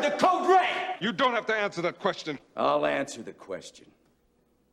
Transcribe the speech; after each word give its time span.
heard 0.00 0.12
the 0.12 0.16
code 0.16 0.48
red. 0.48 0.96
You 1.00 1.12
don't 1.12 1.32
have 1.34 1.46
to 1.46 1.54
answer 1.54 1.82
that 1.82 1.98
question. 1.98 2.38
I'll 2.56 2.86
answer 2.86 3.22
the 3.22 3.32
question. 3.32 3.86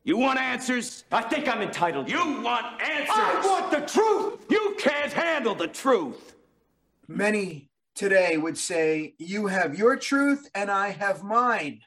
You 0.04 0.18
want 0.18 0.40
answers? 0.40 1.04
I 1.12 1.22
think 1.22 1.48
I'm 1.48 1.62
entitled. 1.62 2.10
You 2.10 2.42
want 2.42 2.82
answers? 2.82 3.10
I 3.10 3.42
want 3.44 3.72
the 3.72 3.82
truth. 3.82 4.46
You 4.50 4.76
can't 4.80 5.12
handle 5.12 5.54
the 5.54 5.68
truth. 5.68 6.36
Many 7.08 7.70
today 7.94 8.38
would 8.38 8.58
say, 8.58 9.16
You 9.18 9.48
have 9.48 9.78
your 9.78 9.98
truth 9.98 10.50
and 10.56 10.72
I 10.72 10.90
have 10.90 11.24
mine. 11.24 11.82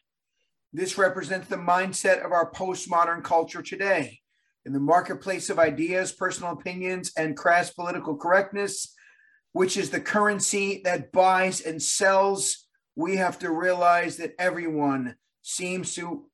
This 0.73 0.99
represents 0.99 1.49
the 1.49 1.57
mindset 1.57 2.25
of 2.25 2.33
our 2.33 2.51
postmodern 2.51 3.25
culture 3.25 3.63
today. 3.63 4.21
In 4.67 4.73
the 4.75 4.81
marketplace 4.81 5.49
of 5.49 5.59
ideas, 5.59 6.13
personal 6.13 6.53
opinions, 6.53 7.13
and 7.17 7.37
crass 7.37 7.71
political 7.71 8.17
correctness, 8.17 8.95
which 9.53 9.79
is 9.79 9.91
the 9.91 10.01
currency 10.01 10.83
that 10.85 11.11
buys 11.11 11.63
and 11.63 11.83
sells, 11.83 12.67
we 13.01 13.17
have 13.17 13.39
to 13.39 13.51
realize 13.51 14.19
that 14.19 14.35
everyone 14.39 15.17
seems 15.43 15.95
to 15.95 16.27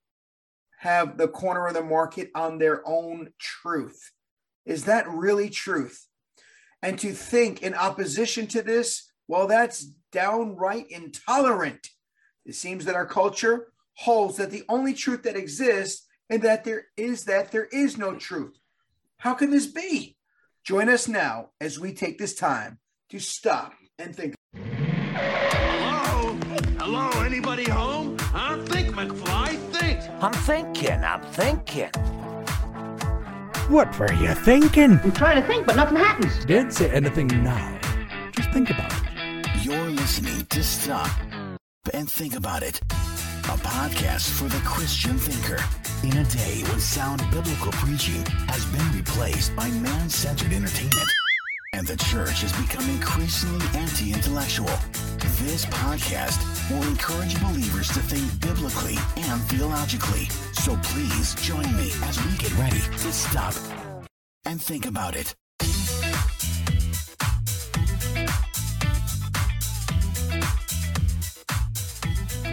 have 0.80 1.16
the 1.16 1.29
corner 1.29 1.69
of 1.69 1.74
the 1.74 1.83
market 1.83 2.30
on 2.34 2.59
their 2.59 2.83
own 2.87 3.30
truth. 3.38 4.11
Is 4.65 4.84
that 4.84 5.09
really 5.09 5.48
truth? 5.48 6.07
And 6.83 6.98
to 6.98 7.12
think 7.12 7.62
in 7.62 7.74
opposition 7.74 8.48
to 8.48 8.62
this, 8.62 9.10
well, 9.29 9.47
that's 9.47 9.93
downright 10.10 10.91
intolerant. 10.91 11.88
It 12.45 12.57
seems 12.57 12.85
that 12.85 12.96
our 12.96 13.07
culture 13.07 13.69
holds 13.95 14.37
that 14.37 14.51
the 14.51 14.65
only 14.69 14.93
truth 14.93 15.23
that 15.23 15.37
exists 15.37 16.07
and 16.29 16.43
that 16.43 16.65
there 16.65 16.87
is 16.96 17.24
that 17.24 17.52
there 17.52 17.69
is 17.73 17.96
no 17.96 18.16
truth. 18.16 18.59
How 19.19 19.35
can 19.35 19.51
this 19.51 19.66
be? 19.66 20.16
Join 20.65 20.88
us 20.88 21.07
now 21.07 21.51
as 21.60 21.79
we 21.79 21.93
take 21.93 22.19
this 22.19 22.35
time 22.35 22.79
to 23.10 23.21
stop 23.21 23.73
and 23.98 24.15
think. 24.15 24.35
I'm 30.27 30.32
thinking, 30.32 31.05
I'm 31.05 31.23
thinking. 31.23 31.91
What 33.69 33.96
were 33.96 34.13
you 34.15 34.35
thinking? 34.35 34.99
I'm 35.05 35.13
trying 35.13 35.41
to 35.41 35.46
think, 35.46 35.68
but 35.68 35.77
nothing 35.77 35.99
happens. 35.99 36.45
Don't 36.46 36.73
say 36.73 36.91
anything 36.91 37.29
now. 37.45 37.79
Just 38.33 38.51
think 38.51 38.68
about 38.71 38.93
it. 38.93 39.65
You're 39.65 39.88
listening 39.88 40.45
to 40.46 40.65
Stop 40.65 41.09
and 41.95 42.10
Think 42.10 42.35
About 42.35 42.65
It, 42.65 42.80
a 42.80 43.57
podcast 43.71 44.29
for 44.30 44.49
the 44.49 44.60
Christian 44.65 45.16
thinker. 45.16 45.63
In 46.02 46.16
a 46.18 46.24
day 46.24 46.65
when 46.71 46.80
sound 46.80 47.23
biblical 47.30 47.71
preaching 47.71 48.27
has 48.49 48.65
been 48.65 48.99
replaced 48.99 49.55
by 49.55 49.68
man 49.68 50.11
centered 50.11 50.52
entertainment 50.52 51.09
and 51.77 51.87
the 51.87 51.96
church 51.96 52.41
has 52.41 52.52
become 52.52 52.88
increasingly 52.88 53.66
anti 53.79 54.10
intellectual, 54.10 54.73
this 55.43 55.66
podcast 55.66 56.41
will 56.71 56.83
encourage 56.88 57.38
believers 57.43 57.88
to 57.88 58.01
think 58.01 58.24
biblically 58.41 58.96
and 59.29 59.43
theologically. 59.43 60.24
So 60.55 60.74
please 60.83 61.35
join 61.37 61.71
me 61.77 61.93
as 62.05 62.16
we 62.24 62.35
get 62.38 62.57
ready 62.57 62.80
to 62.80 63.13
stop 63.13 63.52
and 64.47 64.60
think 64.60 64.87
about 64.87 65.16
it. 65.16 65.34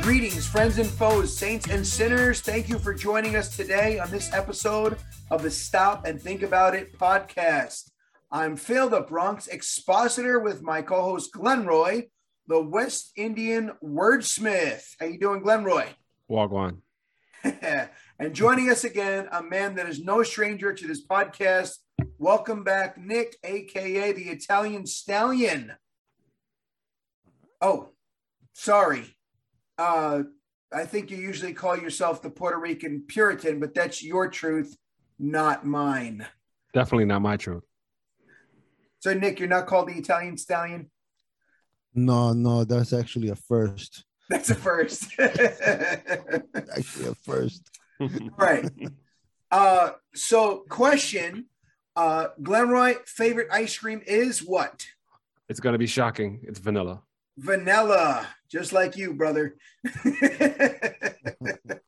Greetings, 0.02 0.46
friends 0.46 0.80
and 0.80 0.90
foes, 0.90 1.36
saints 1.36 1.70
and 1.70 1.88
sinners. 1.88 2.42
Thank 2.42 2.68
you 2.68 2.78
for 2.78 2.94
joining 2.94 3.38
us 3.38 3.56
today 3.56 4.00
on 4.00 4.12
this 4.12 4.34
episode 4.34 4.98
of 5.32 5.44
the 5.44 5.50
Stop 5.50 6.06
and 6.06 6.22
Think 6.22 6.44
About 6.44 6.76
It 6.76 7.00
podcast. 7.00 7.93
I'm 8.36 8.56
Phil, 8.56 8.89
the 8.89 9.02
Bronx 9.02 9.45
expositor, 9.45 10.39
with 10.39 10.64
my 10.64 10.81
co-host 10.81 11.31
Glenn 11.34 11.67
Roy, 11.67 12.08
the 12.48 12.59
West 12.59 13.12
Indian 13.16 13.73
wordsmith. 13.84 14.95
How 15.00 15.06
you 15.06 15.20
doing, 15.20 15.44
Glenn 15.44 15.64
Roy? 15.64 15.86
Wagwan. 16.28 16.78
and 17.44 18.34
joining 18.34 18.72
us 18.72 18.86
again, 18.86 19.28
a 19.31 19.44
man 19.44 19.75
that 19.75 19.88
is 19.88 20.03
no 20.03 20.23
stranger 20.23 20.74
to 20.74 20.88
this 20.88 21.06
podcast. 21.06 21.75
Welcome 22.18 22.63
back, 22.63 22.97
Nick, 22.97 23.38
aka 23.44 24.13
the 24.13 24.30
Italian 24.30 24.88
Stallion. 24.88 25.74
Oh, 27.62 27.90
sorry. 28.53 29.16
Uh, 29.78 30.24
I 30.74 30.85
think 30.85 31.12
you 31.12 31.18
usually 31.18 31.53
call 31.53 31.78
yourself 31.78 32.24
the 32.24 32.31
Puerto 32.31 32.58
Rican 32.58 33.03
Puritan, 33.08 33.59
but 33.59 33.75
that's 33.75 34.02
your 34.02 34.28
truth, 34.28 34.75
not 35.19 35.68
mine. 35.68 36.25
Definitely 36.74 37.06
not 37.06 37.22
my 37.22 37.38
truth. 37.38 37.63
So, 39.03 39.14
Nick, 39.14 39.38
you're 39.38 39.50
not 39.50 39.68
called 39.68 39.90
the 39.90 39.97
Italian 39.97 40.38
Stallion? 40.38 40.90
No, 41.94 42.31
no, 42.31 42.64
that's 42.64 42.94
actually 42.94 43.28
a 43.28 43.36
first. 43.36 44.06
That's 44.30 44.50
a 44.50 44.56
first. 44.56 45.12
actually 45.19 47.08
a 47.08 47.16
first. 47.25 47.69
right. 48.38 48.72
Uh, 49.52 49.91
so, 50.16 50.64
question 50.69 51.47
uh, 51.97 52.28
Glenroy, 52.41 53.06
favorite 53.06 53.50
ice 53.52 53.78
cream 53.78 54.02
is 54.08 54.40
what? 54.40 54.86
It's 55.50 55.59
going 55.59 55.74
to 55.74 55.80
be 55.80 55.85
shocking. 55.85 56.40
It's 56.44 56.59
vanilla. 56.59 57.02
Vanilla, 57.38 58.25
just 58.50 58.72
like 58.72 58.96
you, 58.96 59.14
brother. 59.16 59.58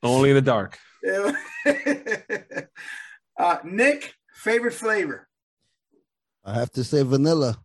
Only 0.04 0.32
in 0.32 0.36
the 0.36 0.42
dark. 0.44 0.78
uh, 3.40 3.58
Nick, 3.64 4.14
favorite 4.34 4.74
flavor? 4.74 5.30
I 6.46 6.54
have 6.54 6.72
to 6.74 6.84
say 6.84 7.02
vanilla. 7.02 7.58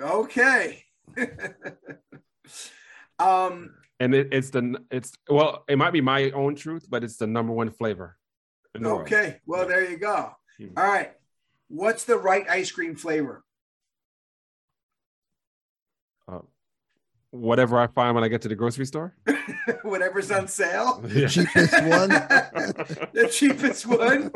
Okay. 0.00 0.84
um, 3.18 3.74
and 4.00 4.14
it, 4.14 4.28
it's 4.32 4.50
the 4.50 4.82
it's 4.90 5.12
well, 5.28 5.64
it 5.68 5.76
might 5.76 5.92
be 5.92 6.00
my 6.00 6.30
own 6.30 6.54
truth, 6.54 6.86
but 6.88 7.04
it's 7.04 7.18
the 7.18 7.26
number 7.26 7.52
one 7.52 7.70
flavor. 7.70 8.16
Okay. 8.82 9.38
Well, 9.46 9.68
there 9.68 9.88
you 9.88 9.98
go. 9.98 10.32
Mm-hmm. 10.58 10.78
All 10.78 10.86
right. 10.86 11.12
What's 11.68 12.04
the 12.04 12.16
right 12.16 12.48
ice 12.48 12.70
cream 12.70 12.96
flavor? 12.96 13.44
Whatever 17.32 17.78
I 17.78 17.86
find 17.88 18.14
when 18.14 18.22
I 18.22 18.28
get 18.28 18.42
to 18.42 18.48
the 18.48 18.54
grocery 18.54 18.86
store. 18.86 19.16
Whatever's 19.82 20.30
on 20.30 20.46
sale. 20.46 21.00
The 21.02 21.28
cheapest 21.28 21.82
one. 21.82 22.08
the 23.12 23.28
cheapest 23.32 23.86
one. 23.86 24.30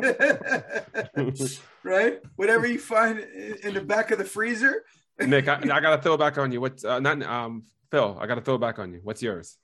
right? 1.84 2.20
Whatever 2.36 2.66
you 2.66 2.78
find 2.78 3.20
in 3.20 3.74
the 3.74 3.82
back 3.82 4.10
of 4.10 4.18
the 4.18 4.24
freezer. 4.24 4.82
Nick, 5.20 5.46
I, 5.46 5.56
I 5.56 5.80
gotta 5.80 6.00
throw 6.02 6.16
back 6.16 6.38
on 6.38 6.50
you. 6.52 6.60
What's 6.60 6.84
uh, 6.84 6.98
not 6.98 7.22
um 7.22 7.64
Phil? 7.90 8.16
I 8.18 8.26
gotta 8.26 8.40
throw 8.40 8.58
back 8.58 8.78
on 8.78 8.92
you. 8.92 9.00
What's 9.02 9.22
yours? 9.22 9.58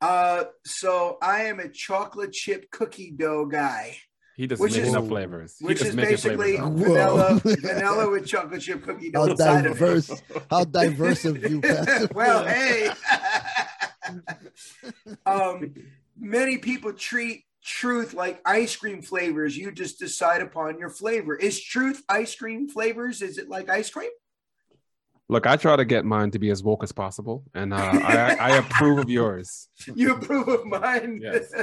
Uh, 0.00 0.44
so 0.64 1.18
I 1.20 1.44
am 1.44 1.60
a 1.60 1.68
chocolate 1.68 2.32
chip 2.32 2.70
cookie 2.70 3.10
dough 3.10 3.46
guy. 3.46 3.96
He 4.36 4.46
doesn't 4.46 4.62
which 4.62 4.76
is, 4.76 4.94
flavors. 4.94 5.56
Which 5.60 5.82
is 5.82 5.94
basically 5.94 6.56
vanilla, 6.56 7.40
vanilla 7.44 8.10
with 8.10 8.26
chocolate 8.26 8.62
chip 8.62 8.82
cookie 8.84 9.10
dough 9.10 9.28
How 9.28 9.60
diverse, 9.60 10.22
how 10.50 10.64
diverse 10.64 11.24
of 11.24 11.42
you, 11.42 11.60
Pastor. 11.62 12.04
it. 12.04 12.14
well, 12.14 12.44
hey. 12.44 12.90
um, 15.26 15.74
many 16.18 16.58
people 16.58 16.92
treat 16.92 17.44
truth 17.62 18.14
like 18.14 18.40
ice 18.46 18.76
cream 18.76 19.02
flavors. 19.02 19.56
You 19.56 19.72
just 19.72 19.98
decide 19.98 20.42
upon 20.42 20.78
your 20.78 20.90
flavor. 20.90 21.36
Is 21.36 21.62
truth 21.62 22.02
ice 22.08 22.34
cream 22.34 22.68
flavors? 22.68 23.22
Is 23.22 23.36
it 23.38 23.48
like 23.48 23.68
ice 23.68 23.90
cream? 23.90 24.10
Look, 25.30 25.46
I 25.46 25.56
try 25.56 25.76
to 25.76 25.84
get 25.84 26.04
mine 26.04 26.32
to 26.32 26.40
be 26.40 26.50
as 26.50 26.60
woke 26.60 26.82
as 26.82 26.90
possible, 26.90 27.44
and 27.54 27.72
uh, 27.72 27.76
I, 27.76 28.36
I 28.40 28.56
approve 28.56 28.98
of 28.98 29.08
yours. 29.08 29.68
You 29.94 30.14
approve 30.14 30.48
of 30.48 30.66
mine? 30.66 31.20
Yes. 31.22 31.54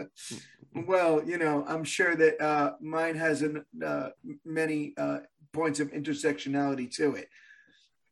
well, 0.86 1.20
you 1.24 1.36
know, 1.36 1.64
I'm 1.66 1.82
sure 1.82 2.14
that 2.14 2.40
uh, 2.40 2.74
mine 2.80 3.16
has 3.16 3.42
an, 3.42 3.64
uh, 3.84 4.10
many 4.44 4.94
uh, 4.96 5.18
points 5.52 5.80
of 5.80 5.90
intersectionality 5.90 6.94
to 6.96 7.16
it. 7.16 7.28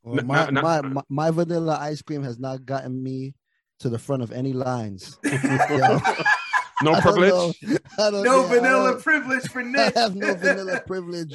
Well, 0.03 0.25
my, 0.25 0.51
my, 0.51 0.81
my, 0.81 1.03
my 1.09 1.31
vanilla 1.31 1.79
ice 1.81 2.03
cream 2.03 2.25
has 2.25 2.41
not 2.41 2.67
gotten 2.67 3.01
me 3.01 3.35
to 3.79 3.91
the 3.91 3.99
front 3.99 4.25
of 4.25 4.33
any 4.33 4.53
lines. 4.53 5.19
No 6.83 6.95
I 6.95 7.01
privilege. 7.03 7.63
know. 7.63 7.77
I 7.99 8.11
don't 8.11 8.25
No 8.25 8.41
know. 8.41 8.47
I 8.47 8.49
vanilla 8.49 8.97
privilege 9.01 9.47
for 9.51 9.63
me. 9.63 9.79
I 9.79 9.93
have 9.97 10.17
no 10.17 10.33
vanilla 10.35 10.81
privilege 10.87 11.35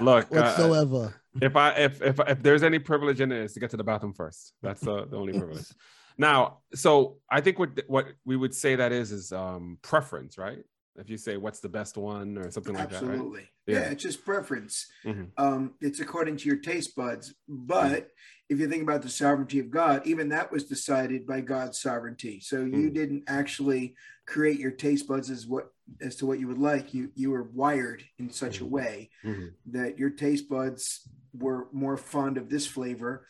Look, 0.00 0.24
uh, 0.24 0.26
whatsoever. 0.34 1.14
If 1.40 1.56
I 1.56 1.70
if 1.70 2.02
if 2.02 2.20
if 2.26 2.42
there's 2.42 2.62
any 2.62 2.78
privilege 2.78 3.20
in 3.20 3.32
it, 3.32 3.38
is 3.38 3.54
to 3.54 3.60
get 3.60 3.70
to 3.70 3.76
the 3.76 3.84
bathroom 3.84 4.12
first. 4.12 4.54
That's 4.62 4.80
the, 4.80 5.06
the 5.06 5.16
only 5.16 5.32
privilege. 5.32 5.66
Now, 6.16 6.58
so 6.74 7.16
I 7.28 7.40
think 7.40 7.58
what 7.58 7.70
what 7.88 8.06
we 8.24 8.36
would 8.36 8.54
say 8.54 8.76
that 8.76 8.92
is 8.92 9.10
is 9.10 9.32
um 9.32 9.78
preference, 9.82 10.38
right? 10.38 10.62
If 10.96 11.10
you 11.10 11.16
say 11.16 11.36
what's 11.36 11.58
the 11.58 11.68
best 11.68 11.96
one 11.96 12.38
or 12.38 12.52
something 12.52 12.74
like 12.74 12.90
that, 12.90 13.02
Absolutely. 13.02 13.40
right? 13.40 13.48
Yeah. 13.66 13.80
Yeah. 13.80 13.90
it's 13.90 14.02
just 14.02 14.24
preference. 14.24 14.86
Mhm. 15.04 15.30
Um, 15.36 15.74
it's 15.80 16.00
according 16.00 16.36
to 16.38 16.46
your 16.48 16.58
taste 16.58 16.94
buds. 16.94 17.34
But 17.48 17.92
Mm-hmm. 17.92 18.06
if 18.50 18.60
you 18.60 18.68
think 18.68 18.82
about 18.82 19.02
the 19.02 19.08
sovereignty 19.08 19.58
of 19.58 19.70
God, 19.70 20.06
even 20.06 20.28
that 20.30 20.52
was 20.52 20.64
decided 20.64 21.26
by 21.26 21.40
God's 21.40 21.80
sovereignty. 21.80 22.40
So 22.40 22.60
you 22.64 22.90
Mhm. 22.90 22.94
didn't 22.94 23.24
actually 23.26 23.96
create 24.26 24.58
your 24.58 24.70
taste 24.70 25.06
buds 25.08 25.30
as 25.30 25.46
what 25.46 25.70
as 26.00 26.16
to 26.16 26.24
what 26.26 26.38
you 26.40 26.48
would 26.48 26.58
like. 26.58 26.94
You 26.94 27.10
you 27.14 27.30
were 27.30 27.42
wired 27.42 28.04
in 28.18 28.30
such 28.30 28.60
a 28.60 28.64
Mhm. 28.64 28.70
way 28.70 29.10
Mhm. 29.22 29.54
that 29.66 29.98
your 29.98 30.10
taste 30.10 30.48
buds 30.48 31.06
were 31.34 31.68
more 31.72 31.96
fond 31.96 32.38
of 32.38 32.48
this 32.48 32.66
flavor 32.66 33.26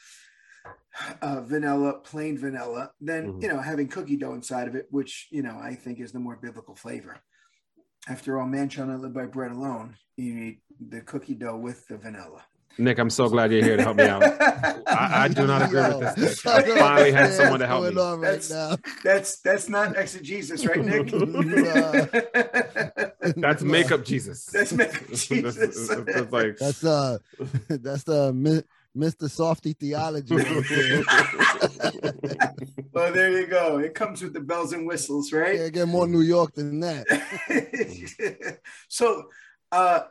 uh, 1.20 1.40
vanilla, 1.40 1.94
plain 1.98 2.38
vanilla, 2.38 2.92
than 3.00 3.34
Mhm. 3.34 3.42
you 3.42 3.48
know 3.48 3.58
having 3.60 3.88
cookie 3.88 4.16
dough 4.16 4.34
inside 4.34 4.69
of 4.69 4.75
it, 4.76 4.87
which 4.90 5.28
you 5.30 5.42
know 5.42 5.58
I 5.58 5.75
think 5.75 5.98
is 6.00 6.12
the 6.12 6.20
more 6.20 6.37
biblical 6.37 6.75
flavor. 6.76 7.20
After 8.08 8.38
all, 8.38 8.46
man 8.46 8.68
shall 8.68 8.86
not 8.86 9.00
live 9.00 9.14
by 9.14 9.24
bread 9.26 9.50
alone. 9.52 9.96
You 10.16 10.34
need 10.34 10.58
the 10.90 11.00
cookie 11.00 11.34
dough 11.34 11.56
with 11.56 11.86
the 11.88 11.96
vanilla. 11.96 12.42
Nick, 12.76 12.98
I'm 12.98 13.08
so 13.08 13.28
glad 13.28 13.52
you're 13.52 13.62
here 13.62 13.76
to 13.76 13.82
help 13.84 13.96
me 13.96 14.04
out. 14.04 14.22
I, 14.88 15.24
I 15.24 15.28
do 15.28 15.46
not 15.46 15.62
agree 15.62 15.80
Yo, 15.80 15.98
with 16.00 16.14
this. 16.16 16.44
Nick. 16.44 16.54
I 16.54 16.58
I 16.72 16.78
finally 16.78 17.12
had 17.12 17.32
someone 17.32 17.60
to 17.60 17.66
help 17.68 17.84
me. 17.84 17.90
right 18.00 18.20
That's- 18.20 18.50
now. 18.50 18.76
That's 19.04 19.40
that's 19.40 19.68
not 19.68 19.96
exegesis, 19.96 20.66
right, 20.66 20.84
Nick? 20.84 21.06
That's 23.36 23.62
makeup 23.62 24.04
Jesus. 24.04 24.46
That's 24.46 24.72
makeup 24.72 25.00
That's- 25.02 25.26
Jesus. 25.26 25.56
that's- 25.56 25.88
that's 26.14 26.32
like 26.32 26.56
That's 26.58 26.84
uh, 26.84 27.18
that's 27.68 28.02
the 28.04 28.32
Mi- 28.32 28.62
Mr. 28.96 29.25
Softee 29.29 29.76
theology. 29.76 30.37
right 30.37 30.69
there. 32.23 32.55
well, 32.93 33.12
there 33.12 33.31
you 33.41 33.46
go. 33.46 33.79
It 33.79 33.94
comes 33.94 34.23
with 34.23 34.32
the 34.32 34.41
bells 34.41 34.73
and 34.73 34.87
whistles, 34.87 35.32
right? 35.32 35.56
Can't 35.58 35.73
get 35.75 35.88
more 35.88 36.06
New 36.06 36.20
York 36.20 36.55
than 36.55 36.79
that. 36.81 37.06
so, 38.88 39.25
uh, 39.73 40.02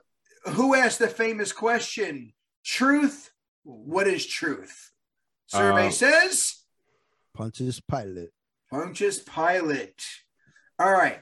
who 0.52 0.76
asked 0.76 1.00
the 1.00 1.08
famous 1.08 1.54
question? 1.54 2.34
Truth. 2.66 3.32
What 3.64 4.08
is 4.08 4.26
truth? 4.26 4.92
Survey 5.48 5.88
Uh, 5.88 5.92
says 5.92 6.56
Pontius 7.34 7.80
Pilate. 7.80 8.32
Pontius 8.70 9.20
Pilate. 9.20 10.04
All 10.78 10.92
right. 10.92 11.20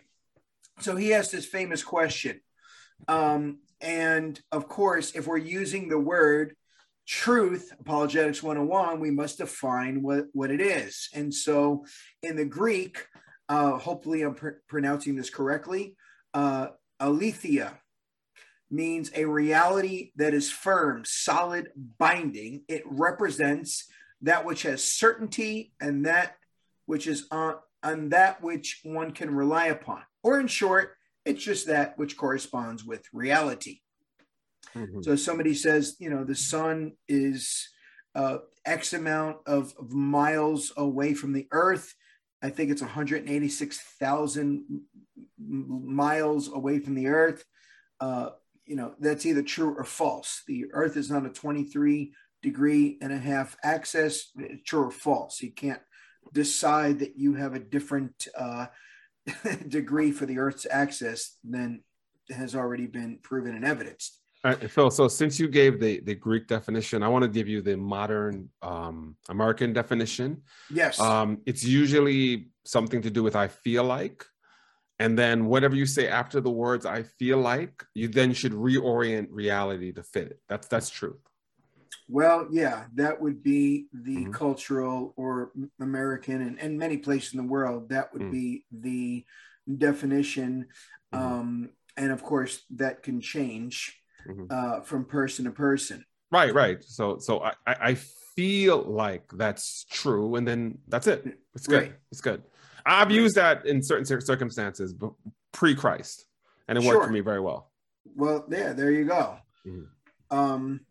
So 0.80 0.96
he 0.96 1.14
asked 1.14 1.32
this 1.34 1.46
famous 1.46 1.84
question. 1.84 2.42
Um, 3.08 3.60
and 3.80 4.40
of 4.52 4.68
course, 4.68 5.12
if 5.12 5.28
we're 5.28 5.38
using 5.38 5.90
the 5.90 6.00
word 6.00 6.56
truth, 7.08 7.72
Apologetics 7.80 8.44
101, 8.44 9.00
we 9.00 9.12
must 9.12 9.40
define 9.40 10.02
what, 10.02 10.26
what 10.34 10.52
it 10.52 10.62
is. 10.62 11.10
And 11.14 11.34
so 11.34 11.86
in 12.24 12.36
the 12.36 12.46
Greek, 12.46 13.06
uh, 13.50 13.78
hopefully 13.78 14.22
I'm 14.22 14.36
pr- 14.36 14.62
pronouncing 14.68 15.16
this 15.16 15.30
correctly, 15.30 15.96
uh, 16.34 16.68
aletheia 17.00 17.74
means 18.70 19.12
a 19.14 19.26
reality 19.26 20.12
that 20.16 20.34
is 20.34 20.50
firm, 20.50 21.04
solid, 21.06 21.70
binding. 21.98 22.64
It 22.68 22.84
represents 22.86 23.90
that 24.22 24.46
which 24.46 24.64
has 24.64 24.84
certainty 24.84 25.74
and 25.82 26.06
that 26.06 26.38
which 26.86 27.08
is 27.08 27.28
on, 27.32 27.56
on 27.84 28.10
that 28.10 28.42
which 28.42 28.80
one 28.84 29.12
can 29.12 29.36
rely 29.36 29.68
upon. 29.68 30.02
Or 30.24 30.40
in 30.40 30.48
short, 30.48 30.96
it's 31.26 31.44
just 31.44 31.68
that 31.68 31.98
which 31.98 32.18
corresponds 32.18 32.84
with 32.86 33.04
reality. 33.12 33.82
Mhm. 34.76 35.04
So 35.04 35.16
somebody 35.16 35.54
says, 35.54 35.96
you 36.00 36.10
know, 36.10 36.24
the 36.24 36.36
sun 36.36 36.94
is 37.08 37.70
uh, 38.16 38.40
X 38.66 38.94
amount 38.94 39.38
of, 39.46 39.74
of 39.80 39.92
miles 39.92 40.72
away 40.78 41.14
from 41.14 41.34
the 41.34 41.48
earth. 41.52 41.96
I 42.42 42.50
think 42.50 42.72
it's 42.72 42.82
186,000 42.82 44.82
miles 45.38 46.52
away 46.52 46.80
from 46.80 46.96
the 46.96 47.08
earth. 47.08 47.46
Uh, 48.00 48.32
you 48.66 48.76
know, 48.76 48.96
that's 49.00 49.26
either 49.26 49.44
true 49.44 49.76
or 49.78 49.84
false. 49.84 50.44
The 50.48 50.66
earth 50.74 50.98
is 50.98 51.12
on 51.12 51.26
a 51.26 51.30
23 51.30 52.14
degree 52.42 52.98
and 53.02 53.12
a 53.12 53.18
half 53.18 53.56
axis, 53.64 54.32
true 54.66 54.86
or 54.86 54.92
false. 54.92 55.42
You 55.42 55.52
can't 55.52 55.82
decide 56.34 57.00
that 57.00 57.18
you 57.18 57.36
have 57.36 57.54
a 57.54 57.60
different 57.60 58.28
uh, 58.36 58.68
degree 59.68 60.12
for 60.12 60.26
the 60.26 60.40
earth's 60.40 60.66
axis 60.70 61.38
than 61.44 61.84
has 62.30 62.56
already 62.56 62.88
been 62.88 63.20
proven 63.22 63.56
and 63.56 63.66
evidenced. 63.66 64.21
All 64.44 64.52
right, 64.52 64.72
Phil. 64.72 64.90
So 64.90 65.08
since 65.08 65.40
you 65.40 65.48
gave 65.48 65.80
the 65.80 66.00
the 66.00 66.16
Greek 66.16 66.48
definition, 66.48 67.04
I 67.04 67.08
want 67.10 67.24
to 67.24 67.30
give 67.30 67.48
you 67.48 67.62
the 67.62 67.78
modern 67.78 68.50
um, 68.64 69.16
American 69.30 69.72
definition. 69.72 70.42
Yes. 70.70 71.00
Um, 71.00 71.42
it's 71.46 71.64
usually 71.64 72.50
something 72.66 73.04
to 73.04 73.12
do 73.12 73.22
with 73.22 73.36
"I 73.36 73.48
feel 73.48 73.84
like," 73.84 74.26
and 74.98 75.18
then 75.18 75.46
whatever 75.46 75.76
you 75.76 75.86
say 75.86 76.08
after 76.08 76.42
the 76.42 76.50
words 76.50 76.88
"I 76.88 77.04
feel 77.04 77.38
like," 77.38 77.84
you 77.94 78.08
then 78.08 78.34
should 78.34 78.54
reorient 78.54 79.28
reality 79.30 79.92
to 79.94 80.02
fit 80.02 80.28
it. 80.32 80.40
That's 80.50 80.68
that's 80.68 80.90
truth. 80.90 81.22
Well, 82.10 82.48
yeah, 82.52 82.86
that 82.96 83.22
would 83.22 83.44
be 83.44 83.88
the 83.94 84.26
Mhm. 84.26 84.34
cultural 84.34 85.14
or 85.18 85.52
American 85.80 86.42
and, 86.42 86.60
and 86.60 86.80
many 86.80 86.98
places 86.98 87.34
in 87.34 87.38
the 87.38 87.48
world, 87.48 87.90
that 87.90 88.12
would 88.12 88.24
Mm. 88.24 88.32
be 88.32 88.66
the 88.72 89.26
definition. 89.78 90.68
Mhm. 91.14 91.20
Um, 91.20 91.70
and 91.96 92.12
of 92.12 92.24
course, 92.24 92.64
that 92.72 93.04
can 93.04 93.22
change 93.22 94.01
Mhm. 94.28 94.52
uh, 94.52 94.82
from 94.82 95.06
person 95.06 95.46
to 95.46 95.52
person. 95.52 96.06
Right, 96.32 96.54
right. 96.54 96.84
So 96.84 97.18
so 97.20 97.42
I 97.42 97.54
I 97.66 97.94
feel 98.36 98.82
like 98.84 99.30
that's 99.34 99.86
true, 99.90 100.36
and 100.36 100.48
then 100.48 100.78
that's 100.88 101.08
it. 101.08 101.38
It's 101.54 101.68
good. 101.68 101.82
Right. 101.84 101.96
It's 102.12 102.22
good. 102.22 102.44
I've 102.86 103.12
used 103.12 103.36
that 103.36 103.66
in 103.66 103.84
certain 103.84 104.06
circumstances, 104.22 104.94
but 104.94 105.14
pre-Christ, 105.52 106.26
and 106.68 106.78
it 106.78 106.84
worked 106.84 107.06
for 107.06 107.12
me 107.12 107.20
very 107.20 107.40
well. 107.42 107.72
Well, 108.16 108.46
yeah, 108.50 108.74
there 108.74 108.92
you 108.92 109.06
go. 109.06 109.38
Mhm. 109.66 109.88
Um, 110.32 110.86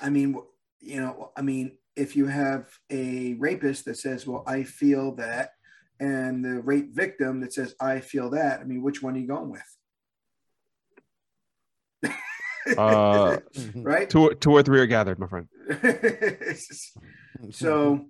I 0.00 0.10
mean, 0.10 0.38
you 0.80 1.00
know, 1.00 1.32
I 1.36 1.42
mean, 1.42 1.78
if 1.96 2.14
you 2.16 2.26
have 2.26 2.78
a 2.90 3.34
rapist 3.34 3.86
that 3.86 3.96
says, 3.96 4.26
"Well, 4.26 4.44
I 4.46 4.62
feel 4.64 5.14
that," 5.16 5.52
and 5.98 6.44
the 6.44 6.60
rape 6.60 6.94
victim 6.94 7.40
that 7.40 7.52
says, 7.52 7.74
"I 7.80 8.00
feel 8.00 8.30
that," 8.30 8.60
I 8.60 8.64
mean, 8.64 8.82
which 8.82 9.02
one 9.02 9.14
are 9.14 9.18
you 9.18 9.26
going 9.26 9.50
with? 9.50 9.73
Uh, 12.76 13.38
right? 13.76 14.08
two, 14.10 14.34
two 14.40 14.52
or 14.52 14.62
three 14.62 14.80
are 14.80 14.86
gathered, 14.86 15.18
my 15.18 15.26
friend. 15.26 15.48
so, 17.50 18.06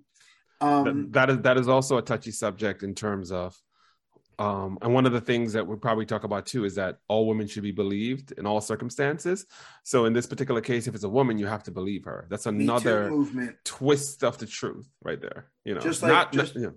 That- 0.61 0.65
um, 0.67 1.11
that 1.11 1.29
is 1.29 1.37
that 1.41 1.57
is 1.57 1.67
also 1.67 1.97
a 1.97 2.01
touchy 2.01 2.31
subject 2.31 2.81
in 2.83 2.95
terms 2.95 3.31
of, 3.31 3.55
um, 4.39 4.77
and 4.81 4.93
one 4.93 5.05
of 5.05 5.11
the 5.11 5.19
things 5.21 5.53
that 5.53 5.65
we'll 5.67 5.77
probably 5.77 6.05
talk 6.05 6.23
about 6.23 6.45
too 6.45 6.63
is 6.65 6.75
that 6.75 6.97
all 7.07 7.27
women 7.27 7.47
should 7.47 7.63
be 7.63 7.71
believed 7.71 8.31
in 8.37 8.45
all 8.45 8.61
circumstances. 8.61 9.45
So 9.83 10.05
in 10.05 10.13
this 10.13 10.25
particular 10.25 10.61
case, 10.61 10.87
if 10.87 10.95
it's 10.95 11.03
a 11.03 11.09
woman, 11.09 11.37
you 11.37 11.45
have 11.47 11.63
to 11.63 11.71
believe 11.71 12.05
her. 12.05 12.25
That's 12.29 12.45
another 12.45 13.09
movement, 13.09 13.57
twist 13.65 14.23
of 14.23 14.37
the 14.37 14.45
truth 14.45 14.87
right 15.03 15.19
there. 15.21 15.51
You 15.65 15.75
know, 15.75 15.81
Just 15.81 16.01
like- 16.01 16.11
not, 16.11 16.31
just- 16.33 16.55
not 16.55 16.61
you 16.61 16.67
know. 16.67 16.73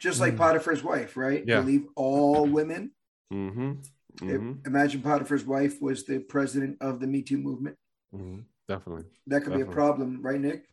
just 0.00 0.20
like 0.20 0.34
Mm. 0.34 0.38
Potiphar's 0.38 0.82
wife, 0.82 1.16
right? 1.16 1.44
Yeah. 1.46 1.60
Believe 1.60 1.86
all 1.96 2.46
women. 2.46 2.92
Mm-hmm. 3.32 3.72
Mm-hmm. 4.20 4.66
Imagine 4.66 5.02
Potiphar's 5.02 5.44
wife 5.44 5.80
was 5.80 6.04
the 6.04 6.18
president 6.18 6.76
of 6.80 7.00
the 7.00 7.06
Me 7.06 7.22
Too 7.22 7.38
movement. 7.38 7.76
hmm 8.12 8.40
Definitely. 8.68 9.04
That 9.26 9.44
could 9.44 9.54
be 9.54 9.62
a 9.62 9.66
problem, 9.66 10.20
right, 10.22 10.40
Nick? 10.40 10.66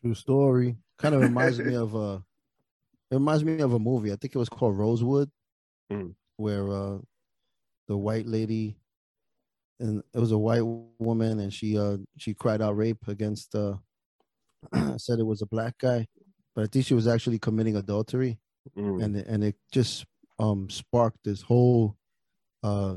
True 0.00 0.14
story. 0.14 0.76
Kind 0.98 1.14
of 1.14 1.20
reminds 1.20 1.58
me 1.58 1.74
of 1.74 1.94
a. 1.94 2.22
It 3.10 3.14
reminds 3.14 3.44
me 3.44 3.60
of 3.60 3.74
a 3.74 3.78
movie. 3.78 4.12
I 4.12 4.16
think 4.16 4.34
it 4.34 4.38
was 4.38 4.48
called 4.48 4.76
Rosewood, 4.78 5.30
Mm. 5.92 6.14
where 6.36 6.68
uh, 6.72 6.98
the 7.86 7.96
white 7.96 8.26
lady, 8.26 8.76
and 9.78 10.02
it 10.14 10.18
was 10.18 10.32
a 10.32 10.38
white 10.38 10.62
woman, 10.98 11.40
and 11.40 11.52
she 11.52 11.78
uh 11.78 11.98
she 12.16 12.32
cried 12.34 12.62
out 12.62 12.76
rape 12.76 13.06
against 13.08 13.54
uh 13.54 13.76
said 14.96 15.18
it 15.18 15.26
was 15.26 15.42
a 15.42 15.46
black 15.46 15.76
guy, 15.78 16.06
but 16.54 16.64
I 16.64 16.66
think 16.66 16.86
she 16.86 16.94
was 16.94 17.06
actually 17.06 17.38
committing 17.38 17.76
adultery, 17.76 18.38
Mm. 18.76 19.02
and 19.04 19.16
and 19.16 19.44
it 19.44 19.56
just 19.70 20.06
um 20.38 20.68
sparked 20.70 21.18
this 21.24 21.42
whole 21.42 21.96
uh 22.66 22.94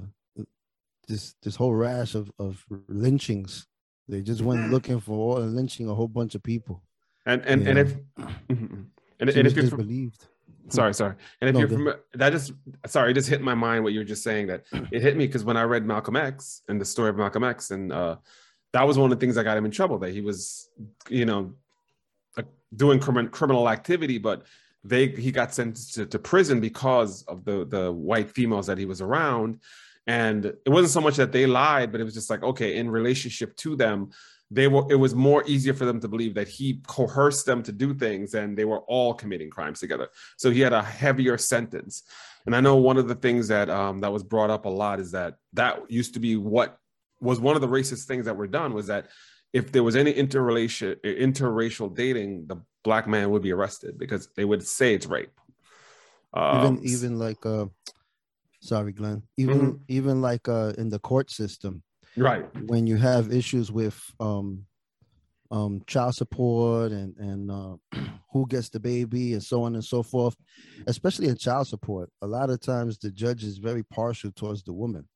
this 1.08 1.36
this 1.44 1.56
whole 1.56 1.74
rash 1.74 2.16
of 2.16 2.32
of 2.40 2.66
lynchings. 2.88 3.68
They 4.08 4.22
just 4.22 4.42
went 4.42 4.62
Mm. 4.62 4.72
looking 4.72 5.00
for 5.00 5.40
lynching 5.40 5.88
a 5.90 5.94
whole 5.94 6.08
bunch 6.08 6.34
of 6.36 6.42
people. 6.44 6.82
And 7.26 7.40
and 7.46 7.68
and 7.68 7.78
if 7.80 7.90
and, 8.50 8.90
and 9.20 9.48
if 9.48 9.56
you're 9.56 9.78
believed. 9.86 10.26
sorry 10.70 10.94
sorry 10.94 11.16
and 11.42 11.46
if 11.50 11.54
No, 11.54 11.60
you're 11.62 11.70
from 11.70 11.86
that 12.22 12.32
just 12.38 12.54
sorry 12.96 13.12
it 13.12 13.16
just 13.16 13.30
hit 13.34 13.42
my 13.42 13.56
mind 13.56 13.84
what 13.84 13.94
you 13.94 14.00
were 14.02 14.12
just 14.14 14.24
saying 14.30 14.46
that 14.48 14.60
it 14.96 15.02
hit 15.02 15.16
me 15.18 15.26
because 15.28 15.44
when 15.44 15.58
I 15.58 15.64
read 15.74 15.84
Malcolm 15.94 16.16
X 16.16 16.62
and 16.70 16.80
the 16.82 16.86
story 16.86 17.10
of 17.10 17.18
Malcolm 17.18 17.44
X 17.44 17.72
and 17.72 17.92
uh 17.92 18.16
that 18.76 18.86
was 18.88 18.96
one 18.98 19.12
of 19.12 19.18
the 19.20 19.22
things 19.24 19.36
that 19.36 19.44
got 19.50 19.58
him 19.58 19.66
in 19.66 19.72
trouble 19.80 19.98
that 20.00 20.12
he 20.18 20.22
was 20.22 20.70
you 21.10 21.26
know 21.26 21.42
doing 22.76 23.00
crimin- 23.00 23.32
criminal 23.38 23.66
activity 23.78 24.18
but 24.20 24.38
they 24.84 25.08
he 25.08 25.32
got 25.32 25.54
sentenced 25.54 25.94
to, 25.96 26.06
to 26.06 26.20
prison 26.20 26.60
because 26.60 27.24
of 27.24 27.46
the 27.46 27.66
the 27.66 27.92
white 27.92 28.30
females 28.32 28.68
that 28.68 28.78
he 28.78 28.86
was 28.86 29.02
around. 29.02 29.60
And 30.08 30.46
it 30.46 30.70
wasn't 30.70 30.92
so 30.92 31.02
much 31.02 31.18
that 31.18 31.32
they 31.32 31.46
lied 31.46 31.92
but 31.92 32.02
it 32.02 32.04
was 32.04 32.16
just 32.16 32.30
like 32.30 32.42
okay 32.42 32.78
in 32.78 32.90
relationship 32.90 33.56
to 33.58 33.76
them 33.76 34.10
they 34.52 34.68
were 34.68 34.86
it 34.90 34.96
was 34.96 35.14
more 35.14 35.44
easier 35.46 35.74
for 35.74 35.86
them 35.86 36.00
to 36.00 36.08
believe 36.08 36.34
that 36.34 36.48
he 36.48 36.82
coerced 36.88 37.46
them 37.46 37.62
to 37.64 37.72
do 37.72 37.94
things 37.94 38.34
and 38.34 38.58
they 38.58 38.66
were 38.66 38.80
all 38.82 39.14
committing 39.14 39.50
crimes 39.50 39.80
together. 39.80 40.10
So 40.38 40.50
he 40.50 40.62
had 40.62 40.74
a 40.74 40.82
heavier 40.82 41.38
sentence. 41.38 42.04
And 42.46 42.56
i 42.56 42.62
know 42.62 42.78
one 42.78 42.98
of 42.98 43.08
the 43.08 43.16
things 43.16 43.48
that 43.50 43.70
um, 43.70 44.00
that 44.00 44.12
was 44.12 44.24
brought 44.24 44.50
up 44.50 44.66
a 44.66 44.70
lot 44.70 45.00
is 45.00 45.12
that 45.12 45.36
that 45.54 45.92
used 45.92 46.14
to 46.16 46.20
be 46.20 46.36
what 46.36 46.80
was 47.22 47.40
one 47.40 47.56
of 47.56 47.62
the 47.62 47.68
racist 47.68 48.06
things 48.06 48.26
that 48.26 48.38
were 48.38 48.48
done 48.48 48.74
was 48.74 48.88
that 48.88 49.08
if 49.54 49.72
there 49.72 49.84
was 49.84 49.96
any 49.96 50.12
interrelation 50.12 50.96
interracial 51.04 51.94
dating 51.94 52.48
the 52.48 52.58
black 52.84 53.08
man 53.08 53.30
would 53.32 53.42
be 53.42 53.52
arrested 53.52 53.98
because 53.98 54.30
they 54.36 54.46
would 54.46 54.66
say 54.66 54.94
it's 54.94 55.06
rape 55.06 55.32
um, 56.34 56.58
even 56.78 56.86
even 56.86 57.20
like 57.20 57.46
uh 57.46 57.66
sorry 58.62 58.92
glenn 58.92 59.24
even 59.38 59.74
Mhm. 59.74 59.80
even 59.88 60.22
like 60.22 60.48
uh 60.48 60.74
in 60.78 60.90
the 60.90 61.00
court 61.00 61.30
system 61.32 61.84
right 62.18 62.46
when 62.68 62.88
you 62.88 62.98
have 62.98 63.32
issues 63.34 63.72
with 63.72 64.00
um 64.20 64.66
um, 65.52 65.82
child 65.88 66.14
support 66.14 66.92
and 66.92 67.18
and 67.18 67.50
uh, 67.50 67.76
who 68.32 68.46
gets 68.48 68.70
the 68.70 68.80
baby 68.80 69.34
and 69.34 69.42
so 69.42 69.64
on 69.64 69.74
and 69.74 69.84
so 69.84 70.04
forth. 70.04 70.36
Especially 70.86 71.28
in 71.28 71.36
child 71.38 71.68
support, 71.68 72.12
a 72.22 72.28
lot 72.28 72.52
of 72.52 72.60
times 72.62 73.00
the 73.00 73.10
judge 73.10 73.44
is 73.44 73.58
very 73.58 73.82
partial 73.82 74.32
towards 74.32 74.62
the 74.64 74.74
woman. 74.74 75.08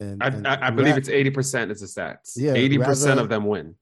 And, 0.00 0.22
I, 0.22 0.26
and 0.28 0.46
I, 0.46 0.66
I 0.66 0.70
believe 0.70 0.92
ra- 0.92 0.98
it's 0.98 1.08
80% 1.08 1.70
is 1.70 1.82
a 1.82 1.86
stats. 1.86 2.32
Yeah, 2.36 2.52
80% 2.52 3.18
of 3.18 3.30
them 3.30 3.46
win. 3.46 3.74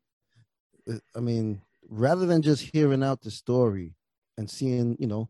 I 1.16 1.20
mean, 1.20 1.60
rather 1.88 2.26
than 2.26 2.42
just 2.42 2.62
hearing 2.72 3.02
out 3.02 3.22
the 3.22 3.30
story 3.30 3.94
and 4.36 4.50
seeing, 4.50 4.96
you 4.98 5.06
know, 5.06 5.28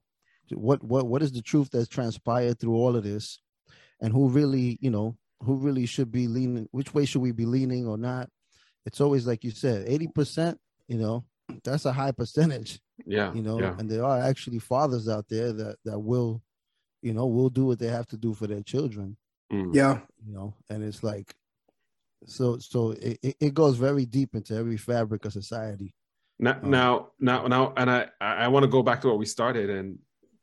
what 0.50 0.82
what 0.82 1.06
what 1.06 1.22
is 1.22 1.32
the 1.32 1.42
truth 1.42 1.70
that's 1.70 1.88
transpired 1.88 2.58
through 2.58 2.74
all 2.74 2.96
of 2.96 3.04
this, 3.04 3.40
and 4.00 4.12
who 4.12 4.28
really, 4.28 4.78
you 4.80 4.90
know, 4.90 5.16
who 5.42 5.56
really 5.56 5.86
should 5.86 6.10
be 6.12 6.28
leaning, 6.28 6.68
which 6.72 6.94
way 6.94 7.04
should 7.04 7.22
we 7.22 7.32
be 7.32 7.46
leaning 7.46 7.86
or 7.86 7.98
not? 7.98 8.30
It's 8.84 9.00
always 9.00 9.26
like 9.26 9.42
you 9.44 9.50
said, 9.50 9.84
eighty 9.88 10.06
percent. 10.08 10.58
You 10.88 10.98
know, 10.98 11.24
that's 11.64 11.84
a 11.84 11.92
high 11.92 12.12
percentage. 12.12 12.80
Yeah. 13.04 13.34
You 13.34 13.42
know, 13.42 13.60
yeah. 13.60 13.74
and 13.78 13.90
there 13.90 14.04
are 14.04 14.20
actually 14.22 14.60
fathers 14.60 15.08
out 15.08 15.26
there 15.28 15.52
that 15.52 15.76
that 15.84 15.98
will, 15.98 16.42
you 17.02 17.12
know, 17.12 17.26
will 17.26 17.50
do 17.50 17.66
what 17.66 17.78
they 17.80 17.88
have 17.88 18.06
to 18.08 18.16
do 18.16 18.32
for 18.34 18.46
their 18.46 18.62
children. 18.62 19.16
Mm. 19.52 19.74
Yeah. 19.74 19.98
You 20.24 20.32
know, 20.32 20.54
and 20.70 20.82
it's 20.84 21.02
like, 21.02 21.34
so 22.26 22.58
so 22.58 22.92
it, 22.92 23.18
it- 23.22 23.36
it 23.40 23.54
goes 23.54 23.76
very 23.76 24.06
deep 24.06 24.34
into 24.34 24.54
every 24.54 24.76
fabric 24.76 25.24
of 25.24 25.32
society. 25.32 25.92
Now, 26.38 26.58
Um, 26.62 26.70
now, 26.70 27.10
now, 27.18 27.46
now, 27.46 27.72
and 27.76 27.90
I, 27.90 28.08
I 28.20 28.48
want 28.48 28.64
to 28.64 28.68
go 28.68 28.82
back 28.82 29.00
to 29.02 29.08
where 29.08 29.16
we 29.16 29.26
started. 29.26 29.70
And 29.70 29.98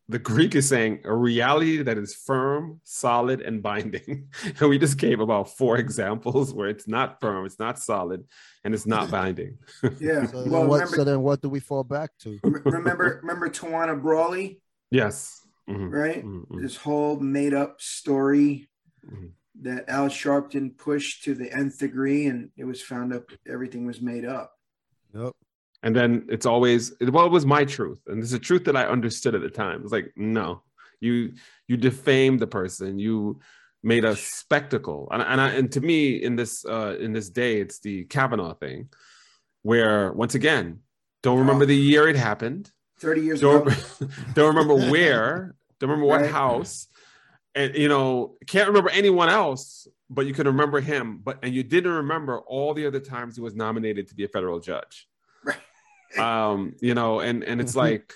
the 0.10 0.20
Greek 0.20 0.56
is 0.56 0.68
saying 0.68 1.02
a 1.06 1.14
reality 1.16 1.82
that 1.84 1.98
is 1.98 2.14
firm, 2.16 2.82
solid, 2.84 3.42
and 3.42 3.62
binding. 3.62 4.28
And 4.60 4.70
we 4.70 4.78
just 4.78 4.98
gave 4.98 5.20
about 5.20 5.50
four 5.58 5.78
examples 5.78 6.54
where 6.54 6.68
it's 6.68 6.88
not 6.88 7.20
firm, 7.22 7.46
it's 7.46 7.60
not 7.60 7.80
solid, 7.80 8.26
and 8.64 8.74
it's 8.74 8.86
not 8.88 9.10
binding. 9.12 9.58
Yeah. 10.00 10.26
So, 10.26 10.42
then 10.44 10.52
well, 10.52 10.66
what, 10.68 10.80
remember, 10.82 10.96
so 10.98 11.04
then 11.04 11.22
what 11.22 11.42
do 11.42 11.50
we 11.50 11.60
fall 11.60 11.84
back 11.84 12.10
to? 12.24 12.40
remember, 12.44 13.20
remember 13.22 13.50
Tawana 13.50 14.00
Brawley, 14.02 14.60
Yes. 14.92 15.40
Mhm, 15.70 15.92
right? 15.92 16.26
mhm, 16.26 16.46
mhm. 16.48 16.62
This 16.62 16.76
whole 16.76 17.18
made-up 17.20 17.80
story 17.80 18.68
Mhm. 19.10 19.32
that 19.62 19.88
Al 19.88 20.10
Sharpton 20.10 20.76
pushed 20.78 21.24
to 21.24 21.34
the 21.36 21.50
nth 21.52 21.80
degree, 21.80 22.26
and 22.26 22.50
it 22.58 22.66
was 22.66 22.82
found 22.82 23.14
up 23.14 23.32
everything 23.48 23.86
was 23.86 24.02
made 24.02 24.26
up. 24.26 24.52
Yep. 25.16 25.34
And 25.84 25.94
then 25.94 26.25
it's 26.30 26.46
always 26.46 26.94
well, 27.02 27.25
it 27.25 27.32
was 27.32 27.46
my 27.46 27.66
truth, 27.66 28.00
and 28.08 28.24
it's 28.24 28.32
a 28.32 28.40
truth 28.40 28.63
that 28.66 28.78
I 28.78 28.86
understood 28.86 29.36
at 29.36 29.42
the 29.42 29.50
time. 29.50 29.82
It's 29.84 29.92
like 29.92 30.13
no, 30.16 30.63
you 31.02 31.34
you 31.68 31.75
defamed 31.75 32.40
the 32.40 32.48
person, 32.48 32.98
you 33.00 33.42
made 33.84 34.06
a 34.06 34.16
spectacle, 34.16 35.10
and 35.12 35.22
and, 35.22 35.42
I, 35.42 35.50
and 35.50 35.70
to 35.74 35.82
me 35.82 36.24
in 36.24 36.38
this 36.38 36.63
uh, 36.66 36.96
in 37.00 37.12
this 37.12 37.30
day, 37.30 37.60
it's 37.60 37.80
the 37.80 38.06
Kavanaugh 38.06 38.54
thing, 38.54 38.88
where 39.63 40.13
once 40.13 40.36
again, 40.36 40.80
don't 41.22 41.40
remember 41.40 41.66
the 41.66 41.75
year 41.75 42.08
it 42.08 42.16
happened, 42.16 42.72
Thirty 42.98 43.20
years 43.20 43.42
don't 43.42 43.68
ago, 43.68 43.75
don't 44.34 44.56
remember 44.56 44.90
where, 44.90 45.54
don't 45.82 45.90
remember 45.90 46.08
what 46.08 46.22
Right. 46.22 46.32
house, 46.32 46.88
and 47.56 47.75
you 47.75 47.90
know 47.90 48.38
can't 48.48 48.70
remember 48.70 48.90
anyone 48.90 49.28
else, 49.28 49.86
but 50.10 50.28
you 50.28 50.34
can 50.34 50.48
remember 50.48 50.80
him. 50.80 51.20
But 51.22 51.40
and 51.44 51.54
you 51.54 51.62
didn't 51.63 51.92
remember 51.92 52.40
all 52.40 52.74
the 52.74 52.88
other 52.88 53.02
times 53.02 53.36
he 53.36 53.42
was 53.42 53.54
nominated 53.54 54.08
to 54.08 54.16
be 54.16 54.24
a 54.24 54.30
federal 54.30 54.62
judge. 54.62 55.10
Um, 56.17 56.75
you 56.82 56.93
know, 56.93 57.20
and 57.20 57.43
and 57.43 57.60
it's 57.62 57.75
like. 57.75 58.15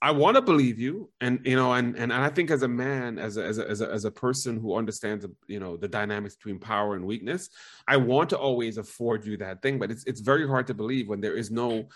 I 0.00 0.12
want 0.12 0.36
to 0.36 0.42
believe 0.42 0.78
you, 0.78 1.10
and 1.20 1.40
you 1.44 1.56
know, 1.56 1.72
and 1.72 1.96
and, 1.96 2.12
and 2.12 2.22
I 2.22 2.28
think 2.28 2.52
as 2.52 2.62
a 2.62 2.68
man, 2.68 3.18
as 3.18 3.36
a, 3.36 3.44
as 3.44 3.58
a 3.58 3.68
as 3.68 3.80
a 3.80 3.90
as 3.90 4.04
a 4.04 4.12
person 4.12 4.56
who 4.60 4.76
understands, 4.76 5.26
you 5.48 5.58
know, 5.58 5.76
the 5.76 5.88
dynamics 5.88 6.36
between 6.36 6.60
power 6.60 6.94
and 6.94 7.04
weakness, 7.04 7.50
I 7.88 7.96
want 7.96 8.30
to 8.30 8.38
always 8.38 8.78
afford 8.78 9.26
you 9.26 9.36
that 9.38 9.60
thing. 9.60 9.80
But 9.80 9.90
it's 9.90 10.04
it's 10.04 10.20
very 10.20 10.46
hard 10.46 10.68
to 10.68 10.74
believe 10.74 11.08
when 11.08 11.20
there 11.20 11.36
is 11.36 11.50
no 11.50 11.88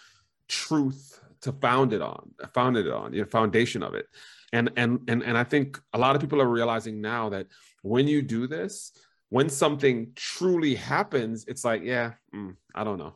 truth 0.48 1.20
to 1.42 1.52
found 1.52 1.92
it 1.92 2.02
on, 2.02 2.30
founded 2.52 2.86
it 2.86 2.92
on, 2.92 3.12
the 3.12 3.24
foundation 3.24 3.84
of 3.84 3.94
it, 3.94 4.06
and 4.52 4.72
and 4.76 5.00
and 5.06 5.22
and 5.22 5.38
I 5.38 5.44
think 5.44 5.80
a 5.92 5.98
lot 5.98 6.16
of 6.16 6.20
people 6.20 6.42
are 6.42 6.48
realizing 6.48 7.00
now 7.00 7.28
that 7.28 7.46
when 7.82 8.08
you 8.08 8.20
do 8.20 8.48
this, 8.48 8.90
when 9.28 9.48
something 9.48 10.12
truly 10.16 10.74
happens, 10.74 11.44
it's 11.46 11.64
like, 11.64 11.82
yeah, 11.84 12.14
mm, 12.34 12.56
I 12.74 12.82
don't 12.82 12.98
know. 12.98 13.14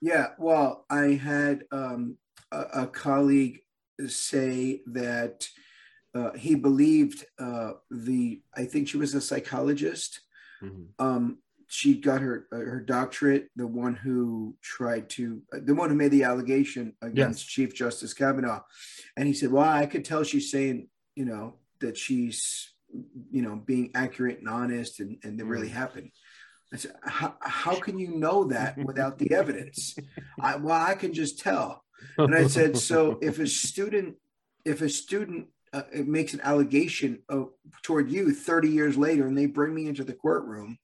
Yeah, 0.00 0.28
well, 0.38 0.84
I 0.90 1.12
had 1.12 1.64
um, 1.72 2.16
a, 2.52 2.60
a 2.82 2.86
colleague 2.86 3.60
say 4.06 4.82
that 4.86 5.48
uh, 6.14 6.32
he 6.32 6.54
believed 6.54 7.24
uh, 7.38 7.72
the. 7.90 8.40
I 8.54 8.64
think 8.64 8.88
she 8.88 8.96
was 8.96 9.14
a 9.14 9.20
psychologist. 9.20 10.20
Mhm. 10.62 10.86
Um, 10.98 11.38
she 11.68 11.94
got 11.94 12.20
her 12.20 12.46
uh, 12.52 12.56
her 12.56 12.80
doctorate. 12.80 13.48
The 13.56 13.66
one 13.66 13.94
who 13.94 14.56
tried 14.62 15.10
to, 15.10 15.42
uh, 15.52 15.58
the 15.64 15.74
one 15.74 15.90
who 15.90 15.96
made 15.96 16.12
the 16.12 16.24
allegation 16.24 16.94
against 17.02 17.40
Yes. 17.44 17.46
Chief 17.46 17.74
Justice 17.74 18.14
Kavanaugh, 18.14 18.62
and 19.16 19.26
he 19.26 19.34
said, 19.34 19.50
"Well, 19.50 19.68
I 19.68 19.86
could 19.86 20.04
tell 20.04 20.22
she's 20.22 20.50
saying, 20.50 20.88
you 21.16 21.24
know, 21.24 21.56
that 21.80 21.96
she's, 21.96 22.72
you 23.30 23.42
know, 23.42 23.56
being 23.56 23.90
accurate 23.94 24.38
and 24.38 24.48
honest, 24.48 25.00
and 25.00 25.18
and 25.24 25.40
it 25.40 25.44
really 25.44 25.68
happened." 25.68 26.12
I 26.72 26.76
said, 26.76 26.92
how, 27.02 27.36
how 27.40 27.76
can 27.76 27.98
you 27.98 28.08
know 28.16 28.44
that 28.44 28.76
without 28.78 29.18
the 29.18 29.32
evidence? 29.32 29.96
I, 30.40 30.56
well, 30.56 30.80
I 30.80 30.94
can 30.94 31.12
just 31.12 31.38
tell. 31.38 31.84
And 32.18 32.34
I 32.34 32.46
said, 32.48 32.76
so 32.76 33.18
if 33.22 33.38
a 33.38 33.46
student, 33.46 34.16
if 34.64 34.82
a 34.82 34.88
student 34.88 35.48
uh, 35.72 35.82
makes 36.04 36.34
an 36.34 36.40
allegation 36.42 37.22
of, 37.28 37.50
toward 37.82 38.10
you 38.10 38.32
30 38.32 38.68
years 38.68 38.96
later 38.96 39.26
and 39.26 39.38
they 39.38 39.46
bring 39.46 39.74
me 39.74 39.86
into 39.86 40.04
the 40.04 40.12
courtroom, 40.12 40.78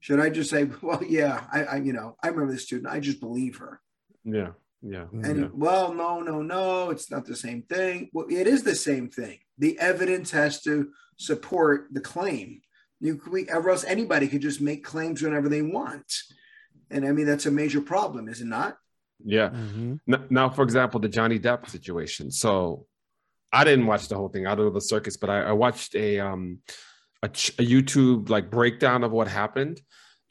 should 0.00 0.20
I 0.20 0.30
just 0.30 0.50
say, 0.50 0.64
well, 0.82 1.02
yeah, 1.06 1.44
I, 1.52 1.64
I 1.64 1.76
you 1.76 1.92
know, 1.92 2.16
I 2.22 2.28
remember 2.28 2.52
the 2.52 2.58
student, 2.58 2.92
I 2.92 3.00
just 3.00 3.20
believe 3.20 3.56
her. 3.58 3.80
Yeah, 4.24 4.50
yeah, 4.82 5.06
And 5.12 5.40
yeah. 5.40 5.48
well, 5.52 5.92
no, 5.92 6.20
no, 6.20 6.42
no, 6.42 6.90
it's 6.90 7.10
not 7.10 7.26
the 7.26 7.36
same 7.36 7.62
thing. 7.62 8.10
Well, 8.12 8.26
it 8.30 8.46
is 8.46 8.62
the 8.62 8.74
same 8.74 9.08
thing. 9.08 9.38
The 9.58 9.78
evidence 9.78 10.30
has 10.30 10.62
to 10.62 10.90
support 11.18 11.88
the 11.92 12.00
claim. 12.00 12.62
You 13.00 13.20
we, 13.30 13.48
or 13.48 13.70
else 13.70 13.84
anybody 13.84 14.28
could 14.28 14.42
just 14.42 14.60
make 14.60 14.84
claims 14.84 15.22
whenever 15.22 15.48
they 15.48 15.62
want. 15.62 16.12
And 16.90 17.06
I 17.06 17.12
mean, 17.12 17.26
that's 17.26 17.46
a 17.46 17.50
major 17.50 17.80
problem, 17.80 18.28
is 18.28 18.40
it 18.40 18.46
not? 18.46 18.76
yeah. 19.24 19.50
Mhm. 19.50 20.00
N- 20.10 20.26
Now, 20.30 20.48
for 20.48 20.62
example, 20.62 20.98
the 21.00 21.08
Johnny 21.08 21.38
Depp 21.38 21.68
situation. 21.68 22.30
So, 22.30 22.86
I 23.52 23.64
didn't 23.64 23.86
watch 23.86 24.08
the 24.08 24.16
whole 24.16 24.28
thing 24.28 24.46
out 24.46 24.58
of 24.60 24.72
the 24.74 24.80
circus, 24.80 25.16
but 25.16 25.28
I, 25.28 25.40
I 25.42 25.52
watched 25.52 25.94
a 25.94 26.20
um 26.20 26.58
a, 27.22 27.26
a 27.26 27.64
YouTube 27.74 28.28
like 28.28 28.50
breakdown 28.50 29.02
of 29.04 29.12
what 29.12 29.28
happened, 29.28 29.80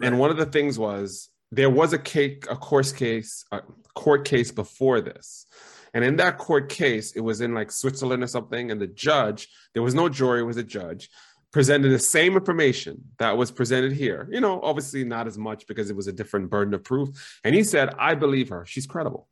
and 0.01 0.17
one 0.19 0.31
of 0.31 0.37
the 0.37 0.45
things 0.45 0.79
was 0.79 1.29
there 1.51 1.69
was 1.69 1.93
a 1.93 1.99
cake, 1.99 2.45
a 2.49 2.55
course 2.55 2.91
case, 2.91 3.45
a 3.51 3.61
court 3.95 4.25
case 4.25 4.51
before 4.51 5.01
this, 5.01 5.45
and 5.93 6.03
in 6.03 6.15
that 6.17 6.37
court 6.37 6.69
case, 6.69 7.11
it 7.15 7.19
was 7.21 7.41
in 7.41 7.53
like 7.53 7.71
Switzerland 7.71 8.23
or 8.23 8.27
something, 8.27 8.71
and 8.71 8.79
the 8.81 8.87
judge, 8.87 9.49
there 9.73 9.83
was 9.83 9.93
no 9.93 10.07
jury, 10.09 10.39
it 10.41 10.45
was 10.45 10.57
a 10.57 10.63
judge. 10.63 11.09
Presented 11.51 11.89
the 11.89 11.99
same 11.99 12.35
information 12.35 13.05
that 13.17 13.35
was 13.35 13.49
presented 13.49 13.91
here. 13.91 14.27
You 14.31 14.39
know, 14.39 14.59
obviously 14.61 15.03
not 15.03 15.25
as 15.25 15.37
much 15.37 15.65
because 15.67 15.89
it 15.89 15.95
was 15.95 16.07
a 16.07 16.13
different 16.13 16.49
burden 16.49 16.73
of 16.75 16.83
proof. 16.83 17.39
And 17.43 17.55
he 17.55 17.63
said, 17.63 17.89
I 17.97 18.13
believe 18.15 18.49
her. 18.49 18.65
She's 18.67 18.85
credible 18.85 19.27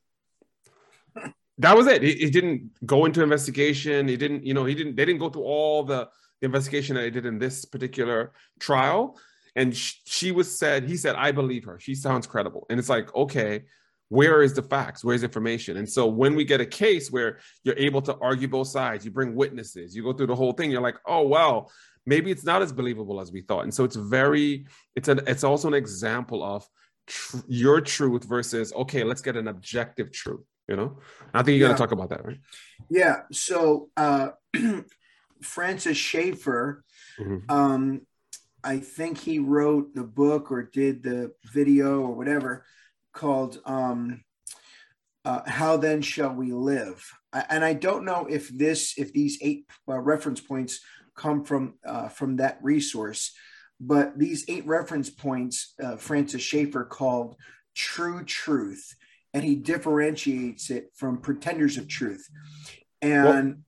that 1.60 1.76
was 1.76 1.88
it. 1.88 2.04
He, 2.04 2.14
he 2.14 2.30
didn't 2.30 2.70
go 2.86 3.06
into 3.06 3.24
investigation. 3.24 4.08
He 4.08 4.18
didn't, 4.18 4.46
you 4.46 4.54
know, 4.54 4.66
he 4.66 4.76
didn't. 4.76 4.96
They 4.96 5.06
didn't 5.06 5.20
go 5.20 5.30
through 5.30 5.44
all 5.44 5.84
the, 5.84 6.10
the 6.40 6.46
investigation 6.46 6.96
that 6.96 7.02
they 7.02 7.10
did 7.10 7.26
in 7.26 7.40
this 7.40 7.66
particular 7.66 8.32
trial. 8.60 9.18
And 9.56 9.76
sh- 9.76 9.96
she 10.06 10.32
was 10.32 10.58
said, 10.58 10.88
he 10.88 10.98
said, 10.98 11.16
I 11.16 11.32
believe 11.32 11.66
her. 11.66 11.80
She 11.80 11.96
sounds 11.96 12.28
credible. 12.28 12.68
And 12.70 12.78
it's 12.78 12.90
like, 12.90 13.14
okay, 13.16 13.64
where 14.10 14.44
is 14.44 14.54
the 14.54 14.62
facts? 14.62 15.04
Where's 15.04 15.24
information? 15.24 15.78
And 15.78 15.90
so 15.90 16.06
when 16.06 16.36
we 16.36 16.46
get 16.46 16.62
a 16.62 16.66
case 16.66 17.12
where 17.12 17.40
you're 17.64 17.78
able 17.78 18.02
to 18.04 18.16
argue 18.18 18.48
both 18.48 18.68
sides, 18.68 19.04
you 19.04 19.12
bring 19.12 19.36
witnesses, 19.36 19.96
you 19.96 20.04
go 20.04 20.14
through 20.14 20.28
the 20.28 20.36
whole 20.36 20.54
thing. 20.54 20.70
You're 20.70 20.82
like, 20.82 20.98
oh 21.06 21.28
well, 21.28 21.72
maybe 22.08 22.32
it's 22.32 22.46
not 22.46 22.62
as 22.64 22.72
believable 22.72 23.20
as 23.20 23.32
we 23.32 23.42
thought. 23.42 23.64
And 23.66 23.74
so 23.74 23.84
it's 23.84 23.98
very, 23.98 24.66
it's 24.96 25.10
an, 25.10 25.20
it's 25.28 25.44
also 25.44 25.68
an 25.68 25.74
example 25.76 26.42
of 26.44 26.66
tr- 27.06 27.38
your 27.48 27.82
truth 27.82 28.24
versus 28.24 28.74
okay, 28.74 29.04
let's 29.04 29.22
get 29.22 29.36
an 29.36 29.50
objective 29.50 30.12
truth. 30.12 30.46
You 30.70 30.76
know, 30.78 31.00
I 31.34 31.44
think 31.44 31.60
you're 31.60 31.68
Yeah. 31.70 31.76
going 31.76 31.78
to 31.78 31.84
talk 31.84 31.92
about 31.92 32.10
that, 32.10 32.26
right? 32.26 32.40
Yeah. 32.90 33.22
So 33.32 33.90
uh, 33.98 34.30
Francis 35.44 35.98
Schaeffer, 35.98 36.84
Mhm. 37.20 37.52
um, 37.52 38.02
I 38.64 38.80
think 38.80 39.18
he 39.18 39.40
wrote 39.40 39.94
the 39.96 40.04
book 40.04 40.52
or 40.52 40.64
did 40.64 41.04
the 41.04 41.32
video 41.54 42.02
or 42.02 42.14
whatever 42.16 42.66
called 43.14 43.60
um, 43.66 44.24
uh, 45.24 45.42
"How 45.50 45.78
Then 45.78 46.02
Shall 46.02 46.34
We 46.34 46.52
Live." 46.52 47.00
I- 47.32 47.46
And 47.50 47.64
I 47.64 47.74
don't 47.74 48.04
know 48.04 48.26
if 48.30 48.50
this, 48.50 48.94
if 48.98 49.14
these 49.14 49.38
eight 49.42 49.66
uh, 49.88 50.00
reference 50.00 50.42
points 50.42 50.80
come 51.18 51.44
from 51.44 51.74
uh, 51.86 52.08
from 52.08 52.38
that 52.38 52.60
resource, 52.62 53.34
but 53.82 54.18
these 54.18 54.46
eight 54.48 54.66
reference 54.66 55.10
points, 55.10 55.74
uh, 55.84 55.98
Francis 55.98 56.42
Schaeffer 56.42 56.86
called 56.86 57.36
"True 57.76 58.24
Truth." 58.24 58.96
And 59.34 59.44
he 59.44 59.56
differentiates 59.56 60.70
it 60.72 60.92
from 60.96 61.18
pretenders 61.20 61.78
of 61.78 61.88
truth. 61.88 62.28
And 63.02 63.64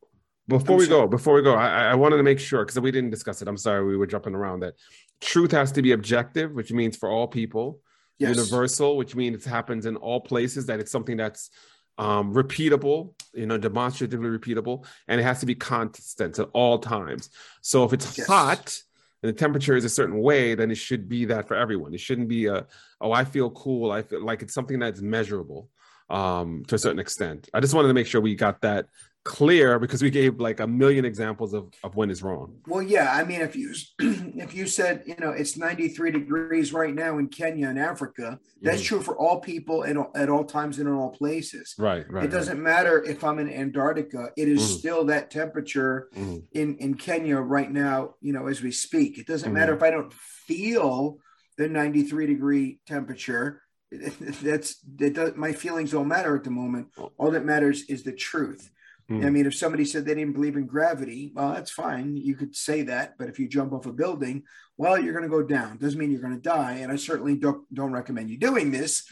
Before 0.48 0.76
I'm 0.76 0.80
we 0.80 0.86
sorry. 0.86 1.02
go, 1.02 1.08
before 1.08 1.36
we 1.36 1.42
go, 1.44 1.54
I, 1.54 1.68
I- 1.68 1.92
I 1.92 1.96
wanted 1.96 2.18
to 2.18 2.24
make 2.24 2.40
sure 2.40 2.64
because 2.66 2.80
we 2.80 2.92
didn't 2.92 3.10
discuss 3.12 3.42
it. 3.42 3.48
I'm 3.48 3.58
sorry, 3.58 3.86
we 3.86 3.98
were 3.98 4.08
jumping 4.08 4.34
around. 4.34 4.62
That 4.62 4.76
truth 5.22 5.52
has 5.52 5.72
to 5.74 5.82
be 5.82 5.92
objective, 5.92 6.54
which 6.54 6.72
means 6.72 6.96
for 6.96 7.10
all 7.10 7.28
people. 7.28 7.82
Yes. 8.18 8.36
universal, 8.36 8.98
which 8.98 9.16
means 9.16 9.46
it 9.46 9.50
happens 9.50 9.86
in 9.86 9.96
all 9.96 10.20
places, 10.20 10.66
that 10.66 10.80
it's 10.82 10.92
something 10.92 11.16
that's 11.16 11.52
um, 12.00 12.34
repeatable, 12.34 13.14
you 13.34 13.46
know, 13.46 13.58
demonstratively 13.58 14.30
repeatable, 14.30 14.86
and 15.10 15.20
it 15.20 15.24
has 15.24 15.42
to 15.42 15.46
be 15.46 15.54
constant 15.54 16.40
at 16.40 16.48
all 16.54 16.80
times. 16.80 17.30
So 17.62 17.84
if 17.84 17.94
it's 17.94 18.18
Yes. 18.18 18.28
hot 18.28 18.82
and 19.22 19.30
the 19.30 19.38
temperature 19.38 19.76
is 19.76 19.84
a 19.84 19.90
certain 19.90 20.20
way, 20.22 20.56
then 20.56 20.72
it 20.72 20.76
should 20.76 21.10
be 21.10 21.26
that 21.26 21.48
for 21.48 21.56
everyone. 21.56 21.94
It 21.94 22.00
shouldn't 22.00 22.30
be 22.30 22.46
a, 22.46 22.66
oh, 23.02 23.12
I 23.12 23.26
feel 23.26 23.50
cool. 23.52 23.92
I 23.92 24.02
feel 24.02 24.24
like 24.24 24.42
it's 24.42 24.54
something 24.54 24.80
that's 24.80 25.02
measurable 25.02 25.70
um, 26.10 26.64
to 26.68 26.76
a 26.76 26.80
certain 26.80 27.00
extent. 27.00 27.50
I 27.54 27.60
just 27.60 27.74
wanted 27.74 27.90
to 27.90 27.94
make 27.94 28.08
sure 28.08 28.22
we 28.22 28.34
got 28.34 28.62
that 28.62 28.88
clear 29.26 29.78
because 29.80 30.02
we 30.02 30.10
gave 30.10 30.40
like 30.40 30.60
a 30.60 30.68
million 30.68 31.06
examples 31.06 31.54
of, 31.54 31.72
of 31.84 31.96
when 31.96 32.10
it's 32.10 32.22
wrong. 32.22 32.58
Well, 32.68 32.82
yeah. 32.82 33.12
I 33.14 33.24
mean, 33.24 33.42
if 33.42 33.56
you 33.56 33.74
if 34.00 34.54
you 34.56 34.66
said 34.66 35.04
you 35.06 35.16
know 35.20 35.32
it's 35.32 35.58
93 35.58 36.12
degrees 36.12 36.74
right 36.74 36.94
now 36.94 37.18
in 37.18 37.28
Kenya 37.28 37.68
and 37.68 37.78
Africa, 37.80 38.40
that's 38.62 38.82
Mhm. 38.82 38.86
true 38.86 39.02
for 39.02 39.18
all 39.18 39.40
people 39.40 39.84
at 39.86 39.98
all, 39.98 40.12
at 40.16 40.30
all 40.30 40.44
times 40.46 40.80
and 40.80 40.88
in 40.88 40.94
all 40.96 41.12
places. 41.12 41.76
Right, 41.78 42.10
right. 42.12 42.26
it 42.26 42.32
doesn't 42.32 42.62
matter 42.62 43.04
if 43.04 43.24
I'm 43.24 43.40
in 43.40 43.50
Antarctica; 43.50 44.30
it 44.38 44.48
is 44.48 44.62
Mhm. 44.62 44.78
still 44.80 45.06
that 45.06 45.30
temperature 45.32 46.10
right. 46.16 46.26
Mhm. 46.26 46.44
in 46.54 46.76
in 46.78 46.94
Kenya 46.96 47.38
right 47.38 47.72
now. 47.72 48.16
You 48.22 48.34
know, 48.34 48.48
as 48.48 48.62
we 48.64 48.72
speak, 48.72 49.18
it 49.18 49.28
doesn't 49.28 49.54
matter 49.54 49.74
Mm-hmm. 49.74 49.84
if 49.84 49.88
I 49.88 49.92
don't 49.92 50.14
feel 50.14 51.18
the 51.58 51.68
93 51.68 52.26
degree 52.26 52.80
temperature. 52.88 53.62
That's 53.92 54.80
that 54.98 55.14
does, 55.14 55.36
my 55.36 55.52
feelings 55.52 55.92
don't 55.92 56.08
matter 56.08 56.36
at 56.36 56.44
the 56.44 56.52
moment. 56.52 56.88
All 57.18 57.32
that 57.32 57.44
matters 57.46 57.84
is 57.90 58.04
the 58.04 58.14
truth. 58.14 58.70
Mm. 59.10 59.26
I 59.26 59.30
mean, 59.30 59.46
if 59.48 59.56
somebody 59.56 59.86
said 59.86 60.06
they 60.06 60.14
didn't 60.16 60.34
believe 60.34 60.56
in 60.56 60.68
gravity, 60.68 61.32
well, 61.34 61.54
that's 61.54 61.72
fine. 61.72 62.16
You 62.16 62.36
could 62.36 62.56
say 62.56 62.84
that, 62.84 63.16
but 63.18 63.28
if 63.28 63.40
you 63.40 63.48
jump 63.48 63.74
off 63.74 63.88
a 63.88 63.92
building, 63.92 64.44
well, 64.78 65.00
you're 65.00 65.14
going 65.14 65.24
to 65.24 65.30
go 65.30 65.42
down. 65.44 65.78
Doesn't 65.78 66.00
mean 66.00 66.12
you're 66.12 66.22
going 66.22 66.36
to 66.36 66.42
die. 66.42 66.74
And 66.82 66.92
I 66.92 66.96
certainly 66.96 67.36
don't 67.36 67.64
don't 67.74 67.92
recommend 67.92 68.30
you 68.30 68.38
doing 68.38 68.72
this. 68.72 69.04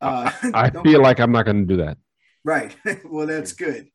Uh, 0.00 0.30
I 0.54 0.68
don't- 0.70 0.84
feel 0.84 1.00
like 1.00 1.20
I'm 1.20 1.32
not 1.32 1.46
going 1.46 1.66
to 1.66 1.74
do 1.74 1.82
that. 1.84 1.96
right. 2.44 2.76
well, 3.04 3.26
that's 3.26 3.52
good. 3.52 3.88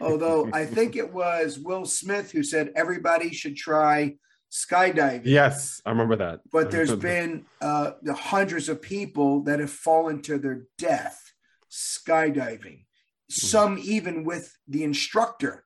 Although 0.00 0.48
I 0.52 0.64
think 0.64 0.94
it 0.96 1.12
was 1.12 1.58
Will 1.58 1.84
Smith 1.84 2.30
who 2.30 2.42
said 2.42 2.72
everybody 2.76 3.32
should 3.34 3.56
try 3.56 4.16
skydiving. 4.52 5.22
Yes, 5.26 5.82
I 5.84 5.90
remember 5.90 6.16
that. 6.16 6.40
But 6.50 6.70
there's 6.70 6.94
been 6.94 7.44
uh, 7.60 7.92
the 8.02 8.14
hundreds 8.14 8.68
of 8.70 8.80
people 8.80 9.42
that 9.42 9.58
have 9.60 9.70
fallen 9.70 10.22
to 10.22 10.38
their 10.38 10.62
death 10.78 11.32
skydiving. 11.70 12.84
Some 13.30 13.78
even 13.78 14.24
with 14.24 14.52
the 14.66 14.84
instructor 14.84 15.64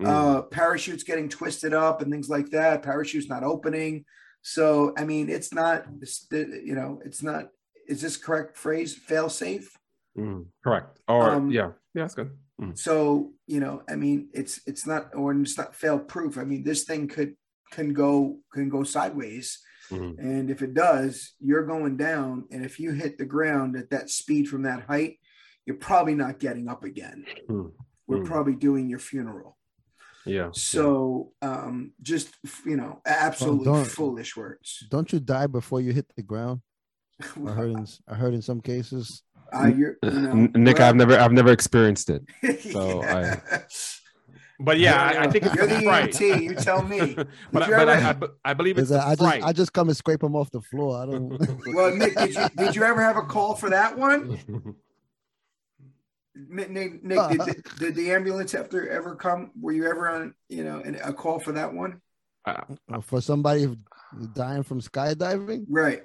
Mm. 0.00 0.06
uh, 0.06 0.42
parachutes 0.42 1.02
getting 1.02 1.28
twisted 1.28 1.74
up 1.74 2.00
and 2.00 2.10
things 2.10 2.30
like 2.30 2.48
that. 2.50 2.82
Parachutes 2.82 3.28
not 3.28 3.42
opening. 3.42 4.06
So 4.40 4.94
I 4.96 5.04
mean, 5.04 5.28
it's 5.28 5.52
not. 5.52 5.84
It's, 6.00 6.26
you 6.30 6.74
know, 6.74 7.02
it's 7.04 7.22
not. 7.22 7.48
Is 7.86 8.00
this 8.00 8.16
correct 8.16 8.56
phrase? 8.56 8.94
Fail 8.94 9.28
safe. 9.28 9.76
Mm, 10.16 10.46
correct. 10.64 11.00
Or 11.06 11.30
Um, 11.30 11.50
yeah, 11.50 11.72
yeah, 11.92 12.04
that's 12.04 12.14
good. 12.14 12.30
Mm. 12.60 12.78
So 12.78 13.34
you 13.46 13.60
know, 13.60 13.82
I 13.90 13.96
mean, 13.96 14.30
it's 14.32 14.60
it's 14.66 14.86
not 14.86 15.14
or 15.14 15.32
it's 15.34 15.58
not 15.58 15.74
fail 15.74 15.98
proof. 15.98 16.38
I 16.38 16.44
mean, 16.44 16.64
this 16.64 16.84
thing 16.84 17.06
could 17.06 17.36
can 17.70 17.92
go 17.92 18.38
can 18.54 18.70
go 18.70 18.84
sideways. 18.84 19.58
Mhm. 19.90 20.18
And 20.18 20.50
if 20.50 20.62
it 20.62 20.72
does, 20.72 21.34
you're 21.40 21.66
going 21.66 21.96
down. 21.98 22.46
And 22.50 22.64
if 22.64 22.80
you 22.80 22.92
hit 22.92 23.18
the 23.18 23.26
ground 23.26 23.76
at 23.76 23.90
that 23.90 24.08
speed 24.08 24.48
from 24.48 24.62
that 24.62 24.84
height, 24.84 25.18
you're 25.66 25.76
probably 25.76 26.14
not 26.14 26.38
getting 26.38 26.68
up 26.68 26.84
again. 26.84 27.24
Mm. 27.48 27.72
We're 28.06 28.18
Mm. 28.18 28.26
probably 28.26 28.54
doing 28.56 28.88
your 28.88 28.98
funeral. 28.98 29.56
Yeah. 30.26 30.50
So 30.52 31.32
um, 31.42 31.92
just 32.02 32.28
you 32.66 32.76
know, 32.76 33.00
absolutely 33.06 33.64
don't- 33.64 33.86
foolish 33.86 34.36
words. 34.36 34.84
Don't 34.90 35.12
you 35.12 35.20
die 35.20 35.46
before 35.46 35.80
you 35.80 35.92
hit 35.92 36.06
the 36.16 36.22
ground? 36.22 36.60
I 37.46 37.52
heard 37.52 37.70
in 37.70 37.86
I 38.08 38.14
heard 38.14 38.34
in 38.34 38.42
some 38.42 38.60
cases. 38.60 39.22
Uh, 39.52 39.66
you're, 39.66 39.96
you 40.02 40.10
know, 40.10 40.34
Nick, 40.54 40.78
well- 40.78 40.88
I've 40.88 40.96
never, 40.96 41.18
I've 41.18 41.32
never 41.32 41.50
experienced 41.50 42.08
it. 42.10 42.22
So 42.72 43.02
I- 43.02 43.40
But 44.62 44.78
yeah, 44.78 45.02
I, 45.02 45.22
I 45.24 45.30
think 45.30 45.46
it's 45.46 45.54
you're 45.54 45.66
the 45.66 45.76
the 45.76 45.82
fright. 45.82 46.10
EMT. 46.12 46.42
You 46.42 46.54
tell 46.54 46.82
me. 46.82 47.14
but 47.52 47.62
I, 47.62 47.66
you 47.66 47.72
but 47.76 47.88
I, 47.88 47.92
ever- 47.96 48.06
I, 48.08 48.12
be- 48.12 48.26
I 48.44 48.52
believe 48.54 48.76
it's 48.76 48.90
Is 48.90 48.90
that 48.90 49.06
I 49.06 49.14
just. 49.14 49.46
I 49.48 49.52
just 49.54 49.72
come 49.72 49.88
and 49.88 49.96
scrape 49.96 50.20
them 50.20 50.36
off 50.36 50.50
the 50.50 50.60
floor. 50.60 51.02
I 51.02 51.06
don't. 51.06 51.30
Well, 51.74 51.96
Nick, 51.96 52.14
did 52.14 52.34
you 52.34 52.46
did 52.56 52.76
you 52.76 52.82
ever 52.84 53.00
have 53.00 53.16
a 53.16 53.22
call 53.22 53.54
for 53.54 53.70
that 53.70 53.96
one? 53.96 54.76
Nick, 56.48 56.70
Nick, 56.70 57.04
Nick, 57.04 57.18
did, 57.28 57.40
the, 57.40 57.62
did 57.78 57.94
the 57.94 58.12
ambulance 58.12 58.52
have 58.52 58.68
to 58.70 58.88
ever 58.90 59.14
come? 59.16 59.50
Were 59.60 59.72
you 59.72 59.88
ever 59.88 60.08
on, 60.08 60.34
you 60.48 60.64
know, 60.64 60.80
an- 60.80 60.98
a 61.02 61.12
call 61.12 61.38
for 61.38 61.52
that 61.52 61.72
one? 61.72 62.00
Uh, 62.44 62.62
for 63.02 63.20
somebody 63.20 63.76
dying 64.34 64.62
from 64.62 64.80
skydiving, 64.80 65.66
Right. 65.68 66.02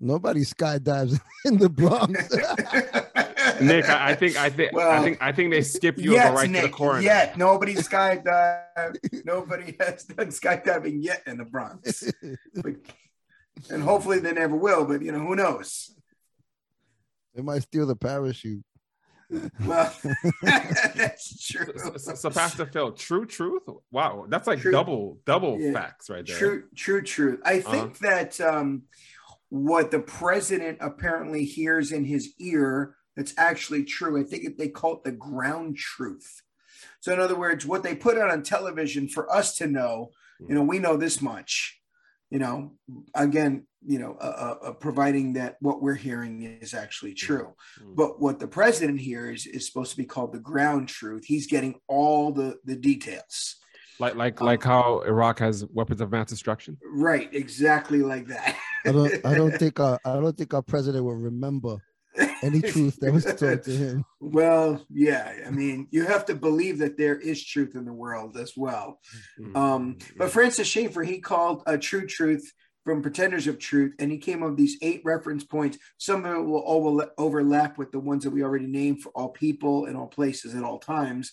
nobody 0.00 0.40
skydives 0.40 1.20
in 1.44 1.58
the 1.58 1.68
Bronx. 1.68 2.28
Nick, 3.60 3.88
I, 3.88 4.10
I 4.10 4.14
think, 4.14 4.36
I 4.36 4.50
think, 4.50 4.74
I 4.76 5.02
think, 5.02 5.18
I 5.20 5.32
think 5.32 5.50
they 5.52 5.62
skip 5.62 5.98
you 5.98 6.10
and 6.10 6.16
Yet, 6.16 6.28
go 6.28 6.34
right 6.34 6.46
to 6.46 6.52
the 6.52 6.62
Nick, 6.62 6.72
coroner. 6.72 7.00
yet 7.02 7.36
nobody 7.38 7.74
skydived. 7.74 9.24
nobody 9.24 9.76
has 9.80 10.04
done 10.04 10.28
skydiving 10.28 11.02
yet 11.02 11.22
in 11.26 11.38
the 11.38 11.44
Bronx, 11.44 12.04
but, 12.54 12.74
and 13.70 13.82
hopefully 13.82 14.18
they 14.20 14.32
never 14.32 14.54
will. 14.56 14.84
But 14.84 15.02
you 15.02 15.10
know, 15.12 15.18
who 15.20 15.34
knows? 15.36 15.90
they 17.34 17.42
might 17.42 17.62
steal 17.62 17.86
the 17.86 17.96
parachute. 17.96 18.62
Well, 19.64 19.94
that's 20.42 21.46
true. 21.46 21.66
So, 21.76 21.96
so, 21.96 22.14
so 22.14 22.30
Pastor 22.30 22.66
Phil, 22.66 22.92
true 22.92 23.26
truth. 23.26 23.62
Wow, 23.90 24.26
that's 24.28 24.46
like 24.46 24.60
True. 24.60 24.72
double, 24.72 25.18
double 25.26 25.60
Yeah. 25.60 25.72
facts 25.72 26.08
right 26.10 26.26
there. 26.26 26.36
True, 26.38 26.64
true, 26.74 27.02
truth. 27.02 27.40
I 27.44 27.58
Uh-huh. 27.58 27.70
think 27.70 27.98
that 27.98 28.40
um, 28.40 28.82
what 29.50 29.90
the 29.90 30.00
president 30.00 30.78
apparently 30.80 31.44
hears 31.44 31.92
in 31.92 32.04
his 32.04 32.32
ear 32.38 32.94
that's 33.16 33.34
actually 33.36 33.84
true. 33.84 34.18
I 34.20 34.22
think 34.24 34.56
they 34.56 34.68
call 34.68 34.96
it 34.96 35.04
the 35.04 35.12
ground 35.12 35.76
truth. 35.76 36.42
So, 37.00 37.12
in 37.12 37.20
other 37.20 37.38
words, 37.38 37.66
what 37.66 37.82
they 37.82 37.94
put 37.94 38.16
out 38.18 38.30
on 38.30 38.42
television 38.42 39.08
for 39.08 39.32
us 39.32 39.56
to 39.58 39.66
know, 39.66 40.10
you 40.40 40.54
know, 40.54 40.62
we 40.62 40.78
know 40.78 40.96
this 40.96 41.20
much. 41.20 41.80
You 42.30 42.38
know, 42.38 42.72
again, 43.14 43.66
you 43.86 43.98
know, 43.98 44.16
uh, 44.20 44.54
uh, 44.62 44.72
providing 44.72 45.34
that 45.34 45.56
what 45.60 45.80
we're 45.82 45.94
hearing 45.94 46.42
is 46.42 46.74
actually 46.74 47.14
true. 47.14 47.54
Mm. 47.80 47.94
But 47.96 48.20
what 48.20 48.38
the 48.38 48.48
president 48.48 49.00
hears 49.00 49.46
is 49.46 49.66
supposed 49.66 49.92
to 49.92 49.96
be 49.96 50.04
called 50.04 50.32
the 50.32 50.40
ground 50.40 50.88
truth. 50.88 51.24
He's 51.24 51.46
getting 51.46 51.80
all 51.86 52.32
the 52.32 52.58
the 52.64 52.76
details. 52.76 53.56
Like, 54.00 54.14
like, 54.14 54.40
Um, 54.40 54.46
like 54.46 54.62
how 54.62 55.00
Iraq 55.00 55.40
has 55.40 55.64
weapons 55.72 56.00
of 56.00 56.12
mass 56.12 56.28
destruction. 56.28 56.78
Right, 56.84 57.28
exactly 57.34 58.00
like 58.00 58.28
that. 58.28 58.56
I 58.86 58.92
don't. 58.92 59.26
I 59.26 59.34
don't 59.34 59.56
think. 59.58 59.80
Our, 59.80 59.98
I 60.04 60.14
don't 60.14 60.36
think 60.36 60.54
our 60.54 60.62
president 60.62 61.04
will 61.04 61.16
remember 61.16 61.78
any 62.42 62.60
truth 62.60 62.98
that 63.00 63.12
was 63.12 63.24
told 63.24 63.62
to 63.62 63.70
him. 63.70 64.04
Well, 64.20 64.84
yeah. 64.90 65.32
I 65.46 65.50
mean, 65.50 65.86
you 65.90 66.04
have 66.04 66.26
to 66.26 66.34
believe 66.34 66.78
that 66.78 66.98
there 66.98 67.16
is 67.16 67.44
truth 67.44 67.76
in 67.76 67.84
the 67.84 67.92
world 67.92 68.36
as 68.36 68.52
well. 68.56 69.00
Mm. 69.40 69.56
Um, 69.56 69.98
but 70.16 70.30
Francis 70.30 70.66
Schaeffer, 70.66 71.02
he 71.02 71.20
called 71.20 71.62
a 71.66 71.78
true 71.78 72.06
truth 72.06 72.52
from 72.88 73.02
pretenders 73.02 73.46
of 73.46 73.58
truth, 73.58 73.94
and 73.98 74.10
he 74.10 74.16
came 74.16 74.42
up 74.42 74.48
with 74.48 74.56
these 74.56 74.78
eight 74.80 75.02
reference 75.04 75.44
points. 75.44 75.76
Some 75.98 76.24
of 76.24 76.36
it 76.36 76.42
will 76.42 76.64
overla- 76.64 77.10
overlap 77.18 77.76
with 77.76 77.92
the 77.92 78.00
ones 78.00 78.24
that 78.24 78.30
we 78.30 78.42
already 78.42 78.66
named 78.66 79.02
for 79.02 79.10
all 79.10 79.28
people 79.28 79.84
in 79.84 79.94
all 79.94 80.06
places 80.06 80.54
at 80.54 80.64
all 80.64 80.78
times. 80.78 81.32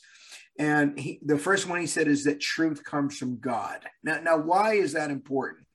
And 0.60 1.00
he, 1.00 1.18
the 1.24 1.38
first 1.38 1.70
one 1.70 1.80
he 1.80 1.88
said 1.88 2.10
is 2.10 2.26
that 2.26 2.42
truth 2.42 2.84
comes 2.84 3.18
from 3.18 3.40
God. 3.40 3.86
Now, 4.04 4.20
now, 4.20 4.38
why 4.38 4.74
is 4.74 4.92
that 4.94 5.12
important? 5.12 5.66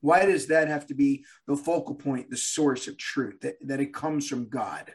Why 0.00 0.26
does 0.26 0.48
that 0.48 0.66
have 0.66 0.88
to 0.88 0.94
be 0.94 1.24
the 1.46 1.56
focal 1.56 1.94
point, 1.94 2.28
the 2.28 2.36
source 2.36 2.88
of 2.88 2.98
truth, 2.98 3.40
that, 3.42 3.54
that 3.68 3.78
it 3.78 3.94
comes 3.94 4.28
from 4.28 4.48
God? 4.48 4.92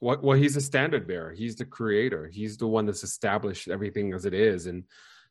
Well, 0.00 0.20
well, 0.22 0.38
he's 0.38 0.56
a 0.56 0.62
standard 0.62 1.06
bearer. 1.06 1.34
He's 1.34 1.56
the 1.56 1.66
creator. 1.66 2.30
He's 2.32 2.56
the 2.56 2.66
one 2.66 2.86
that's 2.86 3.04
established 3.04 3.68
everything 3.68 4.14
as 4.14 4.24
it 4.24 4.32
is. 4.32 4.68
And, 4.68 4.84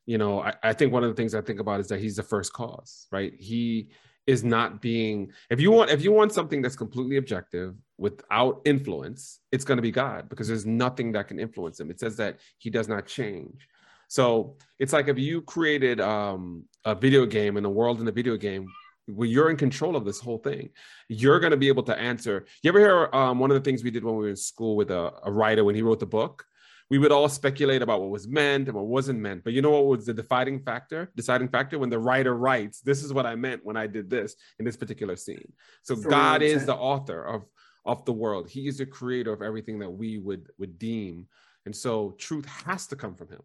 you 0.08 0.16
know, 0.16 0.40
I, 0.40 0.54
I 0.62 0.72
think 0.72 0.90
one 0.90 1.04
of 1.04 1.10
the 1.10 1.14
things 1.14 1.34
I 1.34 1.42
think 1.42 1.60
about 1.60 1.80
is 1.80 1.88
that 1.88 2.00
he's 2.00 2.16
the 2.16 2.22
first 2.22 2.54
cause, 2.54 3.06
right? 3.12 3.34
He 3.38 3.90
is 4.26 4.42
not 4.42 4.80
being 4.80 5.30
if 5.50 5.60
you 5.60 5.70
want 5.70 5.90
if 5.90 6.02
you 6.02 6.12
want 6.12 6.32
something 6.32 6.62
that's 6.62 6.76
completely 6.76 7.18
objective 7.18 7.74
without 7.98 8.62
influence, 8.64 9.40
it's 9.52 9.66
going 9.66 9.76
to 9.76 9.82
be 9.82 9.90
God 9.90 10.30
because 10.30 10.48
there's 10.48 10.64
nothing 10.64 11.12
that 11.12 11.28
can 11.28 11.38
influence 11.38 11.78
him. 11.78 11.90
It 11.90 12.00
says 12.00 12.16
that 12.16 12.38
he 12.56 12.70
does 12.70 12.88
not 12.88 13.06
change. 13.06 13.68
So 14.08 14.56
it's 14.78 14.94
like 14.94 15.08
if 15.08 15.18
you 15.18 15.42
created 15.42 16.00
um, 16.00 16.64
a 16.86 16.94
video 16.94 17.26
game 17.26 17.58
and 17.58 17.66
a 17.66 17.70
world 17.70 18.00
in 18.00 18.08
a 18.08 18.12
video 18.12 18.38
game 18.38 18.66
where 19.04 19.28
you're 19.28 19.50
in 19.50 19.58
control 19.58 19.94
of 19.94 20.06
this 20.06 20.20
whole 20.20 20.38
thing, 20.38 20.70
you're 21.10 21.38
going 21.38 21.50
to 21.50 21.58
be 21.58 21.68
able 21.68 21.82
to 21.82 21.98
answer. 21.98 22.46
You 22.62 22.70
ever 22.70 22.78
hear 22.78 23.08
um, 23.12 23.38
one 23.38 23.50
of 23.50 23.56
the 23.56 23.70
things 23.70 23.84
we 23.84 23.90
did 23.90 24.04
when 24.04 24.14
we 24.14 24.22
were 24.22 24.30
in 24.30 24.36
school 24.36 24.74
with 24.74 24.90
a, 24.90 25.12
a 25.24 25.30
writer 25.30 25.64
when 25.64 25.74
he 25.74 25.82
wrote 25.82 26.00
the 26.00 26.06
book? 26.06 26.46
We 26.90 26.98
would 26.98 27.12
all 27.12 27.28
speculate 27.28 27.82
about 27.82 28.00
what 28.00 28.10
was 28.10 28.26
meant 28.26 28.68
and 28.68 28.74
what 28.74 28.86
wasn't 28.86 29.18
meant. 29.20 29.44
But 29.44 29.52
you 29.52 29.60
know 29.60 29.70
what 29.70 29.86
was 29.86 30.06
the 30.06 30.14
deciding 30.14 30.60
factor? 30.60 31.10
Deciding 31.16 31.48
factor 31.48 31.78
when 31.78 31.90
the 31.90 31.98
writer 31.98 32.34
writes, 32.34 32.80
"This 32.80 33.04
is 33.04 33.12
what 33.12 33.26
I 33.26 33.34
meant 33.34 33.64
when 33.64 33.76
I 33.76 33.86
did 33.86 34.08
this 34.08 34.36
in 34.58 34.64
this 34.64 34.76
particular 34.76 35.16
scene." 35.16 35.52
So 35.82 35.96
For 35.96 36.08
God 36.08 36.40
is 36.42 36.64
the 36.64 36.74
author 36.76 37.22
of 37.24 37.44
of 37.84 38.04
the 38.04 38.12
world. 38.12 38.48
He 38.48 38.68
is 38.68 38.78
the 38.78 38.86
creator 38.86 39.32
of 39.32 39.42
everything 39.42 39.78
that 39.80 39.90
we 39.90 40.18
would 40.18 40.50
would 40.58 40.78
deem. 40.78 41.26
And 41.66 41.76
so 41.76 42.12
truth 42.18 42.46
has 42.64 42.86
to 42.86 42.96
come 42.96 43.14
from 43.14 43.28
him. 43.28 43.42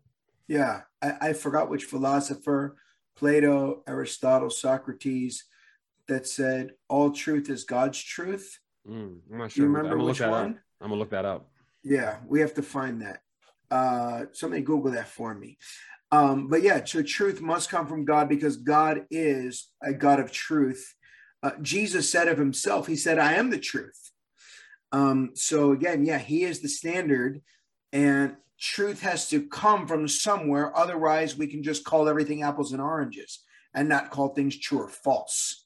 Yeah, 0.47 0.81
I, 1.01 1.29
I 1.29 1.33
forgot 1.33 1.69
which 1.69 1.85
philosopher, 1.85 2.77
Plato, 3.17 3.83
Aristotle, 3.87 4.49
Socrates, 4.49 5.45
that 6.07 6.27
said, 6.27 6.71
All 6.89 7.11
truth 7.11 7.49
is 7.49 7.63
God's 7.65 8.01
truth. 8.01 8.59
Mm, 8.87 9.19
I'm 9.31 9.37
not 9.37 9.49
Do 9.51 9.61
you 9.61 9.65
sure. 9.65 9.67
remember 9.67 9.97
I'm 9.97 10.05
which 10.05 10.21
one? 10.21 10.51
up. 10.51 10.57
I'm 10.81 10.89
gonna 10.89 10.95
look 10.99 11.09
that 11.11 11.25
up. 11.25 11.49
Yeah, 11.83 12.19
we 12.25 12.39
have 12.39 12.53
to 12.55 12.61
find 12.61 13.01
that. 13.01 13.22
Uh, 13.73 14.25
somebody 14.33 14.61
Google 14.61 14.91
that 14.91 15.07
for 15.07 15.33
me. 15.33 15.57
Um, 16.11 16.47
but 16.47 16.61
yeah, 16.61 16.83
so 16.85 17.01
truth 17.01 17.41
must 17.41 17.71
come 17.71 17.87
from 17.87 18.05
God 18.05 18.29
because 18.29 18.57
God 18.57 19.07
is 19.09 19.71
a 19.81 19.93
God 19.93 20.19
of 20.19 20.31
truth. 20.31 20.93
Uh, 21.41 21.53
Jesus 21.59 22.07
said 22.07 22.27
of 22.27 22.37
himself, 22.37 22.85
He 22.85 22.95
said, 22.95 23.17
I 23.17 23.33
am 23.33 23.49
the 23.49 23.57
truth. 23.57 24.11
Um, 24.91 25.31
so 25.33 25.71
again, 25.71 26.05
yeah, 26.05 26.19
He 26.19 26.43
is 26.43 26.61
the 26.61 26.69
standard, 26.69 27.41
and 27.91 28.35
truth 28.59 29.01
has 29.01 29.27
to 29.29 29.47
come 29.47 29.87
from 29.87 30.07
somewhere. 30.07 30.77
Otherwise, 30.77 31.35
we 31.35 31.47
can 31.47 31.63
just 31.63 31.83
call 31.83 32.07
everything 32.07 32.43
apples 32.43 32.73
and 32.73 32.81
oranges 32.81 33.43
and 33.73 33.89
not 33.89 34.11
call 34.11 34.29
things 34.29 34.55
true 34.59 34.81
or 34.81 34.89
false. 34.89 35.65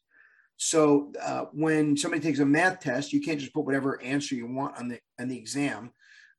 So 0.56 1.12
uh, 1.22 1.46
when 1.52 1.98
somebody 1.98 2.24
takes 2.24 2.40
a 2.40 2.46
math 2.46 2.80
test, 2.80 3.12
you 3.12 3.20
can't 3.20 3.42
just 3.42 3.54
put 3.54 3.66
whatever 3.66 4.02
answer 4.02 4.34
you 4.34 4.48
want 4.48 4.78
on 4.78 4.88
the 4.88 5.00
on 5.20 5.28
the 5.28 5.38
exam. 5.38 5.92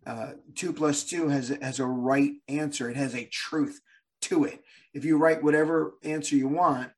Uh, 0.08 0.32
two 0.54 0.72
plus 0.72 1.04
two 1.04 1.28
has 1.28 1.50
has 1.60 1.80
a 1.80 1.86
right 1.86 2.32
answer. 2.48 2.88
It 2.88 2.96
has 2.96 3.14
a 3.14 3.26
truth 3.26 3.78
to 4.22 4.44
it. 4.44 4.64
If 4.94 5.04
you 5.04 5.18
write 5.18 5.42
whatever 5.42 5.96
answer 6.02 6.34
you 6.34 6.48
want, 6.48 6.90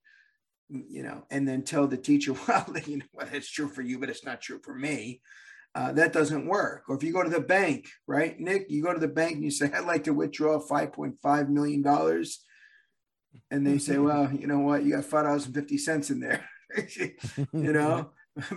you 0.68 1.02
know, 1.02 1.24
and 1.28 1.46
then 1.46 1.62
tell 1.62 1.88
the 1.88 1.96
teacher, 1.96 2.34
well, 2.48 2.72
you 2.86 2.98
know 2.98 3.06
what, 3.10 3.34
it's 3.34 3.50
true 3.50 3.68
for 3.68 3.82
you, 3.82 3.98
but 3.98 4.10
it's 4.10 4.24
not 4.24 4.40
true 4.40 4.60
for 4.62 4.76
me. 4.76 5.20
Uh, 5.74 5.92
that 5.92 6.12
doesn't 6.12 6.46
work. 6.46 6.84
Or 6.88 6.96
if 6.96 7.02
you 7.02 7.12
go 7.12 7.24
to 7.24 7.30
the 7.30 7.40
bank, 7.40 7.88
right, 8.06 8.38
Nick, 8.38 8.66
you 8.70 8.80
go 8.80 8.92
to 8.92 9.00
the 9.00 9.08
bank 9.08 9.34
and 9.34 9.44
you 9.44 9.50
say, 9.50 9.70
I'd 9.72 9.84
like 9.84 10.04
to 10.04 10.14
withdraw 10.14 10.60
five 10.60 10.92
point 10.92 11.16
five 11.20 11.50
million 11.50 11.82
dollars, 11.82 12.44
and 13.50 13.66
they 13.66 13.78
say, 13.78 13.98
well, 14.06 14.32
you 14.32 14.46
know 14.46 14.60
what, 14.60 14.84
you 14.84 14.94
got 14.94 15.04
five 15.04 15.24
dollars 15.24 15.46
and 15.46 15.54
fifty 15.54 15.78
cents 15.78 16.10
in 16.10 16.20
there. 16.20 16.48
you 16.96 17.72
know, 17.72 18.10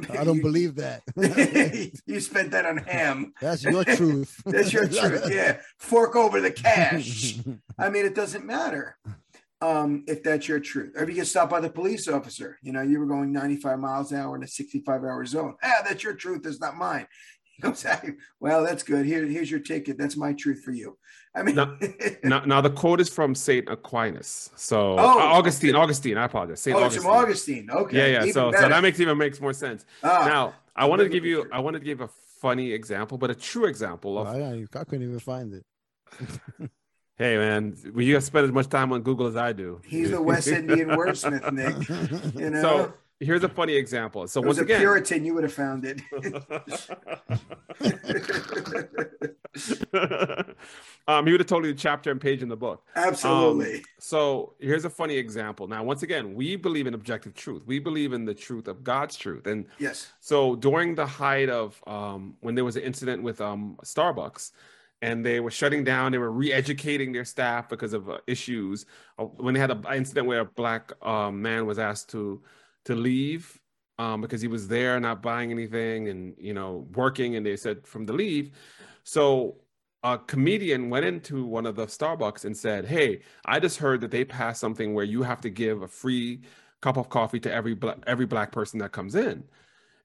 I 0.09 0.23
don't 0.23 0.37
You- 0.37 0.41
believe 0.41 0.75
that. 0.75 1.03
you 2.05 2.19
spent 2.19 2.51
that 2.51 2.65
on 2.65 2.77
ham. 2.77 3.33
That's 3.41 3.63
your 3.63 3.83
truth. 3.83 4.41
That's 4.45 4.71
your 4.73 4.87
truth. 4.87 5.29
Yeah. 5.29 5.59
Fork 5.79 6.15
over 6.15 6.41
the 6.41 6.51
cash. 6.51 7.35
I 7.77 7.89
mean, 7.89 8.05
it 8.05 8.15
doesn't 8.15 8.45
matter 8.45 8.97
um, 9.61 10.03
if 10.07 10.23
that's 10.23 10.47
your 10.47 10.59
truth. 10.59 10.93
Or 10.95 11.03
if 11.03 11.09
you 11.09 11.15
get 11.15 11.27
stopped 11.27 11.51
by 11.51 11.59
the 11.61 11.69
police 11.69 12.07
officer, 12.07 12.57
you 12.61 12.73
know, 12.73 12.81
you 12.81 12.99
were 12.99 13.05
going 13.05 13.31
95 13.31 13.79
miles 13.79 14.11
an 14.11 14.19
hour 14.19 14.35
in 14.35 14.43
a 14.43 14.47
65 14.47 15.03
hour 15.03 15.25
zone. 15.25 15.55
Ah, 15.63 15.81
that's 15.87 16.03
your 16.03 16.13
truth. 16.15 16.43
That's 16.43 16.59
not 16.59 16.75
mine. 16.75 17.07
He 17.43 17.61
goes, 17.61 17.85
"Ah, 17.87 18.01
well, 18.39 18.63
that's 18.63 18.83
good. 18.83 19.05
Here, 19.05 19.25
here's 19.25 19.49
your 19.51 19.59
ticket. 19.59 19.97
That's 19.97 20.17
my 20.17 20.33
truth 20.33 20.63
for 20.63 20.71
you. 20.71 20.97
I 21.35 21.43
mean, 21.43 21.55
No, 21.55 21.77
now, 22.23 22.45
now 22.45 22.61
the 22.61 22.69
quote 22.69 23.01
is 23.01 23.09
from 23.09 23.33
Saint 23.35 23.67
Aquinas. 23.69 24.51
So 24.55 24.93
Oh, 24.99 25.19
Augustine, 25.19 25.75
Augustine. 25.75 26.17
I 26.17 26.25
apologize. 26.25 26.59
Saint 26.61 26.75
oh, 26.75 26.79
it's 26.85 26.95
Augustine. 26.97 27.03
from 27.11 27.11
Augustine. 27.23 27.69
Okay. 27.71 27.97
Yeah, 27.97 28.05
yeah. 28.07 28.21
even 28.21 28.33
So, 28.33 28.51
so 28.51 28.69
that 28.69 28.81
makes 28.83 28.99
even 28.99 29.17
makes 29.17 29.41
more 29.41 29.53
sense. 29.53 29.85
Ah, 30.03 30.25
now, 30.27 30.53
I 30.75 30.85
wanted 30.85 31.03
to 31.03 31.09
give 31.09 31.25
you, 31.25 31.41
truth. 31.41 31.53
I 31.53 31.59
wanted 31.59 31.79
to 31.79 31.85
give 31.85 32.01
a 32.01 32.07
funny 32.39 32.71
example, 32.71 33.17
but 33.17 33.31
a 33.31 33.35
true 33.35 33.65
example 33.65 34.19
of, 34.19 34.27
I, 34.27 34.37
don't- 34.39 34.75
I 34.75 34.83
couldn't 34.83 35.03
even 35.07 35.19
find 35.19 35.53
it. 35.53 35.65
hey 37.17 37.37
man, 37.37 37.75
well, 37.93 38.03
you 38.03 38.13
have 38.15 38.23
spent 38.23 38.45
as 38.45 38.51
much 38.51 38.67
time 38.69 38.91
on 38.93 39.01
Google 39.01 39.25
as 39.27 39.35
I 39.35 39.53
do. 39.53 39.81
he's 39.85 40.11
a 40.11 40.21
West 40.21 40.47
Indian 40.47 40.89
wordsmith, 40.89 41.51
Nick. 41.51 42.35
You 42.39 42.49
know, 42.51 42.61
So 42.61 42.93
here's 43.23 43.43
a 43.43 43.49
funny 43.49 43.75
example. 43.75 44.27
So 44.27 44.41
it 44.41 44.45
once 44.45 44.59
a 44.59 44.63
again, 44.63 44.79
Puritan, 44.79 45.25
you 45.25 45.33
would 45.33 45.43
have 45.43 45.53
found 45.53 45.85
it. 45.85 46.01
um, 51.07 51.25
he 51.25 51.31
would 51.31 51.41
have 51.41 51.47
told 51.47 51.65
you 51.65 51.73
the 51.73 51.77
chapter 51.77 52.11
and 52.11 52.19
page 52.19 52.41
in 52.41 52.49
the 52.49 52.55
book. 52.55 52.85
Absolutely. 52.95 53.75
Um, 53.75 53.81
so 53.99 54.53
here's 54.59 54.85
a 54.85 54.89
funny 54.89 55.15
example. 55.15 55.67
Now, 55.67 55.83
once 55.83 56.03
again, 56.03 56.33
we 56.33 56.55
believe 56.55 56.87
in 56.87 56.93
objective 56.93 57.33
truth. 57.33 57.63
We 57.65 57.79
believe 57.79 58.13
in 58.13 58.25
the 58.25 58.33
truth 58.33 58.67
of 58.67 58.83
God's 58.83 59.15
truth. 59.15 59.47
And 59.47 59.65
yes. 59.79 60.11
so 60.19 60.55
during 60.55 60.95
the 60.95 61.05
height 61.05 61.49
of 61.49 61.81
um, 61.87 62.35
when 62.41 62.55
there 62.55 62.65
was 62.65 62.75
an 62.75 62.83
incident 62.83 63.23
with 63.23 63.41
um, 63.41 63.77
Starbucks, 63.83 64.51
and 65.03 65.25
they 65.25 65.41
were 65.41 65.51
shutting 65.51 65.83
down, 65.83 66.13
they 66.13 66.17
were 66.17 66.31
re-educating 66.31 67.11
their 67.11 67.25
staff 67.25 67.67
because 67.67 67.91
of 67.91 68.09
uh, 68.09 68.19
issues. 68.25 68.85
Uh, 69.19 69.25
when 69.25 69.53
they 69.53 69.59
had 69.59 69.69
an 69.69 69.83
incident 69.93 70.27
where 70.27 70.39
a 70.39 70.45
black 70.45 70.93
um, 71.05 71.41
man 71.41 71.65
was 71.65 71.77
asked 71.77 72.09
to 72.11 72.41
to 72.85 72.95
leave 72.95 73.59
um, 73.99 74.21
because 74.21 74.41
he 74.41 74.47
was 74.47 74.67
there 74.67 74.99
not 74.99 75.21
buying 75.21 75.51
anything 75.51 76.09
and 76.09 76.35
you 76.37 76.53
know 76.53 76.87
working, 76.93 77.35
and 77.35 77.45
they 77.45 77.55
said 77.55 77.85
from 77.87 78.05
the 78.05 78.13
leave. 78.13 78.51
So 79.03 79.57
a 80.03 80.17
comedian 80.17 80.89
went 80.89 81.05
into 81.05 81.45
one 81.45 81.65
of 81.65 81.75
the 81.75 81.85
Starbucks 81.85 82.45
and 82.45 82.55
said, 82.55 82.85
"Hey, 82.85 83.21
I 83.45 83.59
just 83.59 83.77
heard 83.77 84.01
that 84.01 84.11
they 84.11 84.25
passed 84.25 84.59
something 84.59 84.93
where 84.93 85.05
you 85.05 85.23
have 85.23 85.41
to 85.41 85.49
give 85.49 85.81
a 85.81 85.87
free 85.87 86.41
cup 86.81 86.97
of 86.97 87.09
coffee 87.09 87.39
to 87.41 87.53
every 87.53 87.75
black, 87.75 87.97
every 88.07 88.25
black 88.25 88.51
person 88.51 88.79
that 88.79 88.91
comes 88.91 89.15
in." 89.15 89.43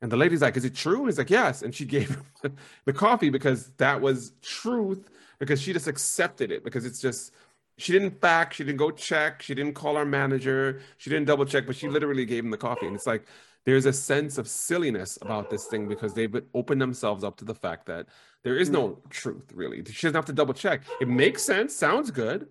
And 0.01 0.13
the 0.13 0.17
lady's 0.17 0.43
like, 0.43 0.57
"Is 0.57 0.65
it 0.65 0.75
true?" 0.75 0.99
And 0.99 1.07
he's 1.07 1.19
like, 1.19 1.31
"Yes." 1.31 1.63
And 1.63 1.75
she 1.75 1.85
gave 1.97 2.11
him 2.43 2.57
the 2.85 2.93
coffee 2.93 3.31
because 3.31 3.71
that 3.79 4.01
was 4.01 4.33
truth 4.43 5.11
because 5.39 5.61
she 5.61 5.73
just 5.73 5.87
accepted 5.87 6.51
it 6.51 6.65
because 6.65 6.85
it's 6.85 7.01
just 7.01 7.33
she 7.79 7.93
didn't 7.93 8.21
fact, 8.21 8.55
she 8.55 8.65
didn't 8.65 8.79
go 8.79 8.91
check, 8.91 9.41
she 9.41 9.55
didn't 9.55 9.75
call 9.75 9.97
our 9.97 10.05
manager, 10.05 10.81
she 10.99 11.09
didn't 11.09 11.27
double 11.27 11.45
check, 11.45 11.67
but 11.67 11.77
she 11.77 11.89
literally 11.89 12.25
gave 12.25 12.45
him 12.45 12.51
the 12.51 12.59
coffee. 12.59 12.87
And 12.87 12.95
it's 12.95 13.07
like 13.07 13.25
there's 13.65 13.87
a 13.87 13.93
sense 13.93 14.37
of 14.37 14.49
silliness 14.49 15.19
about 15.23 15.49
this 15.49 15.67
thing 15.67 15.89
because 15.89 16.13
they've 16.13 16.35
opened 16.55 16.83
themselves 16.83 17.23
up 17.23 17.37
to 17.37 17.45
the 17.45 17.55
fact 17.55 17.87
that 17.87 18.07
there 18.43 18.57
is 18.57 18.69
no 18.69 18.89
hmm. 18.89 19.09
truth 19.11 19.53
really. 19.55 19.85
She 19.85 20.07
doesn't 20.07 20.15
have 20.15 20.27
to 20.27 20.33
double 20.33 20.55
check. 20.55 20.83
It 21.01 21.09
makes 21.09 21.43
sense, 21.43 21.75
sounds 21.75 22.11
good. 22.11 22.49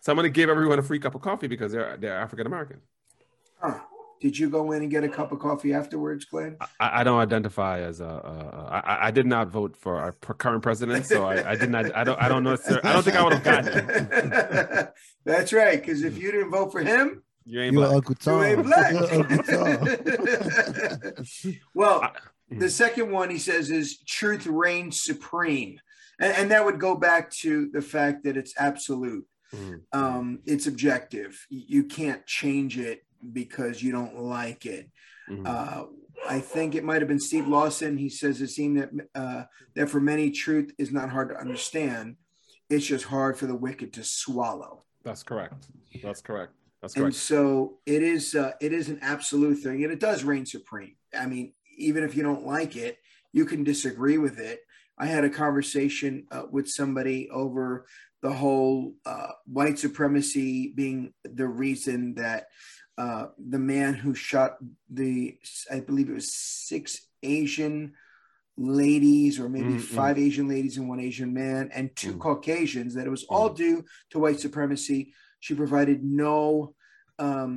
So 0.00 0.10
I'm 0.10 0.16
gonna 0.16 0.30
give 0.30 0.48
everyone 0.48 0.78
a 0.78 0.82
free 0.82 0.98
cup 0.98 1.14
of 1.14 1.20
coffee 1.20 1.46
because 1.46 1.72
they're 1.72 1.96
they're 1.98 2.16
African 2.16 2.46
American. 2.46 2.80
Huh. 3.60 3.80
Did 4.20 4.38
you 4.38 4.50
go 4.50 4.72
in 4.72 4.82
and 4.82 4.90
get 4.90 5.02
a 5.02 5.08
cup 5.08 5.32
of 5.32 5.38
coffee 5.38 5.72
afterwards, 5.72 6.26
Glenn? 6.26 6.56
I, 6.78 7.00
I 7.00 7.04
don't 7.04 7.18
identify 7.18 7.80
as 7.80 8.00
a. 8.00 8.04
a, 8.04 8.08
a 8.08 8.82
I, 8.84 9.06
I 9.06 9.10
did 9.10 9.24
not 9.26 9.48
vote 9.48 9.76
for 9.76 9.96
our 9.98 10.12
current 10.12 10.62
president, 10.62 11.06
so 11.06 11.24
I, 11.24 11.52
I 11.52 11.56
did 11.56 11.70
not. 11.70 11.94
I 11.96 12.04
don't. 12.04 12.20
I 12.20 12.28
don't 12.28 12.44
know. 12.44 12.54
Sir, 12.56 12.80
I 12.84 12.92
don't 12.92 13.02
think 13.02 13.16
I 13.16 13.24
would 13.24 13.32
have 13.32 13.42
gotten 13.42 13.72
it. 13.88 14.92
That's 15.24 15.52
right. 15.54 15.80
Because 15.80 16.02
if 16.02 16.18
you 16.18 16.30
didn't 16.32 16.50
vote 16.50 16.70
for 16.70 16.80
him, 16.82 17.22
You 17.46 17.62
ain't 17.62 17.72
You're 17.72 17.82
black. 17.86 17.94
Uncle 17.94 18.14
you 18.20 18.24
Tom. 18.32 18.44
ain't 18.44 18.62
black. 18.64 18.92
You're 18.92 19.14
Uncle 19.14 19.42
Tom. 21.14 21.54
well, 21.74 22.02
I- 22.02 22.10
the 22.52 22.68
second 22.68 23.12
one 23.12 23.30
he 23.30 23.38
says 23.38 23.70
is 23.70 23.98
truth 24.02 24.44
reigns 24.46 25.00
supreme, 25.00 25.78
and, 26.20 26.32
and 26.36 26.50
that 26.50 26.64
would 26.64 26.80
go 26.80 26.96
back 26.96 27.30
to 27.30 27.70
the 27.72 27.80
fact 27.80 28.24
that 28.24 28.36
it's 28.36 28.52
absolute. 28.58 29.24
Mhm. 29.54 29.80
Um, 29.92 30.40
it's 30.46 30.66
objective. 30.66 31.46
You 31.48 31.62
you 31.68 31.84
can't 31.84 32.26
change 32.26 32.76
it 32.78 33.04
because 33.32 33.82
you 33.82 33.92
don't 33.92 34.18
like 34.20 34.66
it. 34.66 34.90
Mhm. 35.28 35.46
Uh, 35.46 35.86
I 36.28 36.40
think 36.40 36.74
it 36.74 36.84
might 36.84 37.00
have 37.00 37.08
been 37.08 37.20
Steve 37.20 37.48
Lawson. 37.48 37.96
He 37.96 38.08
says 38.08 38.40
it 38.40 38.48
seemed 38.48 38.78
that 38.78 38.90
uh, 39.14 39.44
that 39.74 39.88
for 39.88 40.00
many, 40.00 40.30
truth 40.30 40.72
is 40.78 40.92
not 40.92 41.10
hard 41.10 41.30
to 41.30 41.36
understand. 41.36 42.16
It's 42.68 42.86
just 42.86 43.06
hard 43.06 43.38
for 43.38 43.46
the 43.46 43.54
wicked 43.54 43.92
to 43.94 44.04
swallow. 44.04 44.84
That's 45.02 45.22
correct. 45.22 45.68
That's 46.02 46.20
correct. 46.20 46.52
That's 46.82 46.94
correct. 46.94 47.06
And 47.06 47.14
so 47.14 47.78
it 47.86 48.02
is. 48.02 48.34
Uh, 48.34 48.52
it 48.60 48.72
is 48.72 48.88
an 48.88 48.98
absolute 49.02 49.56
thing, 49.56 49.82
and 49.82 49.92
it 49.92 50.00
does 50.00 50.24
reign 50.24 50.46
supreme. 50.46 50.96
I 51.18 51.26
mean, 51.26 51.54
even 51.76 52.04
if 52.04 52.14
you 52.14 52.22
don't 52.22 52.46
like 52.46 52.76
it, 52.76 52.98
you 53.32 53.44
can 53.44 53.64
disagree 53.64 54.18
with 54.18 54.38
it. 54.38 54.60
I 54.98 55.06
had 55.06 55.24
a 55.24 55.30
conversation 55.30 56.26
uh, 56.30 56.42
with 56.50 56.68
somebody 56.68 57.30
over 57.30 57.86
the 58.22 58.32
whole 58.32 58.94
uh, 59.06 59.32
white 59.46 59.78
supremacy 59.78 60.72
being 60.76 61.14
the 61.24 61.48
reason 61.48 62.14
that 62.16 62.48
uh, 63.00 63.24
the 63.54 63.58
man 63.74 63.92
who 64.02 64.12
shot 64.14 64.50
the, 65.00 65.14
I 65.74 65.78
believe 65.88 66.08
it 66.10 66.20
was 66.22 66.34
six 66.34 66.82
Asian 67.22 67.76
ladies, 68.56 69.32
or 69.40 69.48
maybe 69.48 69.74
Mm, 69.74 69.76
mm. 69.76 69.96
five 70.00 70.16
Asian 70.26 70.46
ladies 70.54 70.76
and 70.78 70.86
one 70.92 71.00
Asian 71.10 71.32
man, 71.42 71.62
and 71.76 71.86
two 72.02 72.14
Mm. 72.14 72.20
Caucasians, 72.26 72.92
that 72.94 73.06
it 73.06 73.14
was 73.18 73.24
all 73.34 73.48
due 73.64 73.78
to 74.10 74.18
white 74.24 74.40
supremacy. 74.46 75.00
She 75.44 75.54
provided 75.54 75.98
no, 76.04 76.74
um, 77.18 77.52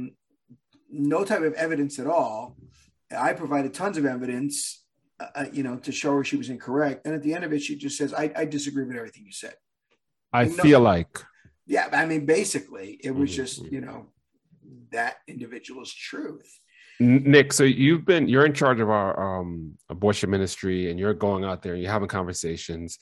no 0.90 1.20
type 1.26 1.42
of 1.50 1.54
evidence 1.66 2.00
at 2.04 2.08
all. 2.08 2.56
I 3.30 3.34
provided 3.34 3.74
tons 3.74 3.98
of 3.98 4.06
evidence, 4.06 4.56
uh, 5.20 5.32
uh, 5.40 5.46
you 5.52 5.64
know, 5.68 5.76
to 5.86 5.92
show 5.92 6.12
her 6.18 6.24
she 6.24 6.38
was 6.38 6.50
incorrect. 6.50 7.06
And 7.06 7.14
at 7.18 7.22
the 7.26 7.34
end 7.36 7.44
of 7.44 7.52
it, 7.56 7.62
she 7.68 7.76
just 7.86 7.98
says, 8.00 8.12
"I, 8.24 8.26
I 8.42 8.46
disagree 8.58 8.86
with 8.86 8.96
everything 9.02 9.26
you 9.26 9.38
said." 9.46 9.56
I 10.32 10.44
feel 10.48 10.80
like 10.94 11.16
Yeah, 11.76 11.88
I 12.02 12.06
mean, 12.12 12.24
basically, 12.26 12.90
it 13.08 13.14
was 13.20 13.30
Mhm, 13.30 13.40
just 13.42 13.56
mhm. 13.64 13.72
you 13.76 13.82
know 13.88 14.00
that 14.94 15.18
individual's 15.28 15.94
truth. 15.94 16.60
Nick. 17.00 17.54
So 17.54 17.64
you've 17.64 18.06
been 18.06 18.28
you're 18.28 18.46
in 18.46 18.54
charge 18.54 18.80
of 18.80 18.90
our 18.90 19.40
um, 19.40 19.78
abortion 19.90 20.30
ministry, 20.30 20.90
and 20.90 21.00
you're 21.00 21.14
going 21.14 21.44
out 21.44 21.62
there 21.62 21.74
and 21.74 21.82
you're 21.82 21.92
having 21.92 22.08
conversations. 22.08 23.00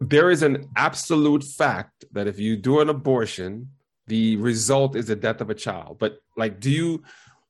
There 0.00 0.30
is 0.30 0.42
an 0.42 0.68
absolute 0.76 1.44
fact 1.44 2.04
that 2.12 2.26
if 2.26 2.38
you 2.38 2.56
do 2.56 2.80
an 2.80 2.88
abortion, 2.88 3.70
the 4.08 4.36
result 4.36 4.96
is 4.96 5.06
the 5.06 5.16
death 5.16 5.40
of 5.40 5.48
a 5.48 5.54
child. 5.54 5.98
But 5.98 6.18
like, 6.36 6.60
do 6.60 6.70
you? 6.70 7.02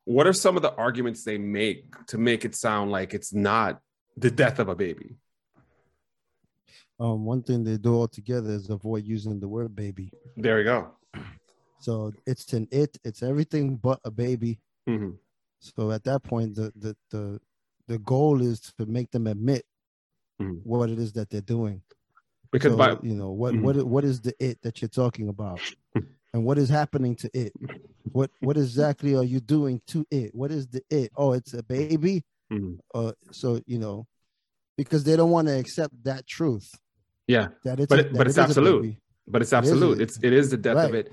What 0.04 0.26
are 0.26 0.32
some 0.32 0.56
of 0.56 0.62
the 0.62 0.74
arguments 0.74 1.24
they 1.24 1.38
make 1.38 1.94
to 2.06 2.18
make 2.18 2.44
it 2.44 2.54
sound 2.54 2.90
like 2.90 3.14
it's 3.14 3.32
not 3.32 3.80
the 4.16 4.30
death 4.30 4.58
of 4.58 4.68
a 4.68 4.74
baby? 4.74 5.16
Um, 7.00 7.24
one 7.24 7.42
thing 7.42 7.64
they 7.64 7.78
do 7.78 7.94
all 7.94 8.08
together 8.08 8.50
is 8.50 8.68
avoid 8.68 9.04
using 9.04 9.40
the 9.40 9.48
word 9.48 9.74
baby. 9.74 10.12
There 10.36 10.58
you 10.58 10.64
go. 10.64 10.90
So 11.82 12.12
it's 12.26 12.52
an 12.52 12.68
it. 12.70 12.96
It's 13.04 13.22
everything 13.24 13.74
but 13.76 13.98
a 14.04 14.10
baby. 14.10 14.60
Mhm. 14.88 15.18
So 15.58 15.90
at 15.90 16.04
that 16.04 16.22
point, 16.22 16.54
the 16.54 16.72
the 16.76 16.96
the 17.10 17.40
the 17.88 17.98
goal 17.98 18.40
is 18.40 18.60
to 18.78 18.86
make 18.86 19.10
them 19.10 19.26
admit 19.26 19.64
Mhm. 20.40 20.60
what 20.64 20.90
it 20.90 20.98
is 21.00 21.12
that 21.14 21.28
they're 21.28 21.40
doing. 21.56 21.82
Because 22.52 22.72
So, 22.72 22.78
by 22.78 22.96
you 23.02 23.14
know 23.14 23.32
what 23.32 23.54
Mhm. 23.54 23.62
what 23.62 23.76
what 23.84 24.04
is 24.04 24.20
the 24.20 24.32
it 24.38 24.62
that 24.62 24.80
you're 24.80 24.88
talking 25.02 25.28
about, 25.28 25.60
and 26.32 26.44
what 26.44 26.56
is 26.56 26.68
happening 26.68 27.16
to 27.16 27.28
it? 27.34 27.52
What 28.12 28.30
what 28.40 28.56
exactly 28.56 29.16
are 29.16 29.24
you 29.24 29.40
doing 29.40 29.82
to 29.88 30.06
it? 30.10 30.32
What 30.36 30.52
is 30.52 30.68
the 30.68 30.82
it? 30.88 31.10
Oh, 31.16 31.32
it's 31.32 31.52
a 31.52 31.64
baby. 31.64 32.22
Mhm. 32.52 32.78
Uh, 32.94 33.12
so 33.32 33.60
you 33.66 33.78
know, 33.80 34.06
because 34.76 35.02
they 35.02 35.16
don't 35.16 35.32
want 35.32 35.48
to 35.48 35.58
accept 35.58 35.94
that 36.04 36.26
truth 36.28 36.70
yeah, 37.26 37.48
that 37.64 37.80
it's 37.80 37.88
But 37.88 37.98
a- 37.98 38.06
it- 38.06 38.12
but 38.14 38.26
it's 38.28 38.38
a 38.38 38.42
absolute. 38.42 38.96
but 39.26 39.42
it's 39.42 39.52
absolute. 39.52 40.00
it. 40.00 40.02
It's 40.04 40.18
it 40.22 40.32
is 40.32 40.50
the 40.50 40.56
depth 40.58 40.78
of 40.88 40.94
it. 40.94 41.10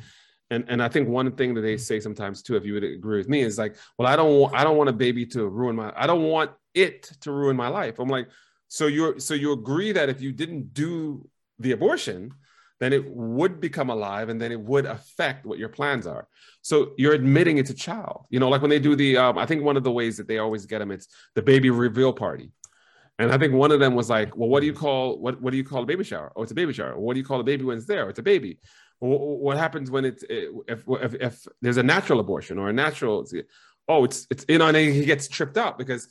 And 0.52 0.66
and 0.68 0.82
I 0.82 0.90
think 0.90 1.08
one 1.08 1.32
thing 1.34 1.54
that 1.54 1.62
they 1.62 1.78
say 1.78 2.00
sometimes 2.00 2.42
too, 2.42 2.56
if 2.56 2.66
you 2.66 2.74
would 2.74 2.84
agree 2.84 3.18
with 3.18 3.30
me, 3.30 3.42
is 3.42 3.58
like, 3.58 3.76
well, 3.98 4.08
I 4.08 4.16
don't 4.16 4.40
want 4.40 4.56
I 4.56 4.64
don't 4.64 4.78
want 4.78 4.90
a 4.90 4.94
baby 4.94 5.26
to 5.28 5.48
ruin 5.48 5.76
my 5.76 5.94
I 5.96 6.08
don't 6.08 6.24
want 6.24 6.52
it 6.74 7.04
to 7.22 7.32
ruin 7.32 7.56
my 7.56 7.68
life. 7.68 8.00
I'm 8.00 8.10
like, 8.10 8.30
so 8.68 8.88
you're 8.88 9.20
so 9.20 9.34
you 9.34 9.52
agree 9.52 9.92
that 9.92 10.10
if 10.10 10.22
you 10.22 10.32
didn't 10.32 10.74
do 10.74 11.28
the 11.60 11.72
abortion, 11.72 12.34
then 12.80 12.94
it 12.94 13.06
would 13.14 13.60
become 13.60 13.90
alive 13.90 14.30
and 14.30 14.42
then 14.42 14.52
it 14.52 14.60
would 14.60 14.86
affect 14.86 15.46
what 15.46 15.60
your 15.60 15.70
plans 15.70 16.08
are. 16.08 16.28
So 16.62 16.94
you're 16.98 17.14
admitting 17.14 17.58
it's 17.58 17.70
a 17.70 17.76
child. 17.76 18.26
You 18.30 18.40
know, 18.40 18.50
like 18.50 18.62
when 18.62 18.70
they 18.70 18.80
do 18.80 18.96
the 18.96 19.18
um, 19.18 19.38
I 19.38 19.46
think 19.46 19.64
one 19.64 19.78
of 19.78 19.84
the 19.84 19.92
ways 19.92 20.18
that 20.18 20.28
they 20.28 20.40
always 20.40 20.66
get 20.66 20.80
them, 20.80 20.92
it's 20.92 21.08
the 21.36 21.42
baby 21.42 21.70
reveal 21.70 22.14
party. 22.14 22.52
And 23.20 23.34
I 23.34 23.38
think 23.38 23.54
one 23.54 23.72
of 23.72 23.82
them 23.82 23.96
was 23.96 24.10
like, 24.10 24.36
well, 24.38 24.48
what 24.48 24.62
do 24.62 24.66
you 24.66 24.74
call 24.74 25.20
what 25.20 25.42
what 25.42 25.52
do 25.52 25.58
you 25.58 25.64
call 25.64 25.84
a 25.84 25.86
baby 25.86 26.06
shower? 26.06 26.32
Oh, 26.36 26.42
it's 26.42 26.54
a 26.54 26.56
baby 26.56 26.72
shower. 26.74 26.98
What 26.98 27.14
do 27.14 27.20
you 27.20 27.26
call 27.26 27.42
a 27.42 27.44
baby 27.44 27.66
when 27.66 27.78
it's 27.78 27.86
there? 27.88 28.10
It's 28.10 28.20
a 28.20 28.24
baby. 28.24 28.60
What 29.00 29.58
happens 29.58 29.90
when 29.90 30.06
it's 30.06 30.24
eh, 30.30 30.48
if, 30.68 30.84
if 30.88 31.14
if 31.16 31.48
there's 31.62 31.78
a 31.78 31.84
natural 31.84 32.20
abortion 32.20 32.58
or 32.60 32.70
a 32.70 32.74
natural? 32.74 33.26
Oh, 33.88 34.04
it's 34.04 34.28
it's 34.30 34.46
you 34.50 34.58
know, 34.58 34.68
and 34.68 34.76
he 34.76 35.06
gets 35.06 35.28
tripped 35.28 35.58
up 35.58 35.78
because 35.78 36.08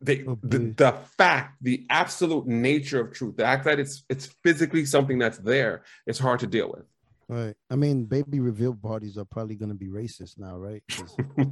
they 0.00 0.24
Oh, 0.26 0.38
the, 0.42 0.58
the 0.58 0.92
fact, 1.16 1.56
the 1.62 1.86
absolute 1.88 2.46
nature 2.46 3.00
of 3.00 3.14
truth, 3.14 3.36
the 3.36 3.44
act 3.44 3.64
that 3.64 3.80
it's 3.80 4.04
it's 4.10 4.26
physically 4.44 4.84
something 4.84 5.18
that's 5.18 5.38
there, 5.38 5.84
it's 6.06 6.18
hard 6.18 6.40
to 6.40 6.46
deal 6.46 6.70
with. 6.70 6.84
Right. 7.28 7.56
I 7.70 7.74
mean, 7.74 8.04
baby 8.04 8.38
reveal 8.38 8.72
parties 8.72 9.18
are 9.18 9.24
probably 9.24 9.56
going 9.56 9.70
to 9.70 9.74
be 9.74 9.88
racist 9.88 10.38
now, 10.38 10.56
right? 10.56 10.80
I 11.36 11.42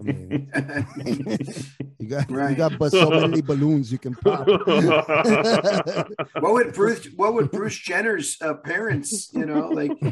mean, 0.00 0.48
you 1.98 2.08
got 2.08 2.30
you 2.30 2.54
got 2.54 2.78
but 2.78 2.92
so 2.92 3.10
many 3.10 3.42
balloons 3.42 3.90
you 3.90 3.98
can 3.98 4.14
pop. 4.14 4.46
What 4.46 4.68
would 6.52 6.72
Bruce? 6.74 7.08
What 7.16 7.34
would 7.34 7.50
Bruce 7.50 7.76
Jenner's 7.76 8.36
uh, 8.40 8.54
parents? 8.54 9.32
You 9.32 9.46
know, 9.46 9.66
like 9.68 9.98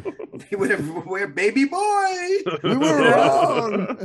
they 0.51 0.57
would 0.57 0.73
have 0.73 1.07
wear 1.07 1.29
baby 1.29 1.67
boy. 1.67 2.17
we 2.65 2.77
were 2.77 3.13
wrong. 3.13 3.97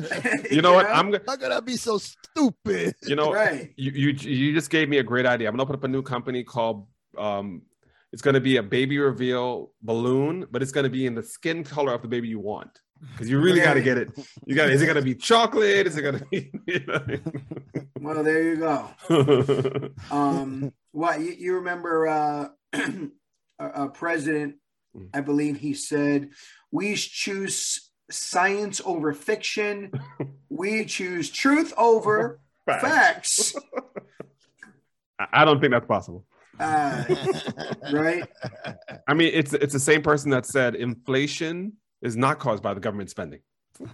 you 0.52 0.62
know 0.62 0.74
what? 0.74 0.86
I'm 0.91 1.10
go- 1.10 1.17
How 1.28 1.38
could 1.38 1.52
I 1.52 1.60
be 1.60 1.76
so 1.78 1.98
stupid? 1.98 2.93
you 3.08 3.15
know 3.15 3.34
right. 3.34 3.74
you, 3.78 3.91
you 3.91 4.10
you 4.10 4.54
just 4.54 4.69
gave 4.69 4.88
me 4.88 5.00
a 5.00 5.04
great 5.04 5.26
idea. 5.26 5.48
I'm 5.48 5.54
gonna 5.54 5.63
open 5.63 5.74
up 5.76 5.84
a 5.84 5.88
new 5.88 6.04
company 6.04 6.43
called 6.43 6.86
um 7.17 7.63
it's 8.12 8.22
gonna 8.22 8.39
be 8.39 8.58
a 8.58 8.63
baby 8.63 8.98
reveal 8.98 9.72
balloon, 9.82 10.45
but 10.52 10.62
it's 10.62 10.72
gonna 10.72 10.89
be 10.89 11.06
in 11.06 11.15
the 11.15 11.24
skin 11.24 11.63
color 11.63 11.93
of 11.93 12.02
the 12.02 12.08
baby 12.08 12.28
you 12.28 12.39
want. 12.39 12.80
Because 13.12 13.30
you 13.30 13.39
really 13.39 13.62
gotta 13.62 13.82
get 13.82 13.98
it. 13.98 14.10
You 14.45 14.56
got 14.56 14.69
is 14.69 14.82
it 14.82 14.88
gonna 14.88 15.02
be 15.02 15.15
chocolate? 15.15 15.88
Is 15.88 15.95
it 15.98 16.02
gonna 16.02 16.26
be 16.32 16.52
you 16.67 16.84
Well, 18.00 18.24
there 18.24 18.43
you 18.43 18.58
go. 18.58 19.91
Um, 20.12 20.74
what 20.91 21.19
you, 21.22 21.32
you 21.32 21.56
remember? 21.56 22.08
Uh, 22.08 22.48
a, 22.74 23.10
a 23.60 23.89
president, 23.89 24.56
Mm. 24.95 25.10
I 25.13 25.22
believe 25.22 25.58
he 25.58 25.74
said, 25.74 26.30
"We 26.72 26.95
choose 26.95 27.91
science 28.10 28.82
over 28.84 29.13
fiction. 29.13 29.91
We 30.50 30.86
choose 30.86 31.30
truth 31.30 31.74
over 31.78 32.39
facts." 32.65 33.56
I 35.19 35.45
don't 35.45 35.60
think 35.60 35.72
that's 35.72 35.86
possible. 35.86 36.26
Uh, 36.60 37.04
right? 37.91 38.28
I 39.08 39.13
mean, 39.13 39.32
it's 39.34 39.54
it's 39.54 39.74
the 39.74 39.80
same 39.80 40.02
person 40.02 40.30
that 40.32 40.45
said 40.45 40.76
inflation 40.76 41.74
is 42.02 42.15
not 42.17 42.39
caused 42.39 42.62
by 42.63 42.74
the 42.74 42.80
government 42.80 43.10
spending. 43.10 43.39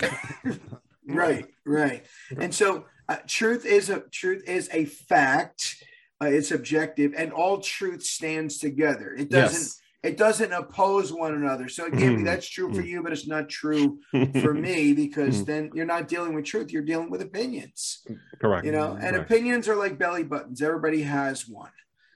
right 1.08 1.46
right 1.66 2.04
and 2.40 2.54
so 2.54 2.86
uh, 3.10 3.18
truth 3.28 3.66
is 3.66 3.90
a 3.92 4.00
truth 4.12 4.42
is 4.48 4.68
a 4.74 4.86
fact 4.86 5.84
uh, 6.22 6.26
it's 6.26 6.50
objective 6.52 7.14
and 7.16 7.32
all 7.32 7.60
truth 7.60 8.02
stands 8.04 8.58
together 8.58 9.14
it 9.14 9.30
doesn't 9.30 9.60
Yes. 9.62 9.80
it 10.02 10.18
doesn't 10.18 10.52
oppose 10.52 11.14
one 11.14 11.36
another 11.36 11.68
so 11.70 11.86
again 11.86 12.18
Mhm. 12.22 12.26
that's 12.26 12.50
true 12.50 12.74
for 12.74 12.82
Mhm. 12.82 12.88
you 12.88 13.04
but 13.04 13.12
it's 13.12 13.28
not 13.28 13.50
true 13.50 14.00
for 14.42 14.54
me 14.68 14.94
because 14.94 15.44
Mhm. 15.44 15.46
then 15.46 15.70
you're 15.76 15.86
not 15.86 16.08
dealing 16.08 16.34
with 16.34 16.46
truth 16.46 16.72
you're 16.72 16.82
dealing 16.82 17.12
with 17.12 17.22
opinions 17.22 18.04
Correct. 18.42 18.66
you 18.66 18.72
know 18.72 18.94
and 18.94 19.16
Correct. 19.16 19.30
opinions 19.32 19.68
are 19.70 19.76
like 19.76 20.00
belly 20.00 20.24
buttons 20.24 20.60
everybody 20.64 21.04
has 21.04 21.48
one 21.48 21.70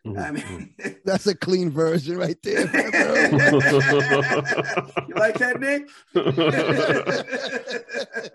Mhm. 0.08 0.18
i 0.18 0.32
mean 0.32 0.74
That's 1.06 1.28
a 1.28 1.36
clean 1.36 1.70
version 1.72 2.18
right 2.18 2.38
there. 2.44 2.62
you 2.62 2.68
like 5.16 5.38
that 5.40 5.60
nick 5.60 5.90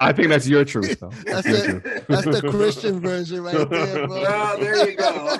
I 0.00 0.12
think 0.12 0.29
that's 0.29 0.46
your 0.46 0.64
truth, 0.64 1.00
though. 1.00 1.09
That's 1.24 1.46
your 1.46 1.57
it. 1.57 1.83
truth. 1.83 2.05
That's 2.09 2.24
the 2.24 2.48
Christian 2.50 3.00
version 3.00 3.42
right 3.42 3.68
there, 3.70 4.07
bro. 4.07 4.20
well 4.22 4.59
there 4.59 4.90
you 4.90 4.96
go 4.96 5.38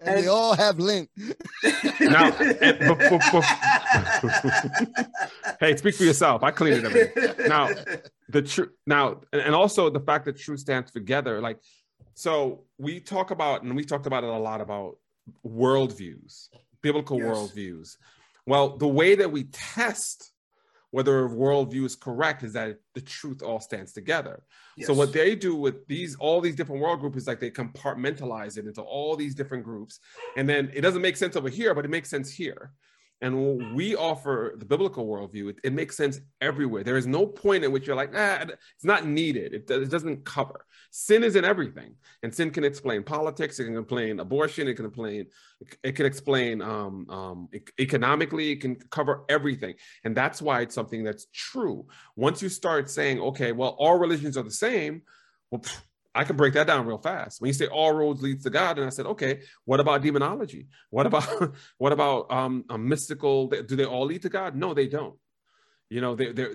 and 0.00 0.16
they 0.18 0.28
all 0.28 0.54
have 0.54 0.78
lint. 0.78 1.10
Now, 2.00 2.32
and 2.38 2.78
hey, 5.60 5.76
speak 5.76 5.94
for 5.96 6.04
yourself. 6.04 6.42
I 6.42 6.50
cleaned 6.52 6.84
it 6.84 7.16
up. 7.16 7.38
Now, 7.48 7.68
the 8.28 8.42
truth 8.42 8.70
now 8.86 9.20
and 9.32 9.42
and 9.42 9.54
also 9.54 9.90
the 9.90 10.00
fact 10.00 10.24
that 10.26 10.38
truth 10.38 10.60
stands 10.60 10.90
together 10.92 11.40
like 11.40 11.58
so 12.14 12.64
we 12.78 13.00
talk 13.00 13.30
about 13.30 13.62
and 13.62 13.74
we 13.74 13.84
talked 13.84 14.06
about 14.06 14.24
it 14.24 14.30
a 14.30 14.38
lot 14.38 14.60
about 14.60 14.96
worldviews 15.46 16.48
biblical 16.82 17.18
Yes. 17.18 17.26
worldviews. 17.26 17.96
Well 18.46 18.76
the 18.76 18.88
way 18.88 19.14
that 19.14 19.32
we 19.32 19.44
test 19.44 20.30
whether 20.90 21.24
a 21.24 21.28
worldview 21.28 21.84
is 21.84 21.96
correct 21.96 22.44
is 22.44 22.52
that 22.52 22.76
the 22.94 23.00
truth 23.00 23.42
all 23.42 23.58
stands 23.58 23.92
together. 23.92 24.44
So 24.80 24.94
what 24.94 25.12
they 25.12 25.34
do 25.34 25.56
with 25.56 25.84
these 25.88 26.14
all 26.16 26.40
these 26.40 26.54
different 26.54 26.82
world 26.82 27.00
groups 27.00 27.16
is 27.16 27.26
like 27.26 27.40
they 27.40 27.50
compartmentalize 27.50 28.58
it 28.58 28.66
into 28.66 28.82
all 28.82 29.16
these 29.16 29.34
different 29.34 29.64
groups. 29.64 29.98
And 30.36 30.48
then 30.48 30.70
it 30.72 30.82
doesn't 30.82 31.02
make 31.02 31.16
sense 31.16 31.34
over 31.36 31.48
here 31.48 31.74
but 31.74 31.84
it 31.84 31.90
makes 31.90 32.10
sense 32.10 32.30
here 32.30 32.72
and 33.24 33.74
we 33.74 33.96
offer 33.96 34.54
the 34.58 34.66
biblical 34.66 35.06
worldview, 35.06 35.48
it, 35.48 35.56
it 35.64 35.72
makes 35.72 35.96
sense 35.96 36.20
everywhere. 36.42 36.84
There 36.84 36.98
is 36.98 37.06
no 37.06 37.26
point 37.26 37.64
in 37.64 37.72
which 37.72 37.86
you're 37.86 37.96
like, 37.96 38.12
ah, 38.14 38.42
it's 38.42 38.84
not 38.84 39.06
needed. 39.06 39.54
It, 39.54 39.70
it 39.70 39.90
doesn't 39.90 40.26
cover. 40.26 40.66
Sin 40.90 41.24
is 41.24 41.34
in 41.34 41.42
everything, 41.42 41.94
and 42.22 42.34
sin 42.34 42.50
can 42.50 42.64
explain 42.64 43.02
politics. 43.02 43.58
It 43.58 43.64
can 43.64 43.78
explain 43.78 44.20
abortion. 44.20 44.68
It 44.68 44.74
can 44.74 44.84
explain. 44.84 45.26
It 45.82 45.92
can 45.96 46.04
explain 46.04 46.60
um, 46.60 47.08
um, 47.08 47.48
economically. 47.80 48.52
It 48.52 48.60
can 48.60 48.76
cover 48.90 49.24
everything, 49.30 49.74
and 50.04 50.14
that's 50.14 50.42
why 50.42 50.60
it's 50.60 50.74
something 50.74 51.02
that's 51.02 51.26
true. 51.32 51.86
Once 52.16 52.42
you 52.42 52.50
start 52.50 52.90
saying, 52.90 53.20
okay, 53.20 53.52
well, 53.52 53.74
all 53.78 53.98
religions 53.98 54.36
are 54.36 54.42
the 54.42 54.50
same. 54.50 55.00
Well, 55.50 55.62
I 56.14 56.24
can 56.24 56.36
break 56.36 56.54
that 56.54 56.66
down 56.66 56.86
real 56.86 56.98
fast. 56.98 57.40
When 57.40 57.48
you 57.48 57.54
say 57.54 57.66
all 57.66 57.92
roads 57.92 58.22
lead 58.22 58.42
to 58.42 58.50
God, 58.50 58.78
and 58.78 58.86
I 58.86 58.90
said, 58.90 59.06
okay, 59.06 59.42
what 59.64 59.80
about 59.80 60.02
demonology? 60.02 60.68
What 60.90 61.06
about 61.06 61.54
what 61.78 61.92
about 61.92 62.30
um, 62.30 62.64
a 62.70 62.78
mystical? 62.78 63.48
Do 63.48 63.76
they 63.76 63.84
all 63.84 64.06
lead 64.06 64.22
to 64.22 64.28
God? 64.28 64.54
No, 64.54 64.74
they 64.74 64.86
don't. 64.86 65.16
You 65.90 66.00
know, 66.00 66.14
they, 66.14 66.32
they're, 66.32 66.54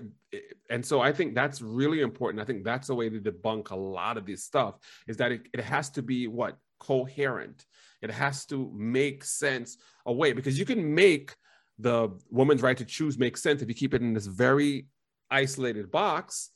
and 0.68 0.84
so 0.84 1.00
I 1.00 1.12
think 1.12 1.34
that's 1.34 1.62
really 1.62 2.00
important. 2.00 2.42
I 2.42 2.44
think 2.44 2.64
that's 2.64 2.88
a 2.88 2.94
way 2.94 3.08
to 3.08 3.20
debunk 3.20 3.70
a 3.70 3.76
lot 3.76 4.16
of 4.16 4.26
this 4.26 4.44
stuff. 4.44 4.76
Is 5.06 5.16
that 5.18 5.32
it, 5.32 5.42
it 5.52 5.60
has 5.60 5.90
to 5.90 6.02
be 6.02 6.26
what 6.26 6.56
coherent. 6.78 7.64
It 8.02 8.10
has 8.10 8.46
to 8.46 8.72
make 8.74 9.24
sense 9.24 9.76
away 10.06 10.32
because 10.32 10.58
you 10.58 10.64
can 10.64 10.94
make 10.94 11.36
the 11.78 12.10
woman's 12.30 12.62
right 12.62 12.76
to 12.76 12.84
choose 12.84 13.18
make 13.18 13.36
sense 13.36 13.62
if 13.62 13.68
you 13.68 13.74
keep 13.74 13.94
it 13.94 14.02
in 14.02 14.12
this 14.12 14.26
very 14.26 14.86
isolated 15.30 15.90
box 15.90 16.50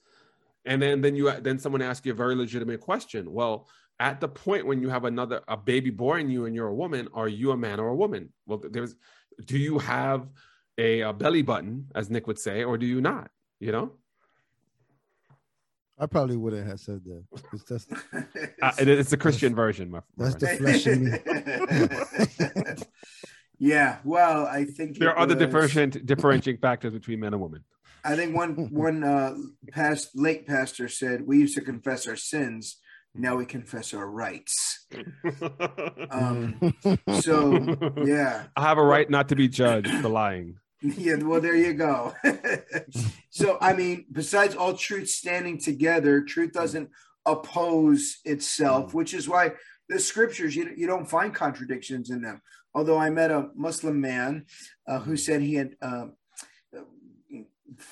and 0.64 0.80
then 0.82 1.00
then 1.00 1.14
you 1.16 1.30
then 1.40 1.58
someone 1.58 1.82
asks 1.82 2.04
you 2.06 2.12
a 2.12 2.14
very 2.14 2.34
legitimate 2.34 2.80
question 2.80 3.30
well 3.32 3.68
at 4.00 4.20
the 4.20 4.28
point 4.28 4.66
when 4.66 4.80
you 4.82 4.88
have 4.88 5.04
another 5.04 5.40
a 5.48 5.56
baby 5.56 5.90
born 5.90 6.28
you 6.30 6.46
and 6.46 6.54
you're 6.54 6.68
a 6.68 6.74
woman 6.74 7.08
are 7.14 7.28
you 7.28 7.50
a 7.52 7.56
man 7.56 7.78
or 7.80 7.88
a 7.88 7.94
woman 7.94 8.32
well 8.46 8.60
there's 8.70 8.94
do 9.46 9.58
you 9.58 9.78
have 9.78 10.28
a, 10.78 11.00
a 11.00 11.12
belly 11.12 11.42
button 11.42 11.86
as 11.94 12.10
nick 12.10 12.26
would 12.26 12.38
say 12.38 12.64
or 12.64 12.76
do 12.78 12.86
you 12.86 13.00
not 13.00 13.30
you 13.60 13.70
know 13.72 13.92
I 15.96 16.06
probably 16.06 16.36
wouldn't 16.36 16.66
have 16.66 16.80
said 16.80 17.02
that. 17.04 17.24
'cause 17.48 17.64
That's, 17.68 17.86
uh, 18.62 18.72
it- 18.80 18.88
it's 18.88 19.10
the 19.10 19.16
christian 19.16 19.54
version 19.54 19.90
my, 19.92 20.00
my 20.16 20.24
that's 20.30 20.34
the 20.36 20.46
friend. 20.48 20.58
flesh 20.58 20.86
in 20.88 21.04
me. 21.04 22.84
yeah, 23.58 23.98
well, 24.04 24.46
I 24.46 24.64
think 24.64 24.98
there 24.98 25.10
are 25.10 25.18
other 25.18 25.36
was- 25.36 25.44
differentiating 25.44 26.04
differentiating 26.04 26.60
factors 26.60 26.92
between 26.92 27.20
men 27.20 27.32
and 27.34 27.40
women 27.42 27.62
I 28.04 28.16
think 28.16 28.34
one 28.34 28.50
one 28.72 29.02
uh, 29.02 29.34
past 29.72 30.10
late 30.14 30.46
pastor 30.46 30.88
said 30.88 31.26
we 31.26 31.38
used 31.38 31.56
to 31.56 31.62
confess 31.62 32.06
our 32.06 32.16
sins. 32.16 32.78
Now 33.16 33.36
we 33.36 33.46
confess 33.46 33.94
our 33.94 34.08
rights. 34.08 34.86
Um, 36.10 36.74
so 37.20 37.76
yeah, 38.04 38.44
i 38.56 38.60
have 38.60 38.78
a 38.78 38.84
right 38.84 39.08
not 39.08 39.28
to 39.30 39.36
be 39.36 39.48
judged 39.48 39.90
for 39.90 40.08
lying 40.08 40.56
Yeah, 40.82 41.16
well, 41.16 41.40
there 41.40 41.56
you 41.56 41.72
go. 41.72 42.12
so, 43.30 43.56
I 43.60 43.72
mean, 43.72 44.04
besides 44.12 44.54
all 44.54 44.74
truth 44.74 45.08
standing 45.08 45.58
together, 45.58 46.20
truth 46.20 46.52
doesn't 46.52 46.90
oppose 47.24 48.18
itself, 48.24 48.92
which 48.92 49.14
is 49.14 49.26
why 49.26 49.52
the 49.88 49.98
scriptures, 49.98 50.54
you, 50.54 50.70
you 50.76 50.86
don't 50.86 51.08
find 51.08 51.34
contradictions 51.34 52.10
in 52.10 52.20
them. 52.20 52.42
Although 52.74 52.98
I 52.98 53.08
met 53.08 53.30
a 53.30 53.48
Muslim 53.54 54.00
man 54.00 54.44
uh, 54.86 54.98
who 54.98 55.16
said 55.16 55.40
he 55.40 55.54
had 55.54 55.74
uh, 55.80 56.06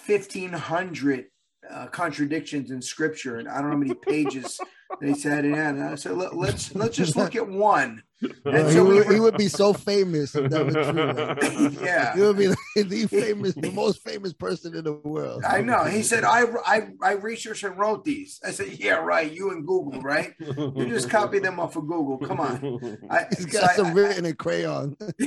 1,500 0.06 1.26
uh, 1.70 1.86
contradictions 1.86 2.70
in 2.70 2.82
scripture, 2.82 3.36
and 3.38 3.48
I 3.48 3.60
don't 3.60 3.66
know 3.70 3.70
how 3.70 3.76
many 3.78 3.94
pages 3.94 4.60
they 5.00 5.14
said 5.14 5.44
in. 5.44 5.54
And 5.54 5.82
I 5.82 5.94
said, 5.94 6.16
Let, 6.16 6.34
let's 6.36 6.74
let's 6.74 6.96
just 6.96 7.14
look 7.16 7.36
at 7.36 7.48
one. 7.48 8.02
Bro, 8.44 8.52
And 8.52 8.66
he, 8.68 8.74
so 8.74 8.84
we 8.84 8.94
would, 8.98 9.10
he 9.12 9.18
would 9.20 9.36
be 9.36 9.48
so 9.48 9.72
famous 9.72 10.34
if 10.36 10.48
that 10.50 10.64
were 10.66 10.72
true. 10.72 10.92
man. 10.92 11.76
yeah. 11.82 12.14
He 12.14 12.20
would 12.20 12.36
be 12.36 12.46
the, 12.48 12.56
the 12.84 13.06
famous, 13.08 13.54
the 13.54 13.70
most 13.72 14.02
famous 14.02 14.32
person 14.32 14.76
in 14.76 14.84
the 14.84 14.92
world. 14.92 15.42
I 15.44 15.60
know. 15.60 15.82
He 15.84 16.02
said, 16.04 16.22
I, 16.24 16.44
I, 16.64 16.88
I 17.02 17.12
researched 17.14 17.64
and 17.64 17.76
wrote 17.78 18.04
these. 18.04 18.38
I 18.44 18.50
said, 18.52 18.78
Yeah, 18.78 18.94
right. 18.96 19.32
You 19.32 19.50
and 19.50 19.66
Google, 19.66 20.00
right? 20.02 20.34
You 20.40 20.86
just 20.88 21.10
copy 21.10 21.38
them 21.40 21.58
off 21.60 21.74
of 21.76 21.86
Google. 21.88 22.18
Come 22.18 22.40
on. 22.40 22.98
I, 23.10 23.26
He's 23.36 23.50
so 23.52 23.60
got 23.60 23.70
I- 23.70 23.74
some 23.76 23.94
written 23.94 24.26
in 24.26 24.34
crayon. 24.36 24.96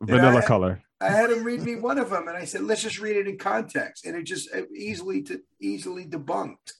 Vanilla 0.00 0.38
I- 0.38 0.46
color. 0.46 0.82
I 1.02 1.10
had 1.10 1.30
him 1.30 1.42
read 1.42 1.62
me 1.62 1.74
one 1.76 1.98
of 1.98 2.10
them, 2.10 2.28
and 2.28 2.36
I 2.36 2.44
said, 2.44 2.62
"Let's 2.62 2.82
just 2.82 3.00
read 3.00 3.16
it 3.16 3.26
in 3.26 3.36
context," 3.36 4.06
and 4.06 4.16
it 4.16 4.22
just 4.22 4.48
easily 4.74 5.22
to 5.22 5.40
easily 5.60 6.06
debunked. 6.06 6.72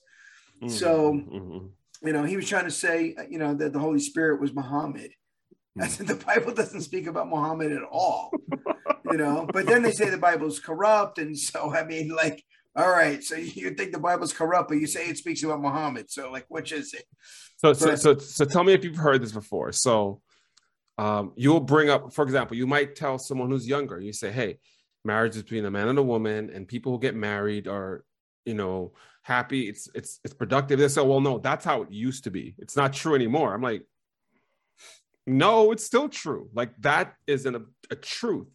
So 0.67 1.13
Mhm. 1.13 1.71
you 2.01 2.13
know, 2.13 2.23
he 2.23 2.35
was 2.35 2.47
trying 2.47 2.65
to 2.65 2.71
say, 2.71 3.15
you 3.29 3.37
know, 3.37 3.53
that 3.53 3.71
the 3.73 3.79
Holy 3.79 3.99
Spirit 3.99 4.41
was 4.41 4.53
Muhammad. 4.53 5.11
I 5.79 5.87
said 5.87 6.07
the 6.07 6.15
Bible 6.15 6.53
doesn't 6.53 6.81
speak 6.81 7.07
about 7.07 7.29
Muhammad 7.29 7.71
at 7.71 7.83
all, 7.83 8.31
you 9.09 9.17
know. 9.17 9.49
But 9.51 9.67
then 9.67 9.83
they 9.83 9.91
say 9.91 10.09
the 10.09 10.17
Bible's 10.17 10.59
corrupt, 10.59 11.17
and 11.17 11.37
so 11.37 11.73
I 11.73 11.83
mean, 11.85 12.09
like, 12.09 12.43
all 12.75 12.89
right, 12.89 13.23
so 13.23 13.35
you 13.35 13.73
think 13.75 13.91
the 13.91 13.99
Bible's 13.99 14.33
corrupt, 14.33 14.69
but 14.69 14.79
you 14.79 14.87
say 14.87 15.07
it 15.07 15.17
speaks 15.17 15.43
about 15.43 15.61
Muhammad. 15.61 16.09
So, 16.09 16.31
like, 16.31 16.45
which 16.49 16.71
is 16.71 16.93
it? 16.93 17.05
So, 17.57 17.73
so, 17.73 17.95
so, 17.95 18.17
so 18.17 18.45
tell 18.45 18.63
me 18.63 18.73
if 18.73 18.83
you've 18.83 18.97
heard 18.97 19.21
this 19.21 19.31
before. 19.31 19.71
So, 19.71 20.21
um, 20.97 21.33
you'll 21.35 21.59
bring 21.59 21.89
up, 21.89 22.13
for 22.13 22.23
example, 22.23 22.57
you 22.57 22.67
might 22.67 22.95
tell 22.95 23.17
someone 23.17 23.49
who's 23.49 23.67
younger, 23.67 23.99
you 23.99 24.13
say, 24.13 24.31
"Hey, 24.31 24.59
marriage 25.03 25.35
is 25.35 25.43
between 25.43 25.65
a 25.65 25.71
man 25.71 25.87
and 25.87 25.99
a 25.99 26.03
woman, 26.03 26.49
and 26.49 26.67
people 26.67 26.91
who 26.91 26.99
get 26.99 27.15
married 27.15 27.67
are, 27.67 28.03
you 28.45 28.53
know, 28.53 28.93
happy. 29.23 29.69
It's 29.69 29.89
it's 29.95 30.19
it's 30.23 30.33
productive." 30.33 30.79
They 30.79 30.87
say, 30.87 31.01
"Well, 31.01 31.21
no, 31.21 31.39
that's 31.39 31.65
how 31.65 31.81
it 31.81 31.91
used 31.91 32.23
to 32.25 32.31
be. 32.31 32.55
It's 32.59 32.75
not 32.75 32.93
true 32.93 33.15
anymore." 33.15 33.53
I'm 33.53 33.61
like, 33.61 33.83
no, 35.25 35.71
it's 35.71 35.85
still 35.85 36.09
true. 36.09 36.49
Like 36.53 36.75
that 36.81 37.15
is 37.27 37.45
an, 37.45 37.65
a 37.89 37.95
truth 37.95 38.47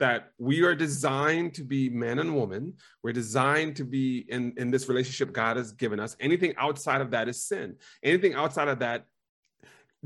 that 0.00 0.30
we 0.38 0.62
are 0.62 0.74
designed 0.74 1.54
to 1.54 1.64
be 1.64 1.88
man 1.88 2.18
and 2.18 2.34
woman. 2.34 2.74
We're 3.02 3.12
designed 3.12 3.76
to 3.76 3.84
be 3.84 4.24
in, 4.28 4.52
in 4.56 4.70
this 4.70 4.88
relationship 4.88 5.32
God 5.32 5.56
has 5.56 5.72
given 5.72 6.00
us. 6.00 6.16
Anything 6.20 6.54
outside 6.56 7.00
of 7.00 7.10
that 7.12 7.28
is 7.28 7.42
sin. 7.42 7.76
Anything 8.02 8.34
outside 8.34 8.68
of 8.68 8.80
that 8.80 9.06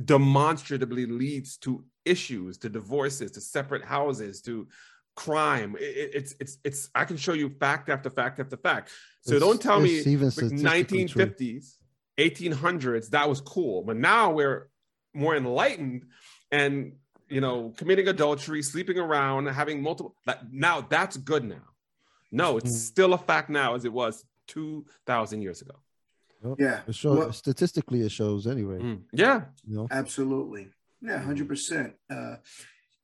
demonstratively 0.04 1.06
leads 1.06 1.56
to 1.58 1.84
issues, 2.04 2.58
to 2.58 2.68
divorces, 2.68 3.30
to 3.32 3.40
separate 3.40 3.84
houses, 3.84 4.40
to 4.42 4.68
crime. 5.16 5.76
It- 5.80 5.82
it- 5.96 6.10
it's 6.14 6.34
it's 6.40 6.58
it's 6.64 6.90
I 6.94 7.04
can 7.04 7.16
show 7.16 7.32
you 7.32 7.48
fact 7.50 7.88
after 7.88 8.08
fact 8.10 8.38
after 8.38 8.56
fact. 8.56 8.90
So 9.22 9.34
It's- 9.34 9.40
don't 9.48 9.60
tell 9.60 9.80
me 9.80 9.98
even 9.98 10.26
like 10.26 10.32
statistically 10.32 11.06
true. 11.06 11.22
1950s, 11.24 11.78
1800s, 12.18 13.10
that 13.10 13.28
was 13.28 13.40
cool. 13.40 13.82
But 13.82 13.96
now 13.96 14.32
we're 14.32 14.68
more 15.14 15.36
enlightened 15.36 16.06
and 16.50 16.96
you 17.30 17.42
know, 17.42 17.74
committing 17.76 18.08
adultery, 18.08 18.62
sleeping 18.62 18.98
around, 18.98 19.44
having 19.46 19.82
multiple 19.82 20.16
that 20.24 20.50
now 20.50 20.80
that's 20.80 21.16
good 21.18 21.44
now. 21.44 21.74
No, 22.32 22.56
it's 22.56 22.70
Mm. 22.70 22.76
still 22.92 23.12
a 23.12 23.18
fact 23.18 23.50
now 23.50 23.74
as 23.74 23.84
it 23.84 23.92
was 23.92 24.24
2000 24.46 25.42
years 25.42 25.60
ago. 25.60 25.74
Yeah, 26.58 26.80
It 26.86 26.94
shows, 26.94 27.18
Well- 27.18 27.32
statistically, 27.32 28.02
it 28.02 28.10
shows 28.12 28.46
anyway. 28.46 28.78
Mm. 28.80 29.02
Yeah. 29.12 29.46
You 29.66 29.76
know, 29.76 29.88
Absolutely. 29.90 30.70
Yeah, 31.00 31.18
hundred 31.20 31.48
percent. 31.48 31.94
Uh, 32.10 32.36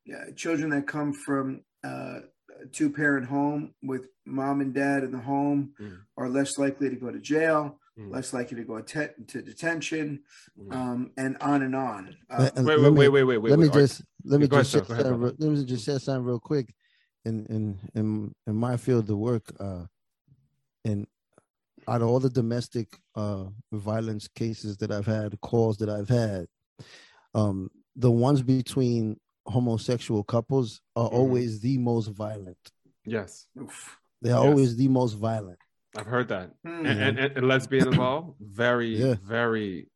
yeah, 0.04 0.30
children 0.36 0.70
that 0.70 0.86
come 0.86 1.12
from 1.12 1.62
uh, 1.84 2.20
a 2.62 2.66
two-parent 2.72 3.26
home 3.26 3.74
with 3.82 4.06
mom 4.24 4.60
and 4.60 4.72
dad 4.72 5.04
in 5.04 5.12
the 5.12 5.18
home 5.18 5.72
Mm. 5.80 5.98
are 6.16 6.28
less 6.28 6.58
likely 6.58 6.88
to 6.90 6.96
go 6.96 7.10
to 7.10 7.18
jail, 7.20 7.78
Mm. 7.98 8.10
less 8.10 8.32
likely 8.32 8.56
to 8.56 8.64
go 8.64 8.80
te- 8.80 9.14
to 9.28 9.42
detention, 9.42 10.22
Mm. 10.58 10.72
um, 10.74 11.10
and 11.16 11.36
on 11.40 11.62
and 11.62 11.74
on. 11.76 12.16
Uh, 12.30 12.50
Wait, 12.56 12.64
wait, 12.80 12.80
me- 12.80 12.90
wait, 12.90 13.08
wait, 13.08 13.24
wait, 13.24 13.38
wait. 13.38 13.50
let 13.50 13.58
me 13.58 13.66
wait. 13.68 13.76
Are- 13.76 13.80
just 13.80 14.02
let 14.24 14.40
me 14.40 14.46
Go 14.48 14.56
ahead, 14.56 14.66
just 14.66 14.86
sir. 14.86 14.92
ahead, 14.92 15.06
something, 15.06 15.20
real- 15.20 15.36
let 15.38 15.50
me 15.50 15.64
just 15.64 15.84
share 15.84 15.98
something 15.98 16.24
real 16.24 16.40
quick. 16.40 16.74
In 17.24 17.46
in 17.46 17.78
in 17.94 18.34
in 18.46 18.54
my 18.56 18.76
field 18.76 19.08
of 19.10 19.18
work, 19.18 19.44
uh, 19.60 19.86
and 20.84 21.06
out 21.88 22.02
of 22.02 22.08
all 22.08 22.20
the 22.20 22.30
domestic 22.30 22.98
uh 23.14 23.44
violence 23.72 24.28
cases 24.28 24.76
that 24.78 24.90
I've 24.90 25.06
had, 25.06 25.40
calls 25.40 25.76
that 25.78 25.88
I've 25.88 26.08
had, 26.08 26.46
um, 27.34 27.70
the 27.96 28.10
ones 28.10 28.42
between 28.42 29.18
homosexual 29.46 30.24
couples 30.24 30.80
are 30.96 31.08
Mhm. 31.08 31.12
always 31.12 31.60
the 31.60 31.78
most 31.78 32.08
violent. 32.08 32.58
Yes. 33.04 33.46
They 34.22 34.30
are 34.30 34.42
Yes. 34.42 34.50
always 34.50 34.76
the 34.76 34.88
most 34.88 35.14
violent. 35.14 35.58
I've 35.96 36.06
heard 36.06 36.28
that. 36.28 36.50
Hmm. 36.64 36.86
And, 36.86 37.00
and, 37.00 37.18
and, 37.18 37.36
and 37.36 37.48
lesbian 37.48 37.86
involved, 37.88 38.36
very, 38.40 38.96
Yeah. 38.96 39.16
very 39.22 39.90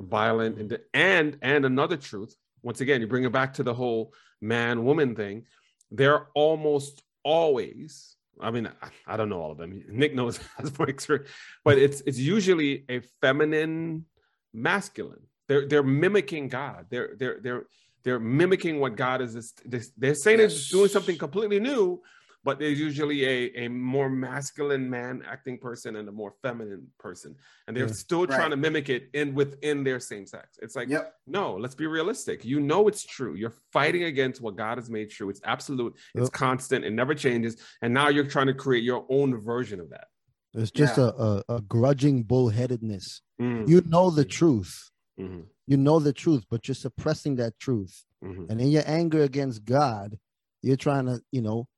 violent. 0.00 0.58
And, 0.58 0.78
and 0.94 1.38
and 1.42 1.64
another 1.64 1.96
truth, 1.96 2.34
once 2.62 2.80
again, 2.80 3.00
you 3.00 3.06
bring 3.06 3.24
it 3.24 3.32
back 3.32 3.52
to 3.54 3.62
the 3.62 3.74
whole 3.74 4.12
man 4.40 4.84
woman 4.84 5.14
thing. 5.14 5.46
They're 5.90 6.28
almost 6.34 7.02
always. 7.24 8.16
I 8.40 8.50
mean, 8.50 8.66
I, 8.82 8.88
I 9.14 9.16
don't 9.16 9.28
know 9.28 9.40
all 9.40 9.52
of 9.52 9.58
them. 9.58 9.82
Nick 9.88 10.14
knows 10.14 10.38
has 10.58 10.76
more 10.78 10.88
experience, 10.88 11.28
but 11.64 11.78
it's 11.78 12.00
it's 12.02 12.18
usually 12.18 12.84
a 12.88 13.00
feminine 13.20 14.04
masculine. 14.52 15.22
They're 15.48 15.66
they're 15.66 15.82
mimicking 15.82 16.48
God. 16.48 16.86
They're 16.90 17.14
they're 17.18 17.38
they're 17.42 17.64
they're 18.04 18.20
mimicking 18.20 18.80
what 18.80 18.96
God 18.96 19.20
is. 19.22 19.52
They're 19.96 20.14
saying 20.14 20.40
it's 20.40 20.54
Yes. 20.54 20.68
doing 20.70 20.88
something 20.88 21.16
completely 21.18 21.60
new, 21.60 22.00
but 22.44 22.58
there's 22.58 22.78
usually 22.78 23.24
a, 23.24 23.64
a 23.64 23.68
more 23.68 24.08
masculine 24.08 24.88
man 24.88 25.22
acting 25.26 25.58
person 25.58 25.96
and 25.96 26.08
a 26.08 26.12
more 26.12 26.32
feminine 26.42 26.86
person 26.98 27.34
and 27.66 27.76
they're 27.76 27.86
Yeah. 27.88 27.92
still 27.92 28.26
trying 28.26 28.40
Right. 28.40 28.50
to 28.50 28.56
mimic 28.56 28.88
it 28.88 29.10
in 29.14 29.34
within 29.34 29.84
their 29.84 30.00
same 30.00 30.26
sex 30.26 30.58
it's 30.62 30.76
like 30.76 30.88
Yep. 30.88 31.14
no 31.26 31.56
let's 31.56 31.74
be 31.74 31.86
realistic 31.86 32.44
you 32.44 32.60
know 32.60 32.88
it's 32.88 33.04
true 33.04 33.34
you're 33.34 33.54
fighting 33.72 34.04
against 34.04 34.40
what 34.40 34.56
god 34.56 34.78
has 34.78 34.88
made 34.88 35.10
true 35.10 35.28
it's 35.30 35.40
absolute 35.44 35.96
it's 36.14 36.30
constant 36.30 36.84
it 36.84 36.92
never 36.92 37.14
changes 37.14 37.56
and 37.82 37.92
now 37.92 38.08
you're 38.08 38.24
trying 38.26 38.46
to 38.46 38.54
create 38.54 38.84
your 38.84 39.04
own 39.10 39.40
version 39.40 39.80
of 39.80 39.90
that 39.90 40.06
It's 40.54 40.70
just 40.70 40.96
Yeah. 40.98 41.04
a, 41.04 41.08
a 41.28 41.56
a 41.56 41.60
grudging 41.60 42.24
bullheadedness. 42.24 43.20
Mm, 43.40 43.68
You 43.68 43.80
know 43.92 44.06
the 44.10 44.24
truth. 44.24 44.90
mhm, 45.20 45.44
You 45.66 45.76
know 45.76 45.98
the 46.00 46.12
truth, 46.12 46.44
but 46.50 46.66
you're 46.66 46.74
suppressing 46.86 47.36
that 47.36 47.54
truth. 47.66 47.94
mhm. 48.24 48.44
and 48.50 48.56
in 48.64 48.68
your 48.76 48.82
anger 48.86 49.22
against 49.30 49.58
God, 49.64 50.18
you're 50.62 50.82
trying 50.88 51.06
to, 51.10 51.20
you 51.36 51.42
know, 51.42 51.68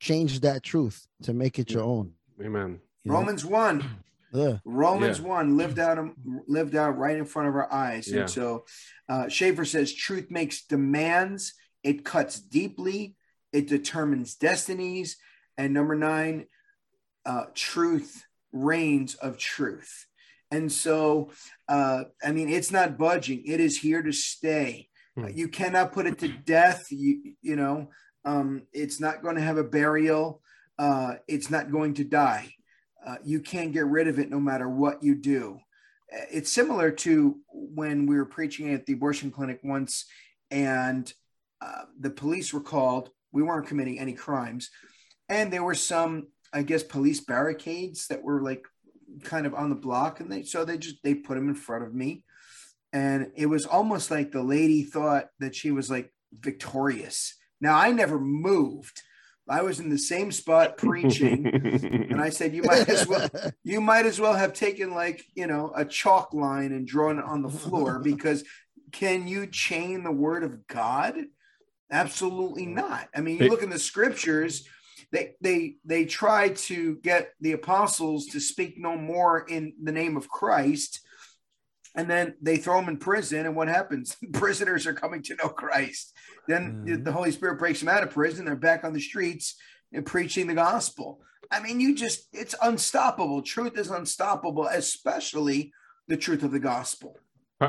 change 0.00 0.40
that 0.40 0.62
truth 0.62 1.06
to 1.22 1.32
make 1.32 1.58
it 1.58 1.70
your 1.70 1.84
own. 1.84 2.12
amen 2.42 2.80
you 3.04 3.10
know? 3.10 3.18
Romans 3.18 3.44
one. 3.44 3.84
yeah, 4.32 4.58
Romans 4.64 5.20
one 5.20 5.56
lived 5.56 5.78
out 5.78 5.98
lived 6.46 6.76
out 6.76 6.98
right 6.98 7.16
in 7.16 7.24
front 7.24 7.48
of 7.48 7.54
our 7.54 7.72
eyes. 7.72 8.08
Yeah. 8.08 8.20
And 8.20 8.30
so 8.30 8.64
uh 9.08 9.28
Schaeffer 9.28 9.64
says 9.64 9.92
truth 9.94 10.30
makes 10.30 10.62
demands, 10.62 11.54
it 11.82 12.04
cuts 12.04 12.38
deeply, 12.40 13.16
it 13.52 13.68
determines 13.68 14.34
destinies, 14.34 15.16
and 15.56 15.74
number 15.74 15.94
nine, 15.94 16.46
uh 17.24 17.46
truth 17.54 18.24
reigns 18.52 19.14
of 19.14 19.38
truth. 19.38 20.06
And 20.50 20.70
so 20.70 21.30
uh 21.68 22.04
I 22.22 22.32
mean 22.32 22.48
it's 22.48 22.70
not 22.70 22.98
budging, 22.98 23.44
it 23.46 23.60
is 23.60 23.78
here 23.78 24.02
to 24.02 24.12
stay. 24.12 24.88
Hmm. 25.16 25.28
You 25.34 25.48
cannot 25.48 25.92
put 25.92 26.06
it 26.06 26.18
to 26.18 26.28
death. 26.28 26.86
You 26.90 27.34
you 27.42 27.56
know, 27.56 27.88
um, 28.24 28.62
it's 28.72 29.00
not 29.00 29.22
going 29.22 29.36
to 29.36 29.42
have 29.42 29.58
a 29.58 29.64
burial. 29.64 30.42
Uh, 30.78 31.14
it's 31.28 31.50
not 31.50 31.70
going 31.70 31.94
to 31.94 32.04
die. 32.04 32.52
Uh, 33.06 33.16
you 33.24 33.40
can't 33.40 33.72
get 33.72 33.86
rid 33.86 34.08
of 34.08 34.18
it 34.18 34.30
no 34.30 34.40
matter 34.40 34.68
what 34.68 35.02
you 35.02 35.14
do. 35.14 35.58
Uh, 36.14 36.24
It's 36.30 36.52
similar 36.52 36.90
to 36.90 37.38
when 37.52 38.06
we 38.06 38.16
were 38.16 38.26
preaching 38.26 38.72
at 38.74 38.86
the 38.86 38.92
abortion 38.94 39.30
clinic 39.30 39.60
once, 39.62 40.06
and 40.50 41.12
uh, 41.60 41.84
the 41.98 42.10
police 42.10 42.52
were 42.52 42.60
called. 42.60 43.10
We 43.32 43.42
weren't 43.42 43.68
committing 43.68 43.98
any 43.98 44.12
crimes, 44.12 44.70
and 45.28 45.52
there 45.52 45.62
were 45.62 45.74
some, 45.74 46.28
I 46.52 46.62
guess, 46.62 46.82
police 46.82 47.20
barricades 47.20 48.08
that 48.08 48.22
were 48.22 48.42
like 48.42 48.64
kind 49.24 49.46
of 49.46 49.54
on 49.54 49.70
the 49.70 49.76
block, 49.76 50.20
and 50.20 50.30
they 50.30 50.42
so 50.42 50.64
they 50.64 50.78
just 50.78 50.96
they 51.02 51.14
put 51.14 51.36
them 51.36 51.48
in 51.48 51.54
front 51.54 51.84
of 51.84 51.94
me, 51.94 52.24
and 52.92 53.30
it 53.36 53.46
was 53.46 53.66
almost 53.66 54.10
like 54.10 54.32
the 54.32 54.42
lady 54.42 54.82
thought 54.82 55.28
that 55.38 55.54
she 55.54 55.70
was 55.70 55.90
like 55.90 56.12
victorious. 56.32 57.36
Now 57.60 57.76
I 57.76 57.92
never 57.92 58.18
moved. 58.18 59.02
I 59.48 59.62
was 59.62 59.80
in 59.80 59.90
the 59.90 59.98
same 59.98 60.30
spot 60.30 60.76
preaching, 60.78 61.46
and 61.46 62.20
I 62.20 62.30
said, 62.30 62.54
"You 62.54 62.62
might 62.62 62.88
as 62.88 63.06
well, 63.06 63.28
you 63.64 63.80
might 63.80 64.06
as 64.06 64.20
well 64.20 64.34
have 64.34 64.52
taken 64.52 64.94
like 64.94 65.24
you 65.34 65.46
know 65.46 65.72
a 65.74 65.84
chalk 65.84 66.32
line 66.32 66.72
and 66.72 66.86
drawn 66.86 67.18
it 67.18 67.24
on 67.24 67.42
the 67.42 67.50
floor 67.50 67.98
because 68.04 68.44
can 68.92 69.26
you 69.26 69.46
chain 69.46 70.04
the 70.04 70.12
word 70.12 70.44
of 70.44 70.66
God? 70.66 71.16
Absolutely 71.90 72.66
mm. 72.66 72.74
not. 72.74 73.08
I 73.14 73.20
mean, 73.20 73.38
you 73.38 73.48
look 73.48 73.62
in 73.62 73.70
the 73.70 73.78
scriptures, 73.78 74.66
they 75.10 75.34
they 75.40 75.76
they 75.84 76.04
try 76.04 76.50
to 76.50 76.96
get 76.96 77.32
the 77.40 77.52
apostles 77.52 78.26
to 78.26 78.40
speak 78.40 78.78
no 78.78 78.96
more 78.96 79.40
in 79.40 79.74
the 79.82 79.92
name 79.92 80.16
of 80.16 80.28
Christ. 80.28 81.00
And 81.96 82.08
then 82.08 82.36
they 82.40 82.56
throw 82.56 82.78
them 82.78 82.88
in 82.88 82.98
prison, 82.98 83.46
and 83.46 83.56
what 83.56 83.66
happens? 83.66 84.16
Prisoners 84.32 84.86
are 84.86 84.94
coming 84.94 85.22
to 85.24 85.34
know 85.34 85.48
Christ. 85.48 86.14
Then 86.50 86.84
the- 86.84 86.92
Mhm. 86.92 87.04
the 87.04 87.12
Holy 87.12 87.30
Spirit 87.30 87.58
breaks 87.58 87.80
them 87.80 87.88
out 87.88 88.02
of 88.02 88.10
prison. 88.10 88.44
They're 88.44 88.56
back 88.56 88.82
on 88.84 88.92
the 88.92 89.00
streets 89.00 89.54
and 89.92 90.04
preaching 90.04 90.46
the 90.48 90.54
gospel. 90.54 91.20
I 91.50 91.60
mean, 91.60 91.80
you 91.80 91.94
just, 91.94 92.28
it's 92.32 92.54
unstoppable. 92.62 93.42
Truth 93.42 93.76
is 93.78 93.90
unstoppable, 93.90 94.66
especially 94.66 95.72
the 96.08 96.16
truth 96.16 96.42
of 96.42 96.50
the 96.52 96.60
gospel. 96.60 97.18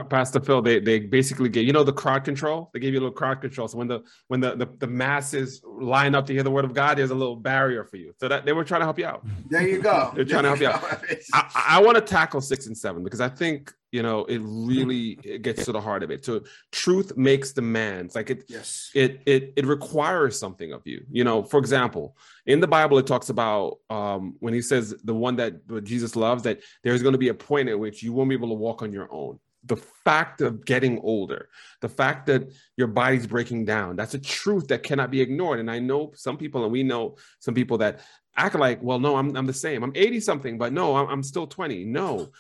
Pastor 0.10 0.40
Phil, 0.40 0.62
they 0.62 0.80
they 0.80 1.00
basically 1.00 1.50
get 1.50 1.66
you 1.66 1.74
know 1.74 1.84
the 1.84 1.92
crowd 1.92 2.24
control. 2.24 2.70
They 2.74 2.80
gave 2.80 2.94
you 2.94 3.00
a 3.00 3.04
little 3.04 3.14
crowd 3.14 3.42
control. 3.42 3.68
So 3.68 3.78
when 3.78 3.90
the 3.90 4.00
when 4.30 4.40
the, 4.40 4.56
the 4.56 4.68
the 4.80 4.88
masses 4.88 5.62
line 5.66 6.16
up 6.16 6.26
to 6.28 6.34
hear 6.34 6.44
the 6.44 6.50
word 6.52 6.64
of 6.64 6.74
God, 6.74 6.98
there's 6.98 7.12
a 7.12 7.16
little 7.16 7.36
barrier 7.36 7.84
for 7.84 7.98
you. 7.98 8.14
So 8.18 8.30
that 8.30 8.46
they 8.46 8.54
were 8.54 8.64
trying 8.64 8.80
to 8.80 8.86
help 8.86 8.98
you 9.00 9.06
out. 9.06 9.26
There 9.50 9.68
you 9.68 9.82
go. 9.82 10.12
They're 10.16 10.24
trying 10.24 10.44
to 10.44 10.56
help 10.56 10.62
you 10.62 10.68
go. 10.70 10.98
It's- 11.10 11.30
I, 11.34 11.66
I 11.76 11.82
want 11.82 11.96
to 11.98 12.02
tackle 12.02 12.40
six 12.40 12.68
and 12.68 12.78
seven 12.78 13.04
because 13.04 13.20
I 13.20 13.28
think 13.28 13.74
you 13.92 14.02
know 14.02 14.24
it 14.26 14.39
really 14.44 15.20
it 15.24 15.42
gets 15.42 15.66
to 15.66 15.72
the 15.72 15.82
heart 15.82 16.02
of 16.02 16.12
it. 16.12 16.24
So 16.24 16.42
truth 16.72 17.18
makes 17.18 17.52
demands. 17.52 18.16
Like 18.16 18.30
it 18.30 18.46
yes. 18.48 18.89
it 18.96 19.22
it 19.26 19.54
it 19.58 19.66
requires 19.66 20.39
something 20.39 20.72
of 20.72 20.82
you. 20.86 21.06
You 21.12 21.24
know 21.24 21.44
for 21.44 21.60
example 21.60 22.16
in 22.46 22.60
the 22.60 22.68
bible 22.68 22.98
it 22.98 23.06
talks 23.06 23.30
about 23.30 23.78
um 23.89 24.36
when 24.39 24.54
he 24.54 24.62
says 24.62 24.96
the 25.04 25.14
one 25.14 25.36
that 25.36 25.84
jesus 25.84 26.16
loves 26.16 26.42
that 26.44 26.60
there's 26.84 27.04
going 27.04 27.12
to 27.12 27.20
be 27.20 27.28
a 27.28 27.34
point 27.34 27.70
at 27.70 27.78
which 27.78 28.02
you 28.02 28.14
won't 28.14 28.30
be 28.30 28.36
able 28.36 28.48
to 28.48 28.56
walk 28.56 28.82
on 28.82 28.92
your 28.92 29.08
own. 29.12 29.39
The 29.66 29.76
fact 29.76 30.42
of 30.42 30.66
getting 30.66 31.00
older 31.00 31.50
the 31.82 31.89
fact 31.89 32.26
that 32.28 32.52
your 32.78 32.88
body's 32.88 33.28
breaking 33.28 33.66
down 33.66 33.96
that's 33.96 34.14
a 34.14 34.20
truth 34.20 34.68
that 34.70 34.84
cannot 34.84 35.12
be 35.12 35.22
ignored. 35.22 35.60
And 35.60 35.70
i 35.70 35.80
know 35.80 36.14
some 36.16 36.38
people 36.38 36.64
and 36.64 36.72
we 36.72 36.82
know 36.82 37.18
some 37.39 37.54
people 37.54 37.78
that 37.80 38.00
act 38.38 38.56
like 38.56 38.82
well 38.82 39.00
no 39.00 39.18
i'm, 39.18 39.36
I'm 39.36 39.46
the 39.46 39.54
same. 39.54 39.84
I'm 39.84 39.92
80 39.94 40.22
something 40.22 40.58
but 40.58 40.72
no 40.72 40.96
i'm, 40.96 41.10
I'm 41.10 41.24
still 41.24 41.46
20 41.46 41.84
no 41.86 42.32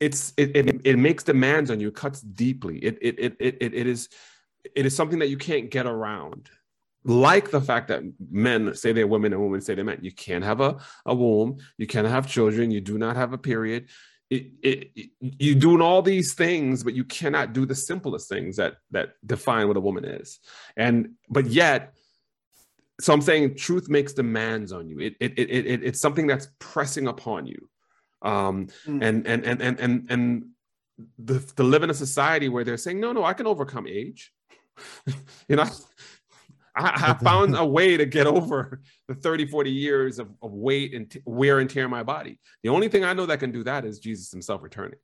it's 0.00 0.32
it, 0.36 0.56
it 0.56 0.80
it 0.84 0.98
makes 0.98 1.24
demands 1.24 1.70
on 1.70 1.80
you. 1.80 1.88
It 1.88 1.94
cuts 1.94 2.20
deeply. 2.20 2.78
It 2.78 2.98
it 3.00 3.18
it 3.18 3.36
it, 3.40 3.56
it, 3.74 3.86
is 3.86 4.08
it 4.74 4.86
is 4.86 4.94
something 4.94 5.18
that 5.18 5.28
you 5.28 5.36
can't 5.36 5.70
get 5.70 5.86
around. 5.86 6.50
Like 7.04 7.50
the 7.50 7.60
fact 7.60 7.88
that 7.88 8.02
men 8.30 8.74
say 8.74 8.92
they're 8.92 9.06
women 9.06 9.32
and 9.32 9.42
women 9.42 9.60
say 9.60 9.74
they're 9.74 9.84
men. 9.84 9.98
You 10.02 10.12
can't 10.12 10.44
have 10.44 10.60
a, 10.60 10.76
a 11.06 11.14
womb. 11.14 11.58
You 11.78 11.86
can't 11.86 12.06
have 12.06 12.28
children. 12.28 12.70
You 12.70 12.80
do 12.80 12.98
not 12.98 13.16
have 13.16 13.32
a 13.32 13.38
period. 13.38 13.88
It, 14.30 14.50
it, 14.62 14.90
it- 14.94 15.10
you 15.20 15.54
doing 15.54 15.80
all 15.80 16.02
these 16.02 16.34
things 16.34 16.84
but 16.84 16.94
you 16.94 17.04
cannot 17.04 17.54
do 17.54 17.64
the 17.64 17.74
simplest 17.74 18.28
things 18.28 18.56
that 18.56 18.74
that 18.90 19.14
define 19.26 19.68
what 19.68 19.76
a 19.76 19.80
woman 19.80 20.04
is. 20.04 20.38
And 20.76 21.14
but 21.30 21.46
yet 21.46 21.94
so 23.00 23.12
i'm 23.12 23.22
saying 23.22 23.54
truth 23.56 23.88
makes 23.88 24.12
demands 24.12 24.72
on 24.72 24.88
you. 24.88 24.98
It, 25.00 25.14
it, 25.20 25.38
it, 25.38 25.50
it 25.50 25.84
it's 25.84 26.00
something 26.00 26.26
that's 26.26 26.48
pressing 26.58 27.06
upon 27.08 27.46
you 27.46 27.68
um 28.22 28.66
Mm. 28.86 29.02
and 29.02 29.26
and 29.26 29.44
and 29.44 29.60
and 29.62 29.80
and, 29.80 30.10
and 30.10 30.44
the, 31.18 31.38
to 31.56 31.62
live 31.62 31.82
in 31.84 31.90
a 31.90 31.94
society 31.94 32.48
where 32.48 32.64
they're 32.64 32.76
saying 32.76 32.98
no 33.00 33.12
no 33.12 33.24
i 33.24 33.32
can 33.32 33.46
overcome 33.46 33.86
age 33.86 34.32
you 35.48 35.56
know 35.56 35.64
I, 36.74 37.10
I 37.10 37.14
found 37.24 37.56
a 37.56 37.64
way 37.64 37.96
to 37.96 38.04
get 38.06 38.26
over 38.26 38.80
the 39.06 39.14
30 39.14 39.46
40 39.46 39.70
years 39.70 40.18
of, 40.18 40.28
of 40.42 40.52
weight 40.52 40.94
and 40.94 41.08
t- 41.10 41.20
wear 41.24 41.60
and 41.60 41.70
tear 41.70 41.84
in 41.84 41.90
my 41.90 42.02
body 42.02 42.40
the 42.64 42.68
only 42.70 42.88
thing 42.88 43.04
i 43.04 43.12
know 43.12 43.26
that 43.26 43.38
can 43.40 43.52
do 43.52 43.62
that 43.64 43.84
is 43.84 43.98
jesus 44.00 44.30
himself 44.32 44.62
returning 44.62 44.98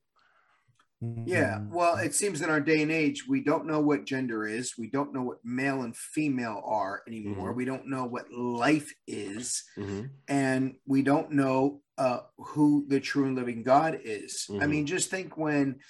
Yeah. 1.26 1.58
Mhm. 1.58 1.68
Well, 1.70 1.96
it 1.96 2.14
seems 2.14 2.40
in 2.40 2.48
our 2.48 2.60
day 2.60 2.80
and 2.80 2.90
age, 2.90 3.28
we 3.28 3.44
don't 3.44 3.66
know 3.66 3.80
what 3.80 4.06
gender 4.06 4.46
is. 4.46 4.78
We 4.78 4.88
don't 4.88 5.12
know 5.12 5.22
what 5.22 5.38
male 5.44 5.82
and 5.82 5.94
female 5.94 6.62
are 6.64 7.02
anymore. 7.06 7.52
Mhm. 7.52 7.56
We 7.56 7.64
don't 7.66 7.86
know 7.88 8.06
what 8.06 8.32
life 8.32 8.90
is. 9.06 9.64
Mhm. 9.76 10.08
And 10.28 10.62
we 10.86 11.02
don't 11.02 11.32
know 11.32 11.82
uh, 11.98 12.20
who 12.38 12.86
the 12.88 13.00
true 13.00 13.26
and 13.26 13.36
living 13.36 13.62
God 13.62 14.00
is. 14.04 14.46
I 14.50 14.64
Mhm. 14.64 14.70
mean, 14.70 14.86
just 14.86 15.10
think 15.10 15.36
when 15.36 15.80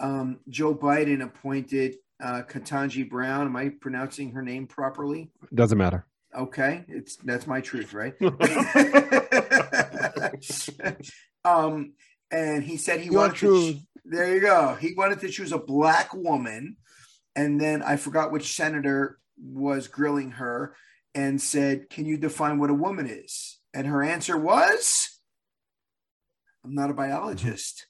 um, 0.00 0.40
Joe 0.48 0.74
Biden 0.74 1.22
appointed 1.22 1.96
uh, 2.22 2.42
Ketanji 2.42 3.08
Brown. 3.08 3.46
Am 3.46 3.56
I 3.56 3.70
pronouncing 3.80 4.32
her 4.32 4.42
name 4.42 4.66
properly? 4.68 5.30
doesn't 5.54 5.78
matter 5.78 6.06
Okay, 6.34 6.84
it's 6.88 7.16
that's 7.16 7.46
my 7.46 7.60
truth, 7.60 7.92
right? 7.92 8.14
um, 11.44 11.92
and 12.30 12.62
he 12.64 12.76
said 12.76 13.00
he 13.00 13.06
Your 13.10 13.20
wanted 13.20 13.36
truth. 13.36 13.76
To, 13.76 13.80
there 14.04 14.34
you 14.34 14.40
go. 14.40 14.74
He 14.80 14.94
wanted 14.94 15.20
to 15.20 15.28
choose 15.28 15.52
a 15.52 15.58
black 15.58 16.14
woman, 16.14 16.76
and 17.36 17.60
then 17.60 17.82
I 17.82 17.96
forgot 17.96 18.32
which 18.32 18.54
senator 18.54 19.18
was 19.36 19.88
grilling 19.88 20.32
her 20.32 20.74
and 21.14 21.40
said, 21.40 21.90
"Can 21.90 22.06
you 22.06 22.16
define 22.16 22.58
what 22.58 22.70
a 22.70 22.74
woman 22.74 23.06
is?" 23.06 23.58
And 23.74 23.86
her 23.86 24.02
answer 24.02 24.36
was, 24.38 25.11
"I'm 26.64 26.74
not 26.74 26.90
a 26.90 26.94
biologist. 26.94 27.86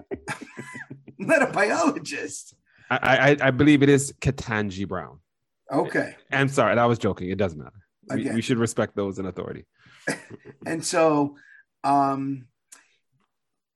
I'm 0.00 1.26
not 1.26 1.42
a 1.42 1.52
biologist." 1.52 2.54
I, 2.92 3.30
I 3.30 3.48
i 3.48 3.50
believe 3.52 3.84
it 3.84 3.88
is 3.88 4.12
ketanji 4.20 4.88
brown 4.88 5.20
Okay. 5.70 6.16
i'm 6.32 6.48
sorry 6.48 6.76
i 6.76 6.86
was 6.86 6.98
joking 6.98 7.30
it 7.30 7.38
doesn't 7.38 7.60
matter 7.60 7.80
we, 8.10 8.22
Again. 8.22 8.34
we 8.34 8.42
should 8.42 8.58
respect 8.58 8.96
those 8.96 9.20
in 9.20 9.26
authority 9.26 9.64
And 10.66 10.84
so, 10.84 11.36
um, 11.84 12.46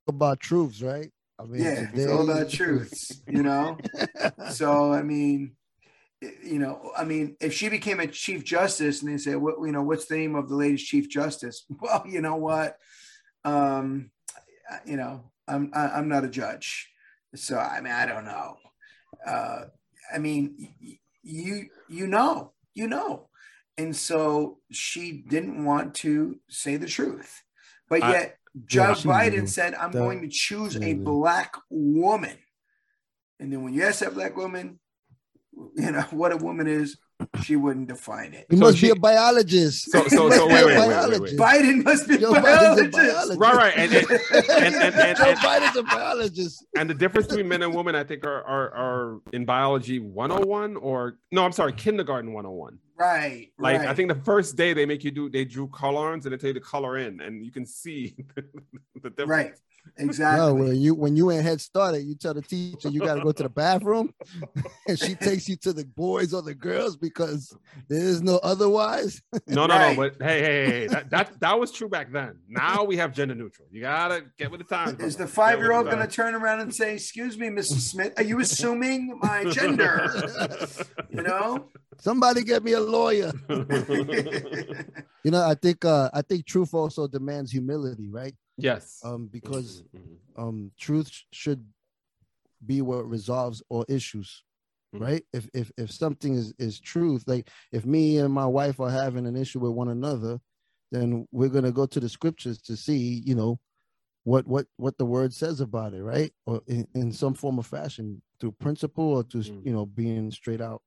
about 0.06 0.40
truths, 0.40 0.82
right? 0.82 1.10
I 1.38 1.44
mean, 1.44 1.62
yeah, 1.62 1.90
it's 1.92 2.06
all 2.06 2.28
about 2.28 2.50
truths, 2.50 3.22
you 3.26 3.42
know. 3.42 3.78
so 4.50 4.92
I 4.92 5.02
mean, 5.02 5.56
you 6.20 6.58
know, 6.58 6.92
I 6.96 7.04
mean, 7.04 7.36
if 7.40 7.52
she 7.54 7.68
became 7.68 8.00
a 8.00 8.06
chief 8.06 8.44
justice 8.44 9.02
and 9.02 9.12
they 9.12 9.16
say, 9.16 9.34
what, 9.36 9.56
you 9.64 9.72
know, 9.72 9.82
what's 9.82 10.06
the 10.06 10.16
name 10.16 10.34
of 10.34 10.48
the 10.48 10.56
latest 10.56 10.86
chief 10.86 11.08
justice? 11.08 11.64
Well, 11.80 12.04
you 12.06 12.20
know 12.20 12.36
what, 12.36 12.76
um, 13.44 14.10
you 14.86 14.96
know, 14.96 15.30
I'm 15.46 15.70
I, 15.74 15.88
I'm 15.90 16.08
not 16.08 16.24
a 16.24 16.28
judge, 16.28 16.90
so 17.34 17.58
I 17.58 17.80
mean, 17.80 17.92
I 17.92 18.06
don't 18.06 18.24
know. 18.24 18.56
Uh, 19.26 19.64
I 20.14 20.18
mean, 20.18 20.74
you 21.22 21.66
you 21.88 22.06
know, 22.06 22.52
you 22.74 22.86
know, 22.88 23.28
and 23.78 23.94
so 23.94 24.58
she 24.70 25.24
didn't 25.28 25.64
want 25.64 25.94
to 25.96 26.38
say 26.48 26.76
the 26.76 26.86
truth, 26.86 27.42
but 27.88 28.02
I- 28.02 28.12
yet 28.12 28.38
Joe 28.66 28.88
Yeah, 28.88 28.94
Biden 28.94 29.40
knew 29.40 29.46
said, 29.46 29.74
"I'm 29.74 29.90
that- 29.92 29.98
going 29.98 30.22
to 30.22 30.28
choose 30.28 30.76
a 30.76 30.94
black 30.94 31.54
woman." 31.70 32.38
And 33.40 33.52
then 33.52 33.62
when 33.64 33.74
you 33.74 33.82
ask 33.82 33.98
that 34.00 34.14
black 34.14 34.36
woman, 34.36 34.78
you 35.76 35.90
know 35.90 36.02
what 36.10 36.32
a 36.32 36.36
woman 36.36 36.66
is, 36.68 36.96
she 37.42 37.56
wouldn't 37.56 37.88
define 37.88 38.34
it. 38.34 38.46
You 38.50 38.58
So 38.58 38.64
must 38.64 38.78
she- 38.78 38.86
be 38.86 38.90
a 38.90 38.96
biologist. 38.96 39.90
So- 39.90 40.06
so- 40.08 40.26
You 40.26 40.32
so 40.34 40.48
be 40.48 40.54
wait, 40.54 40.64
wait, 40.66 40.78
wait, 41.10 41.20
wait. 41.20 41.36
Biden 41.38 41.84
must 41.84 42.08
be 42.08 42.14
a 42.16 42.18
Joe 42.18 42.32
Biden's 42.32 42.80
a 42.80 42.88
biologist. 42.88 42.92
biologist. 42.92 43.40
right 43.40 43.54
right 43.54 43.74
and, 43.76 43.92
and, 43.94 44.10
and, 44.10 44.74
and, 44.74 44.94
and, 44.94 45.16
Joe 45.18 45.34
Biden's 45.34 45.76
a 45.76 45.82
biologist. 45.84 46.64
and 46.76 46.90
the 46.90 46.94
difference 46.94 47.28
between 47.28 47.48
men 47.48 47.62
and 47.62 47.74
women, 47.74 47.94
I 47.94 48.04
think, 48.04 48.24
are, 48.26 48.42
are 48.44 48.70
are 48.74 49.20
in 49.32 49.44
biology 49.44 50.00
101 50.00 50.76
or 50.76 51.18
no, 51.32 51.44
I'm 51.44 51.52
sorry, 51.52 51.72
kindergarten 51.72 52.32
101. 52.32 52.78
Right. 52.96 53.48
Like 53.58 53.78
right. 53.80 53.88
I 53.88 53.94
think 53.94 54.08
the 54.08 54.20
first 54.22 54.56
day 54.56 54.72
they 54.72 54.86
make 54.86 55.02
you 55.02 55.10
do, 55.10 55.28
they 55.28 55.44
drew 55.44 55.66
colors 55.68 56.26
and 56.26 56.32
they 56.32 56.36
tell 56.36 56.48
you 56.48 56.54
to 56.54 56.60
color 56.60 56.96
in, 56.98 57.20
and 57.20 57.44
you 57.44 57.50
can 57.50 57.66
see 57.66 58.14
the 59.02 59.10
difference. 59.10 59.28
Right. 59.28 59.54
Exactly. 59.96 60.38
No, 60.46 60.54
when 60.54 60.76
you 60.76 60.94
when 60.94 61.16
you 61.16 61.30
in 61.30 61.42
Head 61.42 61.60
started, 61.60 62.00
you 62.02 62.14
tell 62.14 62.34
the 62.34 62.42
teacher 62.42 62.88
you 62.88 63.00
got 63.00 63.14
to 63.14 63.22
go 63.22 63.32
to 63.32 63.42
the 63.44 63.48
bathroom, 63.48 64.12
and 64.88 64.98
she 64.98 65.14
takes 65.14 65.48
you 65.48 65.56
to 65.58 65.72
the 65.72 65.84
boys 65.84 66.34
or 66.34 66.42
the 66.42 66.54
girls 66.54 66.96
because 66.96 67.56
there 67.88 68.00
is 68.02 68.20
no 68.22 68.38
otherwise. 68.42 69.22
No, 69.46 69.66
no, 69.66 69.74
Right. 69.76 69.96
no. 69.96 70.02
But 70.10 70.22
hey, 70.26 70.40
hey, 70.40 70.66
hey, 70.66 70.86
that, 70.88 71.10
that 71.10 71.40
that 71.40 71.58
was 71.60 71.70
true 71.70 71.88
back 71.88 72.10
then. 72.12 72.38
Now 72.48 72.84
we 72.84 72.96
have 72.96 73.12
gender 73.14 73.34
neutral. 73.34 73.68
You 73.70 73.82
gotta 73.82 74.24
get 74.38 74.50
with 74.50 74.60
the 74.60 74.66
times. 74.66 75.00
Is 75.00 75.16
the 75.16 75.26
five 75.26 75.58
year 75.60 75.72
old 75.72 75.86
going 75.86 75.98
to 75.98 76.06
turn 76.08 76.34
around 76.34 76.60
and 76.60 76.74
say, 76.74 76.94
Excuse 76.94 77.38
me, 77.38 77.48
Mrs. 77.48 77.80
Smith, 77.90 78.14
are 78.16 78.24
you 78.24 78.40
assuming 78.40 79.18
my 79.22 79.44
gender? 79.44 80.10
You 81.10 81.22
know? 81.22 81.66
Somebody 82.00 82.42
get 82.44 82.62
me 82.64 82.72
a 82.72 82.80
lawyer. 82.80 83.32
You 85.24 85.30
know, 85.30 85.42
I 85.42 85.54
think 85.54 85.84
uh 85.86 86.10
I 86.12 86.20
think 86.22 86.44
truth 86.44 86.74
also 86.74 87.06
demands 87.08 87.50
humility, 87.50 88.10
right? 88.10 88.34
yes. 88.58 89.00
Um, 89.02 89.26
because 89.28 89.82
Mhm, 89.96 90.00
mhm. 90.00 90.42
um 90.42 90.72
truth 90.78 91.10
should 91.32 91.64
be 92.66 92.82
what 92.82 93.08
resolves 93.08 93.62
all 93.68 93.84
issues 93.88 94.42
Mhm. 94.94 95.00
right 95.00 95.24
if 95.32 95.48
if 95.54 95.70
if 95.76 95.90
something 95.90 96.34
is 96.34 96.52
is 96.58 96.80
truth 96.80 97.24
like 97.26 97.48
if 97.72 97.84
me 97.84 98.18
and 98.18 98.32
my 98.32 98.46
wife 98.46 98.80
are 98.80 98.90
having 98.90 99.26
an 99.26 99.36
issue 99.36 99.58
with 99.60 99.72
one 99.72 99.88
another 99.88 100.40
then 100.92 101.26
we're 101.32 101.48
going 101.48 101.64
to 101.64 101.72
go 101.72 101.84
to 101.86 102.00
the 102.00 102.08
scriptures 102.08 102.60
to 102.62 102.76
see 102.76 103.22
you 103.26 103.34
know 103.34 103.58
what 104.24 104.46
what 104.46 104.66
what 104.76 104.96
the 104.96 105.04
word 105.04 105.32
says 105.34 105.60
about 105.60 105.92
it 105.94 106.02
right 106.02 106.32
or 106.46 106.62
in, 106.68 106.86
in 106.94 107.12
some 107.12 107.34
form 107.34 107.58
of 107.58 107.66
fashion 107.66 108.22
through 108.40 108.52
principle 108.52 109.04
or 109.16 109.24
to 109.24 109.38
Mm. 109.38 109.64
you 109.66 109.72
know 109.72 109.84
being 109.86 110.30
straight 110.30 110.60
out 110.62 110.80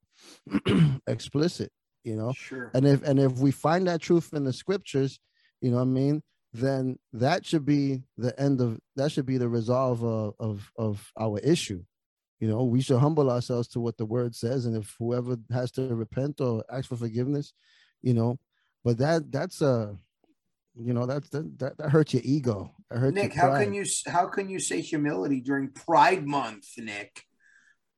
explicit 1.07 1.71
you 2.03 2.15
know 2.15 2.31
Sure. 2.33 2.71
and 2.73 2.85
if 2.85 3.03
and 3.03 3.19
if 3.19 3.33
we 3.39 3.51
find 3.51 3.87
that 3.87 4.01
truth 4.01 4.33
in 4.33 4.43
the 4.43 4.53
scriptures 4.53 5.19
you 5.61 5.69
know 5.71 5.77
what 5.77 5.83
i 5.83 5.85
mean 5.85 6.21
then 6.53 6.97
that 7.13 7.45
should 7.45 7.65
be 7.65 8.01
the 8.17 8.37
end 8.39 8.61
of 8.61 8.79
that 8.95 9.11
should 9.11 9.25
be 9.25 9.37
the 9.37 9.49
resolve 9.49 10.03
of 10.03 10.33
of, 10.39 10.71
of 10.77 11.11
our 11.19 11.39
issue 11.39 11.83
You 12.39 12.47
know, 12.47 12.63
we 12.69 12.81
should 12.81 12.99
humble 13.01 13.31
ourselves 13.31 13.67
to 13.69 13.79
what 13.79 13.97
the 13.97 14.05
word 14.05 14.35
says, 14.35 14.65
and 14.67 14.77
if 14.77 14.93
whoever 14.99 15.37
has 15.49 15.71
to 15.71 15.81
repent 15.95 16.39
or 16.39 16.61
ask 16.69 16.85
for 16.89 16.95
forgiveness, 16.95 17.53
you 18.03 18.13
know, 18.13 18.37
but 18.85 18.97
that 18.99 19.31
that's 19.31 19.61
a, 19.61 19.97
you 20.77 20.93
know, 20.93 21.07
that's 21.07 21.29
that 21.29 21.57
that, 21.57 21.77
that 21.77 21.89
hurts 21.89 22.13
your 22.13 22.21
ego. 22.23 22.75
That 22.89 22.99
hurts 22.99 23.15
Nick, 23.15 23.33
how 23.33 23.57
can 23.57 23.73
you 23.73 23.85
how 24.05 24.27
can 24.29 24.49
you 24.53 24.59
say 24.59 24.81
humility 24.81 25.41
during 25.41 25.73
Pride 25.73 26.25
Month, 26.27 26.77
Nick? 26.77 27.25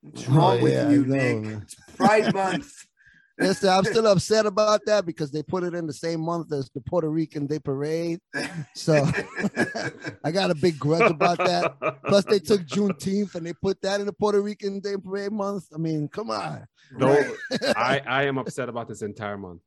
What's 0.02 0.28
Oh, 0.28 0.32
wrong 0.32 0.60
with 0.62 0.72
yeah, 0.72 0.88
I 0.88 0.90
you, 0.92 1.04
know, 1.04 1.14
Nick? 1.14 1.62
It's 1.62 1.74
Pride 1.96 2.34
Month. 2.34 2.72
Yes, 3.38 3.64
I'm 3.64 3.84
still 3.84 4.06
upset 4.06 4.44
about 4.44 4.82
that 4.84 5.06
because 5.06 5.30
they 5.30 5.42
put 5.42 5.62
it 5.64 5.74
in 5.74 5.86
the 5.86 5.94
same 5.94 6.20
month 6.20 6.52
as 6.52 6.68
the 6.74 6.80
Puerto 6.82 7.08
Rican 7.08 7.46
Day 7.46 7.58
Parade. 7.58 8.20
So 8.74 9.08
I 10.24 10.30
got 10.30 10.50
a 10.50 10.54
big 10.54 10.78
grudge 10.78 11.10
about 11.10 11.38
that. 11.38 11.74
Plus, 12.06 12.26
they 12.26 12.38
took 12.38 12.60
Juneteenth 12.62 13.34
and 13.36 13.46
they 13.46 13.54
put 13.54 13.80
that 13.80 13.98
in 13.98 14.04
the 14.04 14.12
Puerto 14.12 14.42
Rican 14.42 14.80
Day 14.80 14.96
Parade 15.02 15.32
month. 15.32 15.64
I 15.74 15.78
mean, 15.78 16.08
come 16.08 16.30
on. 16.30 16.66
Though 16.98 17.06
Right. 17.18 17.32
I, 17.76 18.02
I 18.06 18.22
am 18.24 18.36
upset 18.36 18.68
about 18.68 18.88
this 18.88 19.00
entire 19.00 19.38
month. 19.38 19.62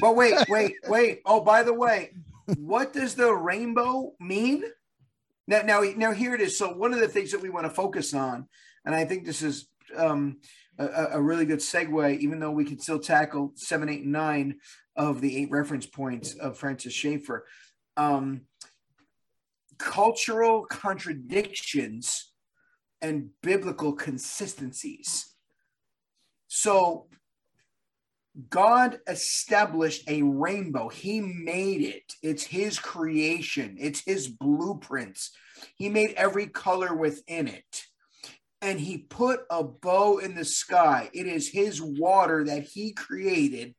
But 0.00 0.16
wait, 0.16 0.34
wait, 0.48 0.74
wait. 0.88 1.20
Oh, 1.24 1.40
by 1.40 1.62
the 1.62 1.74
way, 1.74 2.14
what 2.58 2.92
does 2.92 3.14
the 3.14 3.32
rainbow 3.32 4.14
mean? 4.18 4.64
Now, 5.46 5.62
now, 5.62 5.82
now, 5.96 6.10
here 6.10 6.34
it 6.34 6.40
is. 6.40 6.58
So, 6.58 6.72
one 6.72 6.92
of 6.92 6.98
the 6.98 7.06
things 7.08 7.30
that 7.30 7.42
we 7.42 7.50
want 7.50 7.66
to 7.66 7.70
focus 7.70 8.12
on, 8.12 8.48
and 8.84 8.94
I 8.94 9.04
think 9.04 9.24
this 9.24 9.42
is 9.42 9.68
um, 9.96 10.38
a, 10.78 10.86
a- 11.12 11.22
really 11.22 11.46
good 11.46 11.60
segue, 11.60 12.18
even 12.18 12.38
though 12.38 12.50
we 12.50 12.64
can 12.64 12.78
still 12.78 12.98
tackle 12.98 13.52
seven, 13.54 13.88
eight, 13.88 14.02
and 14.02 14.12
nine 14.12 14.56
of 14.96 15.20
the 15.20 15.36
eight 15.36 15.50
reference 15.50 15.86
points 15.86 16.34
of 16.34 16.58
Francis 16.58 16.92
Schaeffer. 16.92 17.46
Um, 17.96 18.42
cultural 19.78 20.66
contradictions 20.66 22.32
and 23.02 23.30
biblical 23.42 23.92
consistencies. 23.92 25.34
So, 26.46 27.08
God 28.50 28.98
established 29.06 30.08
a 30.08 30.22
rainbow. 30.22 30.88
He 30.88 31.20
made 31.20 31.82
it. 31.82 32.14
It's 32.22 32.44
his 32.44 32.78
creation, 32.78 33.76
it's 33.78 34.00
his 34.04 34.28
blueprints. 34.28 35.30
He 35.76 35.88
made 35.88 36.14
every 36.16 36.48
color 36.48 36.94
within 36.94 37.46
it. 37.46 37.84
And 38.64 38.80
he 38.80 38.96
put 38.96 39.40
a 39.50 39.62
bow 39.62 40.18
in 40.18 40.34
the 40.34 40.44
sky. 40.44 41.10
It 41.12 41.26
is 41.26 41.50
his 41.50 41.82
water 41.82 42.44
that 42.44 42.62
he 42.62 42.92
created. 42.92 43.74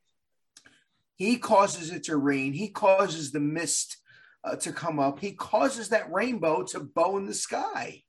He 1.16 1.38
causes 1.38 1.90
it 1.90 2.04
to 2.04 2.18
rain. 2.18 2.54
He 2.54 2.70
causes 2.70 3.32
the 3.32 3.40
mist 3.40 3.98
uh, 4.44 4.58
to 4.58 4.72
come 4.72 5.00
up. 5.00 5.20
He 5.20 5.32
causes 5.32 5.90
that 5.90 6.14
rainbow 6.14 6.62
to 6.66 6.82
bow 6.82 7.18
in 7.18 7.26
the 7.26 7.34
sky. 7.34 8.04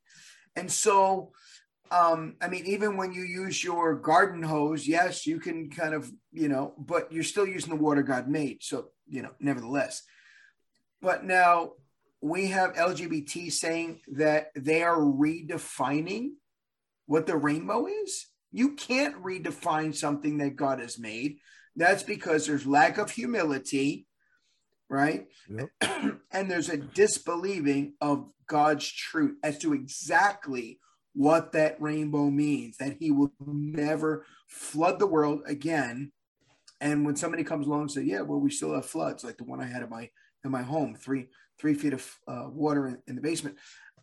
And 0.54 0.70
so, 0.70 1.32
um, 1.90 2.36
I 2.42 2.48
mean, 2.48 2.66
even 2.66 2.98
when 2.98 3.14
you 3.14 3.22
use 3.22 3.64
your 3.64 3.94
garden 3.94 4.42
hose, 4.42 4.86
yes, 4.86 5.26
you 5.26 5.40
can 5.40 5.70
kind 5.70 5.94
of, 5.94 6.12
you 6.30 6.48
know, 6.48 6.74
but 6.76 7.10
you're 7.10 7.22
still 7.22 7.46
using 7.46 7.70
the 7.70 7.82
water 7.82 8.02
God 8.02 8.28
made. 8.28 8.62
So, 8.62 8.88
you 9.08 9.22
know, 9.22 9.30
nevertheless. 9.40 10.02
But 11.00 11.24
now 11.24 11.72
we 12.20 12.48
have 12.48 12.74
LGBT 12.74 13.50
saying 13.50 14.00
that 14.08 14.50
they 14.54 14.82
are 14.82 14.98
redefining 14.98 16.32
what 17.06 17.26
the 17.26 17.36
rainbow 17.36 17.86
is. 17.86 18.26
You 18.52 18.74
can't 18.74 19.22
redefine 19.22 19.94
something 19.94 20.38
that 20.38 20.56
God 20.56 20.80
has 20.80 20.98
made. 20.98 21.38
That's 21.74 22.02
because 22.02 22.46
there's 22.46 22.66
lack 22.66 22.98
of 22.98 23.10
humility, 23.10 24.06
right? 24.88 25.26
Yep. 25.48 25.70
and 26.32 26.50
there's 26.50 26.68
a 26.68 26.76
disbelieving 26.76 27.94
of 28.00 28.30
God's 28.46 28.90
truth 28.90 29.36
as 29.42 29.58
to 29.58 29.74
exactly 29.74 30.80
what 31.14 31.52
that 31.52 31.80
rainbow 31.80 32.30
means, 32.30 32.76
that 32.76 32.96
he 33.00 33.10
will 33.10 33.32
never 33.40 34.24
flood 34.48 34.98
the 34.98 35.06
world 35.06 35.40
again. 35.46 36.12
And 36.80 37.06
when 37.06 37.16
somebody 37.16 37.42
comes 37.42 37.66
along 37.66 37.82
and 37.82 37.90
says, 37.90 38.04
"Yeah, 38.04 38.20
well, 38.20 38.38
we 38.38 38.50
still 38.50 38.74
have 38.74 38.84
floods, 38.84 39.24
like 39.24 39.38
the 39.38 39.44
one 39.44 39.60
I 39.60 39.64
had 39.64 39.82
in 39.82 39.88
my 39.88 40.10
in 40.44 40.50
my 40.50 40.62
home, 40.62 40.94
three 40.94 41.28
three 41.58 41.72
feet 41.72 41.94
of 41.94 42.18
uh, 42.28 42.48
water 42.50 42.86
in, 42.86 42.98
in 43.06 43.16
the 43.16 43.22
basement." 43.22 43.56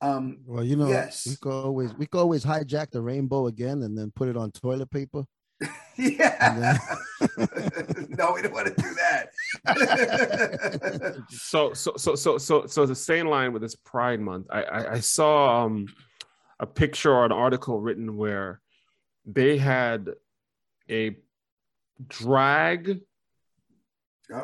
Um, 0.04 0.40
Well, 0.46 0.64
you 0.64 0.76
know, 0.76 0.90
Yes. 0.90 1.26
we 1.28 1.36
could 1.42 1.52
always 1.54 1.94
we 1.96 2.06
could 2.08 2.20
always 2.20 2.44
hijack 2.44 2.92
the 2.92 3.02
rainbow 3.02 3.48
again 3.48 3.84
and 3.84 3.98
then 3.98 4.12
put 4.16 4.28
it 4.28 4.36
on 4.36 4.52
toilet 4.52 4.92
paper. 4.92 5.24
yeah, 5.98 6.78
no, 8.20 8.34
we 8.34 8.42
don't 8.42 8.54
want 8.54 8.68
to 8.68 8.76
do 8.76 8.90
that. 8.96 9.30
So 11.30 11.74
so 11.74 11.94
so 11.96 12.16
so 12.16 12.38
so 12.38 12.66
so 12.66 12.86
to 12.86 12.96
stay 12.96 13.20
in 13.20 13.28
line 13.28 13.54
with 13.54 13.62
this 13.62 13.76
Pride 13.76 14.20
Month, 14.20 14.48
I 14.52 14.64
I, 14.64 14.92
I 14.94 15.00
saw 15.00 15.64
um 15.64 15.86
a 16.60 16.66
picture 16.66 17.12
or 17.14 17.24
an 17.26 17.32
article 17.32 17.80
written 17.80 18.18
where 18.18 18.60
they 19.26 19.58
had 19.58 20.10
a 20.90 21.16
drag 22.10 23.00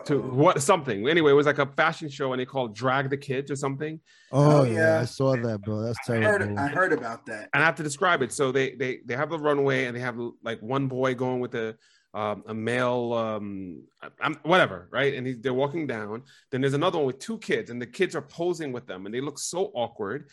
to 0.06 0.20
Uh-oh. 0.20 0.34
what 0.34 0.62
something 0.62 1.08
anyway 1.10 1.32
it 1.32 1.36
was 1.36 1.46
like 1.46 1.60
a 1.60 1.66
fashion 1.66 2.10
show 2.10 2.32
and 2.34 2.40
they 2.40 2.46
called 2.46 2.76
drag 2.76 3.10
the 3.10 3.18
kids 3.18 3.50
or 3.52 3.56
something 3.56 4.00
Oh, 4.32 4.60
Oh, 4.60 4.64
yeah. 4.64 4.74
yeah. 4.74 5.00
I 5.02 5.06
saw 5.06 5.36
that, 5.36 5.62
bro. 5.64 5.82
That's 5.82 5.98
I 6.08 6.20
terrible. 6.20 6.48
heard, 6.50 6.58
I 6.60 6.68
heard 6.68 6.94
about 6.94 7.26
that. 7.26 7.50
and 7.54 7.64
I 7.64 7.66
have 7.66 7.76
to 7.76 7.84
describe 7.84 8.22
it. 8.22 8.32
So 8.32 8.52
they 8.52 8.76
they 8.76 9.00
they 9.06 9.16
have 9.16 9.30
the 9.32 9.40
runway 9.40 9.86
and 9.86 9.96
they 9.96 10.02
have 10.02 10.18
like 10.44 10.60
one 10.62 10.88
boy 10.88 11.16
going 11.16 11.40
with 11.40 11.56
a 11.56 11.76
um, 12.14 12.44
a 12.48 12.54
male 12.54 13.14
um 13.14 13.82
I'm, 14.22 14.36
whatever 14.44 14.88
right 14.92 15.14
and 15.16 15.26
he, 15.28 15.34
they're 15.34 15.54
walking 15.66 15.88
down. 15.88 16.24
Then 16.52 16.62
there's 16.62 16.76
another 16.76 16.98
one 17.00 17.08
with 17.08 17.20
two 17.20 17.38
kids 17.40 17.70
and 17.72 17.82
the 17.82 17.88
kids 17.88 18.16
are 18.16 18.22
posing 18.22 18.72
with 18.72 18.86
them 18.86 19.06
and 19.06 19.14
they 19.16 19.22
look 19.22 19.40
so 19.40 19.72
awkward. 19.74 20.30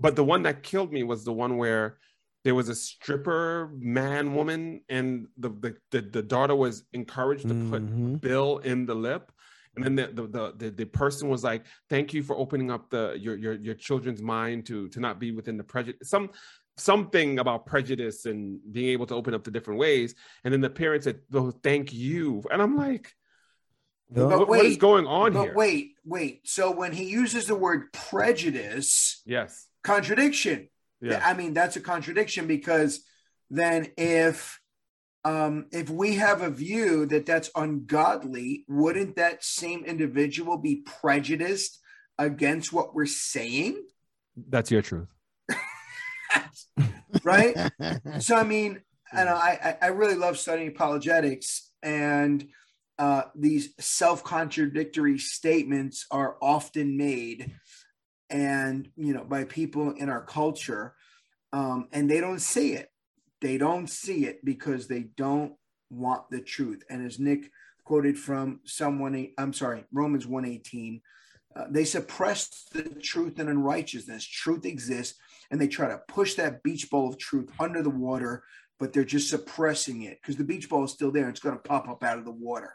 But 0.00 0.16
the 0.16 0.24
one 0.24 0.42
that 0.44 0.62
killed 0.62 0.92
me 0.92 1.02
was 1.04 1.24
the 1.24 1.32
one 1.32 1.56
where 1.58 1.98
there 2.44 2.54
was 2.54 2.68
a 2.68 2.74
stripper 2.74 3.70
man 3.78 4.34
woman 4.34 4.80
and 4.88 5.26
the 5.38 5.50
the 5.50 5.76
the, 5.90 6.00
the 6.00 6.22
daughter 6.22 6.54
was 6.54 6.84
encouraged 6.92 7.42
to 7.48 7.54
put 7.70 7.82
Mhm. 7.84 8.20
bill 8.20 8.58
in 8.58 8.86
the 8.86 8.94
lip 8.94 9.32
and 9.76 9.84
then 9.84 9.94
the, 9.94 10.06
the 10.08 10.26
the 10.26 10.54
the 10.56 10.70
the 10.70 10.84
person 10.86 11.28
was 11.28 11.44
like 11.44 11.64
thank 11.88 12.12
you 12.14 12.22
for 12.22 12.36
opening 12.36 12.70
up 12.70 12.90
the 12.90 13.16
your 13.20 13.36
your 13.36 13.54
your 13.54 13.74
children's 13.74 14.22
mind 14.22 14.66
to 14.66 14.88
to 14.90 15.00
not 15.00 15.18
be 15.18 15.32
within 15.32 15.56
the 15.56 15.64
prejudice 15.64 16.08
some 16.08 16.30
something 16.76 17.40
about 17.40 17.66
prejudice 17.66 18.24
and 18.26 18.60
being 18.72 18.90
able 18.90 19.06
to 19.06 19.14
open 19.14 19.34
up 19.34 19.42
to 19.44 19.50
different 19.50 19.80
ways 19.80 20.14
and 20.44 20.52
then 20.54 20.60
the 20.60 20.70
parents 20.70 21.04
said 21.04 21.18
oh, 21.34 21.50
thank 21.50 21.92
you 21.92 22.42
and 22.52 22.62
i'm 22.62 22.76
like 22.76 23.14
Yeah. 24.14 24.24
what- 24.24 24.38
But 24.38 24.48
what 24.48 24.64
is 24.64 24.76
going 24.78 25.06
on 25.06 25.32
but 25.32 25.42
here 25.42 25.54
wait, 25.54 25.94
wait. 26.04 26.48
So 26.48 26.70
when 26.70 26.92
he 26.92 27.04
uses 27.22 27.46
the 27.46 27.56
word 27.56 27.92
prejudice, 27.92 29.22
yes 29.26 29.66
contradiction. 29.82 30.68
Yeah 31.00 31.22
I 31.24 31.34
mean, 31.34 31.54
that's 31.54 31.76
a 31.76 31.80
contradiction 31.80 32.46
because 32.46 33.00
then 33.50 33.88
if 33.96 34.60
um, 35.24 35.66
if 35.72 35.90
we 35.90 36.14
have 36.14 36.42
a 36.42 36.50
view 36.50 37.04
that 37.06 37.26
that's 37.26 37.50
ungodly, 37.54 38.64
wouldn't 38.68 39.16
that 39.16 39.44
same 39.44 39.84
individual 39.84 40.56
be 40.56 40.82
prejudiced 40.86 41.80
against 42.18 42.72
what 42.72 42.94
we're 42.94 43.06
saying? 43.06 43.82
that's 44.48 44.70
your 44.70 44.82
truth 44.82 45.08
Right? 47.24 47.56
so 48.20 48.36
I 48.36 48.44
mean, 48.44 48.80
and 49.12 49.28
I 49.28 49.76
I 49.82 49.86
I 49.86 49.88
really 49.88 50.14
love 50.14 50.38
studying 50.38 50.68
apologetics, 50.68 51.70
and 51.82 52.46
uh, 52.98 53.22
these 53.34 53.74
self-contradictory 53.78 55.18
statements 55.18 56.06
are 56.10 56.36
often 56.42 56.96
made, 56.96 57.52
and 58.30 58.88
you 58.96 59.14
know, 59.14 59.24
by 59.24 59.44
people 59.44 59.92
in 59.92 60.08
our 60.08 60.22
culture, 60.22 60.94
um, 61.52 61.88
and 61.92 62.10
they 62.10 62.20
don't 62.20 62.40
see 62.40 62.72
it. 62.72 62.90
They 63.40 63.58
don't 63.58 63.88
see 63.88 64.26
it 64.26 64.44
because 64.44 64.86
they 64.86 65.04
don't 65.16 65.54
want 65.90 66.30
the 66.30 66.40
truth. 66.40 66.82
And 66.90 67.06
as 67.06 67.18
Nick 67.18 67.50
quoted 67.84 68.18
from 68.18 68.60
someone, 68.64 69.28
I'm 69.38 69.52
sorry, 69.52 69.84
Romans 69.92 70.26
118, 70.26 71.00
uh, 71.56 71.64
they 71.70 71.84
suppress 71.84 72.66
the 72.72 72.82
truth 72.82 73.38
and 73.38 73.48
unrighteousness. 73.48 74.24
Truth 74.24 74.66
exists, 74.66 75.18
and 75.50 75.60
they 75.60 75.68
try 75.68 75.88
to 75.88 76.00
push 76.08 76.34
that 76.34 76.62
beach 76.62 76.90
ball 76.90 77.08
of 77.08 77.18
truth 77.18 77.50
under 77.58 77.82
the 77.82 77.90
water, 77.90 78.42
but 78.78 78.92
they're 78.92 79.04
just 79.04 79.30
suppressing 79.30 80.02
it 80.02 80.18
because 80.20 80.36
the 80.36 80.44
beach 80.44 80.68
ball 80.68 80.84
is 80.84 80.92
still 80.92 81.10
there. 81.10 81.28
It's 81.28 81.40
going 81.40 81.56
to 81.56 81.62
pop 81.62 81.88
up 81.88 82.04
out 82.04 82.18
of 82.18 82.24
the 82.24 82.32
water. 82.32 82.74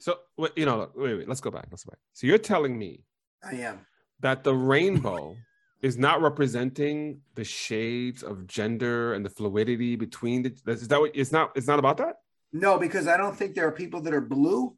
so 0.00 0.18
you 0.56 0.66
know 0.66 0.90
wait 0.94 1.16
wait 1.18 1.28
let's 1.28 1.40
go 1.40 1.50
back 1.50 1.66
let's 1.70 1.84
go 1.84 1.90
back 1.90 1.98
so 2.12 2.26
you're 2.28 2.38
telling 2.38 2.78
me 2.78 3.02
I 3.42 3.56
am. 3.56 3.86
That 4.20 4.44
the 4.44 4.54
rainbow 4.54 5.36
is 5.82 5.98
not 5.98 6.22
representing 6.22 7.20
the 7.34 7.44
shades 7.44 8.22
of 8.22 8.46
gender 8.46 9.14
and 9.14 9.24
the 9.24 9.30
fluidity 9.30 9.96
between 9.96 10.42
the 10.42 10.54
is 10.66 10.88
that 10.88 11.00
what 11.00 11.10
it's 11.14 11.32
not 11.32 11.52
it's 11.54 11.66
not 11.66 11.78
about 11.78 11.98
that 11.98 12.16
No, 12.52 12.78
because 12.78 13.08
I 13.08 13.16
don't 13.16 13.36
think 13.36 13.54
there 13.54 13.66
are 13.66 13.72
people 13.72 14.00
that 14.02 14.14
are 14.14 14.20
blue. 14.20 14.76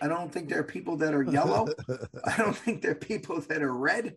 I 0.00 0.08
don't 0.08 0.32
think 0.32 0.48
there 0.48 0.60
are 0.60 0.64
people 0.76 0.96
that 0.98 1.14
are 1.14 1.22
yellow. 1.22 1.68
I 2.24 2.36
don't 2.36 2.56
think 2.56 2.80
there 2.80 2.92
are 2.92 3.06
people 3.12 3.40
that 3.42 3.62
are 3.62 3.74
red, 3.74 4.16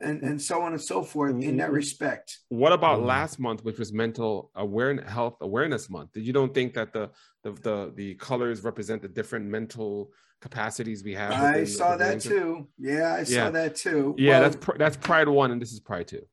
and, 0.00 0.22
and 0.22 0.40
so 0.40 0.62
on 0.62 0.72
and 0.72 0.80
so 0.80 1.02
forth 1.02 1.40
in 1.42 1.56
that 1.58 1.72
respect. 1.72 2.38
what 2.48 2.72
about 2.72 3.00
Mm. 3.00 3.06
last 3.06 3.38
month 3.38 3.64
which 3.64 3.78
was 3.78 3.92
mental 3.92 4.50
awareness 4.54 5.10
health 5.10 5.36
awareness 5.40 5.88
month 5.90 6.12
did 6.12 6.24
you 6.26 6.32
don't 6.32 6.54
think 6.54 6.74
that 6.74 6.92
the 6.92 7.10
the 7.42 7.52
the, 7.52 7.92
the 7.94 8.14
colors 8.16 8.62
represent 8.64 9.02
the 9.02 9.08
different 9.08 9.46
mental 9.46 10.10
capacities 10.40 11.04
we 11.04 11.14
have 11.14 11.32
I 11.32 11.64
saw 11.64 11.96
that 11.96 12.10
range 12.10 12.26
of- 12.26 12.32
too. 12.32 12.68
Yeah, 12.78 13.14
I 13.14 13.22
saw 13.24 13.50
that 13.50 13.76
too. 13.76 14.14
yeah 14.18 14.30
Well, 14.30 14.42
that's 14.42 14.56
pr- 14.56 14.78
that's 14.78 14.96
pride 14.96 15.28
one 15.28 15.50
and 15.52 15.60
this 15.62 15.72
is 15.72 15.80
pride 15.80 16.08
two 16.08 16.24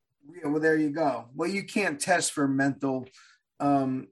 Yeah, 0.41 0.47
well, 0.49 0.62
there 0.62 0.78
you 0.78 0.91
go. 0.91 1.26
Well, 1.36 1.49
you 1.49 1.64
can't 1.64 1.99
test 1.99 2.32
for 2.32 2.47
mental 2.47 3.07
um, 3.60 4.07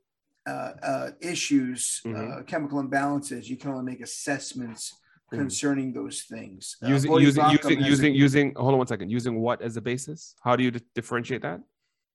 uh, 0.46 0.72
uh, 0.92 1.10
issues, 1.22 2.02
uh, 2.06 2.10
Mhm. 2.10 2.48
chemical 2.48 2.82
imbalances. 2.84 3.46
You 3.52 3.56
can 3.58 3.72
only 3.72 3.86
make 3.92 4.02
assessments. 4.02 4.84
Concerning 5.32 5.94
those 5.94 6.24
things. 6.24 6.78
Uh, 6.84 6.88
using 6.88 7.12
using 7.14 7.46
using 7.50 7.84
a- 7.84 7.88
using 7.88 8.16
using 8.16 8.54
hold 8.56 8.74
on 8.74 8.78
one 8.78 8.88
second 8.88 9.10
using 9.10 9.40
what 9.40 9.62
as 9.62 9.76
a 9.78 9.82
basis 9.82 10.36
how 10.42 10.56
do 10.56 10.64
you 10.64 10.72
di- 10.72 10.82
differentiate 10.96 11.42
that 11.42 11.62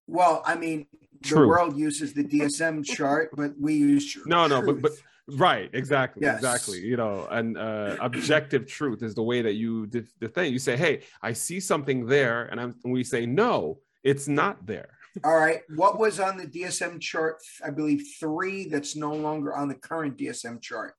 well, 0.08 0.42
I 0.44 0.56
mean, 0.56 0.86
the 1.30 1.36
world 1.46 1.76
uses 1.78 2.12
the 2.12 2.24
DSM 2.24 2.84
chart, 2.84 3.30
but 3.36 3.52
we 3.58 3.74
use 3.74 4.16
no 4.26 4.46
no 4.46 4.60
but, 4.62 4.82
but 4.82 4.92
right 5.28 5.70
exactly 5.72 6.22
Yes. 6.22 6.36
exactly 6.36 6.80
you 6.80 6.96
know 6.96 7.28
and 7.30 7.56
uh 7.56 7.96
objective 8.00 8.66
truth 8.66 9.02
is 9.04 9.14
the 9.14 9.22
way 9.22 9.40
that 9.40 9.54
you 9.54 9.86
did 9.86 10.08
the 10.18 10.28
thing 10.28 10.52
you 10.52 10.58
say 10.58 10.76
hey 10.76 11.02
i 11.22 11.32
see 11.32 11.60
something 11.60 12.04
there 12.06 12.46
and 12.50 12.60
i'm 12.60 12.74
and 12.82 12.92
we 12.92 13.04
say 13.04 13.24
no 13.24 13.78
it's 14.02 14.26
not 14.26 14.66
there 14.66 14.90
All 15.24 15.36
right. 15.36 15.60
What 15.76 15.98
was 15.98 16.18
on 16.18 16.38
the 16.38 16.46
DSM 16.46 16.98
chart? 16.98 17.36
I 17.62 17.68
believe 17.68 18.02
three. 18.18 18.64
That's 18.72 18.96
no 18.96 19.12
longer 19.12 19.54
on 19.54 19.68
the 19.68 19.74
current 19.74 20.16
DSM 20.16 20.56
chart. 20.62 20.94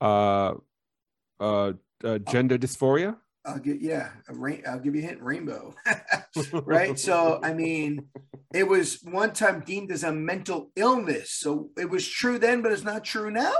uh 0.00 0.54
uh, 1.40 1.72
uh 2.04 2.18
gender 2.18 2.58
dysphoria 2.58 3.16
I'll 3.44 3.58
get 3.58 3.80
yeah. 3.80 4.10
A 4.28 4.34
rain, 4.34 4.62
I'll 4.68 4.80
give 4.80 4.94
you 4.94 5.02
a 5.02 5.06
hint. 5.06 5.22
Rainbow. 5.22 5.74
right. 6.52 6.98
So 6.98 7.40
I 7.42 7.54
mean, 7.54 8.08
it 8.52 8.68
was 8.68 9.00
one 9.02 9.32
time 9.32 9.60
deemed 9.60 9.90
as 9.90 10.04
a 10.04 10.12
mental 10.12 10.70
illness. 10.76 11.30
So 11.30 11.70
it 11.78 11.88
was 11.88 12.06
true 12.06 12.38
then, 12.38 12.60
but 12.60 12.72
it's 12.72 12.84
not 12.84 13.04
true 13.04 13.30
now. 13.30 13.54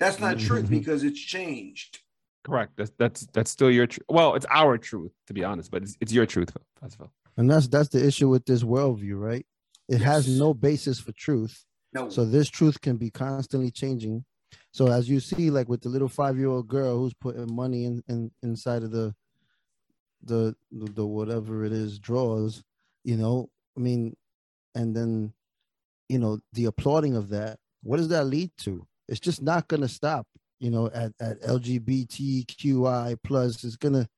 That's 0.00 0.20
not 0.20 0.38
truth 0.38 0.68
because 0.68 1.02
it's 1.02 1.20
changed. 1.20 2.00
correct 2.44 2.72
that's 2.76 2.92
that's 2.98 3.26
that's 3.32 3.50
still 3.50 3.70
your 3.70 3.86
truth 3.86 4.04
well 4.10 4.34
it's 4.34 4.44
our 4.50 4.76
truth 4.76 5.12
to 5.26 5.32
be 5.32 5.42
honest 5.42 5.70
but 5.70 5.82
it's, 5.82 5.96
it's 6.02 6.12
your 6.12 6.26
truth 6.26 6.50
Festival. 6.84 7.10
And 7.36 7.50
that's 7.50 7.66
that's 7.68 7.88
the 7.88 8.04
issue 8.04 8.28
with 8.28 8.44
this 8.44 8.62
worldview, 8.62 9.18
right? 9.18 9.46
It 9.88 10.00
has 10.00 10.28
no 10.28 10.54
basis 10.54 11.00
for 11.00 11.12
truth. 11.12 11.64
No. 11.92 12.10
So 12.10 12.24
this 12.24 12.48
truth 12.48 12.80
can 12.80 12.96
be 12.96 13.10
constantly 13.10 13.70
changing. 13.70 14.24
So 14.74 14.88
as 14.88 15.08
you 15.08 15.20
see, 15.20 15.50
like 15.50 15.68
with 15.68 15.82
the 15.82 15.88
little 15.88 16.08
five-year-old 16.08 16.66
girl 16.66 16.98
who's 16.98 17.14
putting 17.14 17.54
money 17.54 17.84
in, 17.84 18.02
in 18.08 18.32
inside 18.42 18.82
of 18.82 18.90
the, 18.90 19.14
the 20.24 20.56
the 20.72 20.90
the 20.90 21.06
whatever 21.06 21.64
it 21.64 21.70
is 21.70 22.00
drawers, 22.00 22.60
you 23.04 23.16
know, 23.16 23.48
I 23.76 23.80
mean, 23.80 24.16
and 24.74 24.94
then, 24.96 25.32
you 26.08 26.18
know, 26.18 26.40
the 26.54 26.64
applauding 26.64 27.14
of 27.14 27.28
that. 27.28 27.60
What 27.84 27.98
does 27.98 28.08
that 28.08 28.24
lead 28.24 28.50
to? 28.62 28.84
It's 29.06 29.20
just 29.20 29.40
not 29.42 29.68
gonna 29.68 29.86
stop. 29.86 30.26
You 30.58 30.72
know, 30.72 30.90
at 30.92 31.12
at 31.20 31.40
LGBTQI 31.42 33.18
plus, 33.22 33.62
it's 33.62 33.76
gonna, 33.76 34.08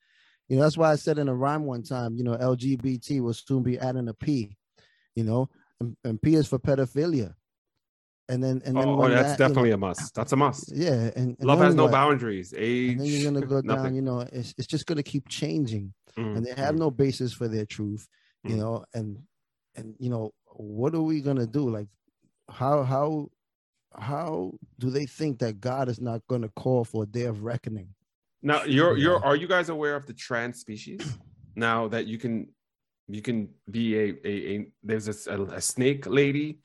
you 0.48 0.56
know, 0.56 0.62
that's 0.62 0.78
why 0.78 0.90
I 0.90 0.96
said 0.96 1.18
in 1.18 1.28
a 1.28 1.34
rhyme 1.34 1.66
one 1.66 1.82
time. 1.82 2.16
You 2.16 2.24
know, 2.24 2.34
LGBT 2.34 3.20
will 3.20 3.34
soon 3.34 3.62
be 3.62 3.78
adding 3.78 4.08
a 4.08 4.14
P. 4.14 4.56
You 5.16 5.24
know, 5.24 5.50
and, 5.80 5.98
and 6.02 6.22
P 6.22 6.34
is 6.34 6.48
for 6.48 6.58
pedophilia. 6.58 7.34
And 8.28 8.42
then 8.42 8.60
and 8.64 8.76
then 8.76 8.88
oh, 8.88 8.96
when 8.96 9.10
that's 9.10 9.36
that, 9.36 9.38
you 9.38 9.42
know, 9.42 9.48
definitely 9.48 9.70
a 9.70 9.76
must 9.76 10.14
that's 10.14 10.32
a 10.32 10.36
must 10.36 10.72
yeah, 10.74 11.10
and, 11.14 11.36
and 11.38 11.44
love 11.44 11.60
has 11.60 11.76
no 11.76 11.84
what? 11.84 11.92
boundaries 11.92 12.52
age 12.56 12.90
And 12.90 13.00
then 13.00 13.06
you're 13.06 13.30
gonna 13.30 13.46
go 13.46 13.62
down. 13.62 13.94
You 13.94 14.02
know, 14.02 14.20
it's 14.20 14.52
it's 14.58 14.66
just 14.66 14.86
gonna 14.86 15.02
keep 15.02 15.28
changing, 15.28 15.94
Mm, 16.18 16.36
and 16.36 16.46
they 16.46 16.54
have 16.54 16.74
mm. 16.74 16.78
no 16.78 16.90
basis 16.90 17.32
for 17.32 17.46
their 17.46 17.66
truth. 17.66 18.08
You 18.42 18.56
Mm. 18.56 18.58
know, 18.58 18.84
and 18.94 19.18
and 19.76 19.94
you 19.98 20.10
know 20.10 20.32
what 20.46 20.94
are 20.94 21.02
we 21.02 21.20
gonna 21.20 21.46
do? 21.46 21.70
Like, 21.70 21.88
how 22.48 22.82
how 22.82 23.28
how 23.96 24.52
do 24.78 24.90
they 24.90 25.06
think 25.06 25.38
that 25.38 25.60
God 25.60 25.88
is 25.88 26.00
not 26.00 26.20
gonna 26.28 26.50
call 26.56 26.84
for 26.84 27.04
a 27.04 27.06
day 27.06 27.24
of 27.24 27.44
reckoning? 27.44 27.94
Now 28.42 28.64
you're 28.64 28.96
you're 28.96 29.24
are 29.24 29.36
you 29.36 29.46
guys 29.46 29.68
aware 29.68 29.94
of 29.94 30.06
the 30.06 30.14
trans 30.14 30.58
species? 30.60 31.16
Now 31.54 31.88
that 31.88 32.06
you 32.06 32.18
can 32.18 32.48
you 33.08 33.22
can 33.22 33.48
be 33.70 33.96
a 33.96 34.14
a, 34.24 34.56
a 34.56 34.72
there's 34.82 35.26
a, 35.28 35.42
a 35.52 35.60
snake 35.60 36.06
lady 36.06 36.58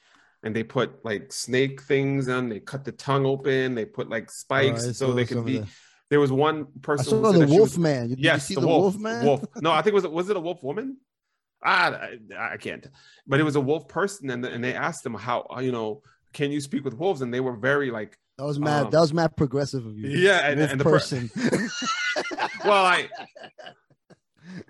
and 0.43 0.55
they 0.55 0.63
put 0.63 1.03
like 1.05 1.31
snake 1.31 1.81
things 1.83 2.27
on 2.29 2.49
they 2.49 2.59
cut 2.59 2.83
the 2.83 2.91
tongue 2.91 3.25
open 3.25 3.75
they 3.75 3.85
put 3.85 4.09
like 4.09 4.29
spikes 4.31 4.87
Oh, 4.87 4.91
so 4.91 5.13
they 5.13 5.25
could 5.25 5.45
be 5.45 5.59
the- 5.59 5.67
there 6.09 6.19
was 6.19 6.31
one 6.31 6.63
I 6.75 6.79
person 6.81 7.05
saw 7.05 7.21
who 7.21 7.31
said 7.39 7.47
the 7.47 7.51
wolf 7.53 7.61
was- 7.61 7.77
man. 7.77 8.09
Did 8.09 8.19
yes 8.19 8.49
you 8.49 8.55
see 8.55 8.55
the, 8.55 8.61
the, 8.61 8.67
wolf, 8.67 8.97
man? 8.97 9.25
wolf 9.25 9.43
no 9.61 9.71
I 9.71 9.81
think 9.81 9.93
it 9.93 9.95
was 9.95 10.07
was 10.07 10.29
it 10.29 10.37
a 10.37 10.39
wolf 10.39 10.61
woman 10.63 10.97
ah 11.63 11.91
I, 11.91 12.17
I 12.53 12.57
can't 12.57 12.87
but 13.27 13.39
it 13.39 13.43
was 13.43 13.55
a 13.55 13.61
wolf 13.61 13.87
person 13.87 14.29
and, 14.29 14.43
and 14.45 14.63
they 14.63 14.73
asked 14.73 15.03
them 15.03 15.13
how 15.13 15.47
you 15.61 15.71
know 15.71 16.01
can 16.33 16.51
you 16.51 16.59
speak 16.61 16.83
with 16.83 16.95
wolves 16.95 17.21
and 17.21 17.33
they 17.33 17.39
were 17.39 17.55
very 17.55 17.91
like 17.91 18.17
That 18.37 18.45
was 18.45 18.59
mad. 18.59 18.85
um, 18.85 18.91
that 18.91 18.99
was 18.99 19.13
mad 19.13 19.35
progressive 19.37 19.85
of 19.85 19.95
you. 19.97 20.09
yeah 20.09 20.47
and, 20.49 20.59
Wolf 20.59 20.71
and 20.71 20.79
the 20.79 20.83
per- 20.85 20.91
person. 20.91 21.29
well, 22.65 22.85
I 22.85 23.07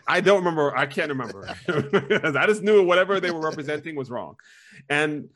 I 0.08 0.22
don't 0.22 0.40
remember. 0.40 0.76
I 0.78 0.86
can't 0.86 1.10
remember. 1.10 1.48
I 1.68 2.46
just 2.46 2.62
knew 2.62 2.84
whatever 2.86 3.20
they 3.20 3.32
were 3.32 3.40
representing 3.40 3.96
was 3.96 4.10
wrong, 4.12 4.36
and 4.90 5.30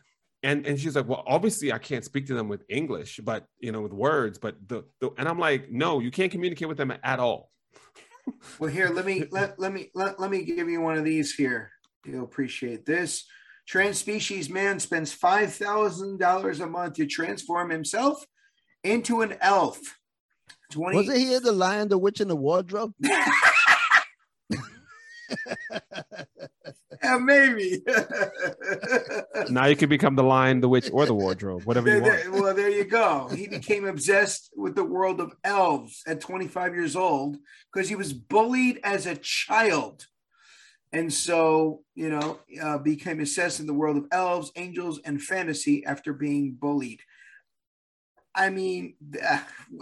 and 0.46 0.66
and 0.68 0.80
she's 0.80 0.96
like, 0.96 1.08
well, 1.08 1.24
obviously 1.26 1.74
I 1.74 1.80
can't 1.80 2.06
speak 2.06 2.28
to 2.28 2.36
them 2.36 2.48
with 2.48 2.64
English, 2.70 3.20
but 3.24 3.48
you 3.60 3.72
know, 3.72 3.82
with 3.82 3.94
words. 3.94 4.38
But 4.38 4.56
the, 4.68 4.86
the 5.02 5.10
and 5.18 5.28
I'm 5.28 5.40
like, 5.40 5.72
no, 5.72 6.00
you 6.00 6.12
can't 6.12 6.32
communicate 6.32 6.68
with 6.68 6.78
them 6.78 6.94
at 7.04 7.20
all. 7.20 7.52
Well, 8.58 8.72
here, 8.72 8.90
let 8.90 9.06
me 9.06 9.26
let, 9.30 9.60
let 9.60 9.72
me 9.72 9.92
let, 9.94 10.20
let 10.20 10.32
me 10.32 10.44
give 10.44 10.68
you 10.68 10.82
one 10.82 10.98
of 10.98 11.04
these 11.04 11.36
here. 11.36 11.70
You'll 12.08 12.24
appreciate 12.24 12.84
this. 12.84 13.24
Trans 13.68 14.00
species 14.00 14.50
man 14.50 14.80
spends 14.80 15.14
five 15.14 15.54
thousand 15.54 16.20
dollars 16.20 16.60
a 16.60 16.66
month 16.66 16.96
to 16.96 17.06
transform 17.06 17.70
himself 17.70 18.26
into 18.84 19.22
an 19.22 19.36
elf. 19.42 19.80
20 20.72 20.98
Was 20.98 21.10
it 21.10 21.18
here 21.18 21.40
the 21.40 21.52
lion, 21.52 21.88
the 21.88 22.00
witch, 22.00 22.20
and 22.20 22.32
the 22.32 22.36
wardrobe? 22.36 22.94
Yeah, 27.04 27.18
maybe. 27.18 27.82
Now 29.50 29.66
you 29.66 29.76
can 29.76 29.90
become 29.90 30.16
the 30.16 30.24
lion, 30.24 30.62
the 30.62 30.70
witch, 30.70 30.90
or 30.92 31.06
the 31.06 31.14
wardrobe, 31.14 31.64
whatever 31.66 31.90
you 31.90 32.02
want. 32.02 32.14
there- 32.24 32.32
well, 32.32 32.54
there 32.54 32.70
you 32.70 32.86
go. 32.86 33.28
He 33.36 33.48
became 33.48 33.86
obsessed 33.86 34.52
with 34.56 34.76
the 34.76 34.84
world 34.84 35.20
of 35.20 35.34
elves 35.44 36.02
at 36.08 36.22
25 36.22 36.74
years 36.74 36.96
old 36.96 37.38
because 37.74 37.90
he 37.90 37.96
was 37.96 38.14
bullied 38.14 38.80
as 38.84 39.06
a 39.06 39.16
child. 39.16 40.08
And 40.94 41.12
so, 41.12 41.82
you 41.94 42.10
know, 42.10 42.40
uh, 42.62 42.78
became 42.78 43.20
obsessed 43.20 43.60
in 43.60 43.68
the 43.68 43.74
world 43.74 43.98
of 43.98 44.06
elves, 44.12 44.52
angels, 44.56 45.00
and 45.04 45.22
fantasy 45.22 45.86
after 45.86 46.14
being 46.14 46.54
bullied. 46.58 47.02
I 48.34 48.50
mean, 48.50 48.96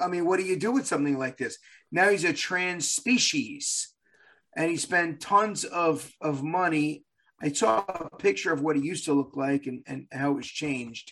I 0.01 0.07
mean, 0.07 0.25
what 0.25 0.39
do 0.39 0.45
you 0.45 0.55
do 0.55 0.71
with 0.71 0.87
something 0.87 1.17
like 1.17 1.37
this? 1.37 1.57
Now 1.91 2.09
he's 2.09 2.23
a 2.23 2.33
trans 2.33 2.89
species, 2.89 3.92
and 4.55 4.69
he 4.69 4.77
spent 4.77 5.19
tons 5.21 5.63
of 5.65 6.11
of 6.21 6.43
money. 6.43 7.05
I 7.41 7.51
saw 7.51 7.83
a 7.87 8.17
picture 8.17 8.53
of 8.53 8.61
what 8.61 8.75
he 8.75 8.81
used 8.81 9.05
to 9.05 9.13
look 9.13 9.35
like 9.35 9.65
and 9.65 9.83
and 9.87 10.07
how 10.11 10.31
it 10.31 10.35
was 10.35 10.47
changed, 10.47 11.11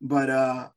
but 0.00 0.28
uh, 0.30 0.68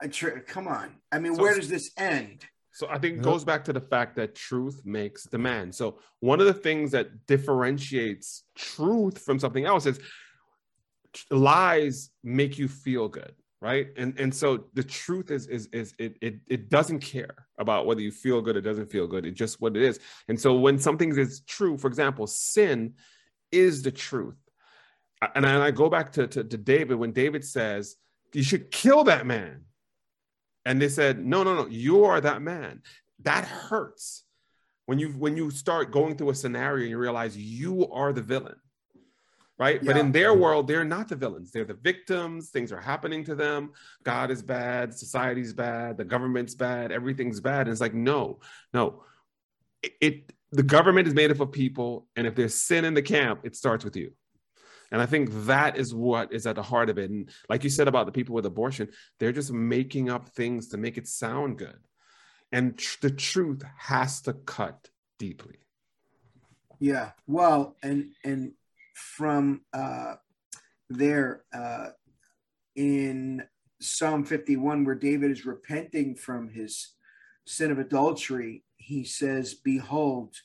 I 0.00 0.06
tr- 0.08 0.40
come 0.46 0.66
on. 0.68 0.96
I 1.10 1.18
mean, 1.18 1.34
So- 1.36 1.42
where 1.42 1.54
does 1.54 1.68
this 1.68 1.92
end? 1.96 2.44
So 2.74 2.88
I 2.88 2.98
think 2.98 3.18
it 3.18 3.22
goes 3.22 3.44
back 3.44 3.64
to 3.64 3.72
the 3.74 3.82
fact 3.82 4.16
that 4.16 4.34
truth 4.34 4.80
makes 4.86 5.24
demand. 5.24 5.74
So 5.74 5.98
one 6.20 6.40
of 6.40 6.46
the 6.46 6.54
things 6.54 6.92
that 6.92 7.26
differentiates 7.26 8.44
truth 8.56 9.18
from 9.18 9.38
something 9.38 9.66
else 9.66 9.84
is 9.84 10.00
lies 11.30 12.10
make 12.24 12.58
you 12.58 12.68
feel 12.68 13.08
good, 13.08 13.34
right? 13.62 13.86
And 13.96 14.18
and 14.18 14.34
so 14.34 14.64
the 14.74 14.82
truth 14.82 15.30
is 15.30 15.46
is 15.46 15.68
is 15.72 15.94
it 15.96 16.16
it 16.20 16.40
it 16.48 16.68
doesn't 16.68 16.98
care 16.98 17.46
about 17.58 17.86
whether 17.86 18.00
you 18.00 18.10
feel 18.10 18.42
good 18.42 18.56
or 18.56 18.60
doesn't 18.60 18.90
feel 18.90 19.06
good. 19.06 19.24
It's 19.24 19.38
just 19.38 19.60
what 19.60 19.76
it 19.76 19.82
is. 19.84 20.00
And 20.28 20.38
so 20.38 20.56
when 20.56 20.78
something 20.78 21.16
is 21.16 21.42
true, 21.42 21.78
for 21.78 21.86
example, 21.86 22.26
sin 22.26 22.94
is 23.52 23.82
the 23.82 23.92
truth. 23.92 24.36
And 25.36 25.46
I, 25.46 25.54
and 25.54 25.62
I 25.62 25.70
go 25.70 25.88
back 25.88 26.10
to, 26.14 26.26
to 26.26 26.42
to 26.42 26.58
David 26.58 26.96
when 26.96 27.12
David 27.12 27.44
says 27.44 27.94
you 28.34 28.42
should 28.42 28.72
kill 28.72 29.04
that 29.04 29.26
man. 29.26 29.62
And 30.64 30.82
they 30.82 30.88
said, 30.88 31.24
no, 31.24 31.44
no, 31.44 31.54
no, 31.54 31.66
you 31.66 32.04
are 32.04 32.20
that 32.20 32.42
man. 32.42 32.82
That 33.20 33.44
hurts. 33.44 34.24
When 34.86 34.98
you 34.98 35.10
when 35.10 35.36
you 35.36 35.52
start 35.52 35.92
going 35.92 36.16
through 36.16 36.30
a 36.30 36.34
scenario 36.34 36.82
and 36.82 36.90
you 36.90 36.98
realize 36.98 37.36
you 37.36 37.88
are 37.92 38.12
the 38.12 38.22
villain. 38.22 38.56
Right. 39.58 39.84
But 39.84 39.96
in 39.96 40.10
their 40.10 40.34
world, 40.34 40.66
they're 40.66 40.84
not 40.84 41.08
the 41.08 41.14
villains. 41.14 41.52
They're 41.52 41.64
the 41.64 41.74
victims. 41.74 42.50
Things 42.50 42.72
are 42.72 42.80
happening 42.80 43.22
to 43.24 43.34
them. 43.34 43.72
God 44.02 44.30
is 44.30 44.42
bad. 44.42 44.92
Society's 44.92 45.52
bad. 45.52 45.98
The 45.98 46.04
government's 46.04 46.54
bad. 46.54 46.90
Everything's 46.90 47.38
bad. 47.38 47.62
And 47.62 47.70
it's 47.70 47.80
like, 47.80 47.94
no, 47.94 48.40
no. 48.74 49.04
It, 49.82 49.92
it 50.00 50.32
the 50.50 50.62
government 50.62 51.06
is 51.06 51.14
made 51.14 51.30
up 51.30 51.40
of 51.40 51.52
people. 51.52 52.08
And 52.16 52.26
if 52.26 52.34
there's 52.34 52.54
sin 52.54 52.84
in 52.84 52.94
the 52.94 53.02
camp, 53.02 53.40
it 53.44 53.54
starts 53.54 53.84
with 53.84 53.94
you. 53.94 54.12
And 54.90 55.00
I 55.00 55.06
think 55.06 55.30
that 55.46 55.78
is 55.78 55.94
what 55.94 56.32
is 56.32 56.46
at 56.46 56.56
the 56.56 56.62
heart 56.62 56.90
of 56.90 56.98
it. 56.98 57.10
And 57.10 57.30
like 57.48 57.64
you 57.64 57.70
said 57.70 57.88
about 57.88 58.06
the 58.06 58.12
people 58.12 58.34
with 58.34 58.44
abortion, 58.44 58.88
they're 59.18 59.32
just 59.32 59.50
making 59.52 60.10
up 60.10 60.28
things 60.30 60.68
to 60.68 60.76
make 60.76 60.98
it 60.98 61.08
sound 61.08 61.56
good. 61.58 61.78
And 62.52 62.76
tr- 62.76 62.98
the 63.00 63.10
truth 63.10 63.62
has 63.78 64.20
to 64.22 64.34
cut 64.34 64.90
deeply. 65.18 65.56
Yeah. 66.78 67.12
Well, 67.26 67.76
and 67.82 68.10
and 68.22 68.52
from 68.94 69.62
uh 69.72 70.14
there 70.90 71.44
uh 71.52 71.88
in 72.74 73.42
Psalm 73.80 74.24
51 74.24 74.84
where 74.84 74.94
David 74.94 75.30
is 75.30 75.44
repenting 75.44 76.14
from 76.14 76.48
his 76.50 76.94
sin 77.46 77.70
of 77.72 77.78
adultery, 77.78 78.64
he 78.76 79.04
says, 79.04 79.54
"Behold, 79.54 80.36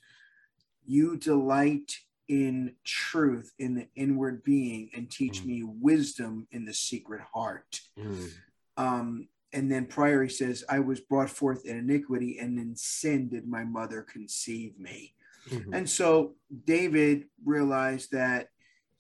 you 0.86 1.18
delight 1.18 1.92
in 2.28 2.76
truth 2.84 3.54
in 3.60 3.76
the 3.76 3.88
inward 3.96 4.44
being 4.44 4.90
and 4.94 5.10
teach 5.10 5.44
Mm. 5.44 5.46
me 5.46 5.64
wisdom 5.64 6.48
in 6.52 6.66
the 6.66 6.74
secret 6.74 7.22
heart. 7.22 7.82
Mm. 7.98 8.32
Um, 8.76 9.30
and 9.54 9.72
then 9.72 9.86
prior 9.86 10.24
he 10.24 10.30
says, 10.30 10.64
I 10.68 10.80
was 10.80 11.00
brought 11.00 11.30
forth 11.30 11.66
in 11.66 11.78
iniquity, 11.78 12.38
and 12.40 12.60
in 12.60 12.76
sin 12.76 13.30
did 13.30 13.48
my 13.48 13.64
mother 13.64 14.02
conceive 14.02 14.78
me. 14.78 15.14
Mhm. 15.48 15.74
And 15.74 15.90
so 15.90 16.36
David 16.66 17.26
realized 17.44 18.12
that 18.12 18.50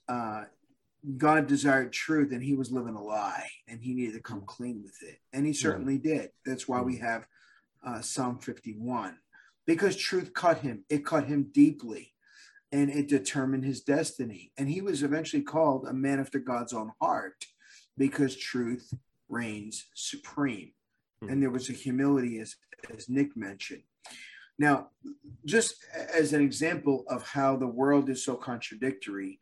uh, 0.07 0.45
God 1.17 1.47
desired 1.47 1.93
truth 1.93 2.31
and 2.31 2.43
he 2.43 2.55
was 2.55 2.71
living 2.71 2.95
a 2.95 3.01
lie 3.01 3.49
and 3.67 3.81
he 3.81 3.93
needed 3.93 4.13
to 4.13 4.21
come 4.21 4.41
clean 4.45 4.81
with 4.83 5.01
it. 5.03 5.19
And 5.33 5.45
he 5.45 5.53
certainly 5.53 5.97
did. 5.97 6.31
That's 6.45 6.67
why 6.67 6.81
we 6.81 6.97
have 6.97 7.27
uh, 7.85 8.01
Psalm 8.01 8.39
51 8.39 9.17
because 9.65 9.95
truth 9.95 10.33
cut 10.33 10.59
him, 10.59 10.85
it 10.89 11.05
cut 11.05 11.25
him 11.25 11.49
deeply 11.51 12.13
and 12.71 12.89
it 12.89 13.07
determined 13.07 13.63
his 13.63 13.81
destiny. 13.81 14.51
And 14.57 14.69
he 14.69 14.81
was 14.81 15.03
eventually 15.03 15.43
called 15.43 15.85
a 15.85 15.93
man 15.93 16.19
after 16.19 16.39
God's 16.39 16.73
own 16.73 16.91
heart 16.99 17.45
because 17.97 18.35
truth 18.35 18.93
reigns 19.29 19.85
supreme. 19.93 20.71
And 21.29 21.41
there 21.41 21.49
was 21.49 21.69
a 21.69 21.73
humility, 21.73 22.39
as, 22.39 22.55
as 22.95 23.09
Nick 23.09 23.35
mentioned. 23.35 23.83
Now, 24.59 24.89
just 25.45 25.75
as 26.13 26.33
an 26.33 26.41
example 26.41 27.05
of 27.07 27.23
how 27.23 27.55
the 27.55 27.67
world 27.67 28.09
is 28.09 28.23
so 28.23 28.35
contradictory, 28.35 29.39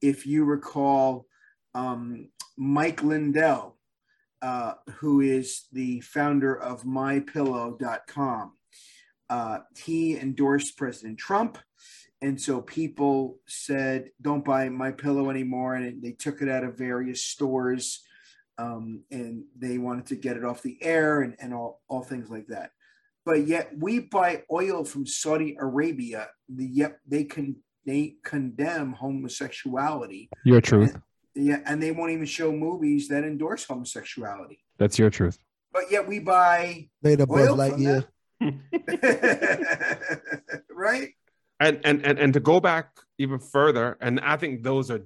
if 0.00 0.26
you 0.26 0.44
recall 0.44 1.26
um, 1.74 2.28
Mike 2.56 3.02
Lindell, 3.02 3.78
uh, 4.42 4.74
who 4.96 5.20
is 5.20 5.68
the 5.72 6.00
founder 6.00 6.54
of 6.54 6.82
mypillow.com, 6.82 8.52
uh, 9.30 9.58
he 9.76 10.18
endorsed 10.18 10.76
President 10.76 11.18
Trump. 11.18 11.58
And 12.20 12.40
so 12.40 12.60
people 12.60 13.38
said, 13.46 14.10
don't 14.20 14.44
buy 14.44 14.68
my 14.68 14.92
pillow 14.92 15.30
anymore. 15.30 15.74
And 15.74 16.02
they 16.02 16.12
took 16.12 16.42
it 16.42 16.48
out 16.48 16.64
of 16.64 16.76
various 16.76 17.24
stores 17.24 18.02
um, 18.58 19.02
and 19.10 19.44
they 19.58 19.78
wanted 19.78 20.06
to 20.06 20.16
get 20.16 20.36
it 20.36 20.44
off 20.44 20.62
the 20.62 20.78
air 20.82 21.22
and, 21.22 21.34
and 21.40 21.54
all, 21.54 21.80
all 21.88 22.02
things 22.02 22.30
like 22.30 22.46
that. 22.48 22.70
But 23.24 23.46
yet 23.46 23.70
we 23.78 24.00
buy 24.00 24.42
oil 24.50 24.84
from 24.84 25.06
Saudi 25.06 25.56
Arabia. 25.60 26.28
The, 26.48 26.64
yet 26.64 26.98
they 27.06 27.24
can 27.24 27.56
they 27.86 28.16
condemn 28.24 28.92
homosexuality. 28.92 30.28
Your 30.44 30.60
truth. 30.60 30.96
Yeah, 31.34 31.60
and 31.64 31.82
they 31.82 31.92
won't 31.92 32.12
even 32.12 32.26
show 32.26 32.52
movies 32.52 33.08
that 33.08 33.24
endorse 33.24 33.64
homosexuality. 33.64 34.58
That's 34.78 34.98
your 34.98 35.10
truth. 35.10 35.38
But 35.72 35.90
yet 35.90 36.06
we 36.06 36.18
buy 36.18 36.88
Later, 37.02 37.26
Buzz 37.26 37.48
oil 37.48 37.56
from 37.56 37.80
Lightyear. 37.80 38.06
them. 38.40 38.62
right? 40.74 41.10
and 41.62 41.80
and 41.84 42.04
and 42.04 42.18
and 42.18 42.34
to 42.34 42.40
go 42.40 42.60
back 42.60 42.88
even 43.18 43.38
further 43.38 43.96
and 44.00 44.20
i 44.20 44.36
think 44.36 44.62
those 44.62 44.90
are 44.90 45.00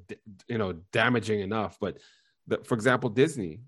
you 0.49 0.59
know 0.59 0.73
damaging 0.93 1.41
enough 1.41 1.77
but 1.81 1.99
the, 2.47 2.59
for 2.64 2.75
example 2.75 3.11
disney 3.11 3.61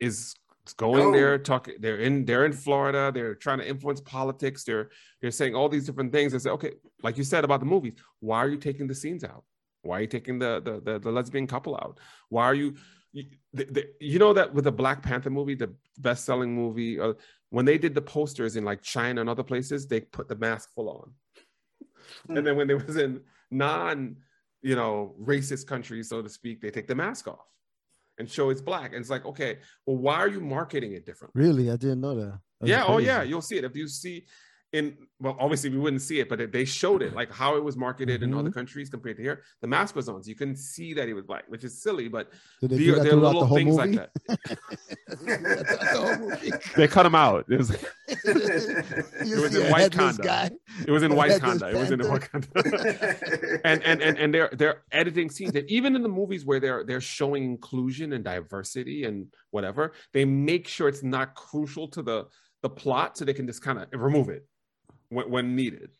is 0.00 0.34
going 0.76 1.06
Oh. 1.06 1.12
there 1.12 1.38
talking 1.38 1.74
they're 1.80 1.98
in 1.98 2.24
they're 2.24 2.46
in 2.46 2.52
florida 2.52 3.10
they're 3.12 3.34
trying 3.34 3.58
to 3.58 3.68
influence 3.68 4.00
politics 4.00 4.62
they're 4.62 4.90
they're 5.20 5.32
saying 5.32 5.54
all 5.56 5.68
these 5.68 5.86
different 5.86 6.12
things 6.12 6.32
and 6.32 6.40
say 6.40 6.50
okay 6.50 6.72
like 7.02 7.18
you 7.18 7.24
said 7.24 7.42
about 7.44 7.60
the 7.60 7.66
movies 7.66 7.94
why 8.20 8.38
are 8.38 8.48
you 8.48 8.56
taking 8.56 8.86
the 8.86 8.94
scenes 8.94 9.24
out? 9.24 9.44
Why 9.82 9.98
are 9.98 10.00
you 10.02 10.06
taking 10.06 10.38
the 10.38 10.60
the 10.60 10.80
the, 10.80 10.98
the 11.00 11.10
lesbian 11.10 11.46
couple 11.46 11.74
out? 11.74 11.98
Why 12.28 12.44
are 12.44 12.54
you 12.54 12.74
you, 13.12 13.24
the, 13.52 13.64
the, 13.64 13.86
you 14.00 14.18
know 14.18 14.32
that 14.32 14.54
with 14.54 14.64
the 14.64 14.72
black 14.72 15.02
panther 15.02 15.28
movie 15.28 15.54
the 15.56 15.74
best-selling 15.98 16.54
movie 16.54 16.98
uh, 16.98 17.12
when 17.50 17.64
they 17.66 17.76
did 17.76 17.94
the 17.94 18.00
posters 18.00 18.56
in 18.56 18.64
like 18.64 18.80
china 18.80 19.20
and 19.20 19.28
other 19.28 19.42
places 19.42 19.86
they 19.86 20.00
put 20.00 20.28
the 20.28 20.36
mask 20.36 20.70
full 20.74 20.88
on. 20.88 21.12
And 22.34 22.46
then 22.46 22.56
when 22.56 22.68
they 22.68 22.74
was 22.74 22.96
in 22.96 23.20
non 23.50 24.16
you 24.62 24.76
know 24.76 25.14
racist 25.20 25.66
countries 25.66 26.08
so 26.08 26.22
to 26.22 26.28
speak 26.28 26.60
they 26.60 26.70
take 26.70 26.86
the 26.86 26.94
mask 26.94 27.26
off 27.26 27.48
and 28.18 28.30
show 28.30 28.50
it's 28.50 28.60
black. 28.60 28.92
And 28.92 29.00
it's 29.00 29.10
like 29.10 29.24
okay 29.26 29.58
well 29.86 29.96
why 29.96 30.16
are 30.16 30.28
you 30.28 30.40
marketing 30.40 30.92
it 30.92 31.06
differently? 31.06 31.42
Really, 31.42 31.70
I 31.70 31.76
didn't 31.76 32.00
know 32.00 32.14
that. 32.14 32.38
That's 32.60 32.70
yeah 32.70 32.84
oh 32.86 32.98
yeah 32.98 33.22
you'll 33.22 33.42
see 33.42 33.56
it. 33.56 33.64
If 33.64 33.76
you 33.76 33.88
see 33.88 34.26
in 34.72 34.96
well 35.20 35.36
obviously 35.38 35.68
we 35.68 35.76
wouldn't 35.78 36.00
see 36.00 36.18
it 36.20 36.28
but 36.30 36.50
they 36.50 36.64
showed 36.64 37.02
it 37.02 37.14
like 37.14 37.30
how 37.30 37.56
it 37.56 37.62
was 37.62 37.76
marketed 37.76 38.22
in 38.22 38.32
other 38.32 38.48
Mhm. 38.48 38.54
countries 38.54 38.88
compared 38.88 39.16
to 39.18 39.22
here 39.22 39.42
the 39.60 39.66
mask 39.66 39.94
was 39.94 40.08
on 40.08 40.22
so 40.22 40.28
you 40.28 40.34
couldn't 40.34 40.56
see 40.56 40.94
that 40.94 41.06
he 41.06 41.12
was 41.12 41.24
black 41.26 41.44
which 41.48 41.62
is 41.62 41.82
silly 41.82 42.08
but 42.08 42.32
Did 42.62 42.70
they 42.70 42.86
there, 42.86 43.00
there 43.04 43.12
are 43.12 43.16
little 43.16 43.44
the 43.46 43.54
things 43.54 43.76
movie? 43.76 43.96
like 43.96 44.10
that 44.10 44.10
the 45.08 45.88
whole 45.92 46.16
movie. 46.28 46.50
they 46.76 46.88
cut 46.88 47.04
him 47.06 47.14
out 47.14 47.44
it 47.50 47.58
was, 47.58 47.70
It 48.24 49.40
was 49.40 49.54
in 49.54 49.66
a 49.66 49.70
white 49.70 49.92
headless 49.94 50.18
Wakanda. 50.18 50.22
guy. 50.24 50.50
it 50.86 50.90
was 50.90 51.02
in 51.02 51.14
white 51.14 51.30
headless 51.32 51.62
Wakanda. 51.62 51.74
it 51.74 51.76
was 51.76 51.90
in 51.90 52.00
panther. 52.00 52.48
Wakanda. 52.48 53.60
and 53.64 53.82
and 53.84 54.02
and 54.02 54.18
and 54.18 54.34
they're 54.34 54.50
they're 54.52 54.82
editing 54.92 55.30
scenes 55.30 55.54
and 55.54 55.68
even 55.70 55.94
in 55.96 56.02
the 56.02 56.08
movies 56.08 56.44
where 56.44 56.60
they're 56.60 56.84
they're 56.84 57.00
showing 57.00 57.44
inclusion 57.44 58.12
and 58.12 58.24
diversity 58.24 59.04
and 59.04 59.26
whatever 59.50 59.92
they 60.12 60.24
make 60.24 60.66
sure 60.68 60.88
it's 60.88 61.02
not 61.02 61.34
crucial 61.34 61.88
to 61.88 62.02
the 62.02 62.26
the 62.62 62.70
plot 62.70 63.16
so 63.16 63.24
they 63.24 63.34
can 63.34 63.46
just 63.46 63.60
kind 63.62 63.78
of 63.78 63.86
remove 63.92 64.28
it 64.28 64.46
when, 65.12 65.30
when 65.30 65.56
needed. 65.56 65.90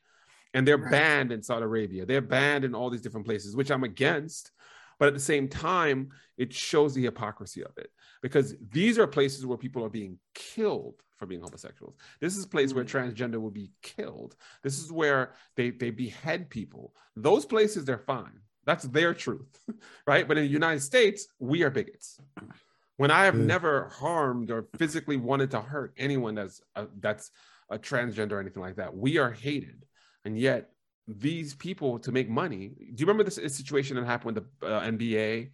And 0.54 0.66
they're 0.66 0.76
Right. 0.76 0.90
banned 0.90 1.32
in 1.32 1.42
saudi 1.42 1.64
arabia. 1.64 2.06
They're 2.06 2.20
banned 2.20 2.64
in 2.64 2.74
all 2.74 2.90
these 2.90 3.02
different 3.02 3.26
places 3.26 3.56
which 3.56 3.70
i'm 3.70 3.84
against. 3.84 4.52
But 4.98 5.08
at 5.08 5.14
the 5.14 5.20
same 5.20 5.48
time 5.48 6.10
it 6.36 6.52
shows 6.52 6.94
the 6.94 7.04
hypocrisy 7.04 7.64
of 7.64 7.76
it. 7.76 7.90
Because 8.22 8.54
these 8.70 8.98
are 8.98 9.06
places 9.06 9.44
where 9.46 9.58
people 9.58 9.84
are 9.84 9.90
being 9.90 10.18
killed 10.34 11.02
for 11.16 11.26
being 11.26 11.40
homosexuals. 11.40 11.96
This 12.20 12.36
is 12.36 12.44
a 12.44 12.48
place 12.48 12.74
where 12.74 12.84
mm. 12.84 12.90
transgender 12.90 13.40
will 13.40 13.50
be 13.50 13.70
killed. 13.82 14.36
This 14.62 14.78
is 14.78 14.92
where 14.92 15.34
they 15.56 15.70
they 15.70 15.90
behead 15.90 16.50
people. 16.50 16.94
Those 17.16 17.44
places 17.44 17.84
they're 17.84 17.98
fine. 17.98 18.40
That's 18.64 18.84
their 18.84 19.12
truth 19.14 19.60
right? 20.06 20.26
But 20.28 20.38
in 20.38 20.44
the 20.44 20.50
united 20.50 20.80
states 20.80 21.28
we 21.38 21.62
are 21.62 21.70
bigots. 21.70 22.20
When 22.98 23.10
i 23.10 23.24
have 23.24 23.34
mm. 23.34 23.46
never 23.46 23.88
harmed 23.88 24.50
or 24.50 24.68
physically 24.76 25.16
wanted 25.16 25.50
to 25.52 25.60
hurt 25.60 25.94
anyone 25.96 26.34
that's 26.34 26.60
a, 26.76 26.86
that's 27.00 27.30
a 27.72 27.78
transgender 27.78 28.32
or 28.32 28.40
anything 28.40 28.62
like 28.62 28.76
that. 28.76 28.94
We 28.94 29.18
are 29.18 29.30
hated. 29.30 29.84
And 30.24 30.38
yet 30.38 30.70
these 31.08 31.54
people 31.54 31.98
to 31.98 32.12
make 32.12 32.28
money 32.30 32.68
do 32.68 32.94
you 33.00 33.06
remember 33.06 33.24
this 33.24 33.34
situation 33.56 33.96
that 33.96 34.04
happened 34.04 34.36
with 34.36 34.44
the 34.60 34.66
uh, 34.66 34.82
nba 34.82 35.50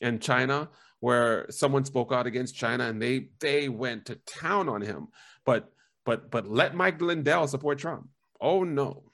and 0.00 0.22
china 0.22 0.68
where 1.00 1.44
someone 1.50 1.84
spoke 1.84 2.12
out 2.12 2.24
against 2.24 2.54
china 2.54 2.84
and 2.84 3.02
they 3.02 3.28
they 3.40 3.68
went 3.68 4.06
to 4.06 4.14
town 4.26 4.68
on 4.68 4.80
him 4.80 5.08
but 5.44 5.72
but 6.04 6.30
but 6.30 6.46
let 6.46 6.76
mike 6.76 7.00
lindell 7.00 7.48
support 7.48 7.78
trump? 7.78 8.08
Oh 8.42 8.64
no. 8.64 9.04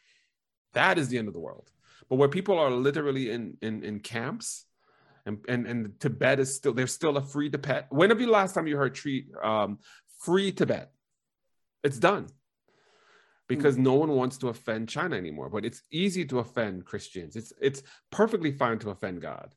That 0.73 0.99
is 0.99 1.09
the 1.09 1.19
end 1.19 1.29
of 1.29 1.35
the 1.35 1.41
world. 1.41 1.71
But 2.09 2.17
where 2.17 2.29
people 2.29 2.59
are 2.59 2.71
literally 2.71 3.31
in 3.31 3.59
in, 3.61 3.85
in 3.85 4.01
camps 4.01 4.65
and, 5.27 5.39
and 5.49 5.67
and 5.67 6.01
tibet 6.01 6.41
is 6.41 6.55
still 6.55 6.73
there's 6.73 6.93
still 6.93 7.17
a 7.19 7.23
free 7.23 7.51
tibet. 7.51 7.87
When 7.91 8.11
have 8.11 8.21
you 8.21 8.31
last 8.31 8.55
time 8.55 8.67
you 8.67 8.77
heard 8.77 8.95
treat 8.95 9.27
um 9.43 9.79
free 10.21 10.51
tibet? 10.53 10.91
It's 11.85 11.99
done 11.99 12.29
because 13.49 13.77
no 13.79 13.95
one 13.95 14.11
wants 14.11 14.37
to 14.39 14.49
offend 14.49 14.89
china 14.89 15.17
anymore 15.17 15.49
but 15.49 15.65
it's 15.65 15.83
easy 15.91 16.25
to 16.25 16.39
offend 16.39 16.85
christians 16.85 17.35
it's 17.37 17.53
it's 17.61 17.83
perfectly 18.11 18.53
fine 18.53 18.79
to 18.79 18.91
offend 18.91 19.21
god 19.21 19.55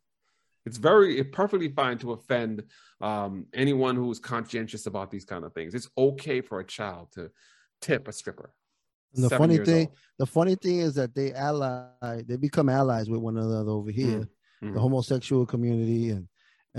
it's 0.65 0.77
very 0.77 1.19
it's 1.19 1.29
perfectly 1.31 1.69
fine 1.69 1.97
to 1.97 2.11
offend 2.13 2.63
um, 3.01 3.45
anyone 3.53 3.95
who's 3.95 4.19
conscientious 4.19 4.85
about 4.85 5.09
these 5.11 5.25
kind 5.25 5.43
of 5.43 5.53
things 5.53 5.73
it's 5.75 5.89
okay 5.97 6.39
for 6.41 6.59
a 6.59 6.65
child 6.65 7.09
to 7.13 7.29
tip 7.81 8.07
a 8.07 8.11
stripper 8.11 8.53
And 9.15 9.23
the 9.25 9.29
funny 9.41 9.57
thing, 9.57 9.87
old. 9.87 9.97
the 10.19 10.25
funny 10.37 10.55
thing 10.55 10.79
is 10.87 10.93
that 10.95 11.13
they 11.13 11.33
ally, 11.33 12.21
they 12.27 12.37
become 12.37 12.69
allies 12.69 13.09
with 13.09 13.19
one 13.19 13.37
another 13.37 13.69
over 13.77 13.91
here. 13.91 14.21
Mhm. 14.63 14.73
The 14.75 14.79
homosexual 14.79 15.45
community 15.53 16.11
and 16.15 16.27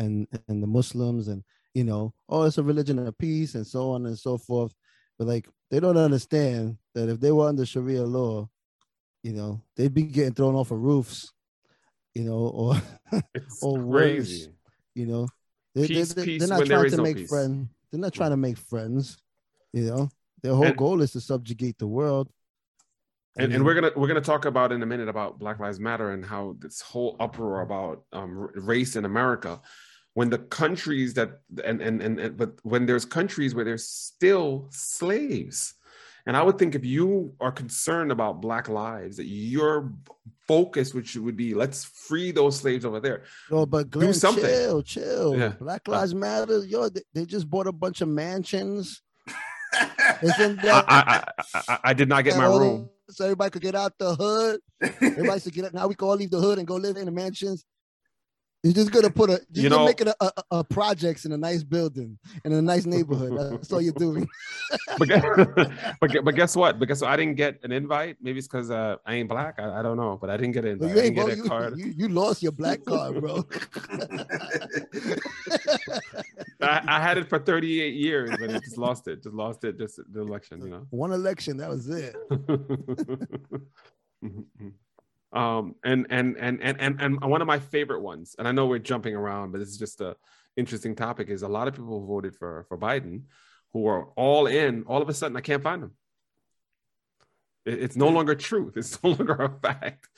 and 0.00 0.14
and 0.48 0.62
the 0.64 0.66
Muslims 0.78 1.28
and 1.32 1.42
you 1.74 1.84
know, 1.84 2.02
oh, 2.32 2.42
it's 2.46 2.58
a 2.58 2.62
religion 2.62 2.98
of 3.00 3.18
peace 3.18 3.54
and 3.58 3.66
so 3.66 3.90
on 3.94 4.06
and 4.06 4.18
so 4.26 4.38
forth. 4.38 4.72
But 5.18 5.28
like 5.28 5.48
they 5.70 5.80
don't 5.80 5.96
understand 5.96 6.78
that 6.94 7.08
if 7.08 7.20
they 7.20 7.30
were 7.32 7.48
under 7.48 7.64
Sharia 7.66 8.02
law, 8.04 8.48
you 9.22 9.32
know, 9.32 9.62
they'd 9.76 9.94
be 9.94 10.02
getting 10.02 10.34
thrown 10.34 10.54
off 10.54 10.70
of 10.70 10.80
roofs, 10.80 11.32
you 12.14 12.24
know, 12.24 12.34
or 12.38 12.74
or 13.62 13.78
crazy 13.90 14.46
worse, 14.46 14.48
you 14.94 15.06
know. 15.06 15.28
They, 15.74 15.86
Peace, 15.86 16.12
they, 16.12 16.36
are 16.36 16.46
not 16.46 16.66
trying 16.66 16.90
to 16.90 16.96
no 16.96 17.02
make 17.02 17.16
peace. 17.16 17.28
friends. 17.30 17.68
They're 17.90 18.00
not 18.00 18.12
trying 18.12 18.30
to 18.30 18.36
make 18.36 18.58
friends, 18.58 19.16
you 19.72 19.84
know. 19.84 20.08
Their 20.42 20.54
whole 20.54 20.66
And- 20.66 20.76
goal 20.76 21.00
is 21.02 21.12
to 21.12 21.20
subjugate 21.20 21.78
the 21.78 21.86
world. 21.86 22.28
I 23.38 23.44
and, 23.44 23.54
and 23.54 23.64
we're 23.64 23.72
gonna 23.72 23.92
we're 23.96 24.08
gonna 24.08 24.20
talk 24.20 24.44
about 24.44 24.72
in 24.72 24.82
a 24.82 24.86
minute 24.86 25.08
about 25.08 25.38
Black 25.38 25.58
Lives 25.58 25.80
Matter 25.80 26.10
and 26.10 26.22
how 26.22 26.54
this 26.58 26.82
whole 26.82 27.16
uproar 27.18 27.62
about 27.62 28.02
um, 28.12 28.50
race 28.54 28.94
in 28.96 29.06
America, 29.06 29.58
when 30.14 30.30
the 30.30 30.38
countries 30.38 31.14
that 31.14 31.40
and, 31.64 31.80
and 31.80 32.02
and 32.02 32.18
and 32.20 32.36
but 32.36 32.58
when 32.62 32.86
there's 32.86 33.04
countries 33.04 33.54
where 33.54 33.64
there's 33.64 33.86
still 33.88 34.68
slaves, 34.70 35.74
and 36.26 36.36
I 36.36 36.42
would 36.42 36.58
think 36.58 36.74
if 36.74 36.84
you 36.84 37.34
are 37.40 37.52
concerned 37.52 38.12
about 38.12 38.40
Black 38.40 38.68
lives, 38.68 39.16
that 39.16 39.26
your 39.26 39.92
focus 40.46 40.92
which 40.92 41.16
would 41.16 41.36
be 41.36 41.54
let's 41.54 41.84
free 41.84 42.30
those 42.32 42.58
slaves 42.60 42.84
over 42.84 43.00
there. 43.00 43.22
Yo, 43.50 43.64
but 43.66 43.90
Glenn, 43.90 44.08
do 44.08 44.12
something. 44.12 44.44
chill, 44.44 44.82
chill. 44.82 45.38
Yeah. 45.38 45.54
Black 45.60 45.82
Uh, 45.88 45.92
Lives 45.92 46.14
Matter. 46.14 46.64
Yo, 46.64 46.88
they, 46.88 47.02
they 47.14 47.24
just 47.24 47.48
bought 47.48 47.66
a 47.66 47.72
bunch 47.72 48.00
of 48.02 48.08
mansions. 48.08 49.00
Isn't 50.22 50.58
I 50.60 50.62
that 50.62 50.84
I, 50.88 51.24
I, 51.54 51.62
I, 51.68 51.78
I 51.84 51.92
did 51.94 52.08
not 52.08 52.24
get 52.24 52.36
my 52.36 52.44
room. 52.46 52.90
so 53.08 53.24
everybody 53.24 53.50
could 53.50 53.62
get 53.62 53.74
out 53.74 53.96
the 53.98 54.14
hood. 54.14 54.60
Everybody 55.00 55.40
should 55.40 55.52
get 55.54 55.64
out. 55.64 55.74
Now 55.74 55.86
we 55.86 55.94
can 55.94 56.06
all 56.08 56.16
leave 56.16 56.30
the 56.30 56.40
hood 56.40 56.58
and 56.58 56.66
go 56.66 56.74
live 56.76 56.96
in 56.96 57.06
the 57.06 57.10
mansions. 57.12 57.64
You're 58.62 58.74
just 58.74 58.92
gonna 58.92 59.10
put 59.10 59.28
a 59.28 59.40
you're 59.50 59.64
You 59.64 59.68
know- 59.70 59.84
make 59.84 60.00
it 60.00 60.06
a, 60.06 60.16
a, 60.24 60.32
a 60.52 60.64
projects 60.64 61.24
in 61.24 61.32
a 61.32 61.36
nice 61.36 61.64
building 61.64 62.16
in 62.44 62.52
a 62.52 62.62
nice 62.62 62.86
neighborhood. 62.86 63.36
That's 63.50 63.72
all 63.72 63.82
you're 63.82 63.92
doing. 63.94 64.28
but, 64.98 65.08
guess, 65.08 65.24
but, 66.00 66.24
but 66.24 66.34
guess 66.36 66.54
what? 66.54 66.78
Because 66.78 67.02
I 67.02 67.16
didn't 67.16 67.34
get 67.34 67.58
an 67.64 67.72
invite. 67.72 68.18
Maybe 68.20 68.38
it's 68.38 68.46
because 68.46 68.70
uh, 68.70 68.96
I 69.04 69.14
ain't 69.14 69.28
black. 69.28 69.58
I, 69.58 69.80
I 69.80 69.82
don't 69.82 69.96
know, 69.96 70.16
but 70.20 70.30
I 70.30 70.36
didn't 70.36 70.52
get 70.52 70.64
an 70.64 70.72
invite. 70.72 70.94
you 70.94 71.02
ain't 71.02 71.16
bro, 71.16 71.26
get 71.26 71.34
a 71.34 71.36
you, 71.38 71.48
card. 71.48 71.76
you, 71.76 71.86
you 71.96 72.08
lost 72.08 72.40
your 72.40 72.52
black 72.52 72.84
card, 72.86 73.20
bro. 73.20 73.44
I, 76.60 76.82
I 76.86 77.00
had 77.00 77.18
it 77.18 77.28
for 77.28 77.40
38 77.40 77.94
years, 77.94 78.30
but 78.30 78.48
it 78.48 78.62
just 78.62 78.78
lost 78.78 79.08
it. 79.08 79.24
Just 79.24 79.34
lost 79.34 79.64
it. 79.64 79.76
Just 79.76 79.98
the 80.12 80.20
election, 80.20 80.62
you 80.62 80.70
know. 80.70 80.86
One 80.90 81.10
election, 81.10 81.56
that 81.56 81.68
was 81.68 81.88
it. 81.88 82.14
Um 85.32 85.74
and 85.84 86.06
and 86.10 86.36
and 86.38 86.60
and 86.62 86.80
and 86.80 87.00
and 87.00 87.20
one 87.22 87.40
of 87.40 87.46
my 87.48 87.58
favorite 87.58 88.00
ones 88.00 88.36
and 88.38 88.46
i 88.46 88.52
know 88.52 88.66
we're 88.66 88.78
jumping 88.78 89.14
around 89.14 89.50
but 89.52 89.58
this 89.58 89.68
is 89.68 89.78
just 89.78 90.00
a 90.00 90.14
interesting 90.56 90.94
topic 90.94 91.28
is 91.28 91.42
a 91.42 91.48
lot 91.48 91.68
of 91.68 91.74
people 91.74 92.00
who 92.00 92.06
voted 92.06 92.36
for 92.36 92.64
for 92.68 92.76
biden 92.76 93.22
who 93.72 93.86
are 93.86 94.04
all 94.16 94.46
in 94.46 94.82
all 94.84 95.00
of 95.00 95.08
a 95.08 95.14
sudden 95.14 95.36
i 95.36 95.40
can't 95.40 95.62
find 95.62 95.82
them. 95.82 95.92
It- 97.64 97.82
it's 97.82 97.96
no 97.96 98.08
longer 98.08 98.34
truth 98.34 98.76
it's 98.76 99.02
no 99.02 99.10
longer 99.10 99.34
a 99.34 99.48
fact. 99.60 100.08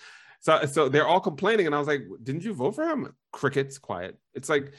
So 0.41 0.65
so 0.67 0.89
they're 0.89 1.07
all 1.07 1.21
complaining 1.21 1.67
and 1.67 1.75
i 1.75 1.79
was 1.79 1.89
like 1.89 2.03
didn't 2.23 2.45
you 2.45 2.55
vote 2.55 2.75
for 2.75 2.85
him? 2.85 3.15
Crickets 3.33 3.79
quiet. 3.79 4.19
It's 4.35 4.49
like 4.49 4.75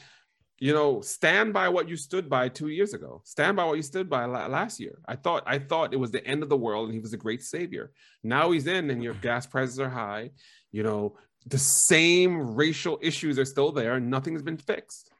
you 0.58 0.72
know 0.72 1.00
stand 1.02 1.52
by 1.52 1.68
what 1.68 1.88
you 1.88 1.96
stood 1.96 2.28
by 2.30 2.48
two 2.48 2.68
years 2.68 2.94
ago 2.94 3.20
stand 3.24 3.56
by 3.56 3.64
what 3.64 3.76
you 3.76 3.82
stood 3.82 4.08
by 4.08 4.24
la- 4.24 4.46
last 4.46 4.80
year 4.80 4.98
i 5.06 5.14
thought 5.14 5.42
i 5.46 5.58
thought 5.58 5.92
it 5.92 5.98
was 5.98 6.10
the 6.10 6.26
end 6.26 6.42
of 6.42 6.48
the 6.48 6.56
world 6.56 6.86
and 6.86 6.94
he 6.94 7.00
was 7.00 7.12
a 7.12 7.16
great 7.18 7.42
savior 7.42 7.92
now 8.22 8.50
he's 8.50 8.66
in 8.66 8.90
and 8.90 9.02
your 9.02 9.14
gas 9.14 9.46
prices 9.46 9.78
are 9.78 9.90
high 9.90 10.30
you 10.72 10.82
know 10.82 11.14
the 11.46 11.58
same 11.58 12.54
racial 12.56 12.98
issues 13.02 13.38
are 13.38 13.44
still 13.44 13.70
there 13.70 13.94
and 13.96 14.10
nothing's 14.10 14.42
been 14.42 14.56
fixed 14.56 15.10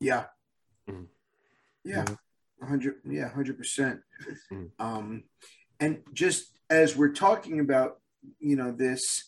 Yeah. 0.00 0.26
Mhm. 0.88 1.06
Yeah. 1.84 2.04
a 2.62 2.66
hundred 2.66 2.96
yeah, 3.04 3.28
hundred 3.28 3.56
percent. 3.58 4.00
Mhm. 4.52 4.70
Um 4.78 5.24
and 5.80 6.02
just 6.12 6.58
as 6.70 6.96
we're 6.96 7.12
talking 7.12 7.60
about, 7.60 8.00
you 8.38 8.56
know, 8.56 8.72
this 8.72 9.24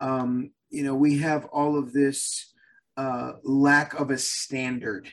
um, 0.00 0.50
you 0.70 0.82
know, 0.82 0.94
we 0.94 1.18
have 1.18 1.44
all 1.46 1.76
of 1.78 1.92
this 1.92 2.52
uh 2.96 3.32
lack 3.42 3.94
of 3.94 4.10
a 4.10 4.18
standard. 4.18 5.08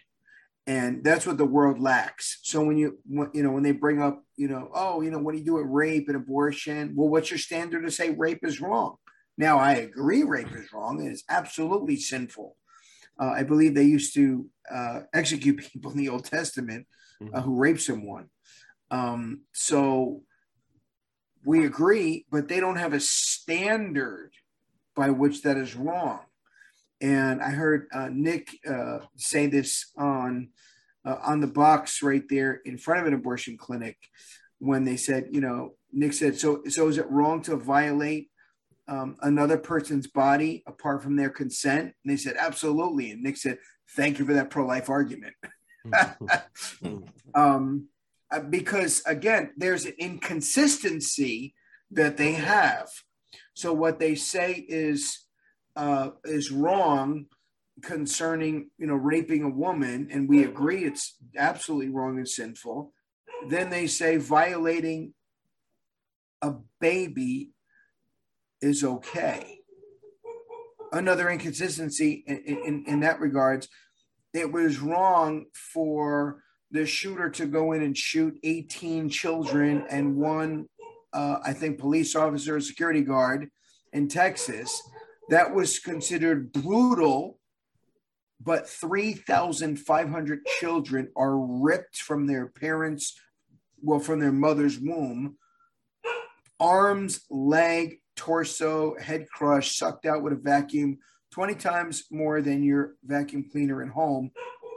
And 0.67 1.03
that's 1.03 1.25
what 1.25 1.37
the 1.37 1.45
world 1.45 1.79
lacks. 1.79 2.39
So 2.43 2.63
when 2.63 2.77
you 2.77 2.99
when, 3.05 3.29
you 3.33 3.43
know 3.43 3.51
when 3.51 3.63
they 3.63 3.71
bring 3.71 4.01
up, 4.01 4.23
you 4.37 4.47
know, 4.47 4.69
oh, 4.73 5.01
you 5.01 5.09
know, 5.09 5.17
what 5.17 5.33
do 5.33 5.39
you 5.39 5.45
do 5.45 5.55
with 5.55 5.65
rape 5.65 6.07
and 6.07 6.15
abortion? 6.15 6.93
Well, 6.95 7.09
what's 7.09 7.31
your 7.31 7.39
standard 7.39 7.83
to 7.83 7.91
say 7.91 8.11
rape 8.11 8.39
is 8.43 8.61
wrong? 8.61 8.95
Now 9.37 9.57
I 9.57 9.73
agree 9.73 10.23
rape 10.23 10.55
is 10.55 10.71
wrong. 10.71 11.03
It 11.03 11.11
is 11.11 11.23
absolutely 11.29 11.97
sinful. 11.97 12.55
Uh, 13.19 13.31
I 13.31 13.43
believe 13.43 13.75
they 13.75 13.83
used 13.83 14.13
to 14.15 14.47
uh, 14.71 15.01
execute 15.13 15.57
people 15.73 15.91
in 15.91 15.97
the 15.97 16.09
Old 16.09 16.25
Testament 16.25 16.87
uh, 17.33 17.41
who 17.41 17.55
raped 17.55 17.81
someone. 17.81 18.29
Um, 18.89 19.41
so 19.53 20.21
we 21.45 21.65
agree, 21.65 22.25
but 22.31 22.47
they 22.47 22.59
don't 22.59 22.77
have 22.77 22.93
a 22.93 22.99
standard 22.99 24.31
by 24.95 25.09
which 25.09 25.43
that 25.43 25.57
is 25.57 25.75
wrong. 25.75 26.19
And 27.01 27.41
I 27.41 27.49
heard 27.49 27.87
uh, 27.91 28.09
Nick 28.11 28.49
uh, 28.67 28.99
say 29.17 29.47
this 29.47 29.91
on 29.97 30.49
uh, 31.03 31.17
on 31.23 31.41
the 31.41 31.47
box 31.47 32.03
right 32.03 32.23
there 32.29 32.61
in 32.63 32.77
front 32.77 33.01
of 33.01 33.07
an 33.07 33.15
abortion 33.15 33.57
clinic 33.57 33.97
when 34.59 34.83
they 34.83 34.95
said, 34.95 35.29
you 35.31 35.41
know, 35.41 35.73
Nick 35.91 36.13
said, 36.13 36.37
so 36.37 36.61
so 36.69 36.87
is 36.87 36.97
it 36.99 37.09
wrong 37.09 37.41
to 37.43 37.55
violate 37.55 38.29
um, 38.87 39.17
another 39.21 39.57
person's 39.57 40.07
body 40.07 40.63
apart 40.67 41.01
from 41.01 41.15
their 41.15 41.31
consent? 41.31 41.93
And 42.03 42.13
they 42.13 42.17
said, 42.17 42.35
absolutely. 42.37 43.11
And 43.11 43.23
Nick 43.23 43.37
said, 43.37 43.57
thank 43.95 44.19
you 44.19 44.25
for 44.25 44.33
that 44.33 44.51
pro 44.51 44.65
life 44.65 44.89
argument. 44.89 45.33
um, 47.33 47.87
uh, 48.29 48.39
because 48.39 49.01
again, 49.07 49.51
there's 49.57 49.85
an 49.85 49.93
inconsistency 49.97 51.55
that 51.89 52.17
they 52.17 52.33
have. 52.33 52.89
So 53.53 53.73
what 53.73 53.99
they 53.99 54.15
say 54.15 54.53
is 54.53 55.25
uh, 55.75 56.11
is 56.25 56.51
wrong 56.51 57.25
concerning 57.81 58.69
you 58.77 58.87
know 58.87 58.95
raping 58.95 59.43
a 59.43 59.49
woman, 59.49 60.07
and 60.11 60.29
we 60.29 60.43
agree 60.43 60.83
it's 60.83 61.17
absolutely 61.37 61.89
wrong 61.89 62.17
and 62.17 62.27
sinful. 62.27 62.93
Then 63.49 63.69
they 63.69 63.87
say 63.87 64.17
violating 64.17 65.13
a 66.41 66.55
baby 66.79 67.51
is 68.61 68.83
okay. 68.83 69.59
Another 70.91 71.29
inconsistency 71.29 72.23
in, 72.27 72.37
in, 72.37 72.83
in 72.85 72.99
that 72.99 73.19
regards, 73.19 73.67
it 74.33 74.51
was 74.51 74.79
wrong 74.79 75.45
for 75.73 76.43
the 76.71 76.85
shooter 76.85 77.29
to 77.29 77.45
go 77.45 77.73
in 77.73 77.81
and 77.81 77.97
shoot 77.97 78.37
18 78.43 79.09
children 79.09 79.85
and 79.89 80.15
one, 80.15 80.67
uh, 81.13 81.37
I 81.43 81.53
think, 81.53 81.79
police 81.79 82.15
officer, 82.15 82.59
security 82.59 83.01
guard 83.01 83.49
in 83.93 84.07
Texas. 84.07 84.81
That 85.31 85.55
was 85.55 85.79
considered 85.79 86.51
brutal, 86.51 87.39
but 88.41 88.69
3,500 88.69 90.45
children 90.59 91.07
are 91.15 91.37
ripped 91.39 92.01
from 92.01 92.27
their 92.27 92.47
parents, 92.47 93.17
well, 93.81 93.99
from 93.99 94.19
their 94.19 94.33
mother's 94.33 94.77
womb, 94.77 95.37
arms, 96.59 97.21
leg, 97.29 98.01
torso, 98.17 98.97
head 98.99 99.25
crushed, 99.33 99.77
sucked 99.77 100.05
out 100.05 100.21
with 100.21 100.33
a 100.33 100.35
vacuum 100.35 100.97
20 101.31 101.55
times 101.55 102.03
more 102.11 102.41
than 102.41 102.61
your 102.61 102.95
vacuum 103.05 103.45
cleaner 103.49 103.81
at 103.81 103.87
home. 103.87 104.31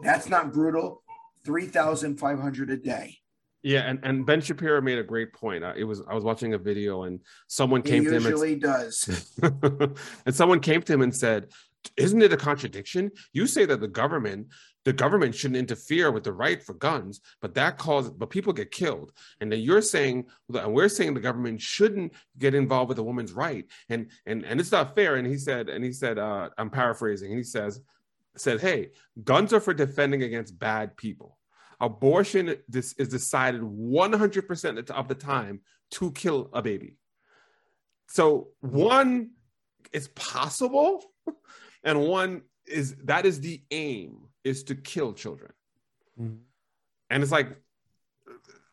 That's 0.05 0.29
not 0.29 0.53
brutal. 0.53 1.03
3,500 1.45 2.71
a 2.71 2.77
day. 2.77 3.19
Yeah 3.65 3.81
and, 3.81 3.99
and 4.05 4.25
ben 4.25 4.41
shapiro 4.41 4.81
made 4.81 4.99
a 4.99 5.03
great 5.03 5.33
point 5.33 5.65
it 5.77 5.85
was 5.85 6.03
i 6.09 6.15
was 6.15 6.23
watching 6.23 6.55
a 6.55 6.59
video 6.59 7.03
and 7.03 7.21
someone 7.49 7.83
He 7.83 7.91
came 7.91 8.05
to 8.05 8.11
him 8.11 8.17
and 8.17 8.25
usually 8.27 8.57
does. 8.57 9.37
and 10.27 10.35
someone 10.35 10.61
came 10.61 10.83
to 10.83 10.93
him 10.93 11.03
and 11.03 11.15
said, 11.15 11.49
Isn't 11.97 12.23
it 12.23 12.33
a 12.33 12.37
contradiction? 12.37 13.11
You 13.33 13.47
say 13.47 13.65
that 13.67 13.81
the 13.81 13.89
government, 13.89 14.49
the 14.85 14.93
government 14.93 15.35
shouldn't 15.35 15.59
interfere 15.59 16.11
with 16.11 16.25
the 16.25 16.33
right 16.33 16.63
for 16.63 16.75
guns, 16.75 17.21
but 17.41 17.55
that 17.55 17.79
causes, 17.79 18.13
but 18.13 18.31
people 18.31 18.53
get 18.53 18.71
killed. 18.71 19.13
And 19.41 19.51
then 19.51 19.61
you're 19.61 19.83
saying, 19.83 20.27
and 20.53 20.75
we're 20.75 20.89
saying 20.89 21.15
the 21.15 21.21
government 21.21 21.61
shouldn't 21.61 22.13
get 22.39 22.55
involved 22.55 22.89
with 22.89 22.99
a 22.99 23.03
woman's 23.03 23.33
right. 23.33 23.67
And 23.89 24.11
and 24.27 24.45
and 24.45 24.61
it's 24.61 24.73
not 24.73 24.95
fair. 24.95 25.17
And 25.17 25.27
he 25.27 25.39
said, 25.39 25.69
and 25.69 25.85
he 25.85 25.93
said, 25.93 26.19
uh, 26.19 26.51
I'm 26.59 26.71
paraphrasing, 26.71 27.31
and 27.31 27.39
he 27.39 27.45
says, 27.45 27.81
said, 28.37 28.61
Hey, 28.61 28.91
guns 29.23 29.53
are 29.53 29.61
for 29.61 29.75
defending 29.75 30.23
against 30.23 30.59
bad 30.59 30.97
people. 30.97 31.39
Abortion 31.89 32.45
this 32.69 32.89
is 33.03 33.09
decided 33.09 33.61
100% 33.61 34.91
of 35.01 35.09
the 35.09 35.15
time 35.15 35.61
to 35.97 36.11
kill 36.13 36.41
a 36.53 36.63
baby. 36.63 36.97
So 38.09 38.49
one 38.61 39.31
is 39.93 40.09
possible, 40.09 40.93
and 41.85 41.97
one 42.01 42.33
is 42.67 42.87
that 43.11 43.27
is 43.27 43.37
the 43.49 43.63
aim 43.71 44.11
is 44.51 44.59
to 44.69 44.75
kill 44.75 45.11
children. 45.23 45.53
Mhm. 46.21 46.39
And 47.11 47.23
it's 47.23 47.33
like 47.33 47.51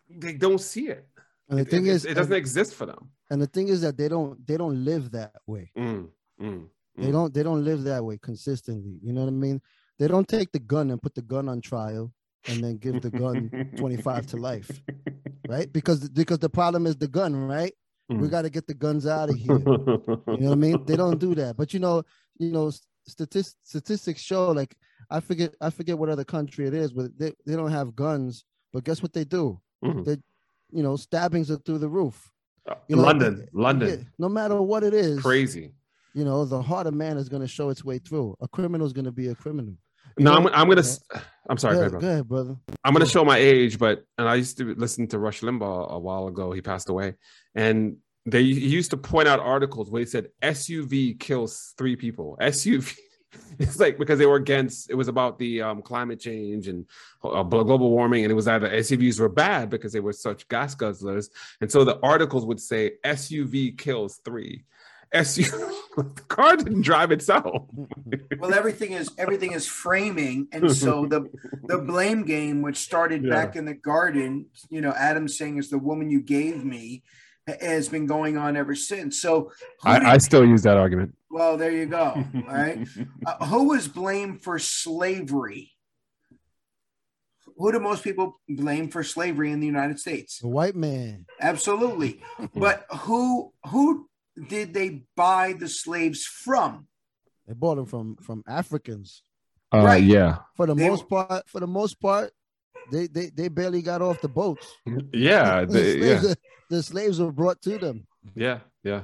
they 0.10 0.34
don't 0.46 0.62
see 0.72 0.88
it. 0.96 1.04
And 1.50 1.60
the 1.60 1.64
It- 1.64 1.70
thing 1.70 1.86
it, 1.86 1.90
is, 1.96 2.06
it 2.06 2.14
doesn't 2.16 2.34
exist 2.46 2.72
for 2.80 2.86
them. 2.92 3.04
and 3.30 3.42
the 3.42 3.48
thing 3.56 3.68
is 3.74 3.80
that 3.86 3.96
they 3.98 4.08
don't 4.08 4.34
they 4.48 4.58
don't 4.58 4.80
live 4.92 5.04
that 5.12 5.36
way. 5.54 5.66
Mm, 5.78 6.10
mm, 6.40 6.70
They 6.98 7.08
Mm. 7.10 7.12
don't 7.18 7.34
they 7.36 7.44
don't 7.44 7.64
live 7.70 7.82
that 7.92 8.04
way 8.08 8.18
consistently. 8.30 8.96
You 9.06 9.12
know 9.14 9.22
what 9.26 9.34
I 9.38 9.38
mean? 9.48 9.62
They 10.00 10.08
don't 10.14 10.28
take 10.28 10.50
the 10.52 10.60
gun 10.74 10.92
and 10.92 11.02
put 11.06 11.14
the 11.16 11.22
gun 11.34 11.46
on 11.54 11.60
trial 11.72 12.14
and 12.48 12.64
then 12.64 12.78
give 12.78 13.02
the 13.02 13.10
gun 13.12 13.50
25 13.78 14.26
to 14.28 14.38
life, 14.38 14.82
right? 15.48 15.72
Because 15.72 16.10
because 16.10 16.40
the 16.40 16.50
problem 16.50 16.86
is 16.88 16.96
the 16.98 17.08
gun, 17.08 17.36
right? 17.36 17.74
We 18.10 18.28
Mm. 18.28 18.32
got 18.32 18.42
to 18.42 18.50
get 18.50 18.68
the 18.68 18.74
guns 18.74 19.08
out 19.08 19.30
of 19.30 19.36
here. 19.36 19.60
You 19.60 19.64
know 19.66 20.24
what 20.28 20.52
I 20.52 20.56
mean? 20.56 20.84
They 20.86 20.98
don't 20.98 21.18
do 21.18 21.34
that. 21.36 21.56
But 21.56 21.74
you 21.74 21.80
know, 21.80 22.04
you 22.38 22.52
know, 22.52 22.70
statistics 23.08 23.56
statistics 23.64 24.22
show 24.22 24.52
like 24.52 24.76
I 25.10 25.20
forget 25.22 25.56
I 25.62 25.70
forget 25.70 25.98
what 25.98 26.10
other 26.10 26.26
country 26.26 26.68
it 26.68 26.74
is, 26.74 26.92
but 26.92 27.18
they, 27.18 27.32
they 27.46 27.56
don't 27.56 27.72
have 27.72 27.96
guns. 27.96 28.44
But 28.74 28.84
guess 28.84 29.02
what 29.02 29.14
they 29.14 29.24
do? 29.24 29.62
Mhm. 29.86 30.04
They, 30.06 30.18
you 30.72 30.84
know, 30.84 30.96
stabbings 30.98 31.50
are 31.52 31.58
through 31.58 31.78
the 31.80 31.90
roof. 31.90 32.32
You 32.88 32.96
know, 32.98 33.04
London, 33.04 33.40
yeah, 33.40 33.46
London, 33.54 34.12
no 34.20 34.30
matter 34.30 34.62
what 34.62 34.84
it 34.84 34.94
is, 34.94 35.20
crazy. 35.22 35.74
you 36.14 36.24
know, 36.24 36.46
the 36.46 36.62
heart 36.62 36.88
of 36.88 36.94
man 36.94 37.18
is 37.18 37.28
going 37.30 37.42
to 37.42 37.48
show 37.48 37.70
its 37.70 37.84
way 37.84 37.98
through. 37.98 38.36
A 38.42 38.48
criminal 38.48 38.86
is 38.86 38.94
going 38.94 39.06
to 39.06 39.12
be 39.12 39.28
a 39.30 39.36
criminal. 39.36 39.74
No, 40.18 40.34
I'm, 40.34 40.48
I'm 40.48 40.68
gonna. 40.68 40.84
I'm 41.50 41.58
sorry, 41.58 41.76
Go 41.76 41.82
go 41.82 41.86
ahead, 41.88 41.92
ahead, 41.92 42.02
go 42.02 42.08
ahead, 42.08 42.28
brother. 42.28 42.56
I'm 42.84 42.94
gonna 42.94 43.06
show 43.06 43.26
my 43.26 43.38
age, 43.38 43.80
but 43.80 44.04
and 44.18 44.28
I 44.28 44.36
used 44.36 44.58
to 44.58 44.76
listen 44.76 45.08
to 45.08 45.20
Rush 45.20 45.42
Limbaugh 45.42 45.92
a 45.92 46.00
while 46.00 46.28
ago. 46.28 46.52
He 46.52 46.62
passed 46.62 46.90
away, 46.90 47.16
and 47.56 47.98
they 48.26 48.44
he 48.44 48.68
used 48.70 48.92
to 48.92 48.98
point 48.98 49.28
out 49.28 49.40
articles 49.40 49.90
where 49.90 50.00
he 50.00 50.06
said 50.06 50.28
SUV 50.42 51.20
kills 51.20 51.74
three 51.78 51.96
people. 51.96 52.38
SUV 52.42 52.96
It's 53.60 53.80
like 53.80 53.98
because 53.98 54.20
they 54.20 54.26
were 54.26 54.36
against. 54.36 54.90
It 54.90 54.96
was 54.96 55.08
about 55.08 55.40
the 55.40 55.62
um, 55.62 55.82
climate 55.82 56.20
change 56.20 56.68
and 56.68 56.86
uh, 57.24 57.44
global 57.44 57.92
warming, 57.92 58.24
and 58.24 58.32
it 58.32 58.36
was 58.36 58.48
either 58.48 58.70
SUVs 58.70 59.20
were 59.20 59.30
bad 59.30 59.70
because 59.70 59.94
they 59.94 60.00
were 60.00 60.14
such 60.14 60.48
gas 60.48 60.76
guzzlers, 60.76 61.30
and 61.62 61.72
so 61.72 61.84
the 61.84 62.00
articles 62.02 62.46
would 62.46 62.60
say 62.60 62.94
SUV 63.06 63.78
kills 63.78 64.20
three. 64.26 64.66
SUV, 65.14 65.52
the 65.98 66.22
car 66.30 66.56
didn't 66.56 66.84
drive 66.84 67.12
itself. 67.12 67.68
well 68.40 68.54
everything 68.54 68.94
is 68.94 69.10
everything 69.18 69.52
is 69.52 69.68
framing 69.68 70.48
and 70.54 70.72
so 70.74 71.06
the 71.06 71.30
the 71.68 71.78
blame 71.80 72.24
game 72.24 72.62
which 72.62 72.78
started 72.78 73.24
Yeah. 73.24 73.30
back 73.32 73.56
in 73.58 73.66
the 73.66 73.74
garden 73.74 74.46
you 74.70 74.80
know 74.82 74.94
adam 74.98 75.28
saying 75.28 75.58
is 75.58 75.70
the 75.70 75.78
woman 75.78 76.10
you 76.10 76.22
gave 76.22 76.64
me 76.64 77.04
has 77.60 77.90
been 77.90 78.06
going 78.06 78.38
on 78.38 78.56
ever 78.56 78.74
since 78.76 79.20
so 79.20 79.52
I, 79.84 80.14
I 80.14 80.18
still 80.20 80.46
use 80.46 80.64
that 80.64 80.78
argument. 80.78 81.14
well 81.30 81.58
there 81.58 81.72
you 81.72 81.88
go 81.88 82.06
all 82.48 82.56
right 82.56 82.88
uh, 83.26 83.46
who 83.48 83.68
was 83.68 83.90
blamed 83.90 84.42
for 84.44 84.60
slavery 84.60 85.72
who 87.58 87.72
do 87.72 87.80
most 87.80 88.04
people 88.04 88.40
blame 88.48 88.90
for 88.90 89.04
slavery 89.04 89.52
in 89.52 89.60
the 89.60 89.68
united 89.68 90.00
states 90.00 90.40
The 90.40 90.48
white 90.48 90.76
man. 90.76 91.26
absolutely 91.42 92.22
but 92.56 92.86
who 93.00 93.52
who 93.68 94.08
did 94.48 94.74
they 94.74 95.04
buy 95.16 95.54
the 95.54 95.68
slaves 95.70 96.26
from 96.26 96.88
They 97.48 97.54
bought 97.54 97.76
them 97.76 97.86
from 97.86 98.16
from 98.18 98.44
Africans. 98.48 99.24
Uh, 99.74 99.84
Right. 99.86 100.04
Yeah, 100.04 100.40
For 100.58 100.66
the 100.68 100.76
They- 100.76 100.90
most 100.90 101.08
part, 101.08 101.48
for 101.50 101.60
the 101.60 101.68
most 101.68 102.00
part, 102.02 102.32
they 102.92 103.08
they, 103.08 103.30
they 103.30 103.48
barely 103.48 103.82
got 103.82 104.02
off 104.02 104.20
the 104.22 104.28
boats. 104.30 104.68
yeah, 105.14 105.62
the, 105.66 105.68
the- 105.74 105.98
yeah, 105.98 106.20
slaves, 106.20 106.36
the 106.70 106.84
slaves 106.84 107.20
were 107.20 107.32
brought 107.32 107.62
to 107.64 107.78
them. 107.78 108.06
yeah, 108.36 108.60
yeah. 108.84 109.02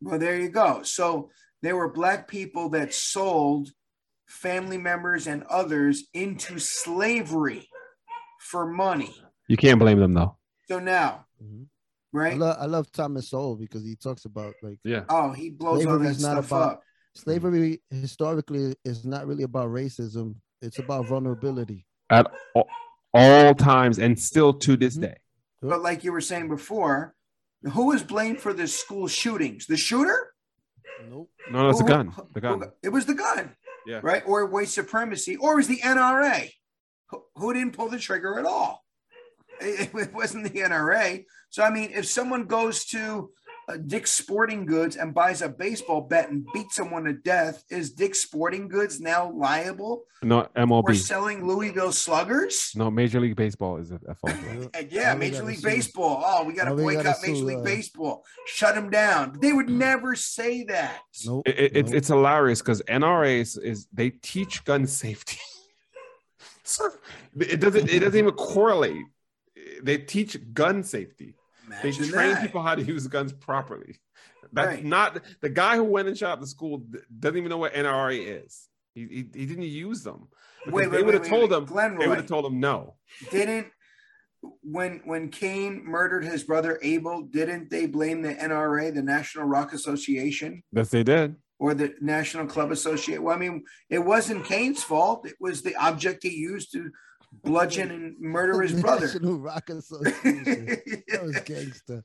Well, 0.00 0.18
there 0.18 0.38
you 0.40 0.48
go. 0.50 0.82
So 0.82 1.30
there 1.62 1.76
were 1.76 1.90
black 1.92 2.28
people 2.28 2.68
that 2.70 2.92
sold 2.94 3.70
family 4.26 4.78
members 4.78 5.26
and 5.26 5.42
others 5.44 6.04
into 6.12 6.58
slavery 6.58 7.68
for 8.40 8.66
money. 8.66 9.14
You 9.48 9.56
can't 9.56 9.78
blame 9.78 9.98
them 10.00 10.14
though. 10.14 10.36
So 10.68 10.78
now, 10.80 11.26
Mhm. 12.16 12.20
I 12.20 12.28
right? 12.30 12.38
love 12.38 12.56
I 12.60 12.66
love 12.66 12.90
Thomas 12.92 13.28
Sowell 13.30 13.56
because 13.56 13.84
he 13.84 13.96
talks 13.96 14.24
about 14.24 14.54
like 14.62 14.78
Yeah, 14.84 15.04
Oh, 15.08 15.32
he 15.32 15.50
blows 15.50 15.84
all 15.86 15.92
Slavery 15.92 16.06
that 16.06 16.10
is 16.16 16.22
not 16.22 16.32
stuff 16.32 16.46
about- 16.46 16.72
up. 16.72 16.82
slavery 17.14 17.82
historically 17.90 18.74
is 18.84 19.04
not 19.04 19.26
really 19.26 19.42
about 19.44 19.68
racism. 19.70 20.34
It's 20.62 20.78
about 20.78 21.06
vulnerability. 21.06 21.86
at 22.08 22.30
all, 22.54 22.68
all 23.14 23.52
times, 23.54 23.98
and 23.98 24.16
still 24.18 24.52
to 24.54 24.76
this 24.76 24.96
Mhm. 24.96 25.00
day. 25.02 25.16
But 25.60 25.82
like 25.82 26.04
you 26.04 26.12
were 26.12 26.20
saying 26.20 26.48
before, 26.48 27.16
who 27.72 27.90
is 27.92 28.04
blamed 28.04 28.40
for 28.40 28.52
the 28.52 28.68
school 28.68 29.08
shootings? 29.08 29.66
The 29.66 29.76
shooter? 29.76 30.32
Nope. 31.08 31.30
No, 31.50 31.62
no, 31.64 31.70
it's 31.70 31.80
a 31.80 31.82
Who- 31.82 31.88
gun. 31.88 32.12
The 32.32 32.40
gun. 32.40 32.60
who- 32.60 32.70
It 32.84 32.90
was 32.90 33.06
the 33.06 33.14
gun. 33.14 33.56
Yeah. 33.86 34.00
Right? 34.04 34.22
Or 34.24 34.46
white 34.46 34.68
supremacy, 34.68 35.36
or 35.36 35.54
it 35.54 35.56
was 35.56 35.66
the 35.68 35.80
NRA. 35.82 36.52
Who, 37.10 37.24
who 37.34 37.52
didn't 37.54 37.72
pull 37.74 37.88
the 37.88 37.98
trigger 37.98 38.38
at 38.38 38.44
all? 38.44 38.84
It, 39.60 39.90
it 39.94 40.14
wasn't 40.14 40.44
the 40.52 40.60
NRA. 40.60 41.24
So, 41.50 41.62
I 41.62 41.70
mean, 41.70 41.90
if 41.94 42.06
someone 42.06 42.44
goes 42.44 42.84
to 42.86 43.30
uh, 43.68 43.78
Dick's 43.84 44.12
Sporting 44.12 44.64
Goods 44.66 44.96
and 44.96 45.12
buys 45.14 45.42
a 45.42 45.48
baseball 45.48 46.02
bat 46.02 46.30
and 46.30 46.46
beats 46.54 46.76
someone 46.76 47.04
to 47.04 47.14
death, 47.14 47.64
is 47.70 47.92
Dick's 47.92 48.20
Sporting 48.20 48.68
Goods 48.68 49.00
now 49.00 49.32
liable 49.32 50.04
No, 50.22 50.42
for 50.42 50.48
MLB. 50.60 50.94
selling 50.96 51.46
Louisville 51.46 51.90
Sluggers? 51.92 52.72
No, 52.76 52.90
Major 52.90 53.18
League 53.18 53.34
Baseball 53.36 53.78
is 53.78 53.90
a, 53.90 54.00
a 54.06 54.14
fault. 54.14 54.34
And 54.44 54.70
yeah, 54.92 55.12
Now 55.14 55.18
Major 55.18 55.42
League. 55.44 55.62
Baseball. 55.62 56.22
Oh, 56.24 56.44
we 56.44 56.52
got 56.52 56.64
to 56.66 56.70
Now 56.70 56.76
we 56.76 56.94
gotta 56.94 57.08
boycott 57.08 57.22
Major 57.26 57.44
League 57.44 57.58
uh, 57.58 57.62
Baseball. 57.62 58.24
Shut 58.46 58.74
them 58.76 58.90
down. 58.90 59.38
They 59.40 59.52
would 59.52 59.68
never 59.70 60.14
say 60.14 60.64
that. 60.64 61.00
Nope. 61.24 61.48
It, 61.48 61.58
it- 61.58 61.76
it's 61.76 61.90
nope. 61.90 61.96
it's 61.98 62.08
hilarious 62.08 62.60
because 62.60 62.82
NRA 62.82 63.40
is, 63.40 63.56
is 63.56 63.88
they 63.92 64.10
teach 64.10 64.64
gun 64.64 64.86
safety. 64.86 65.38
so 66.62 66.88
it 67.38 67.58
doesn't 67.60 67.88
it 67.90 68.00
doesn't 68.00 68.18
even 68.18 68.32
correlate. 68.32 69.02
They 69.82 69.98
teach 69.98 70.36
gun 70.52 70.82
safety. 70.82 71.34
They 71.82 71.92
train 71.92 72.34
that. 72.34 72.42
people 72.42 72.62
how 72.62 72.74
to 72.74 72.82
use 72.82 73.06
guns 73.06 73.32
properly. 73.32 73.96
That's 74.52 74.76
Right. 74.76 74.84
not 74.84 75.20
the 75.40 75.48
guy 75.48 75.76
who 75.76 75.84
went 75.84 76.08
and 76.08 76.16
shot 76.16 76.32
up 76.32 76.40
the 76.40 76.46
school 76.46 76.84
doesn't 77.18 77.36
even 77.36 77.50
know 77.50 77.58
what 77.58 77.74
NRA 77.74 78.44
is. 78.44 78.68
He, 78.94 79.02
he, 79.02 79.16
he 79.34 79.46
didn't 79.46 79.64
use 79.64 80.02
them. 80.02 80.28
Wait, 80.68 80.90
they 80.90 81.02
would 81.02 81.14
have 81.14 81.26
told 81.28 81.50
wait. 81.50 81.58
him. 81.70 81.98
They 81.98 82.08
would 82.08 82.18
have 82.18 82.26
told 82.26 82.46
him 82.46 82.60
no. 82.60 82.94
didn't 83.30 83.66
when 84.62 85.00
when 85.04 85.28
Cain 85.28 85.82
murdered 85.84 86.24
his 86.24 86.44
brother 86.44 86.78
Abel, 86.82 87.22
didn't 87.22 87.70
they 87.70 87.86
blame 87.86 88.22
the 88.22 88.34
NRA, 88.34 88.94
the 88.94 89.02
National 89.02 89.44
Rock 89.46 89.72
Association, 89.72 90.62
Yes, 90.72 90.90
they 90.90 91.02
did. 91.02 91.36
or 91.58 91.74
the 91.74 91.94
National 92.00 92.46
Club 92.46 92.70
Association? 92.70 93.22
Well, 93.22 93.34
I 93.34 93.38
mean, 93.38 93.64
it 93.90 93.98
wasn't 93.98 94.44
Cain's 94.44 94.82
fault. 94.82 95.26
It 95.26 95.36
was 95.40 95.62
the 95.62 95.74
object 95.76 96.22
he 96.22 96.30
used 96.36 96.72
to 96.72 96.90
bludgeon 97.42 97.90
and 97.90 98.18
murder 98.20 98.60
his 98.62 98.80
brother. 98.80 99.06
National 99.06 99.38
Rock 99.38 99.68
Association. 99.70 100.66
that 101.08 101.22
was 101.22 101.40
gangster. 101.40 102.04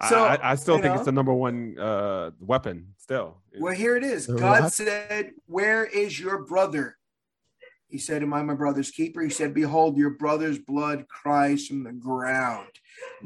I- 0.00 0.08
so 0.08 0.24
I, 0.24 0.52
I 0.52 0.54
still 0.56 0.76
think 0.78 0.86
know, 0.92 0.94
it's 0.96 1.04
the 1.04 1.12
number 1.12 1.32
one 1.32 1.78
uh, 1.78 2.30
weapon. 2.40 2.94
Still, 2.98 3.38
Well, 3.60 3.74
here 3.74 3.96
it 3.96 4.04
is. 4.04 4.26
The 4.26 4.34
God 4.34 4.62
Rock? 4.62 4.72
said, 4.72 5.32
Where 5.46 5.84
is 5.84 6.18
your 6.18 6.44
brother? 6.44 6.96
He 7.88 7.98
said, 7.98 8.22
Am 8.22 8.32
I 8.32 8.42
my 8.42 8.54
brother's 8.54 8.90
keeper? 8.90 9.20
He 9.22 9.30
said, 9.30 9.54
Behold, 9.54 9.96
your 9.96 10.10
brother's 10.10 10.58
blood 10.58 11.06
cries 11.08 11.66
from 11.66 11.84
the 11.84 11.92
ground. 11.92 12.68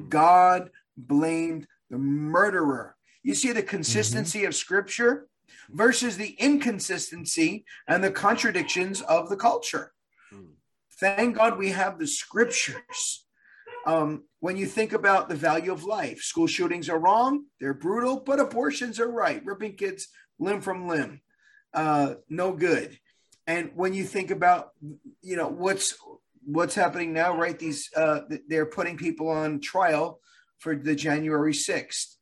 God 0.09 0.70
blamed 0.96 1.66
the 1.90 1.99
murderer. 1.99 2.96
You 3.22 3.34
see 3.34 3.53
the 3.53 3.62
consistency 3.62 4.44
of 4.44 4.55
scripture 4.55 5.28
versus 5.71 6.16
the 6.16 6.35
inconsistency 6.39 7.64
and 7.87 8.03
the 8.03 8.11
contradictions 8.11 9.03
of 9.03 9.29
the 9.29 9.37
culture. 9.37 9.93
Hmm. 10.31 10.53
Thank 11.01 11.37
God 11.37 11.59
we 11.59 11.71
have 11.71 11.99
the 11.99 12.07
scriptures. 12.07 13.27
Um, 13.87 14.25
when 14.41 14.57
you 14.57 14.66
think 14.66 14.93
about 14.93 15.29
the 15.29 15.35
value 15.35 15.73
of 15.73 15.85
life, 15.85 16.21
school 16.21 16.47
shootings 16.47 16.89
are 16.89 16.99
wrong, 16.99 17.45
they're 17.61 17.75
brutal, 17.75 18.21
but 18.21 18.41
abortions 18.41 19.01
are 19.01 19.11
right. 19.11 19.45
Ripping 19.45 19.77
kids 19.77 20.09
limb 20.39 20.61
from 20.61 20.89
limb, 20.89 21.21
uh, 21.73 22.14
no 22.29 22.53
good. 22.53 22.99
And 23.47 23.71
when 23.75 23.95
you 23.95 24.05
think 24.05 24.31
about, 24.31 24.71
you 25.23 25.37
know, 25.37 25.49
what's 25.49 25.95
what's 26.45 26.75
happening 26.75 27.12
now, 27.12 27.37
right? 27.37 27.59
These 27.59 27.91
uh, 27.97 28.21
they're 28.49 28.66
putting 28.66 28.97
people 28.97 29.29
on 29.29 29.61
trial 29.61 30.21
for 30.59 30.77
the 30.77 30.95
January 30.95 31.55
sixth. 31.55 32.18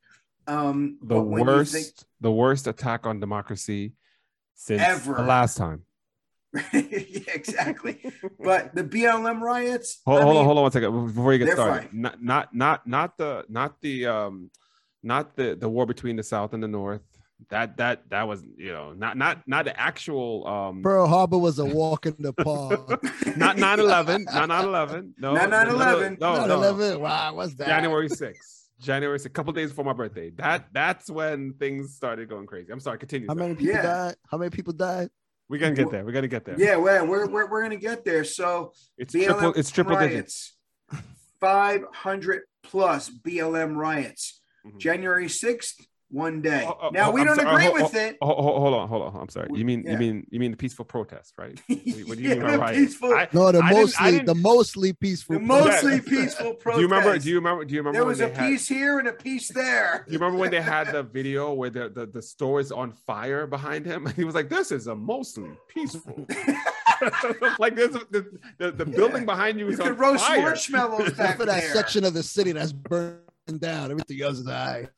Um, 0.49 0.99
the 1.03 1.15
but 1.17 1.23
when 1.23 1.41
you 1.41 1.47
worst, 1.47 1.73
think- 1.73 1.87
the 2.21 2.31
worst 2.33 2.67
attack 2.67 3.07
on 3.07 3.21
democracy 3.21 3.93
since 4.55 4.81
Ever. 4.83 5.15
the 5.15 5.23
last 5.23 5.57
time. 5.57 5.83
yeah, 6.73 6.81
exactly. 7.35 8.01
But 8.39 8.75
the 8.75 8.83
BLM 8.85 9.41
riots. 9.41 10.01
Hold, 10.07 10.21
I 10.21 10.25
hold 10.25 10.37
on, 10.39 10.45
hold 10.45 10.57
on 10.59 10.63
one 10.63 10.73
second 10.73 11.07
before 11.07 11.33
you 11.35 11.45
get 11.45 11.53
started. 11.55 11.91
fine. 11.91 12.01
Not, 12.01 12.23
not, 12.23 12.55
not, 12.55 12.87
not 12.87 13.19
the, 13.19 13.45
not 13.49 13.81
the, 13.83 14.07
um, 14.07 14.51
not 15.03 15.37
the 15.37 15.55
the 15.55 15.69
war 15.69 15.85
between 15.87 16.17
the 16.17 16.23
South 16.23 16.53
and 16.55 16.63
the 16.63 16.69
North. 16.69 17.03
That 17.51 17.77
that 17.77 18.09
that 18.09 18.27
was 18.27 18.43
you 18.57 18.73
know 18.73 18.95
not 18.95 19.19
not 19.19 19.43
not 19.47 19.67
the 19.67 19.79
actual 19.79 20.47
um 20.49 20.83
Pearl 20.83 21.07
Harbor 21.07 21.37
was 21.37 21.59
a 21.59 21.67
walk 21.67 22.07
in 22.07 22.17
the 22.19 22.33
park. 22.33 22.89
not 23.37 23.57
9-11 23.59 24.25
not 24.25 24.49
9-11 24.49 25.13
no 25.19 25.35
Not 25.35 25.51
9/11. 25.51 26.19
no, 26.19 26.35
no, 26.35 26.39
Not 26.39 26.49
no. 26.49 26.55
11. 26.57 27.01
Wow, 27.01 27.35
what's 27.35 27.55
that? 27.57 27.67
January 27.69 28.09
6th 28.09 28.66
January 28.81 29.19
6th 29.19 29.27
a 29.27 29.31
couple 29.31 29.53
days 29.53 29.71
before 29.71 29.85
my 29.85 29.93
birthday 29.93 30.31
that 30.31 30.67
that's 30.73 31.09
when 31.11 31.53
things 31.55 31.95
started 31.95 32.29
going 32.29 32.47
crazy 32.47 32.71
I'm 32.73 32.81
sorry 32.81 32.99
continue 32.99 33.27
How 33.29 33.35
sir. 33.35 33.41
many 33.41 33.55
people 33.55 33.75
Yeah. 33.75 33.83
died? 33.83 34.17
How 34.31 34.39
many 34.39 34.51
people 34.51 34.73
died? 34.73 35.09
we're 35.49 35.59
gonna 35.61 35.75
get 35.75 35.91
there 35.91 36.05
we're 36.05 36.13
gonna 36.13 36.29
get 36.29 36.45
there 36.45 36.59
Yeah, 36.59 36.77
well, 36.77 37.07
we're, 37.07 37.27
we're, 37.29 37.49
we're 37.51 37.61
going 37.63 37.71
to 37.71 37.77
get 37.77 38.05
there. 38.05 38.25
So 38.25 38.73
it's 38.99 39.15
BLM 39.15 39.25
triple 39.27 39.53
it's 39.55 39.71
triple 39.71 39.97
digits 39.97 40.57
500 41.41 42.43
plus 42.63 43.11
BLM 43.11 43.77
riots. 43.77 44.43
Mhm. 44.67 44.79
January 44.79 45.27
6th, 45.27 45.87
one 46.11 46.41
day. 46.41 46.65
Oh, 46.69 46.79
oh, 46.83 46.89
now, 46.91 47.09
oh, 47.09 47.13
we 47.13 47.21
I'm 47.23 47.27
don't 47.27 47.37
sorry. 47.41 47.67
agree 47.67 47.67
Oh, 47.69 47.73
with 47.85 47.95
oh, 47.95 47.99
it. 47.99 48.19
Oh, 48.23 48.27
hold, 48.27 48.59
hold 48.63 48.75
on, 48.75 48.89
hold 48.89 49.03
on. 49.03 49.21
I'm 49.23 49.29
sorry. 49.29 49.49
You 49.55 49.65
mean 49.65 49.83
Yeah. 49.85 49.93
you 49.93 49.99
mean 49.99 50.27
you 50.31 50.39
mean 50.41 50.51
the 50.53 50.57
peaceful 50.57 50.85
protest, 50.85 51.35
right? 51.37 51.61
What 51.69 51.85
do 51.85 51.91
you, 51.91 52.07
what 52.07 52.17
do 52.17 52.23
you 52.23 52.29
Yeah, 52.29 52.35
mean 52.37 52.45
by 52.45 52.51
the 52.53 52.59
riot? 52.59 52.77
peaceful- 52.77 53.13
I- 53.15 53.29
No, 53.33 53.51
the 53.53 53.59
I 53.59 53.69
didn't- 53.71 53.81
mostly 53.83 54.11
didn't- 54.13 54.27
the 54.27 54.35
mostly 54.37 54.93
peaceful. 54.93 55.35
The 55.35 55.41
mostly 55.41 55.95
Yeah. 55.95 56.01
peaceful 56.07 56.55
protest. 56.55 56.77
do 56.77 56.81
you 56.83 56.89
remember? 56.89 57.19
Do 57.19 57.29
you 57.29 57.35
remember? 57.37 57.65
Do 57.65 57.75
you 57.75 57.81
remember 57.81 57.99
there 57.99 58.07
was 58.07 58.19
they 58.19 58.31
a 58.31 58.35
had? 58.35 58.49
piece 58.49 58.69
here 58.69 58.99
and 59.01 59.09
a 59.09 59.13
piece 59.13 59.49
there. 59.49 60.05
Do 60.07 60.13
you 60.13 60.19
remember 60.19 60.39
when 60.39 60.51
they 60.51 60.61
had 60.63 60.93
the 60.93 61.03
video 61.19 61.53
where 61.53 61.71
the, 61.71 61.89
the, 61.89 62.07
the 62.07 62.23
store 62.23 62.61
is 62.61 62.71
on 62.71 62.93
fire 62.93 63.47
behind 63.47 63.85
him? 63.85 64.07
And 64.07 64.15
he 64.21 64.25
was 64.25 64.35
like, 64.35 64.49
"This 64.49 64.71
is 64.71 64.87
a 64.87 64.95
mostly 64.95 65.51
peaceful." 65.69 66.27
like 67.59 67.75
there's 67.75 67.95
a, 67.95 68.01
the, 68.11 68.39
the 68.59 68.71
the 68.73 68.87
building 68.87 69.23
Yeah. 69.23 69.25
behind 69.27 69.59
you 69.59 69.67
You 69.67 69.73
is 69.73 69.81
on 69.81 69.89
could 69.89 69.99
roast 69.99 70.25
fire. 70.25 70.41
marshmallows 70.41 70.99
back 70.99 71.09
Except 71.09 71.39
for 71.41 71.47
that 71.47 71.61
there. 71.63 71.75
section 71.75 72.05
of 72.05 72.15
the 72.15 72.23
city 72.23 72.53
that's 72.53 72.73
burned 72.73 73.21
down. 73.59 73.91
Everything 73.91 74.23
else 74.23 74.39
is 74.39 74.47
high. 74.47 74.89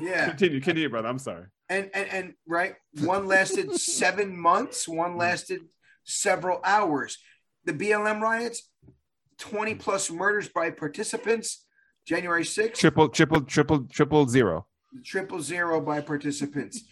Yeah. 0.00 0.28
Continue, 0.30 0.60
continue, 0.60 0.88
brother. 0.88 1.08
I'm 1.08 1.18
sorry. 1.18 1.46
and 1.68 1.90
and 1.94 2.08
and 2.10 2.34
right 2.48 2.74
one 3.02 3.26
lasted 3.26 3.72
seven 3.74 4.36
months 4.38 4.88
one 4.88 5.16
lasted 5.16 5.60
several 6.04 6.60
hours 6.64 7.18
the 7.64 7.72
blm 7.72 8.20
riots 8.20 8.68
20 9.38 9.74
plus 9.76 10.10
murders 10.10 10.48
by 10.48 10.70
participants 10.70 11.66
january 12.06 12.42
6th 12.42 12.74
Triple, 12.74 13.08
triple, 13.08 13.42
triple, 13.42 13.84
triple 13.84 14.26
zero. 14.26 14.66
triple 15.04 15.40
zero 15.40 15.80
by 15.80 16.00
participants. 16.00 16.82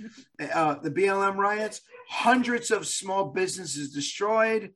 Uh, 0.54 0.76
the 0.80 0.90
BLM 0.90 1.36
riots, 1.36 1.80
hundreds 2.08 2.70
of 2.70 2.86
small 2.86 3.24
businesses 3.32 3.92
destroyed. 3.92 4.72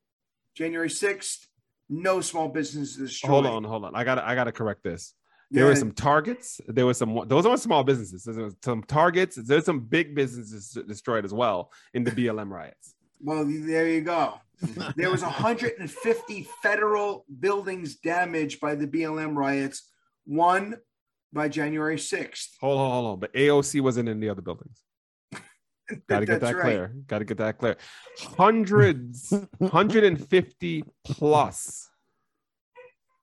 January 0.56 0.88
6th, 0.88 1.46
no 1.88 2.20
small 2.20 2.48
businesses 2.48 2.96
destroyed. 2.96 3.30
Hold 3.30 3.46
on, 3.46 3.62
hold 3.64 3.84
on. 3.84 3.94
I 3.94 4.02
got 4.04 4.18
I 4.18 4.34
got 4.34 4.44
to 4.44 4.52
correct 4.52 4.82
this. 4.82 5.14
There 5.52 5.64
Yeah. 5.64 5.70
were 5.70 5.76
some 5.76 5.92
targets. 5.92 6.60
There 6.66 6.86
was 6.86 6.96
some. 6.96 7.20
Those 7.26 7.44
aren't 7.44 7.60
small 7.60 7.84
businesses. 7.84 8.24
There 8.24 8.44
was 8.44 8.56
some 8.64 8.82
targets. 8.84 9.36
There's 9.36 9.66
some 9.66 9.80
big 9.80 10.14
businesses 10.14 10.70
destroyed 10.88 11.24
as 11.26 11.34
well 11.34 11.70
in 11.92 12.04
the 12.04 12.10
BLM 12.10 12.50
riots. 12.50 12.94
Well, 13.20 13.44
there 13.46 13.88
you 13.88 14.00
go. 14.00 14.40
There 14.96 15.10
was 15.10 15.22
150 15.22 16.48
federal 16.62 17.26
buildings 17.40 17.96
damaged 17.96 18.60
by 18.60 18.76
the 18.76 18.86
BLM 18.86 19.34
riots, 19.36 19.90
one 20.24 20.76
by 21.32 21.48
January 21.48 21.96
6th. 21.96 22.50
Hold 22.60 22.78
on, 22.78 22.90
hold 22.92 23.06
on. 23.14 23.18
But 23.20 23.34
AOC 23.34 23.80
wasn't 23.80 24.08
in 24.08 24.20
the 24.20 24.28
other 24.28 24.40
buildings. 24.42 24.78
Got 26.08 26.20
to 26.20 26.26
get 26.26 26.40
That's 26.40 26.52
that 26.52 26.56
right. 26.56 26.62
clear. 26.62 26.94
Got 27.08 27.18
to 27.18 27.24
get 27.24 27.38
that 27.38 27.58
clear. 27.58 27.76
Hundreds, 28.38 29.32
150 29.58 30.84
plus, 31.04 31.88
Yep. 31.88 31.91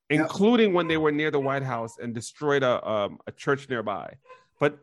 Including 0.10 0.74
when 0.74 0.88
they 0.88 0.98
were 0.98 1.12
near 1.12 1.32
the 1.32 1.40
White 1.40 1.64
House 1.64 1.98
and 2.00 2.14
destroyed 2.14 2.64
a 2.64 2.88
um, 2.88 3.20
a 3.28 3.32
church 3.32 3.70
nearby. 3.70 4.16
But 4.60 4.80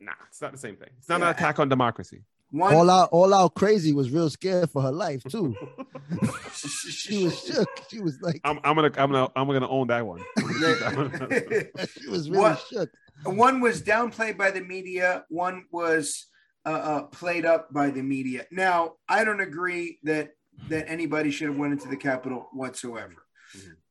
nah, 0.00 0.12
it's 0.28 0.40
not 0.42 0.52
the 0.52 0.58
same 0.58 0.76
thing. 0.76 0.90
It's 0.98 1.08
not 1.08 1.20
Yeah. 1.20 1.30
an 1.30 1.34
attack 1.34 1.58
on 1.58 1.68
democracy. 1.68 2.22
One, 2.52 2.72
All 2.74 2.88
out, 2.90 3.08
all 3.10 3.34
out 3.34 3.54
crazy 3.56 3.92
was 3.92 4.10
real 4.10 4.30
scared 4.30 4.70
for 4.70 4.80
her 4.80 4.92
life 4.92 5.22
too. 5.24 5.54
she 6.54 7.24
was 7.24 7.44
shook. 7.44 7.68
She 7.90 8.00
was 8.00 8.20
like, 8.22 8.40
I'm, 8.44 8.60
I'm 8.62 8.76
gonna 8.76 8.92
I'm 8.96 9.10
gonna 9.10 9.28
I'm 9.34 9.46
gonna 9.48 9.68
own 9.68 9.88
that 9.88 10.06
one. 10.06 10.22
I'm 10.38 10.60
gonna 10.60 11.10
keep 11.10 11.48
that 11.48 11.70
one. 11.74 11.86
she 12.00 12.08
was 12.08 12.30
really 12.30 12.42
What? 12.42 12.64
shook. 12.70 12.90
one 13.24 13.60
was 13.60 13.82
downplayed 13.82 14.36
by 14.38 14.50
the 14.52 14.60
media 14.60 15.24
one 15.28 15.64
was 15.72 16.26
uh, 16.64 16.68
uh, 16.68 17.02
played 17.04 17.44
up 17.46 17.72
by 17.72 17.90
the 17.90 18.02
media 18.02 18.44
now 18.50 18.92
i 19.08 19.24
don't 19.24 19.40
agree 19.40 19.98
that 20.02 20.30
that 20.68 20.84
anybody 20.90 21.30
should 21.30 21.46
have 21.48 21.56
went 21.56 21.72
into 21.72 21.88
the 21.88 21.96
capitol 21.96 22.48
whatsoever. 22.52 23.14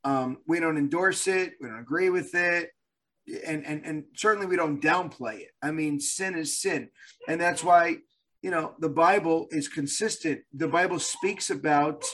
Um, 0.05 0.37
we 0.47 0.59
don't 0.59 0.77
endorse 0.77 1.27
it. 1.27 1.53
We 1.59 1.67
don't 1.67 1.79
agree 1.79 2.09
with 2.09 2.33
it. 2.35 2.69
And, 3.45 3.65
and 3.65 3.83
and 3.83 4.03
certainly 4.15 4.45
we 4.45 4.55
don't 4.55 4.81
downplay 4.81 5.39
it. 5.39 5.49
I 5.61 5.71
mean 5.71 5.99
sin 5.99 6.37
is 6.37 6.61
sin. 6.61 6.89
And 7.27 7.41
that's 7.41 7.63
why 7.63 7.97
you 8.43 8.51
know 8.51 8.75
the 8.79 8.89
bible 8.89 9.47
is 9.49 9.67
consistent. 9.67 10.41
The 10.53 10.67
bible 10.67 10.99
speaks 10.99 11.49
about 11.49 12.05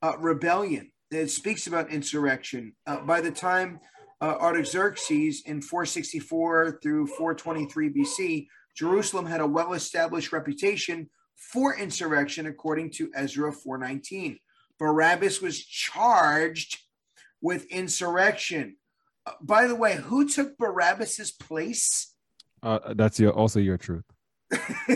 uh, 0.00 0.16
rebellion. 0.18 0.92
It 1.10 1.28
speaks 1.28 1.66
about 1.66 1.90
insurrection. 1.90 2.72
Uh, 2.86 3.00
by 3.00 3.20
the 3.20 3.32
time 3.32 3.80
uh, 4.20 4.36
Artaxerxes 4.40 5.42
in 5.44 5.60
464 5.60 6.78
through 6.80 7.08
423 7.08 7.90
BC, 7.92 8.46
Jerusalem 8.76 9.26
had 9.26 9.40
a 9.40 9.46
well-established 9.46 10.32
reputation 10.32 11.10
for 11.34 11.76
insurrection, 11.76 12.46
according 12.46 12.90
to 12.92 13.10
Ezra 13.16 13.52
419. 13.52 14.38
Barabbas 14.78 15.40
was 15.42 15.58
charged 15.58 16.78
with 17.40 17.66
insurrection. 17.66 18.76
Uh, 19.26 19.32
by 19.40 19.66
the 19.66 19.74
way, 19.74 19.96
who 19.96 20.28
took 20.28 20.56
Barabbas's 20.58 21.32
place? 21.32 22.14
Uh, 22.62 22.94
that's 22.94 23.18
your 23.18 23.32
also 23.32 23.60
your 23.60 23.78
truth. 23.78 24.04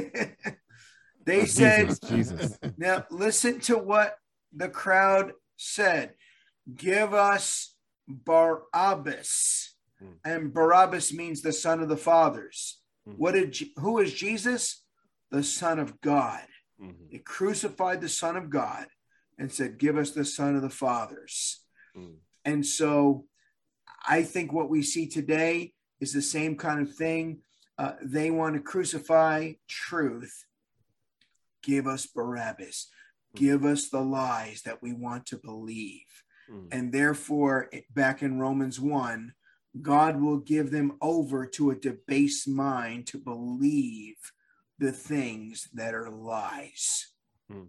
they 1.25 1.47
said, 1.47 1.89
Jesus, 1.89 1.99
Jesus. 2.01 2.59
Now, 2.77 3.05
listen 3.11 3.61
to 3.61 3.79
what 3.79 4.17
the 4.55 4.69
crowd 4.69 5.33
said. 5.57 6.15
Give 6.75 7.15
us 7.15 7.75
Barabbas. 8.09 9.75
Hmm. 9.99 10.13
And 10.25 10.55
Barabbas 10.55 11.13
means 11.13 11.41
the 11.41 11.53
son 11.53 11.81
of 11.81 11.89
the 11.89 11.97
fathers. 11.97 12.81
Hmm. 13.07 13.13
What 13.13 13.33
did 13.33 13.57
who 13.77 13.99
is 13.99 14.13
Jesus? 14.13 14.83
The 15.31 15.43
son 15.43 15.79
of 15.79 16.01
God. 16.01 16.43
Mhm. 16.81 17.11
They 17.11 17.19
crucified 17.19 18.01
the 18.01 18.09
son 18.09 18.37
of 18.37 18.51
God 18.51 18.87
and 19.39 19.53
said, 19.53 19.79
"Give 19.79 19.97
us 19.97 20.11
the 20.11 20.25
son 20.25 20.57
of 20.57 20.63
the 20.63 20.71
fathers." 20.71 21.65
Mm. 21.97 22.19
And 22.45 22.65
so 22.65 23.25
I 24.07 24.23
think 24.23 24.53
what 24.53 24.71
we 24.71 24.83
see 24.83 25.07
today 25.07 25.73
is 26.01 26.13
the 26.13 26.23
same 26.23 26.57
kind 26.57 26.81
of 26.81 26.95
thing. 26.95 27.41
Uh, 27.79 27.93
they 28.03 28.31
want 28.31 28.55
to 28.55 28.61
crucify 28.61 29.53
truth. 29.69 30.45
Give 31.63 31.87
us 31.87 32.07
Barabbas. 32.07 32.89
Give 33.35 33.65
us 33.65 33.89
the 33.89 34.01
lies 34.01 34.63
that 34.63 34.83
we 34.83 34.93
want 34.93 35.27
to 35.27 35.39
believe. 35.39 36.03
Mm. 36.51 36.69
And 36.71 36.93
therefore, 36.93 37.71
back 37.93 38.23
in 38.23 38.39
Romans 38.39 38.79
1, 38.79 39.33
God 39.83 40.21
will 40.21 40.39
give 40.39 40.71
them 40.71 40.97
over 41.01 41.47
to 41.47 41.71
a 41.71 41.75
debased 41.75 42.47
mind 42.47 43.07
to 43.09 43.19
believe 43.19 44.17
the 44.79 44.93
things 44.93 45.69
that 45.75 45.95
are 45.95 46.11
lies. 46.11 47.13
Hmm. 47.51 47.65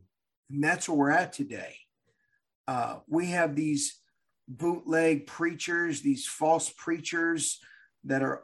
And 0.50 0.64
that's 0.64 0.88
where 0.88 0.98
we're 0.98 1.12
at 1.12 1.34
today. 1.34 1.78
Uh, 2.68 2.98
we 3.08 3.28
have 3.28 3.56
these 3.56 4.00
bootleg 4.48 5.28
preachers, 5.28 6.02
these 6.02 6.26
false 6.28 6.70
preachers 6.70 7.60
that 8.04 8.22
are 8.22 8.44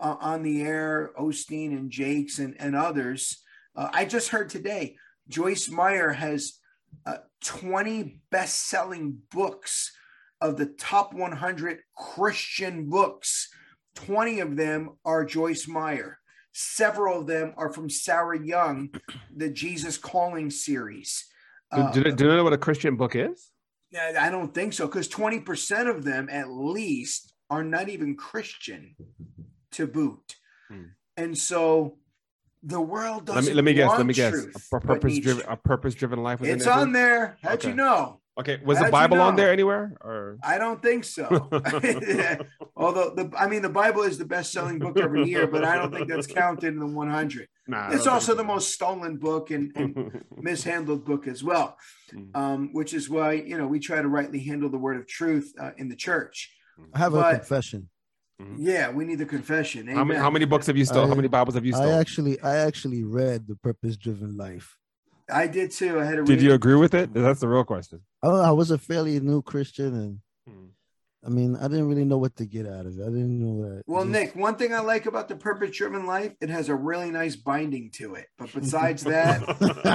uh, 0.00 0.16
on 0.20 0.42
the 0.42 0.62
air, 0.62 1.10
Osteen 1.18 1.72
and 1.72 1.90
Jakes 1.90 2.38
and, 2.38 2.56
and 2.58 2.74
others. 2.74 3.42
Uh, 3.76 3.88
I 3.92 4.04
just 4.04 4.28
heard 4.28 4.48
today, 4.48 4.96
Joyce 5.28 5.68
Meyer 5.68 6.10
has 6.12 6.54
uh, 7.06 7.18
20 7.44 8.20
best 8.30 8.68
selling 8.68 9.18
books 9.30 9.92
of 10.40 10.56
the 10.56 10.66
top 10.66 11.12
100 11.12 11.80
Christian 11.96 12.88
books. 12.88 13.48
20 13.96 14.40
of 14.40 14.56
them 14.56 14.90
are 15.04 15.24
Joyce 15.24 15.68
Meyer. 15.68 16.18
Several 16.52 17.20
of 17.20 17.26
them 17.26 17.52
are 17.56 17.72
from 17.72 17.88
Sarah 17.88 18.42
Young, 18.42 18.90
the 19.34 19.50
Jesus 19.50 19.98
Calling 19.98 20.50
series. 20.50 21.26
Uh, 21.70 21.92
do, 21.92 22.02
do, 22.02 22.12
do 22.12 22.24
you 22.24 22.36
know 22.36 22.44
what 22.44 22.52
a 22.52 22.58
Christian 22.58 22.96
book 22.96 23.14
is? 23.14 23.50
Yeah, 23.90 24.18
I 24.20 24.30
don't 24.30 24.54
think 24.54 24.72
so, 24.72 24.86
because 24.86 25.08
20% 25.08 25.88
of 25.88 26.04
them 26.04 26.28
at 26.30 26.50
least 26.50 27.32
are 27.48 27.64
not 27.64 27.88
even 27.88 28.16
Christian 28.16 28.94
to 29.72 29.86
boot. 29.86 30.36
Hmm. 30.68 30.82
And 31.16 31.36
so 31.36 31.98
the 32.62 32.80
world 32.80 33.26
doesn't 33.26 33.44
Let 33.44 33.50
me 33.50 33.54
let 33.54 33.64
me 33.64 33.74
guess. 33.74 33.90
Let 33.90 34.06
me 34.06 34.14
guess. 34.14 34.32
truth, 34.32 34.68
A 34.72 34.80
purpose 34.80 35.18
driven 35.18 35.44
a 35.48 35.56
purpose 35.56 35.94
driven 35.94 36.22
life. 36.22 36.42
It's 36.42 36.66
on 36.66 36.92
there. 36.92 37.38
How'd 37.42 37.54
Okay. 37.54 37.68
you 37.70 37.74
know? 37.74 38.20
Okay, 38.38 38.60
was 38.64 38.78
How'd 38.78 38.86
the 38.86 38.88
you 38.88 38.92
Bible 38.92 39.20
on 39.20 39.36
there 39.36 39.50
anywhere? 39.50 39.96
Or 40.00 40.38
I 40.42 40.56
don't 40.56 40.80
think 40.80 41.04
so. 41.04 41.26
Although 42.76 43.10
the, 43.14 43.30
I 43.36 43.48
mean, 43.48 43.60
the 43.60 43.68
Bible 43.68 44.02
is 44.02 44.16
the 44.18 44.24
best-selling 44.24 44.78
book 44.78 44.98
every 44.98 45.24
year, 45.24 45.46
but 45.46 45.64
I 45.64 45.76
don't 45.76 45.92
think 45.92 46.08
that's 46.08 46.26
counted 46.26 46.68
in 46.68 46.78
the 46.78 46.86
100. 46.86 47.48
Nah, 47.70 47.90
It's 47.94 48.06
also 48.14 48.34
the 48.34 48.44
most 48.54 48.66
stolen 48.76 49.16
book 49.16 49.50
and, 49.56 49.72
and 49.76 49.90
mishandled 50.48 51.04
book 51.10 51.26
as 51.34 51.40
well, 51.50 51.68
Mm. 52.12 52.36
um, 52.42 52.60
which 52.78 52.92
is 52.98 53.04
why 53.08 53.28
you 53.50 53.56
know 53.58 53.68
we 53.74 53.78
try 53.88 53.98
to 54.02 54.08
rightly 54.18 54.40
handle 54.50 54.68
the 54.68 54.78
word 54.86 54.96
of 55.00 55.04
truth 55.06 55.48
uh, 55.62 55.70
in 55.80 55.86
the 55.92 55.96
church. 56.08 56.36
I 56.94 56.98
have 57.04 57.12
But- 57.12 57.34
a 57.34 57.38
confession. 57.38 57.88
Yeah, 58.56 58.86
we 58.90 59.04
need 59.04 59.18
the 59.24 59.26
confession. 59.26 59.86
how 59.86 60.02
many 60.02 60.18
how 60.18 60.30
many 60.36 60.46
books 60.46 60.66
have 60.70 60.76
you 60.80 60.86
stolen? 60.86 61.08
How 61.10 61.14
many 61.14 61.28
Bibles 61.28 61.54
have 61.58 61.66
you 61.68 61.74
I 61.76 61.90
actually, 62.02 62.34
I 62.40 62.54
actually 62.68 63.02
read 63.04 63.46
the 63.46 63.56
Purpose 63.68 63.94
Driven 63.98 64.34
Life. 64.44 64.68
I 65.42 65.46
did 65.46 65.68
too. 65.72 66.00
I 66.00 66.04
had 66.08 66.16
to 66.16 66.24
Did 66.24 66.38
read 66.38 66.42
you 66.46 66.52
agree 66.54 66.74
with 66.84 66.94
it? 66.94 67.12
That's 67.12 67.40
the 67.44 67.48
real 67.48 67.64
question. 67.74 68.00
Oh, 68.22 68.40
I 68.40 68.52
was 68.60 68.70
a 68.70 68.78
fairly 68.78 69.20
new 69.20 69.42
Christian, 69.52 69.90
and 70.02 70.12
Hmm. 70.48 70.68
I 71.24 71.28
mean, 71.28 71.54
I 71.56 71.68
didn't 71.68 71.86
really 71.88 72.06
know 72.06 72.16
what 72.16 72.34
to 72.36 72.46
get 72.46 72.66
out 72.66 72.86
of 72.86 72.98
it. 72.98 73.02
I 73.02 73.06
didn't 73.10 73.38
know 73.38 73.62
that. 73.68 73.82
Well, 73.86 74.04
just- 74.04 74.12
Nick, 74.12 74.36
one 74.36 74.56
thing 74.56 74.72
I 74.72 74.80
like 74.80 75.04
about 75.04 75.28
the 75.28 75.36
Purpose 75.36 75.76
Driven 75.76 76.06
Life, 76.06 76.32
it 76.40 76.48
has 76.48 76.70
a 76.70 76.74
really 76.74 77.10
nice 77.10 77.36
binding 77.36 77.90
to 77.94 78.14
it. 78.14 78.26
But 78.38 78.52
besides 78.54 79.04
that, 79.04 79.42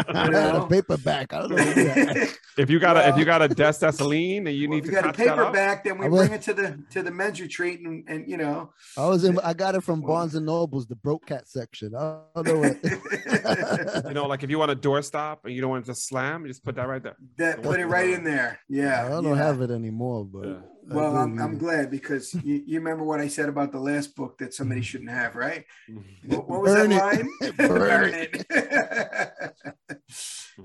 I 0.10 0.32
had 0.32 0.56
a 0.56 0.68
paperback. 0.68 1.34
I 1.34 1.40
don't 1.48 1.52
know. 1.56 2.26
If 2.58 2.70
you 2.70 2.80
got 2.80 2.96
a 2.96 3.10
if 3.10 3.18
you 3.18 3.26
got 3.26 3.42
a 3.42 3.50
Des 3.50 3.74
Cecilene 3.74 4.48
and 4.48 4.56
you 4.56 4.70
Well, 4.70 4.78
need 4.78 4.86
if 4.86 4.90
to 4.90 4.96
got 4.96 5.04
a 5.04 5.08
touch 5.10 5.18
that 5.18 5.28
up, 5.38 5.48
paperback, 5.54 5.84
then 5.84 5.98
we 5.98 6.06
I 6.06 6.10
will- 6.10 6.20
bring 6.20 6.32
it 6.32 6.42
to 6.44 6.54
the 6.54 6.82
to 6.92 7.04
the 7.04 7.12
men's 7.12 7.42
retreat, 7.42 7.82
and, 7.82 8.06
and 8.08 8.30
you 8.30 8.38
know, 8.38 8.72
I 8.98 9.08
was 9.08 9.26
in. 9.26 9.38
I 9.40 9.54
got 9.54 9.76
it 9.76 9.82
from 9.82 10.00
Barnes 10.00 10.36
and 10.36 10.46
Nobles, 10.46 10.88
the 10.88 10.96
broke 10.96 11.26
cat 11.26 11.50
section. 11.50 11.94
I 11.94 12.22
don't 12.34 12.48
know 12.48 12.60
what. 12.60 14.06
you 14.08 14.14
know, 14.14 14.26
like 14.28 14.44
if 14.44 14.50
you 14.50 14.58
want 14.58 14.72
a 14.72 14.76
doorstop 14.76 15.40
and 15.44 15.54
you 15.54 15.60
don't 15.60 15.72
want 15.72 15.84
it 15.84 15.88
to 15.88 15.96
slam, 15.96 16.44
you 16.44 16.48
just 16.48 16.64
put 16.64 16.76
that 16.76 16.88
right 16.88 17.04
there. 17.04 17.18
that 17.40 17.62
put 17.62 17.78
it 17.82 17.88
right 17.88 18.10
in 18.10 18.24
there. 18.24 18.60
Yeah, 18.70 19.06
I 19.06 19.10
don't 19.10 19.26
yeah. 19.26 19.36
have 19.36 19.60
it 19.60 19.70
anymore, 19.72 20.24
but 20.24 20.48
Yeah. 20.48 20.56
Well, 20.88 21.16
I'm, 21.16 21.40
I'm 21.40 21.58
glad 21.58 21.90
because 21.90 22.34
you, 22.44 22.64
you 22.66 22.80
remember 22.80 23.04
what 23.04 23.20
I 23.20 23.28
said 23.28 23.50
about 23.50 23.72
the 23.72 23.80
last 23.80 24.16
book 24.16 24.38
that 24.38 24.54
somebody 24.54 24.82
shouldn't 24.82 25.10
have, 25.12 25.36
right? 25.36 25.66
What, 26.28 26.50
what 26.50 26.62
was 26.64 26.74
Burn 26.74 26.90
that 26.90 27.30
it. 27.40 27.50
line? 27.50 27.58
Burn 27.70 28.14
it. 28.16 28.46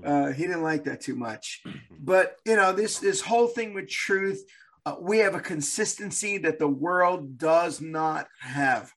uh, 0.03 0.31
he 0.31 0.47
didn't 0.47 0.63
like 0.63 0.85
that 0.85 1.01
too 1.01 1.15
much. 1.15 1.61
But 2.03 2.37
you 2.45 2.55
know, 2.55 2.73
this 2.73 2.97
this 2.97 3.21
whole 3.21 3.47
thing 3.47 3.75
with 3.75 3.87
truth, 3.87 4.43
uh, 4.87 4.95
we 4.99 5.19
have 5.19 5.35
a 5.35 5.39
consistency 5.39 6.39
that 6.39 6.57
the 6.57 6.67
world 6.67 7.37
does 7.37 7.79
not 7.79 8.25
have, 8.39 8.91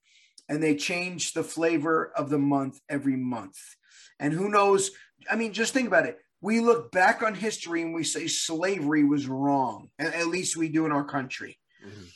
and 0.49 0.63
they 0.63 0.75
change 0.75 1.35
the 1.35 1.45
flavor 1.45 2.13
of 2.17 2.31
the 2.31 2.39
month 2.39 2.81
every 2.89 3.17
month. 3.17 3.59
And 4.19 4.33
who 4.33 4.49
knows? 4.49 4.91
I 5.31 5.37
mean, 5.37 5.53
just 5.53 5.75
think 5.75 5.87
about 5.87 6.07
it. 6.07 6.17
We 6.45 6.61
look 6.61 6.93
back 6.93 7.23
on 7.23 7.35
history 7.35 7.81
and 7.81 7.95
we 7.95 8.05
say 8.05 8.27
slavery 8.27 9.03
was 9.03 9.27
wrong. 9.27 9.89
At 9.99 10.13
at 10.15 10.27
least 10.27 10.59
we 10.59 10.69
do 10.69 10.85
in 10.85 10.93
our 10.93 11.05
country. 11.17 11.59
Mhm. 11.83 12.07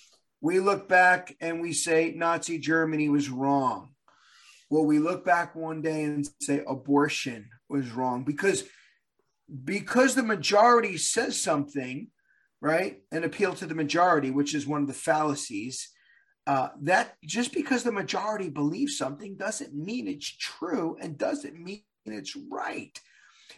We 0.43 0.61
look 0.61 0.87
back 0.87 1.35
and 1.41 1.63
we 1.63 1.73
say 1.73 2.13
Nazi 2.15 2.59
Germany 2.59 3.09
was 3.09 3.29
wrong. 3.31 3.95
will 4.71 4.85
we 4.85 4.99
look 4.99 5.25
back 5.25 5.55
one 5.55 5.81
day 5.81 6.03
and 6.05 6.29
say 6.43 6.63
abortion 6.69 7.49
was 7.71 7.91
wrong 7.91 8.23
because 8.23 8.65
because 9.65 10.15
the 10.15 10.23
majority 10.35 10.99
says 10.99 11.41
something 11.41 12.11
right 12.61 12.95
and 13.11 13.25
appeal 13.25 13.55
to 13.55 13.65
the 13.67 13.75
majority 13.85 14.31
which 14.31 14.55
is 14.55 14.67
one 14.67 14.83
of 14.83 14.89
the 14.89 15.03
fallacies 15.09 15.77
uh, 16.47 16.69
that 16.83 17.15
just 17.25 17.51
because 17.55 17.83
the 17.83 17.99
majority 18.03 18.51
believes 18.51 18.99
something 18.99 19.37
doesn't 19.37 19.75
mean 19.75 20.07
it's 20.07 20.37
true 20.37 20.99
and 21.01 21.17
doesn't 21.17 21.57
mean 21.59 21.83
it's 22.05 22.37
right 22.37 23.01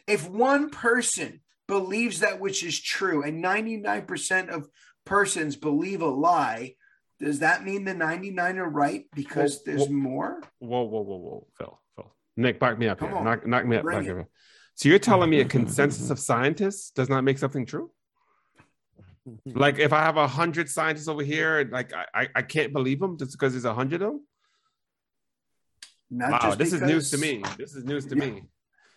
if 0.07 0.29
one 0.29 0.71
person 0.71 1.41
believes 1.67 2.21
that 2.21 2.41
which 2.41 2.65
is 2.65 2.81
true 2.81 3.23
and 3.23 3.43
99% 3.45 4.49
of 4.49 4.69
persons 5.05 5.57
believe 5.57 6.03
a 6.03 6.07
lie 6.07 6.75
does 7.19 7.41
that 7.41 7.65
mean 7.65 7.85
the 7.85 7.95
99 7.95 8.59
are 8.59 8.69
right 8.69 9.05
because 9.15 9.57
Well, 9.57 9.63
there's 9.67 9.89
well- 9.89 9.93
more 9.99 10.41
Whoa, 10.59 10.83
whoa, 10.83 11.01
whoa, 11.03 11.17
whoa, 11.17 11.47
Phil, 11.59 11.81
Phil, 11.97 12.15
Nick, 12.37 12.59
back 12.59 12.79
me 12.79 12.89
up 12.89 12.99
Come 12.99 13.09
here. 13.11 13.19
on. 13.19 13.25
Knock, 13.25 13.47
knock 13.47 13.67
me 13.67 13.77
up. 13.77 13.85
Knock 13.85 14.05
it. 14.05 14.15
me 14.15 14.21
up. 14.23 14.27
So 14.75 14.89
you're 14.89 14.99
telling 14.99 15.29
me 15.31 15.41
a 15.41 15.45
consensus 15.59 16.11
of 16.11 16.19
scientists 16.19 16.91
does 16.93 17.09
not 17.09 17.23
make 17.25 17.39
something 17.39 17.67
true? 17.67 17.91
Like 19.45 19.79
if 19.79 19.93
I 19.93 20.01
have 20.01 20.17
a 20.17 20.27
hundred 20.27 20.69
scientists 20.71 21.07
over 21.07 21.23
here, 21.23 21.69
like 21.71 21.93
I, 21.93 22.07
I, 22.15 22.29
I 22.37 22.43
can't 22.43 22.73
believe 22.73 22.99
them 23.01 23.19
just 23.19 23.33
because 23.33 23.53
there's 23.53 23.67
a 23.67 23.75
hundred 23.75 24.01
of 24.03 24.13
them. 24.13 24.27
Not 26.11 26.31
Wow, 26.33 26.39
just 26.43 26.59
this 26.59 26.73
is 26.73 26.81
news 26.83 27.11
to 27.11 27.19
me. 27.19 27.43
This 27.59 27.75
is 27.77 27.85
news 27.85 28.07
to 28.07 28.17
Yeah. 28.17 28.25
me. 28.25 28.43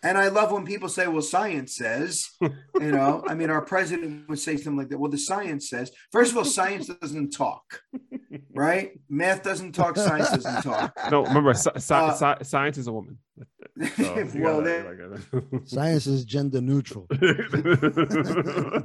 And 0.04 0.18
I 0.18 0.28
love 0.28 0.52
when 0.52 0.64
people 0.66 0.88
say, 0.90 1.06
well, 1.06 1.22
science 1.22 1.74
says, 1.76 2.28
you 2.40 2.90
know, 2.92 3.24
I 3.26 3.34
mean, 3.34 3.48
our 3.50 3.62
president 3.62 4.28
would 4.28 4.38
say 4.38 4.56
something 4.56 4.76
like 4.76 4.90
that. 4.90 4.98
Well, 4.98 5.10
the 5.10 5.16
science 5.18 5.70
says, 5.70 5.90
first 6.12 6.32
of 6.32 6.36
all, 6.36 6.44
science 6.44 6.88
doesn't 6.88 7.30
talk, 7.30 7.80
right? 8.54 8.92
Math 9.08 9.42
doesn't 9.42 9.72
talk, 9.72 9.96
science 9.96 10.30
doesn't 10.30 10.62
talk. 10.62 10.92
No, 11.10 11.24
remember, 11.24 11.54
sci- 11.54 11.70
sci- 11.76 11.94
Uh, 11.94 12.12
sci- 12.12 12.44
science 12.44 12.76
is 12.78 12.86
a 12.86 12.92
woman. 12.92 13.18
So 13.96 14.14
well, 14.36 14.60
gotta- 14.60 14.62
then, 14.62 15.24
like, 15.32 15.62
Science 15.68 16.06
is 16.06 16.24
gender 16.26 16.60
neutral. 16.60 17.06
it, 17.10 18.84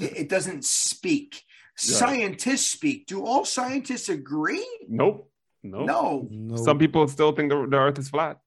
it 0.00 0.28
doesn't 0.28 0.64
speak. 0.64 1.42
Yeah. 1.80 1.94
Scientists 1.96 2.72
speak. 2.72 3.06
Do 3.06 3.24
all 3.24 3.44
scientists 3.44 4.08
agree? 4.08 4.66
nope. 4.88 5.30
Nope. 5.64 5.86
No. 5.86 6.28
No, 6.30 6.56
Some 6.56 6.78
people 6.78 7.06
still 7.08 7.32
think 7.32 7.50
the, 7.50 7.66
the 7.68 7.76
earth 7.78 7.98
is 7.98 8.08
flat. 8.08 8.38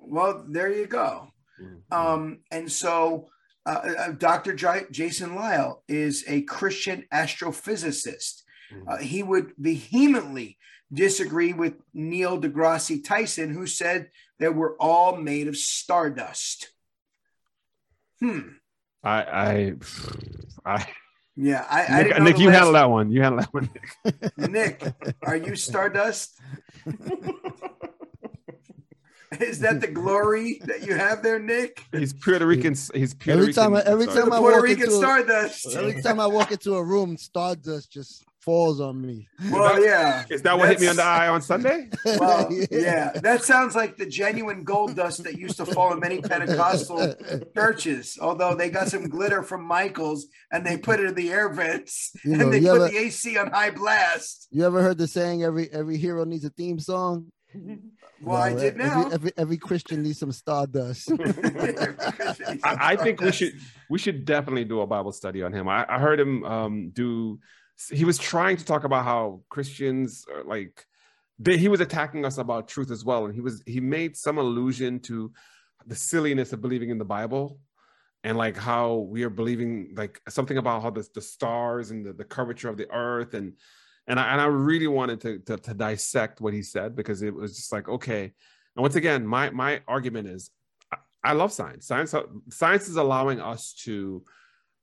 Well, 0.00 0.44
there 0.48 0.72
you 0.72 0.86
go. 0.86 1.28
Mm-hmm. 1.62 1.92
Um, 1.96 2.38
and 2.50 2.70
so 2.70 3.28
uh, 3.66 3.70
uh, 3.98 4.12
Dr. 4.12 4.54
J- 4.54 4.86
Jason 4.90 5.34
Lisle 5.36 5.82
is 5.88 6.24
a 6.26 6.42
Christian 6.42 7.04
astrophysicist. 7.12 8.42
Uh, 8.88 8.98
he 8.98 9.22
would 9.22 9.52
vehemently 9.58 10.56
disagree 10.92 11.52
with 11.52 11.74
Neil 11.92 12.40
deGrasse 12.40 13.04
Tyson, 13.04 13.52
who 13.52 13.66
said 13.66 14.10
that 14.38 14.54
we're 14.54 14.76
all 14.78 15.16
made 15.16 15.48
of 15.48 15.56
stardust. 15.56 16.70
Hmm. 18.20 18.40
I, 19.02 19.22
I, 19.22 19.74
I, 20.64 20.86
Yeah, 21.36 21.66
I, 21.68 21.84
I 21.84 22.02
Nick, 22.02 22.18
know 22.18 22.24
Nick 22.24 22.38
you 22.38 22.46
last- 22.48 22.56
handle 22.56 22.72
that 22.74 22.90
one. 22.90 23.10
You 23.10 23.22
handle 23.22 23.40
that 23.40 23.52
one. 23.54 23.70
Nick, 24.52 24.82
are 25.22 25.36
you 25.36 25.56
stardust? 25.56 26.38
Is 29.38 29.60
that 29.60 29.80
the 29.80 29.86
glory 29.86 30.60
that 30.64 30.82
you 30.84 30.94
have 30.94 31.22
there, 31.22 31.38
Nick? 31.38 31.84
He's 31.92 32.12
Puerto 32.12 32.44
Rican. 32.46 32.74
He's 32.94 33.14
Puerto 33.14 33.40
Every 33.40 33.52
time 33.52 33.74
I- 33.74 33.78
Rican 33.78 33.92
every 33.92 34.04
sorry. 34.06 34.20
time 34.22 34.32
I 34.32 34.38
Puerto 34.38 34.56
walk 34.56 34.64
Rican 34.64 34.82
into 34.84 34.94
a- 34.94 34.98
stardust. 34.98 35.76
Every 35.76 36.02
time 36.02 36.18
I 36.20 36.26
walk 36.26 36.50
into 36.50 36.74
a 36.74 36.82
room, 36.84 37.16
stardust 37.16 37.92
just 37.92 38.24
falls 38.40 38.80
on 38.80 39.00
me. 39.00 39.28
Well, 39.52 39.84
yeah. 39.84 40.24
Is 40.30 40.42
that 40.42 40.58
what 40.58 40.68
hit 40.70 40.80
me 40.80 40.88
on 40.88 40.96
the 40.96 41.04
eye 41.04 41.28
on 41.28 41.42
Sunday? 41.42 41.90
Well, 42.18 42.48
yeah, 42.72 43.12
that 43.22 43.44
sounds 43.44 43.76
like 43.76 43.96
the 43.98 44.06
genuine 44.06 44.64
gold 44.64 44.96
dust 44.96 45.22
that 45.24 45.38
used 45.38 45.58
to 45.58 45.66
fall 45.66 45.92
in 45.92 46.00
many 46.00 46.20
Pentecostal 46.22 47.14
churches. 47.54 48.18
Although 48.20 48.54
they 48.56 48.68
got 48.70 48.88
some 48.88 49.08
glitter 49.08 49.42
from 49.44 49.62
Michaels 49.62 50.26
and 50.50 50.66
they 50.66 50.76
put 50.76 50.98
it 51.00 51.06
in 51.06 51.14
the 51.14 51.30
air 51.30 51.50
vents 51.52 52.10
You 52.24 52.36
know, 52.36 52.44
and 52.46 52.52
they 52.52 52.60
put 52.60 52.68
ever- 52.82 52.88
the 52.88 52.96
AC 52.98 53.36
on 53.38 53.50
high 53.52 53.70
blast. 53.70 54.48
You 54.50 54.64
ever 54.64 54.82
heard 54.82 54.98
the 54.98 55.06
saying 55.06 55.44
every 55.44 55.70
every 55.70 55.98
hero 55.98 56.24
needs 56.24 56.44
a 56.44 56.50
theme 56.50 56.80
song? 56.80 57.26
Well, 58.22 58.36
I 58.36 58.52
did 58.52 58.80
every, 58.80 58.84
now. 58.84 59.08
Every, 59.10 59.32
every 59.36 59.56
Christian 59.56 60.02
needs 60.02 60.18
some 60.18 60.32
stardust. 60.32 61.10
I, 62.64 62.92
I 62.92 62.96
think 62.96 63.20
we 63.20 63.32
should 63.32 63.54
we 63.88 63.98
should 63.98 64.24
definitely 64.24 64.64
do 64.64 64.80
a 64.80 64.86
Bible 64.86 65.12
study 65.12 65.42
on 65.42 65.52
him. 65.52 65.68
I, 65.68 65.86
I 65.88 65.98
heard 65.98 66.20
him 66.20 66.44
um, 66.44 66.90
do. 66.90 67.38
He 67.90 68.04
was 68.04 68.18
trying 68.18 68.58
to 68.58 68.64
talk 68.64 68.84
about 68.84 69.04
how 69.04 69.42
Christians 69.48 70.26
are 70.32 70.44
like. 70.44 70.86
They, 71.38 71.56
he 71.56 71.68
was 71.68 71.80
attacking 71.80 72.26
us 72.26 72.36
about 72.36 72.68
truth 72.68 72.90
as 72.90 73.04
well, 73.04 73.24
and 73.24 73.34
he 73.34 73.40
was 73.40 73.62
he 73.64 73.80
made 73.80 74.16
some 74.16 74.36
allusion 74.36 75.00
to 75.00 75.32
the 75.86 75.94
silliness 75.94 76.52
of 76.52 76.60
believing 76.60 76.90
in 76.90 76.98
the 76.98 77.04
Bible, 77.06 77.58
and 78.22 78.36
like 78.36 78.56
how 78.56 78.96
we 78.96 79.22
are 79.22 79.30
believing 79.30 79.94
like 79.96 80.20
something 80.28 80.58
about 80.58 80.82
how 80.82 80.90
the, 80.90 81.08
the 81.14 81.22
stars 81.22 81.90
and 81.90 82.04
the, 82.04 82.12
the 82.12 82.24
curvature 82.24 82.68
of 82.68 82.76
the 82.76 82.90
earth 82.92 83.32
and 83.32 83.54
and 84.10 84.18
I, 84.18 84.32
and 84.32 84.40
I 84.40 84.46
really 84.46 84.88
wanted 84.88 85.20
to, 85.22 85.38
to 85.38 85.56
to 85.56 85.74
dissect 85.74 86.40
what 86.40 86.52
he 86.52 86.62
said 86.62 86.96
because 86.96 87.22
it 87.22 87.34
was 87.34 87.56
just 87.56 87.72
like 87.72 87.88
okay. 87.88 88.24
And 88.24 88.82
once 88.82 88.96
again, 88.96 89.24
my 89.26 89.50
my 89.50 89.80
argument 89.86 90.28
is 90.28 90.50
I, 90.92 90.96
I 91.24 91.32
love 91.32 91.52
science. 91.52 91.86
Science 91.86 92.14
science 92.50 92.88
is 92.88 92.96
allowing 92.96 93.40
us 93.40 93.72
to 93.84 94.24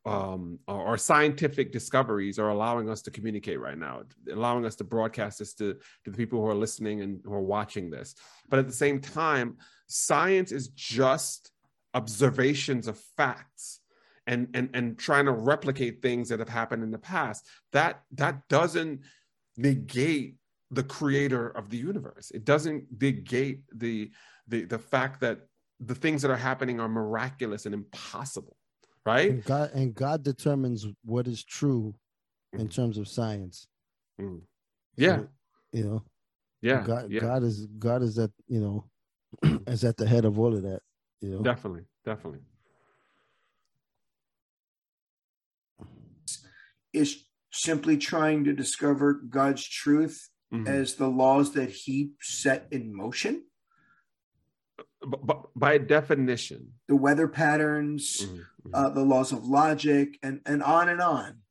um, 0.06 0.60
or, 0.70 0.94
or 0.94 0.98
scientific 0.98 1.74
discoveries 1.74 2.40
are 2.40 2.50
allowing 2.50 2.90
us 2.90 3.02
to 3.02 3.12
communicate 3.12 3.60
right 3.60 3.78
now, 3.78 4.04
allowing 4.32 4.66
us 4.66 4.78
to 4.78 4.86
broadcast 4.86 5.40
this 5.40 5.54
to, 5.56 5.74
to 6.06 6.12
the 6.12 6.18
people 6.18 6.40
who 6.40 6.48
are 6.48 6.56
listening 6.56 7.02
and 7.02 7.20
who 7.26 7.34
are 7.34 7.42
watching 7.42 7.90
this. 7.90 8.16
But 8.48 8.60
at 8.60 8.68
the 8.68 8.74
same 8.74 9.02
time, 9.02 9.58
science 9.88 10.54
is 10.54 10.70
just 10.70 11.52
observations 11.94 12.88
of 12.88 12.98
facts 13.18 13.82
and, 14.28 14.48
and, 14.54 14.70
and 14.74 14.98
trying 14.98 15.26
to 15.26 15.32
replicate 15.32 16.02
things 16.02 16.30
that 16.30 16.40
have 16.40 16.50
happened 16.50 16.84
in 16.84 16.92
the 16.92 16.98
past. 16.98 17.46
That, 17.74 18.04
that 18.14 18.48
doesn't 18.48 19.02
negate 19.58 20.36
the 20.72 20.84
creator 20.84 21.50
of 21.50 21.70
the 21.70 21.78
universe. 21.78 22.32
It 22.32 22.46
doesn't 22.46 22.86
negate 23.02 23.62
the, 23.74 24.12
the, 24.48 24.66
the 24.66 24.80
fact 24.80 25.22
that 25.22 25.40
the 25.80 25.96
things 25.96 26.22
that 26.22 26.32
are 26.32 26.38
happening 26.38 26.80
are 26.80 26.90
miraculous 26.90 27.66
and 27.66 27.74
impossible 27.74 28.58
right? 29.06 29.30
And 29.30 29.44
God 29.46 29.72
and 29.74 29.96
God 29.96 30.22
determines 30.22 30.86
what 31.04 31.28
is 31.28 31.44
true 31.44 31.96
Mm-hmm. 32.54 32.62
in 32.62 32.70
terms 32.70 32.98
of 32.98 33.10
science. 33.10 33.68
Mm. 34.22 34.42
Yeah, 34.96 35.18
So, 35.18 35.28
you 35.74 35.84
know, 35.84 36.04
yeah, 36.62 36.84
God, 36.88 37.08
yeah, 37.12 37.20
God 37.20 37.44
is 37.44 37.66
God 37.78 38.02
is 38.02 38.18
at 38.18 38.32
you 38.48 38.62
know 38.62 39.60
is 39.68 39.84
at 39.84 39.98
the 39.98 40.08
head 40.08 40.24
of 40.24 40.40
all 40.40 40.56
of 40.56 40.64
that. 40.64 40.80
You 41.20 41.32
know, 41.32 41.42
definitely, 41.42 41.84
definitely. 42.06 42.40
is 46.94 47.27
simply 47.58 47.98
trying 47.98 48.44
to 48.46 48.54
discover 48.54 49.14
God's 49.14 49.68
truth 49.68 50.30
Mhm. 50.54 50.68
as 50.68 50.96
the 50.96 51.10
laws 51.10 51.54
that 51.54 51.70
He 51.70 52.12
set 52.22 52.68
in 52.72 52.96
motion, 52.96 53.44
by 55.56 55.78
definition, 55.78 56.74
the 56.88 56.96
weather 56.96 57.28
patterns, 57.28 58.22
mhm, 58.22 58.46
mhm. 58.66 58.72
uh, 58.74 58.90
the 58.90 59.04
laws 59.04 59.32
of 59.32 59.44
logic, 59.46 60.18
and 60.24 60.42
and 60.46 60.64
on 60.64 60.90
and 60.90 61.02
on. 61.02 61.42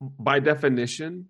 by 0.00 0.38
definition, 0.38 1.28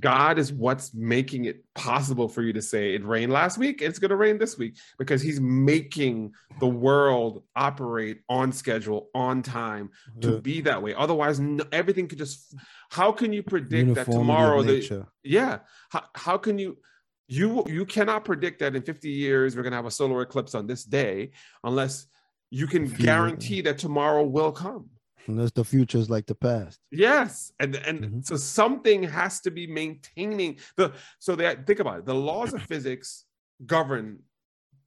God 0.00 0.38
is 0.38 0.52
what's 0.52 0.94
making 0.94 1.44
it 1.44 1.64
possible 1.74 2.28
for 2.28 2.42
you 2.42 2.52
to 2.54 2.62
say 2.62 2.94
it 2.94 3.04
rained 3.04 3.32
last 3.32 3.58
week, 3.58 3.82
it's 3.82 3.98
going 3.98 4.10
to 4.10 4.16
rain 4.16 4.38
this 4.38 4.56
week 4.56 4.76
because 4.98 5.20
He's 5.20 5.40
making 5.40 6.32
the 6.58 6.66
world 6.66 7.42
operate 7.54 8.20
on 8.28 8.52
schedule, 8.52 9.10
on 9.14 9.42
time 9.42 9.90
to 10.20 10.40
be 10.40 10.62
that 10.62 10.82
way. 10.82 10.94
Otherwise, 10.94 11.38
no, 11.38 11.64
everything 11.72 12.08
could 12.08 12.18
just. 12.18 12.54
How 12.90 13.12
can 13.12 13.32
you 13.32 13.42
predict 13.42 13.94
that 13.94 14.06
uniformity 14.06 14.18
tomorrow 14.18 14.62
the 14.62 14.72
nature. 14.72 15.06
yeah 15.22 15.58
how, 15.90 16.04
how 16.14 16.38
can 16.38 16.58
you 16.58 16.78
you 17.26 17.64
you 17.66 17.86
cannot 17.86 18.24
predict 18.24 18.60
that 18.60 18.76
in 18.76 18.82
50 18.82 19.08
years 19.08 19.56
we're 19.56 19.62
going 19.62 19.72
to 19.72 19.76
have 19.76 19.86
a 19.86 19.90
solar 19.90 20.22
eclipse 20.22 20.54
on 20.54 20.66
this 20.66 20.84
day 20.84 21.30
unless 21.62 22.06
you 22.50 22.66
can 22.66 22.86
guarantee 22.86 23.62
that 23.62 23.78
tomorrow 23.78 24.22
will 24.22 24.52
come 24.52 24.90
unless 25.26 25.50
the 25.52 25.64
future 25.64 25.98
is 25.98 26.10
like 26.10 26.26
the 26.26 26.34
past. 26.34 26.78
yes 26.90 27.52
and 27.60 27.74
and 27.76 28.00
Mhm. 28.04 28.24
so 28.26 28.36
something 28.36 29.02
has 29.02 29.40
to 29.40 29.50
be 29.50 29.66
maintaining 29.66 30.58
the 30.76 30.92
so 31.18 31.34
that 31.36 31.66
think 31.66 31.80
about 31.80 32.00
it 32.00 32.06
the 32.06 32.14
laws 32.14 32.52
of 32.54 32.62
physics 32.62 33.24
govern 33.66 34.18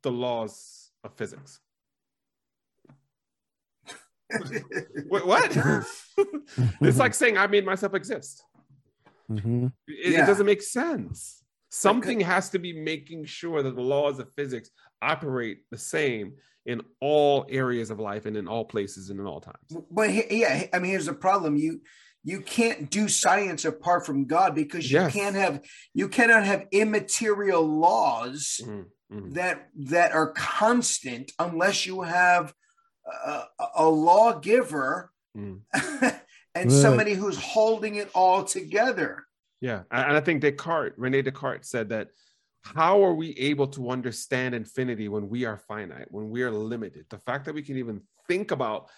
the 0.03 0.11
laws 0.11 0.91
of 1.03 1.13
physics 1.15 1.59
Wait, 5.09 5.25
what 5.25 5.51
it's 6.81 6.97
like 6.99 7.13
saying 7.13 7.37
i 7.37 7.47
made 7.47 7.65
myself 7.65 7.93
exist 7.93 8.43
Mhm. 9.29 9.73
it, 9.87 10.13
it 10.13 10.25
doesn't 10.25 10.45
make 10.45 10.61
sense. 10.61 11.43
Something 11.69 12.21
has 12.21 12.49
to 12.51 12.59
be 12.59 12.71
making 12.71 13.25
sure 13.25 13.61
that 13.61 13.75
the 13.75 13.81
laws 13.81 14.19
of 14.19 14.31
physics 14.33 14.69
operate 15.01 15.63
the 15.69 15.77
same 15.77 16.31
in 16.67 16.81
all 16.99 17.45
areas 17.49 17.89
of 17.89 17.99
life 17.99 18.25
and 18.25 18.35
in 18.37 18.47
all 18.47 18.65
places 18.65 19.09
and 19.09 19.19
in 19.19 19.25
all 19.25 19.39
times. 19.39 19.57
But 19.89 20.31
yeah, 20.31 20.65
I 20.73 20.79
mean, 20.79 20.91
here's 20.91 21.07
the 21.07 21.13
problem: 21.13 21.55
you 21.55 21.81
you 22.23 22.41
can't 22.41 22.91
do 22.91 23.07
science 23.07 23.63
apart 23.65 24.05
from 24.05 24.25
God 24.25 24.53
because 24.53 24.91
you 24.91 24.99
Yes. 24.99 25.13
can't 25.13 25.35
have 25.35 25.61
you 25.93 26.09
cannot 26.09 26.43
have 26.43 26.65
immaterial 26.71 27.65
laws 27.65 28.59
Mhm, 28.63 28.85
mhm. 29.11 29.33
that 29.33 29.69
that 29.75 30.11
are 30.11 30.31
constant 30.33 31.31
unless 31.39 31.85
you 31.85 32.01
have 32.01 32.53
a, 33.25 33.43
a 33.75 33.89
lawgiver 33.89 35.11
Mm. 35.35 35.61
and 36.55 36.71
Right. 36.71 36.71
somebody 36.71 37.13
who's 37.13 37.37
holding 37.37 37.95
it 37.95 38.09
all 38.15 38.43
together. 38.43 39.23
Yeah, 39.61 39.83
and 39.91 40.07
and 40.09 40.17
I 40.17 40.19
think 40.19 40.41
Descartes, 40.41 40.95
Rene 40.97 41.21
Descartes, 41.21 41.69
said 41.69 41.89
that. 41.89 42.09
How 42.75 43.03
are 43.03 43.13
we 43.13 43.31
able 43.37 43.67
to 43.67 43.89
understand 43.89 44.53
infinity 44.53 45.07
when 45.07 45.29
we 45.29 45.45
are 45.45 45.57
finite, 45.57 46.07
when 46.11 46.29
we 46.29 46.43
are 46.43 46.51
limited? 46.51 47.05
The 47.09 47.19
fact 47.19 47.45
that 47.45 47.55
we 47.55 47.61
can 47.61 47.77
even 47.77 48.01
think 48.27 48.51
about 48.51 48.89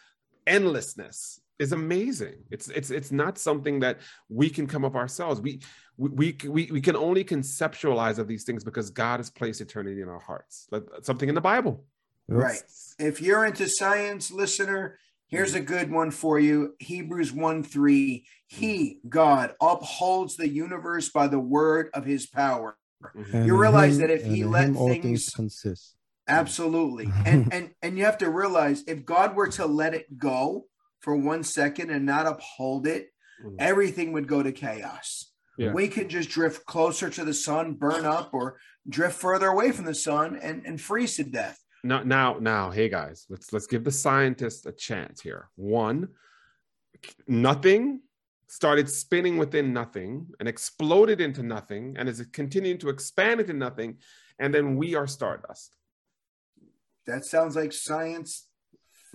endlessness 0.48 1.40
is 1.60 1.74
amazing. 1.74 2.36
It's 2.50 2.70
it's 2.70 2.90
it's 2.90 3.12
not 3.12 3.38
something 3.38 3.82
that 3.82 4.00
we 4.30 4.50
can 4.50 4.66
come 4.66 4.86
up 4.86 4.96
ourselves. 4.96 5.42
We 5.42 5.62
we 5.98 6.38
we 6.46 6.70
we, 6.72 6.82
can 6.82 6.96
only 6.96 7.24
conceptualize 7.24 8.18
of 8.18 8.28
these 8.28 8.44
things 8.44 8.64
because 8.64 8.90
God 8.90 9.20
has 9.20 9.30
placed 9.30 9.60
eternity 9.62 10.02
in 10.02 10.10
our 10.10 10.20
hearts. 10.20 10.68
Like 10.72 10.84
something 11.04 11.28
in 11.28 11.36
the 11.36 11.42
Bible. 11.42 11.84
Right. 12.28 12.62
If 12.98 13.22
you're 13.22 13.46
into 13.46 13.68
science, 13.68 14.32
listener, 14.32 15.00
here's 15.28 15.56
a 15.56 15.60
good 15.60 15.92
one 15.92 16.12
for 16.12 16.40
you. 16.40 16.76
Hebrews 16.80 17.34
1 17.34 17.64
3. 17.64 18.26
He, 18.48 19.00
God, 19.10 19.54
upholds 19.60 20.38
the 20.38 20.48
universe 20.48 21.10
by 21.10 21.28
the 21.28 21.40
word 21.40 21.90
of 21.94 22.06
his 22.06 22.26
power. 22.28 22.78
And 23.34 23.46
You 23.46 23.58
realize 23.60 23.96
him- 23.96 24.02
that 24.02 24.10
if 24.12 24.26
he 24.26 24.42
in 24.42 24.52
let 24.52 24.66
him 24.70 24.78
all 24.78 24.90
things- 24.90 25.30
consist. 25.30 25.96
Absolutely. 26.28 27.12
And 27.26 27.52
and 27.54 27.72
and 27.82 27.98
you 27.98 28.06
have 28.06 28.18
to 28.20 28.30
realize 28.30 28.84
if 28.88 29.06
God 29.06 29.36
were 29.36 29.48
to 29.50 29.66
let 29.66 29.94
it 29.94 30.18
go 30.18 30.66
for 31.00 31.16
one 31.16 31.44
second 31.44 31.90
and 31.90 32.06
not 32.06 32.28
uphold 32.28 32.86
it, 32.88 33.10
Mhm. 33.44 33.56
everything 33.60 34.12
would 34.12 34.28
go 34.28 34.44
to 34.44 34.52
chaos. 34.52 35.32
Yeah. 35.58 35.74
We 35.74 35.88
could 35.88 36.10
just 36.10 36.30
drift 36.30 36.66
closer 36.66 37.10
to 37.10 37.26
the 37.26 37.34
sun, 37.34 37.74
burn 37.74 38.06
up, 38.06 38.34
or 38.34 38.60
drift 38.88 39.18
further 39.20 39.48
away 39.48 39.72
from 39.72 39.86
the 39.86 39.94
sun 39.96 40.38
and, 40.38 40.66
and 40.66 40.80
freeze 40.80 41.16
to 41.18 41.24
death. 41.24 41.60
Now, 41.84 42.04
now, 42.04 42.38
now, 42.40 42.70
hey 42.72 42.90
guys, 42.90 43.26
let's 43.30 43.52
let's 43.54 43.68
give 43.68 43.84
the 43.86 43.92
scientists 43.92 44.66
a 44.66 44.72
chance 44.74 45.22
here. 45.22 45.50
One, 45.56 46.10
nothing 47.28 48.02
started 48.50 48.90
spinning 48.90 49.38
within 49.38 49.72
nothing 49.72 50.28
and 50.40 50.50
exploded 50.50 51.22
into 51.22 51.44
nothing, 51.44 51.96
and 51.98 52.10
is 52.10 52.20
continuing 52.34 52.80
to 52.80 52.90
expand 52.90 53.40
into 53.40 53.54
nothing, 53.54 53.98
and 54.40 54.54
then 54.54 54.76
we 54.76 54.96
are 54.96 55.06
stardust. 55.08 55.76
That 57.06 57.26
sounds 57.26 57.56
like 57.56 57.72
science 57.74 58.48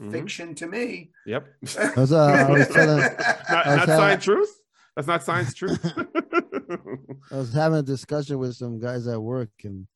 Mhm. 0.01 0.11
fiction 0.13 0.55
to 0.57 0.67
me. 0.67 1.13
Yep. 1.27 1.47
I 1.79 2.01
was, 2.01 2.13
uh, 2.13 2.19
I 2.19 2.51
was 2.51 2.69
telling, 2.69 2.97
not 2.99 3.13
I 3.21 3.29
was 3.29 3.49
not 3.51 3.67
having- 3.79 3.97
science 3.97 4.25
truth. 4.25 4.53
That's 4.97 5.09
not 5.09 5.23
science 5.25 5.55
truth. 5.55 5.85
I 7.33 7.37
was 7.37 7.53
having 7.53 7.79
a 7.79 7.83
discussion 7.83 8.39
with 8.39 8.55
some 8.57 8.79
guys 8.81 9.07
at 9.07 9.21
work, 9.21 9.51
and 9.65 9.87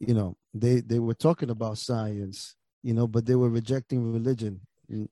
you 0.00 0.14
know, 0.14 0.36
they 0.54 0.80
they 0.80 0.98
were 0.98 1.14
talking 1.14 1.50
about 1.50 1.78
science, 1.78 2.56
you 2.82 2.94
know, 2.94 3.06
but 3.06 3.26
they 3.26 3.34
were 3.36 3.48
rejecting 3.50 4.12
religion, 4.12 4.60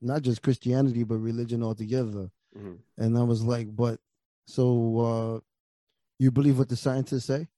not 0.01 0.23
just 0.23 0.43
Christianity, 0.43 1.03
but 1.05 1.17
religion 1.17 1.63
altogether. 1.63 2.31
Mhm. 2.57 2.79
And 2.99 3.19
I 3.19 3.23
was 3.23 3.43
like, 3.43 3.75
"But 3.75 4.01
so 4.47 4.99
uh, 5.01 5.41
you 6.19 6.31
believe 6.31 6.59
what 6.59 6.69
the 6.69 6.77
scientists 6.77 7.27
say?" 7.27 7.49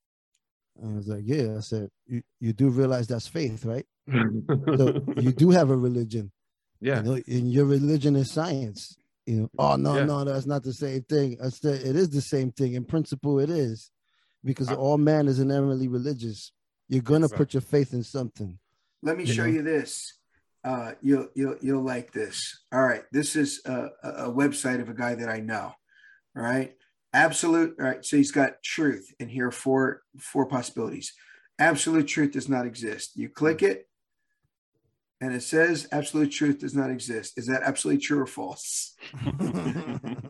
And 0.81 0.95
I 0.95 0.97
was 0.97 1.07
like, 1.09 1.23
"Yeah." 1.25 1.57
I 1.57 1.61
said, 1.61 1.91
"You 2.07 2.23
you 2.41 2.53
do 2.53 2.69
realize 2.71 3.07
that's 3.07 3.29
faith, 3.29 3.65
right? 3.65 3.87
So 4.09 5.03
you 5.17 5.33
do 5.33 5.51
have 5.51 5.71
a 5.71 5.77
religion, 5.77 6.33
yeah. 6.81 6.99
you 6.99 7.03
know, 7.03 7.21
and 7.27 7.53
your 7.53 7.67
religion 7.67 8.17
is 8.17 8.33
science." 8.33 8.97
You 9.27 9.43
know, 9.43 9.51
oh 9.59 9.77
no, 9.77 9.97
Yeah. 9.99 10.05
no, 10.07 10.25
that's 10.25 10.47
not 10.47 10.63
the 10.63 10.73
same 10.73 11.03
thing. 11.03 11.37
I 11.45 11.51
said 11.51 11.83
it 11.83 11.97
is 11.97 12.09
the 12.11 12.23
same 12.23 12.51
thing. 12.51 12.73
In 12.75 12.85
principle, 12.85 13.39
it 13.39 13.51
is, 13.51 13.91
because 14.43 14.69
I- 14.71 14.75
all 14.75 14.97
man 14.99 15.29
is 15.29 15.39
inherently 15.39 15.87
religious. 15.89 16.51
You're 16.89 17.03
gonna 17.03 17.27
Exactly. 17.27 17.45
put 17.45 17.55
your 17.55 17.61
faith 17.61 17.93
in 17.93 18.03
something. 18.03 18.59
Let 19.03 19.19
me 19.19 19.25
You 19.25 19.33
show 19.35 19.45
know? 19.45 19.51
you 19.53 19.63
this. 19.63 20.15
Uh, 20.65 20.93
you'll 21.01 21.29
you'll 21.35 21.57
you'll 21.61 21.83
like 21.83 22.13
this. 22.13 22.65
All 22.73 22.83
right, 22.83 23.05
this 23.13 23.37
is 23.37 23.61
a, 23.65 23.89
a 24.03 24.09
a 24.27 24.33
website 24.33 24.81
of 24.81 24.89
a 24.89 24.95
guy 24.95 25.15
that 25.15 25.29
I 25.29 25.41
know. 25.41 25.73
All 26.37 26.43
right, 26.43 26.75
absolute. 27.13 27.77
All 27.79 27.87
right, 27.87 28.05
so 28.05 28.17
he's 28.17 28.33
got 28.33 28.63
truth, 28.63 29.13
and 29.21 29.31
here 29.31 29.49
are 29.49 29.53
four 29.53 30.03
four 30.19 30.47
possibilities. 30.47 31.13
Absolute 31.59 32.07
truth 32.07 32.33
does 32.33 32.49
not 32.49 32.67
exist. 32.67 33.13
You 33.17 33.29
click 33.29 33.63
it, 33.63 33.89
and 35.21 35.35
it 35.35 35.43
says 35.43 35.89
absolute 35.93 36.31
truth 36.31 36.59
does 36.59 36.75
not 36.75 36.91
exist. 36.91 37.39
Is 37.39 37.47
that 37.47 37.63
absolutely 37.63 38.03
true 38.03 38.21
or 38.21 38.27
false? 38.27 38.95
All 39.41 39.41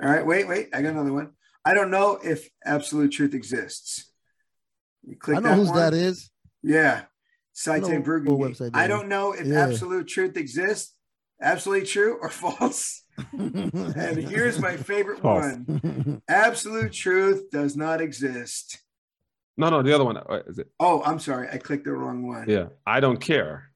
right, 0.01 0.25
wait, 0.25 0.49
wait. 0.49 0.69
I 0.73 0.83
got 0.83 0.93
another 0.93 1.13
one. 1.13 1.31
I 1.65 1.75
don't 1.75 1.91
know 1.91 2.19
if 2.23 2.49
absolute 2.65 3.13
truth 3.13 3.35
exists. 3.35 4.11
You 5.07 5.17
click 5.17 5.39
I 5.39 5.41
know 5.41 5.51
that 5.51 5.57
whose 5.57 5.69
one. 5.69 5.77
that 5.77 5.95
is. 5.95 6.31
Yeah. 6.63 7.03
I 7.67 7.79
know 7.79 7.89
Site 7.89 8.05
website 8.25 8.71
I 8.75 8.87
don't 8.87 9.09
know 9.09 9.33
if 9.33 9.47
Yeah. 9.47 9.65
absolute 9.67 10.07
truth 10.09 10.37
exists. 10.37 10.95
Absolutely 11.41 11.87
true 11.87 12.19
or 12.21 12.29
false. 12.43 13.05
And 13.33 14.17
here's 14.17 14.61
my 14.61 14.77
favorite 14.77 15.19
False. 15.21 15.45
one. 15.45 16.23
Absolute 16.29 16.93
truth 16.93 17.51
does 17.51 17.77
not 17.77 18.01
exist. 18.01 18.79
no, 19.57 19.71
no, 19.71 19.83
the 19.83 19.93
other 19.93 20.05
one. 20.05 20.17
uh, 20.19 20.43
Is 20.47 20.59
it? 20.61 20.69
Oh, 20.79 21.03
I'm 21.03 21.19
sorry. 21.19 21.49
I 21.53 21.59
clicked 21.59 21.85
the 21.85 21.93
wrong 21.93 22.27
one. 22.29 22.49
Yeah. 22.49 22.67
I 22.87 23.01
don't 23.01 23.21
care. 23.21 23.71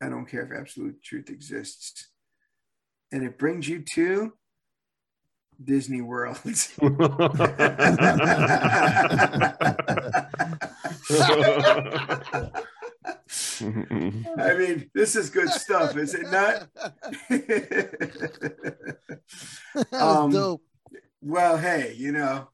I 0.00 0.08
don't 0.08 0.26
care 0.26 0.44
if 0.44 0.52
absolute 0.56 1.02
truth 1.02 1.28
exists. 1.28 2.08
And 3.10 3.24
it 3.24 3.36
brings 3.38 3.68
you 3.68 3.82
to 3.94 4.34
Disney 5.64 6.02
World. 6.02 6.38
I 14.38 14.54
mean, 14.54 14.90
this 14.94 15.16
is 15.16 15.30
good 15.30 15.50
stuff, 15.50 15.96
is 15.96 16.14
it 16.14 16.30
not? 16.30 16.68
That 19.74 19.92
was 19.92 20.16
Um, 20.16 20.30
dope. 20.30 20.62
well, 21.20 21.56
hey, 21.56 21.94
you 21.96 22.12
know, 22.12 22.48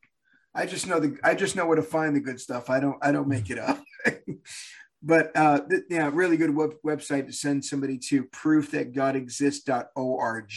I 0.54 0.66
just 0.66 0.86
know 0.86 1.00
the 1.00 1.16
I 1.24 1.34
just 1.34 1.56
know 1.56 1.66
where 1.66 1.76
to 1.76 1.82
find 1.82 2.14
the 2.14 2.20
good 2.20 2.40
stuff. 2.40 2.70
I 2.70 2.80
don't 2.80 2.98
I 3.02 3.12
don't 3.12 3.28
make 3.28 3.50
it 3.50 3.58
up. 3.58 3.82
but 5.02 5.30
uh 5.36 5.60
th- 5.68 5.84
yeah, 5.90 6.10
really 6.12 6.36
good 6.36 6.54
web- 6.54 6.76
website 6.84 7.26
to 7.26 7.32
send 7.32 7.64
somebody 7.64 7.98
to 7.98 8.24
proof 8.24 8.70
that 8.72 8.92
God 8.92 9.16
exists.org. 9.16 10.50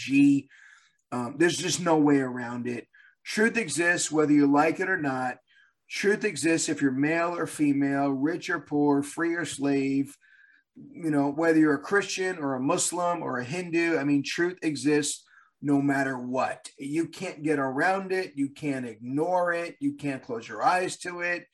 Um, 1.12 1.36
there's 1.38 1.58
just 1.58 1.80
no 1.82 1.98
way 1.98 2.20
around 2.20 2.68
it. 2.68 2.88
Truth 3.24 3.58
exists 3.58 4.12
whether 4.12 4.34
you 4.34 4.48
like 4.48 4.80
it 4.80 4.90
or 4.90 4.98
not. 4.98 5.38
Truth 5.90 6.26
exists 6.26 6.68
if 6.70 6.82
you're 6.82 6.92
male 6.92 7.36
or 7.38 7.48
female, 7.48 8.10
rich 8.10 8.50
or 8.50 8.60
poor, 8.60 9.02
free 9.04 9.36
or 9.36 9.46
slave, 9.46 10.16
you 10.94 11.12
know, 11.12 11.30
whether 11.30 11.60
you're 11.60 11.76
a 11.76 11.80
Christian 11.80 12.38
or 12.38 12.56
a 12.56 12.60
Muslim 12.60 13.22
or 13.22 13.40
a 13.40 13.44
Hindu. 13.44 13.98
I 13.98 14.04
mean, 14.04 14.24
truth 14.24 14.58
exists 14.62 15.24
no 15.62 15.82
matter 15.82 16.18
what. 16.18 16.70
You 16.78 17.08
can't 17.08 17.44
get 17.44 17.60
around 17.60 18.12
it. 18.12 18.34
You 18.36 18.50
can't 18.50 18.86
ignore 18.86 19.54
it. 19.54 19.76
You 19.80 19.94
can't 19.94 20.24
close 20.24 20.48
your 20.48 20.64
eyes 20.64 20.98
to 21.00 21.22
it. 21.22 21.46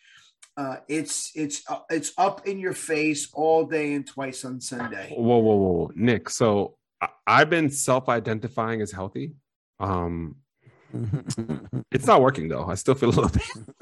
Uh, 0.55 0.77
it's 0.87 1.31
it's 1.35 1.63
uh, 1.67 1.79
it's 1.89 2.11
up 2.17 2.47
in 2.47 2.59
your 2.59 2.73
face 2.73 3.29
all 3.33 3.65
day 3.65 3.93
and 3.93 4.05
twice 4.05 4.45
on 4.45 4.61
Sunday. 4.61 5.11
Whoa, 5.15 5.37
whoa, 5.37 5.55
whoa, 5.55 5.71
whoa. 5.71 5.91
Nick. 5.95 6.29
So 6.29 6.75
I, 7.01 7.09
I've 7.25 7.49
been 7.49 7.71
self-identifying 7.71 8.81
as 8.81 8.91
healthy. 8.91 9.33
Um, 9.79 10.35
it's 11.91 12.05
not 12.05 12.21
working 12.21 12.49
though. 12.49 12.65
I 12.65 12.75
still 12.75 12.93
feel 12.93 13.09
a 13.09 13.11
little 13.11 13.29
bit. 13.29 13.75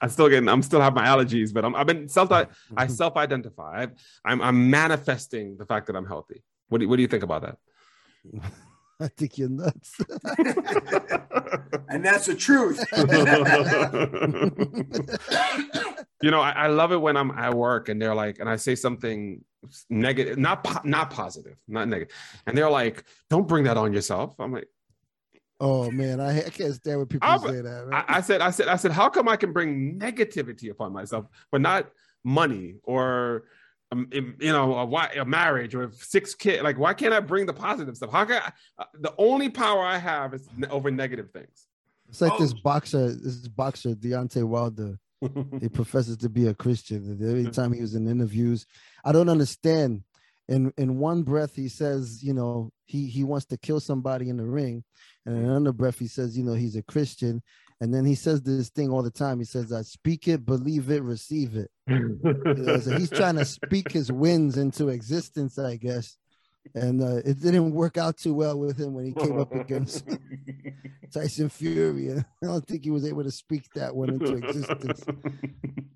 I'm 0.00 0.08
still 0.08 0.28
getting. 0.28 0.48
I'm 0.48 0.62
still 0.62 0.80
have 0.80 0.94
my 0.94 1.06
allergies, 1.06 1.52
but 1.52 1.64
I'm, 1.64 1.74
I've 1.74 1.86
been 1.86 2.08
self. 2.08 2.30
I 2.32 2.46
self-identify. 2.86 3.82
I've, 3.82 3.92
I'm 4.24 4.40
I'm 4.40 4.70
manifesting 4.70 5.56
the 5.56 5.66
fact 5.66 5.86
that 5.86 5.96
I'm 5.96 6.06
healthy. 6.06 6.42
What 6.68 6.78
do 6.78 6.84
you, 6.84 6.88
What 6.88 6.96
do 6.96 7.02
you 7.02 7.08
think 7.08 7.22
about 7.22 7.42
that? 7.42 7.56
I 9.00 9.08
think 9.08 9.38
you're 9.38 9.48
nuts. 9.48 10.00
And 11.88 12.04
that's 12.04 12.26
the 12.26 12.34
truth. 12.34 12.84
you 16.22 16.30
know, 16.30 16.40
I, 16.40 16.50
I 16.50 16.66
love 16.68 16.92
it 16.92 16.96
when 16.96 17.16
I'm 17.16 17.30
at 17.32 17.54
work 17.54 17.88
and 17.88 18.00
they're 18.00 18.14
like, 18.14 18.38
and 18.38 18.48
I 18.48 18.56
say 18.56 18.74
something 18.74 19.44
negative, 19.90 20.38
not 20.38 20.64
po- 20.64 20.80
not 20.84 21.10
positive, 21.10 21.56
not 21.68 21.88
negative, 21.88 22.14
and 22.46 22.56
they're 22.56 22.70
like, 22.70 23.04
"Don't 23.30 23.48
bring 23.48 23.64
that 23.64 23.76
on 23.76 23.92
yourself." 23.92 24.34
I'm 24.38 24.52
like, 24.52 24.68
oh 25.60 25.90
man, 25.90 26.20
I, 26.20 26.38
I 26.46 26.50
can't 26.50 26.74
stand 26.74 26.98
when 26.98 27.06
people 27.06 27.28
I'm- 27.28 27.40
say 27.40 27.60
that. 27.60 27.80
I, 27.80 27.82
Right? 27.84 28.04
I 28.08 28.20
said, 28.20 28.40
I 28.40 28.50
said, 28.50 28.68
I 28.68 28.76
said, 28.76 28.92
how 28.92 29.08
come 29.08 29.28
I 29.28 29.36
can 29.36 29.52
bring 29.52 29.98
negativity 29.98 30.70
upon 30.70 30.92
myself, 30.92 31.26
but 31.52 31.60
not 31.60 31.90
money 32.24 32.76
or 32.84 33.44
um, 33.92 34.08
you 34.12 34.52
know 34.52 34.74
a, 34.74 35.20
a 35.20 35.24
marriage 35.24 35.74
or 35.74 35.90
six 35.92 36.34
kids? 36.34 36.62
Like, 36.62 36.78
why 36.78 36.94
can't 36.94 37.14
I 37.14 37.20
bring 37.20 37.46
the 37.46 37.52
positive 37.52 37.96
stuff? 37.96 38.10
How 38.12 38.24
can 38.24 38.42
I, 38.42 38.52
uh, 38.82 38.86
the 39.00 39.14
only 39.18 39.50
power 39.50 39.82
I 39.84 39.98
have 39.98 40.34
is 40.34 40.48
over 40.70 40.90
negative 40.90 41.30
things? 41.32 41.66
it's 42.08 42.20
like 42.20 42.32
Oh. 42.32 42.38
this 42.38 42.52
boxer, 42.52 43.12
this 43.14 43.48
boxer 43.48 43.94
Deontay 43.94 44.44
Wilder. 44.44 44.98
he 45.60 45.68
professes 45.70 46.18
to 46.18 46.28
be 46.28 46.48
a 46.48 46.54
Christian. 46.54 47.18
Every 47.22 47.50
time 47.50 47.72
he 47.72 47.80
was 47.80 47.94
in 47.94 48.06
interviews, 48.08 48.66
I 49.04 49.12
don't 49.12 49.30
understand. 49.30 50.02
in 50.48 50.70
in 50.76 50.98
one 50.98 51.22
breath 51.22 51.54
he 51.54 51.68
says, 51.68 52.22
you 52.22 52.34
know, 52.34 52.70
he 52.84 53.06
he 53.06 53.24
wants 53.24 53.46
to 53.46 53.56
kill 53.56 53.80
somebody 53.80 54.28
in 54.28 54.36
the 54.36 54.44
ring, 54.44 54.84
and 55.26 55.36
another 55.36 55.72
breath 55.72 55.98
he 55.98 56.06
says, 56.06 56.36
you 56.36 56.44
know, 56.44 56.54
he's 56.54 56.76
a 56.76 56.82
Christian, 56.82 57.42
and 57.80 57.92
then 57.92 58.04
he 58.04 58.14
says 58.14 58.42
this 58.42 58.68
thing 58.70 58.90
all 58.90 59.02
the 59.02 59.10
time. 59.10 59.38
He 59.38 59.44
says, 59.44 59.72
"I 59.72 59.82
speak 59.82 60.28
it, 60.28 60.46
believe 60.46 60.90
it, 60.90 61.02
receive 61.02 61.56
it." 61.56 61.70
So 62.82 62.96
he's 62.96 63.10
trying 63.10 63.36
to 63.36 63.44
speak 63.44 63.92
his 63.92 64.10
wins 64.10 64.56
into 64.56 64.88
existence, 64.88 65.58
I 65.58 65.76
guess. 65.76 66.16
And 66.74 67.02
uh, 67.02 67.16
it 67.24 67.40
didn't 67.40 67.72
work 67.72 67.98
out 67.98 68.16
too 68.16 68.34
well 68.34 68.58
with 68.58 68.78
him 68.78 68.94
when 68.94 69.04
he 69.04 69.12
came 69.12 69.38
up 69.38 69.54
against 69.54 70.08
Tyson 71.12 71.48
Fury. 71.48 72.12
I 72.12 72.24
don't 72.42 72.66
think 72.66 72.84
he 72.84 72.90
was 72.90 73.06
able 73.06 73.24
to 73.24 73.30
speak 73.30 73.68
that 73.74 73.94
one 73.94 74.10
into 74.10 74.34
existence. 74.34 75.04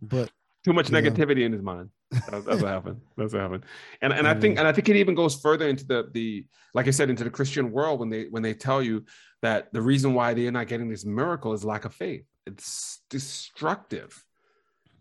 But 0.01 0.31
Too 0.69 0.75
much 0.75 0.91
Yeah. 0.91 1.01
negativity 1.01 1.45
in 1.47 1.53
his 1.53 1.63
mind. 1.63 1.89
That's, 2.11 2.45
that's 2.45 2.61
what 2.63 2.71
happened. 2.71 3.01
That's 3.17 3.33
what 3.33 3.41
happened. 3.41 3.65
And 4.03 4.13
and 4.13 4.29
I 4.29 4.35
think 4.35 4.59
and 4.59 4.69
I 4.69 4.73
think 4.73 4.87
it 4.91 4.97
even 4.97 5.15
goes 5.15 5.35
further 5.41 5.67
into 5.67 5.87
the 5.87 6.09
the 6.13 6.45
like 6.75 6.87
I 6.87 6.91
said 6.91 7.09
into 7.09 7.25
the 7.25 7.31
Christian 7.31 7.73
world 7.73 8.01
when 8.01 8.11
they 8.11 8.25
when 8.35 8.43
they 8.43 8.53
tell 8.53 8.83
you 8.83 9.07
that 9.41 9.73
the 9.73 9.81
reason 9.81 10.13
why 10.13 10.35
they're 10.35 10.53
not 10.53 10.67
getting 10.69 10.91
this 10.91 11.07
miracle 11.07 11.55
is 11.55 11.65
lack 11.65 11.87
of 11.87 11.95
faith. 11.95 12.25
It's 12.47 13.01
destructive. 13.09 14.13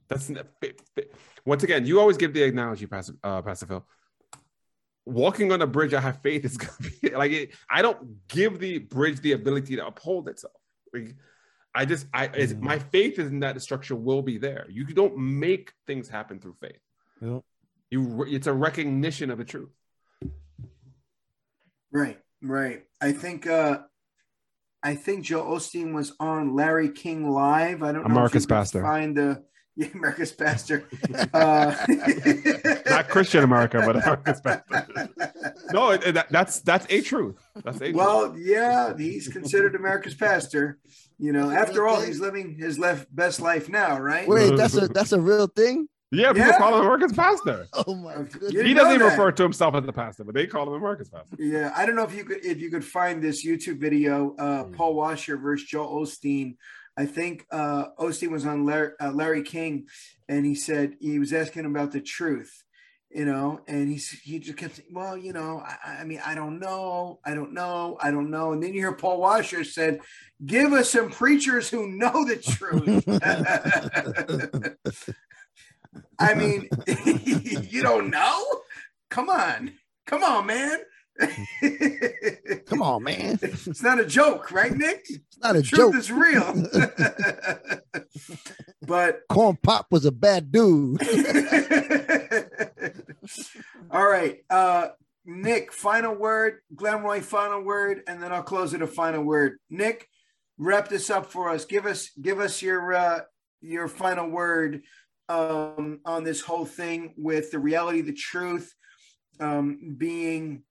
That's 0.07 0.29
n- 0.29 0.39
fa- 0.61 0.71
fa- 0.95 1.03
once 1.45 1.63
again. 1.63 1.85
You 1.85 1.99
always 1.99 2.15
give 2.15 2.33
the 2.33 2.43
analogy, 2.45 2.85
Pastor 2.87 3.15
uh, 3.25 3.41
Pastor 3.41 3.65
Phil. 3.65 3.85
Walking 5.05 5.51
on 5.51 5.61
a 5.61 5.67
bridge, 5.67 5.93
I 5.93 6.01
have 6.01 6.21
faith 6.21 6.45
It's 6.45 6.55
gonna 6.57 6.91
be 7.01 7.09
like 7.23 7.31
it, 7.31 7.49
I 7.69 7.81
don't 7.81 8.25
give 8.29 8.59
the 8.59 8.77
bridge 8.79 9.19
the 9.21 9.33
ability 9.33 9.75
to 9.77 9.87
uphold 9.87 10.29
itself. 10.29 10.53
Like, 10.93 11.15
I 11.77 11.85
just 11.85 12.07
I 12.11 12.25
it's, 12.33 12.53
Mm. 12.53 12.61
my 12.61 12.79
faith 12.79 13.19
is 13.19 13.29
in 13.31 13.39
that 13.41 13.53
the 13.53 13.59
structure 13.61 13.95
will 13.95 14.23
be 14.23 14.39
there. 14.39 14.65
You 14.67 14.83
don't 14.85 15.15
make 15.15 15.73
things 15.85 16.09
happen 16.09 16.39
through 16.39 16.55
faith. 16.59 16.79
Yep. 17.21 17.43
You 17.91 18.01
re- 18.01 18.31
it's 18.31 18.47
a 18.47 18.53
recognition 18.53 19.29
of 19.29 19.37
the 19.37 19.45
truth. 19.45 19.69
Right, 21.91 22.19
right. 22.41 22.83
I 22.99 23.11
think 23.11 23.45
uh 23.47 23.83
I 24.83 24.95
think 24.95 25.25
Joel 25.25 25.57
Osteen 25.57 25.93
was 25.93 26.13
on 26.19 26.55
Larry 26.55 26.89
King 26.89 27.29
live. 27.29 27.83
I 27.83 27.91
don't 27.91 28.01
know 28.07 28.13
America's 28.15 28.43
if 28.45 28.49
you 28.49 28.55
could 28.55 28.55
Pastor. 28.55 28.81
find 28.81 29.15
the 29.15 29.43
yeah, 29.79 29.87
America's 29.93 30.31
Pastor. 30.31 30.83
Uh, 31.33 31.75
Not 32.89 33.09
Christian 33.09 33.43
America, 33.43 33.81
but 33.85 33.95
America's 33.97 34.41
pastor. 34.41 35.09
No, 35.71 35.91
it, 35.91 36.03
it- 36.05 36.13
that, 36.15 36.27
that's 36.31 36.59
that's 36.61 36.85
a 36.89 37.01
truth. 37.01 37.35
That's 37.63 37.77
a 37.77 37.91
truth. 37.91 37.95
well, 37.95 38.35
yeah, 38.37 38.95
he's 38.97 39.27
considered 39.27 39.75
America's 39.75 40.15
pastor. 40.15 40.79
You 41.19 41.33
know, 41.33 41.49
after 41.51 41.87
all, 41.87 42.01
he's 42.01 42.19
living 42.19 42.55
his 42.57 42.77
left 42.79 43.13
best 43.15 43.39
life 43.39 43.69
now, 43.69 43.99
right? 43.99 44.27
wait, 44.27 44.55
that's 44.55 44.75
a 44.75 44.87
that's 44.87 45.11
a 45.11 45.19
real 45.21 45.47
thing. 45.47 45.87
yeah, 46.11 46.31
people 46.33 46.47
yeah. 46.49 46.57
call 46.57 46.75
him 46.75 46.81
America's 46.81 47.13
pastor. 47.13 47.67
Oh 47.73 47.95
my 47.95 48.17
You 48.17 48.23
goodness! 48.23 48.51
didn't 48.51 48.65
He 48.67 48.73
doesn't 48.73 48.93
even 48.93 49.07
that. 49.07 49.11
refer 49.13 49.31
to 49.31 49.43
himself 49.43 49.75
as 49.75 49.85
the 49.85 49.93
pastor, 49.93 50.23
but 50.23 50.33
they 50.35 50.47
call 50.47 50.67
him 50.67 50.73
America's 50.73 51.09
pastor. 51.09 51.35
Yeah, 51.39 51.73
I 51.75 51.85
don't 51.85 51.95
know 51.95 52.03
if 52.03 52.13
you 52.15 52.23
could 52.23 52.45
if 52.45 52.59
you 52.59 52.69
could 52.71 52.85
find 52.85 53.21
this 53.21 53.45
YouTube 53.45 53.79
video, 53.79 54.35
uh, 54.37 54.63
Hmm. 54.63 54.73
Paul 54.73 54.93
Washer 54.95 55.37
versus 55.37 55.67
Joel 55.67 56.03
Osteen. 56.05 56.55
I 56.97 57.05
think 57.05 57.45
uh, 57.51 57.89
Osteen 57.99 58.31
was 58.31 58.45
on 58.45 58.65
Larry, 58.65 58.91
uh, 58.99 59.11
Larry 59.11 59.43
King, 59.43 59.87
and 60.27 60.45
he 60.45 60.55
said 60.55 60.95
he 60.99 61.19
was 61.19 61.31
asking 61.31 61.65
about 61.65 61.91
the 61.91 62.01
truth, 62.01 62.63
you 63.11 63.23
know, 63.23 63.61
and 63.67 63.87
he 63.87 63.97
he 64.23 64.39
just 64.39 64.57
kept 64.57 64.77
saying, 64.77 64.89
well, 64.91 65.15
you 65.15 65.31
know, 65.31 65.63
I, 65.63 65.99
I 65.99 66.03
mean, 66.05 66.19
I 66.25 66.33
don't 66.33 66.59
know, 66.59 67.19
I 67.23 67.35
don't 67.35 67.53
know, 67.53 67.97
I 68.01 68.09
don't 68.09 68.31
know, 68.31 68.51
and 68.51 68.63
then 68.63 68.73
you 68.73 68.81
hear 68.81 68.93
Paul 68.93 69.21
Washer 69.21 69.63
said, 69.63 69.99
"Give 70.43 70.73
us 70.73 70.89
some 70.89 71.11
preachers 71.11 71.69
who 71.69 71.87
know 71.87 72.25
the 72.25 72.37
truth." 72.37 73.05
I 76.19 76.33
mean, 76.33 76.67
you 77.69 77.83
don't 77.83 78.09
know? 78.09 78.43
Come 79.11 79.29
on, 79.29 79.73
come 80.07 80.23
on, 80.23 80.47
man. 80.47 80.79
Come 82.67 82.81
on, 82.81 83.03
man! 83.03 83.39
It's 83.41 83.81
not 83.81 83.99
a 83.99 84.05
joke, 84.05 84.51
right, 84.51 84.75
Nick? 84.75 85.05
It's 85.09 85.37
not 85.41 85.55
a 85.55 85.61
Truth 85.61 85.79
joke. 85.79 85.95
It's 85.95 86.11
real. 86.11 86.65
but 88.87 89.21
Corn 89.29 89.57
Pop 89.61 89.87
was 89.91 90.05
a 90.05 90.11
bad 90.11 90.51
dude. 90.51 91.01
all 93.91 94.07
right, 94.07 94.39
uh, 94.49 94.89
Nick, 95.25 95.71
final 95.73 96.13
word, 96.15 96.59
Glenroy, 96.75 97.21
final 97.21 97.61
word, 97.61 98.01
and 98.07 98.21
then 98.21 98.31
I'll 98.31 98.43
close 98.43 98.73
it 98.73 98.81
a 98.81 98.87
final 98.87 99.23
word. 99.23 99.57
Nick, 99.69 100.07
wrap 100.57 100.87
this 100.87 101.09
up 101.09 101.31
for 101.31 101.49
us. 101.49 101.65
Give 101.65 101.85
us 101.85 102.11
give 102.21 102.39
us 102.39 102.61
your 102.61 102.93
uh, 102.93 103.21
your 103.61 103.87
final 103.87 104.29
word 104.29 104.81
um, 105.29 105.99
on 106.05 106.23
this 106.23 106.41
whole 106.41 106.65
thing 106.65 107.13
with 107.17 107.51
the 107.51 107.59
reality, 107.59 108.01
the 108.01 108.13
truth, 108.13 108.73
um, 109.39 109.95
being 109.97 110.63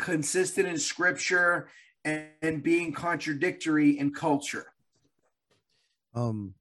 consistent 0.00 0.66
in 0.66 0.78
scripture 0.78 1.68
and, 2.04 2.24
and 2.42 2.62
being 2.62 2.92
contradictory 2.92 3.98
in 3.98 4.12
culture. 4.12 4.66
Um, 6.14 6.54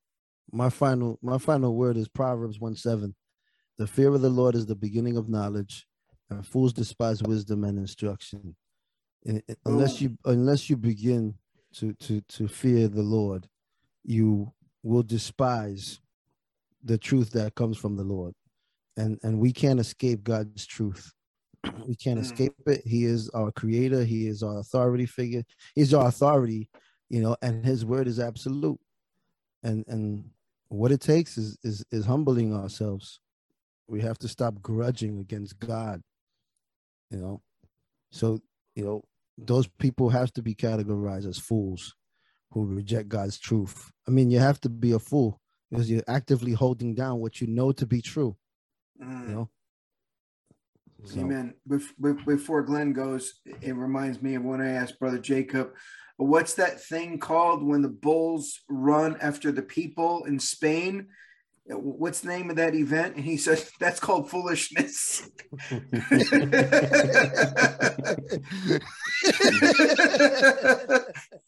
my 0.51 0.69
final 0.69 1.17
my 1.21 1.37
final 1.37 1.75
word 1.75 1.97
is 1.97 2.07
Proverbs 2.07 2.59
one 2.59 2.75
seven. 2.75 3.15
The 3.77 3.87
fear 3.87 4.13
of 4.13 4.21
the 4.21 4.29
Lord 4.29 4.55
is 4.55 4.65
the 4.65 4.75
beginning 4.75 5.17
of 5.17 5.29
knowledge, 5.29 5.87
and 6.29 6.45
fools 6.45 6.73
despise 6.73 7.23
wisdom 7.23 7.63
and 7.63 7.77
instruction. 7.79 8.55
And 9.25 9.41
unless 9.65 10.01
you 10.01 10.17
unless 10.25 10.69
you 10.69 10.77
begin 10.77 11.35
to 11.75 11.93
to 11.93 12.21
to 12.21 12.47
fear 12.47 12.87
the 12.87 13.03
Lord, 13.03 13.47
you 14.03 14.51
will 14.83 15.03
despise 15.03 15.99
the 16.83 16.97
truth 16.97 17.31
that 17.31 17.55
comes 17.55 17.77
from 17.77 17.95
the 17.95 18.03
Lord, 18.03 18.33
and 18.97 19.19
and 19.23 19.39
we 19.39 19.51
can't 19.51 19.79
escape 19.79 20.23
God's 20.23 20.65
truth. 20.65 21.13
We 21.87 21.95
can't 21.95 22.19
Mm. 22.19 22.23
escape 22.23 22.53
it. 22.67 22.81
He 22.85 23.05
is 23.05 23.29
our 23.29 23.51
creator. 23.51 24.03
He 24.03 24.27
is 24.27 24.43
our 24.43 24.59
authority 24.59 25.05
figure. 25.05 25.43
He's 25.75 25.93
our 25.93 26.07
authority, 26.07 26.69
you 27.09 27.21
know, 27.21 27.35
and 27.41 27.65
His 27.65 27.85
word 27.85 28.07
is 28.07 28.19
absolute 28.19 28.79
and 29.63 29.83
and 29.87 30.29
what 30.69 30.91
it 30.91 31.01
takes 31.01 31.37
is 31.37 31.57
is 31.63 31.83
is 31.91 32.05
humbling 32.05 32.53
ourselves 32.53 33.19
we 33.87 34.01
have 34.01 34.17
to 34.19 34.27
stop 34.27 34.61
grudging 34.61 35.19
against 35.19 35.59
god 35.59 36.01
you 37.11 37.17
know 37.17 37.41
so 38.11 38.39
you 38.75 38.83
know 38.83 39.03
those 39.37 39.67
people 39.79 40.09
have 40.09 40.31
to 40.33 40.41
be 40.41 40.53
categorized 40.53 41.27
as 41.27 41.37
fools 41.37 41.95
who 42.51 42.65
reject 42.65 43.09
god's 43.09 43.37
truth 43.39 43.91
i 44.07 44.11
mean 44.11 44.29
you 44.29 44.39
have 44.39 44.59
to 44.61 44.69
be 44.69 44.91
a 44.91 44.99
fool 44.99 45.39
because 45.71 45.89
you're 45.89 46.03
actively 46.07 46.53
holding 46.53 46.93
down 46.93 47.19
what 47.19 47.41
you 47.41 47.47
know 47.47 47.71
to 47.71 47.85
be 47.85 48.01
true 48.01 48.35
Mm. 49.01 49.29
you 49.29 49.33
know 49.35 49.49
So- 51.05 51.21
Amen. 51.21 51.53
Bef- 51.67 51.93
bef- 52.01 52.25
Before 52.25 52.61
Glenn 52.63 52.93
goes, 52.93 53.33
it 53.61 53.75
reminds 53.75 54.21
me 54.21 54.35
of 54.35 54.43
when 54.43 54.61
I 54.61 54.69
asked 54.71 54.99
Brother 54.99 55.19
Jacob, 55.19 55.71
what's 56.17 56.55
that 56.55 56.81
thing 56.83 57.17
called 57.19 57.63
when 57.63 57.81
the 57.81 57.87
bulls 57.89 58.59
run 58.69 59.17
after 59.21 59.51
the 59.51 59.61
people 59.61 60.25
in 60.25 60.39
Spain? 60.39 61.07
What's 61.71 62.21
the 62.21 62.29
name 62.29 62.49
of 62.49 62.55
that 62.55 62.73
event? 62.73 63.15
And 63.15 63.23
he 63.23 63.37
says, 63.37 63.69
that's 63.79 63.99
called 63.99 64.29
foolishness. 64.29 65.29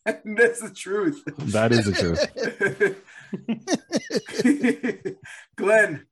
And 0.05 0.37
that's 0.37 0.61
the 0.61 0.71
truth. 0.75 1.23
That 1.37 1.71
is 1.71 1.85
the 1.85 1.93
truth. 1.93 2.27
Glenn, 5.55 6.05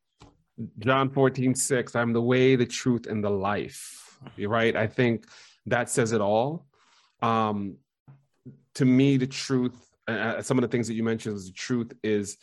John 0.80 1.10
14, 1.10 1.56
6, 1.56 1.95
I'm 1.95 2.14
the 2.14 2.22
way, 2.22 2.56
the 2.56 2.65
truth, 2.65 3.07
and 3.07 3.23
the 3.23 3.30
life. 3.30 4.18
You're 4.36 4.49
right. 4.49 4.76
I 4.76 4.88
think 4.88 5.26
that 5.65 5.90
says 5.90 6.11
it 6.11 6.22
all. 6.22 6.65
Um, 7.22 7.77
to 8.76 8.86
me, 8.86 9.18
the 9.18 9.27
truth, 9.27 9.76
uh, 10.07 10.41
some 10.41 10.57
of 10.57 10.61
the 10.61 10.68
things 10.68 10.88
that 10.88 10.94
you 10.94 11.03
mentioned 11.03 11.36
is 11.36 11.48
the 11.48 11.53
truth 11.53 11.94
is 12.03 12.38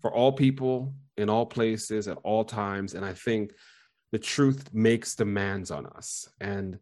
for 0.00 0.12
all 0.12 0.32
people 0.32 0.94
in 1.16 1.30
all 1.30 1.46
places 1.46 2.08
at 2.08 2.18
all 2.22 2.44
times. 2.44 2.94
And 2.94 3.04
I 3.04 3.14
think 3.14 3.52
the 4.10 4.18
truth 4.18 4.72
makes 4.74 5.14
demands 5.14 5.70
on 5.70 5.86
us. 5.86 6.28
And 6.40 6.78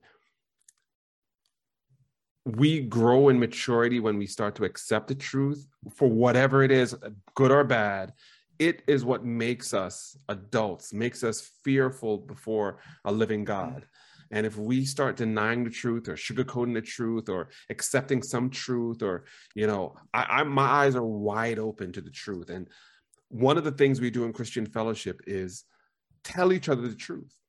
we 2.44 2.80
grow 2.80 3.28
in 3.28 3.38
maturity 3.38 4.00
when 4.00 4.16
we 4.16 4.26
start 4.26 4.54
to 4.56 4.64
accept 4.64 5.08
the 5.08 5.14
truth 5.14 5.66
for 5.94 6.08
whatever 6.08 6.62
it 6.62 6.70
is, 6.70 6.96
good 7.34 7.50
or 7.50 7.64
bad. 7.64 8.12
It 8.60 8.82
is 8.86 9.06
what 9.06 9.24
makes 9.24 9.72
us 9.72 10.16
adults, 10.28 10.92
makes 10.92 11.24
us 11.24 11.50
fearful 11.64 12.18
before 12.18 12.78
a 13.06 13.10
living 13.10 13.42
God. 13.42 13.86
And 14.30 14.46
if 14.46 14.56
we 14.56 14.84
start 14.84 15.16
denying 15.16 15.64
the 15.64 15.70
truth 15.70 16.08
or 16.08 16.14
sugarcoating 16.14 16.74
the 16.74 16.82
truth 16.82 17.30
or 17.30 17.48
accepting 17.70 18.22
some 18.22 18.50
truth, 18.50 19.02
or, 19.02 19.24
you 19.54 19.66
know, 19.66 19.96
I, 20.12 20.26
I, 20.28 20.42
my 20.44 20.66
eyes 20.66 20.94
are 20.94 21.04
wide 21.04 21.58
open 21.58 21.90
to 21.92 22.02
the 22.02 22.10
truth. 22.10 22.50
And 22.50 22.68
one 23.28 23.56
of 23.56 23.64
the 23.64 23.72
things 23.72 23.98
we 23.98 24.10
do 24.10 24.24
in 24.24 24.32
Christian 24.34 24.66
fellowship 24.66 25.22
is 25.26 25.64
tell 26.22 26.52
each 26.52 26.68
other 26.68 26.86
the 26.86 26.94
truth 26.94 27.39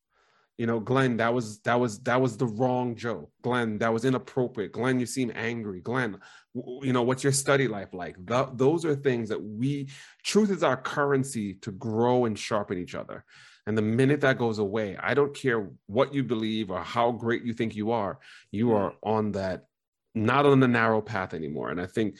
you 0.61 0.67
know 0.67 0.79
glenn 0.79 1.17
that 1.17 1.33
was 1.33 1.57
that 1.61 1.79
was 1.79 1.97
that 2.03 2.21
was 2.21 2.37
the 2.37 2.45
wrong 2.45 2.95
joke. 2.95 3.31
Glenn 3.41 3.79
that 3.79 3.91
was 3.91 4.05
inappropriate. 4.05 4.73
Glenn 4.73 4.99
you 4.99 5.07
seem 5.07 5.31
angry. 5.33 5.81
Glenn 5.81 6.19
w- 6.53 6.85
you 6.85 6.93
know 6.93 7.01
what's 7.01 7.23
your 7.23 7.33
study 7.33 7.67
life 7.67 7.95
like? 7.95 8.15
Th- 8.27 8.53
those 8.53 8.85
are 8.85 8.95
things 8.95 9.29
that 9.29 9.41
we 9.41 9.89
truth 10.21 10.51
is 10.51 10.61
our 10.61 10.77
currency 10.77 11.55
to 11.65 11.71
grow 11.71 12.25
and 12.25 12.37
sharpen 12.37 12.77
each 12.77 12.93
other. 12.93 13.25
And 13.65 13.75
the 13.75 13.81
minute 13.81 14.21
that 14.21 14.37
goes 14.37 14.59
away, 14.59 14.97
I 15.01 15.15
don't 15.15 15.33
care 15.33 15.67
what 15.87 16.13
you 16.13 16.23
believe 16.23 16.69
or 16.69 16.81
how 16.83 17.11
great 17.11 17.43
you 17.43 17.53
think 17.53 17.75
you 17.75 17.89
are, 17.89 18.19
you 18.51 18.75
are 18.75 18.91
mm. 18.91 18.97
on 19.01 19.31
that, 19.31 19.65
not 20.13 20.45
on 20.45 20.59
the 20.59 20.67
narrow 20.67 21.01
path 21.01 21.33
anymore. 21.33 21.71
And 21.71 21.81
I 21.81 21.87
think 21.87 22.19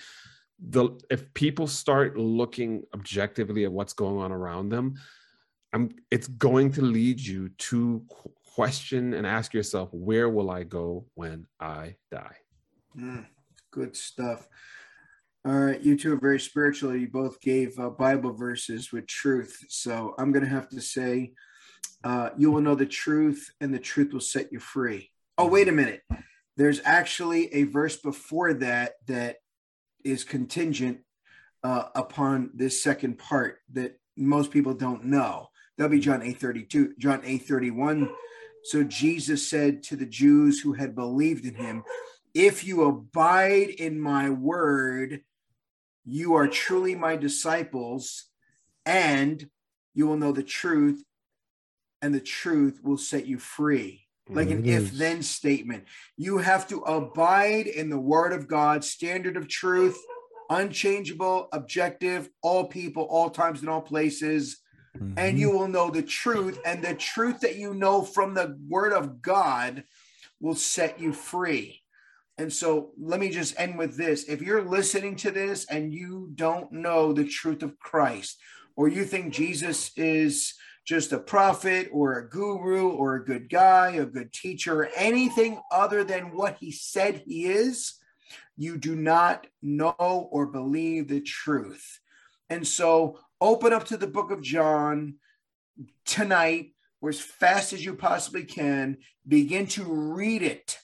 the 0.58 1.00
if 1.12 1.32
people 1.36 1.68
start 1.68 2.18
looking 2.18 2.86
objectively 2.96 3.66
at 3.66 3.72
what's 3.72 3.94
going 3.94 4.18
on 4.18 4.32
around 4.32 4.70
them, 4.70 4.96
I'm 5.74 5.92
it's 6.10 6.28
going 6.28 6.72
to 6.74 6.82
lead 6.82 7.20
you 7.20 7.50
to 7.50 8.06
question 8.56 9.14
and 9.14 9.26
ask 9.26 9.54
yourself, 9.54 9.90
where 9.92 10.30
will 10.30 10.50
I 10.50 10.64
go 10.64 11.06
when 11.16 11.48
I 11.60 11.96
die? 12.12 12.36
Mm, 12.98 13.26
good 13.72 13.96
stuff. 13.96 14.48
All 15.44 15.58
right, 15.58 15.82
you 15.82 15.98
two 15.98 16.14
are 16.14 16.20
very 16.20 16.40
spiritual. 16.40 16.96
You 16.96 17.08
both 17.08 17.42
gave 17.42 17.80
uh, 17.80 17.90
Bible 17.90 18.34
verses 18.34 18.92
with 18.92 19.08
truth. 19.08 19.66
So 19.70 20.14
I'm 20.18 20.32
going 20.32 20.44
to 20.44 20.52
have 20.52 20.70
to 20.70 20.82
say, 20.82 21.34
uh, 22.04 22.30
you 22.38 22.52
will 22.52 22.62
know 22.62 22.76
the 22.76 22.86
truth, 22.86 23.50
and 23.60 23.74
the 23.74 23.80
truth 23.80 24.14
will 24.14 24.20
set 24.20 24.52
you 24.52 24.60
free. 24.60 25.10
Oh, 25.38 25.48
wait 25.48 25.68
a 25.68 25.72
minute. 25.72 26.02
There's 26.58 26.82
actually 26.84 27.52
a 27.54 27.64
verse 27.64 27.98
before 27.98 28.54
that 28.56 28.94
that 29.08 29.38
is 30.04 30.24
contingent 30.24 31.00
uh, 31.64 31.86
upon 31.96 32.52
this 32.54 32.84
second 32.84 33.18
part 33.18 33.60
that 33.74 34.00
most 34.18 34.52
people 34.52 34.74
don't 34.74 35.06
know. 35.06 35.48
That'll 35.82 35.90
be 35.90 36.00
John 36.00 36.22
8 36.22 36.40
32, 36.40 36.94
John 37.00 37.22
8 37.24 37.40
31. 37.40 38.12
So 38.66 38.84
Jesus 38.84 39.50
said 39.50 39.82
to 39.86 39.96
the 39.96 40.06
Jews 40.06 40.60
who 40.60 40.74
had 40.74 40.94
believed 40.94 41.44
in 41.44 41.56
him, 41.56 41.84
If 42.36 42.64
you 42.64 42.84
abide 42.84 43.70
in 43.70 44.00
my 44.00 44.30
word, 44.30 45.22
you 46.06 46.36
are 46.36 46.48
truly 46.48 46.94
my 46.94 47.16
disciples, 47.16 48.26
and 48.86 49.50
you 49.96 50.06
will 50.06 50.18
know 50.18 50.32
the 50.32 50.44
truth, 50.44 51.04
and 52.00 52.14
the 52.14 52.20
truth 52.20 52.80
will 52.84 53.00
set 53.00 53.26
you 53.26 53.40
free. 53.40 54.06
Like 54.30 54.52
an 54.52 54.68
if 54.68 54.92
then 54.92 55.24
statement. 55.24 55.86
You 56.16 56.38
have 56.38 56.68
to 56.68 56.82
abide 56.82 57.66
in 57.66 57.90
the 57.90 58.00
word 58.00 58.34
of 58.34 58.48
God, 58.48 58.84
standard 58.84 59.36
of 59.36 59.48
truth, 59.48 59.98
unchangeable, 60.48 61.50
objective, 61.52 62.30
all 62.44 62.66
people, 62.66 63.06
all 63.06 63.32
times, 63.32 63.62
and 63.62 63.70
all 63.70 63.82
places. 63.82 64.62
Mm-hmm. 64.98 65.18
And 65.18 65.40
you 65.40 65.52
will 65.52 65.68
know 65.68 65.90
the 65.90 66.02
truth, 66.02 66.60
and 66.66 66.84
the 66.84 66.96
truth 66.96 67.40
that 67.42 67.56
you 67.56 67.74
know 67.74 68.02
from 68.02 68.34
the 68.34 68.58
word 68.68 68.94
of 68.94 69.22
God 69.22 69.84
will 70.40 70.56
set 70.56 71.00
you 71.00 71.14
free. 71.14 71.82
And 72.38 72.52
so 72.52 72.92
let 73.00 73.20
me 73.20 73.30
just 73.30 73.60
end 73.60 73.78
with 73.78 73.96
this. 73.96 74.24
If 74.24 74.42
you're 74.42 74.64
listening 74.64 75.16
to 75.18 75.32
this 75.32 75.66
and 75.66 75.94
you 75.94 76.32
don't 76.34 76.72
know 76.72 77.14
the 77.14 77.28
truth 77.28 77.62
of 77.62 77.78
Christ, 77.80 78.40
or 78.76 78.88
you 78.88 79.06
think 79.06 79.34
Jesus 79.34 79.92
is 79.96 80.56
just 80.86 81.12
a 81.12 81.20
prophet 81.20 81.90
or 81.92 82.18
a 82.18 82.30
guru 82.30 82.90
or 82.90 83.16
a 83.16 83.24
good 83.24 83.50
guy, 83.50 83.92
a 83.92 84.06
good 84.06 84.34
teacher, 84.34 84.90
anything 84.96 85.62
other 85.72 86.04
than 86.04 86.36
what 86.36 86.58
he 86.60 86.72
said 86.72 87.22
he 87.26 87.46
is, 87.46 87.94
you 88.58 88.78
do 88.78 88.96
not 88.96 89.46
know 89.62 90.28
or 90.32 90.48
believe 90.48 91.08
the 91.08 91.22
truth. 91.22 92.00
And 92.50 92.68
so 92.68 93.20
open 93.42 93.74
up 93.74 93.86
to 93.86 93.98
the 93.98 94.08
book 94.08 94.32
of 94.32 94.42
John 94.42 95.16
tonight, 96.06 96.74
or 97.02 97.10
as 97.10 97.20
fast 97.20 97.74
as 97.74 97.84
you 97.84 97.96
possibly 97.96 98.44
can, 98.44 98.98
begin 99.28 99.66
to 99.68 99.84
read 99.84 100.44
it 100.44 100.78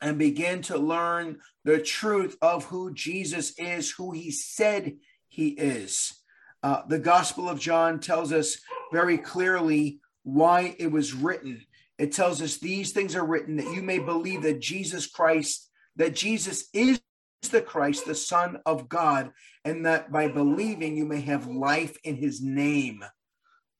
and 0.00 0.16
begin 0.16 0.62
to 0.62 0.78
learn 0.78 1.40
the 1.64 1.80
truth 1.80 2.36
of 2.40 2.64
who 2.64 2.94
Jesus 2.94 3.52
is, 3.58 3.90
who 3.90 4.12
he 4.12 4.30
said 4.30 4.96
he 5.28 5.48
is. 5.48 6.14
Uh, 6.62 6.82
the 6.88 6.98
Gospel 6.98 7.48
of 7.48 7.58
John 7.58 8.00
tells 8.00 8.32
us 8.32 8.58
very 8.92 9.18
clearly 9.18 10.00
why 10.22 10.76
it 10.78 10.90
was 10.90 11.12
written. 11.12 11.62
It 11.98 12.12
tells 12.12 12.40
us 12.40 12.56
these 12.56 12.92
things 12.92 13.16
are 13.16 13.26
written 13.26 13.56
that 13.56 13.74
you 13.74 13.82
may 13.82 13.98
believe 13.98 14.42
that 14.42 14.60
Jesus 14.60 15.06
Christ, 15.06 15.70
that 15.96 16.14
Jesus 16.14 16.68
is 16.72 17.00
the 17.48 17.62
Christ, 17.62 18.06
the 18.06 18.14
Son 18.14 18.58
of 18.66 18.88
God, 18.88 19.32
and 19.64 19.86
that 19.86 20.12
by 20.12 20.28
believing 20.28 20.96
you 20.96 21.06
may 21.06 21.20
have 21.22 21.46
life 21.46 21.96
in 22.04 22.16
his 22.16 22.42
name. 22.42 23.04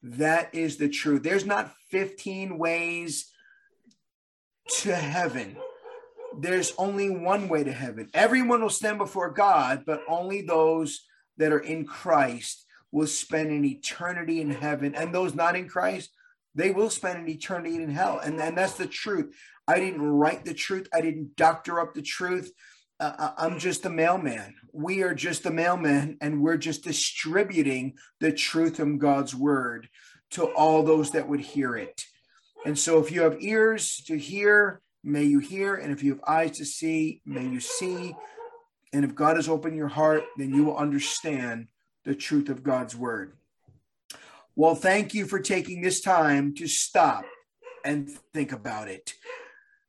That 0.02 0.54
is 0.54 0.78
the 0.78 0.88
truth. 0.88 1.22
There's 1.22 1.44
not 1.44 1.74
15 1.90 2.56
ways 2.56 3.30
to 4.80 4.94
heaven 4.94 5.56
there's 6.38 6.72
only 6.78 7.10
one 7.10 7.48
way 7.48 7.64
to 7.64 7.72
heaven. 7.72 8.08
Everyone 8.14 8.62
will 8.62 8.70
stand 8.70 8.98
before 8.98 9.30
God, 9.30 9.84
but 9.86 10.02
only 10.08 10.42
those 10.42 11.06
that 11.36 11.52
are 11.52 11.60
in 11.60 11.84
Christ 11.84 12.66
will 12.92 13.06
spend 13.06 13.50
an 13.50 13.64
eternity 13.64 14.40
in 14.40 14.50
heaven. 14.50 14.94
And 14.94 15.14
those 15.14 15.34
not 15.34 15.56
in 15.56 15.68
Christ, 15.68 16.10
they 16.54 16.70
will 16.70 16.90
spend 16.90 17.18
an 17.18 17.28
eternity 17.28 17.76
in 17.76 17.90
hell. 17.90 18.18
And, 18.18 18.40
and 18.40 18.56
that's 18.56 18.74
the 18.74 18.86
truth. 18.86 19.34
I 19.66 19.78
didn't 19.78 20.02
write 20.02 20.44
the 20.44 20.54
truth, 20.54 20.88
I 20.92 21.00
didn't 21.00 21.36
doctor 21.36 21.80
up 21.80 21.94
the 21.94 22.02
truth. 22.02 22.50
Uh, 23.00 23.30
I'm 23.38 23.58
just 23.58 23.86
a 23.86 23.90
mailman. 23.90 24.54
We 24.72 25.02
are 25.02 25.14
just 25.14 25.46
a 25.46 25.50
mailman, 25.50 26.18
and 26.20 26.42
we're 26.42 26.58
just 26.58 26.84
distributing 26.84 27.94
the 28.20 28.30
truth 28.30 28.76
from 28.76 28.98
God's 28.98 29.34
word 29.34 29.88
to 30.32 30.44
all 30.44 30.82
those 30.82 31.12
that 31.12 31.26
would 31.26 31.40
hear 31.40 31.76
it. 31.76 32.04
And 32.66 32.78
so, 32.78 33.00
if 33.00 33.10
you 33.10 33.22
have 33.22 33.42
ears 33.42 34.02
to 34.06 34.18
hear, 34.18 34.82
may 35.02 35.24
you 35.24 35.38
hear. 35.38 35.76
And 35.76 35.90
if 35.90 36.02
you 36.02 36.12
have 36.12 36.24
eyes 36.26 36.58
to 36.58 36.66
see, 36.66 37.22
may 37.24 37.42
you 37.42 37.58
see. 37.58 38.14
And 38.92 39.02
if 39.02 39.14
God 39.14 39.36
has 39.36 39.48
opened 39.48 39.76
your 39.76 39.88
heart, 39.88 40.24
then 40.36 40.52
you 40.52 40.64
will 40.64 40.76
understand 40.76 41.68
the 42.04 42.14
truth 42.14 42.50
of 42.50 42.62
God's 42.62 42.94
word. 42.94 43.32
Well, 44.56 44.74
thank 44.74 45.14
you 45.14 45.24
for 45.24 45.38
taking 45.38 45.80
this 45.80 46.02
time 46.02 46.54
to 46.56 46.66
stop 46.66 47.24
and 47.82 48.10
think 48.34 48.52
about 48.52 48.88
it. 48.88 49.14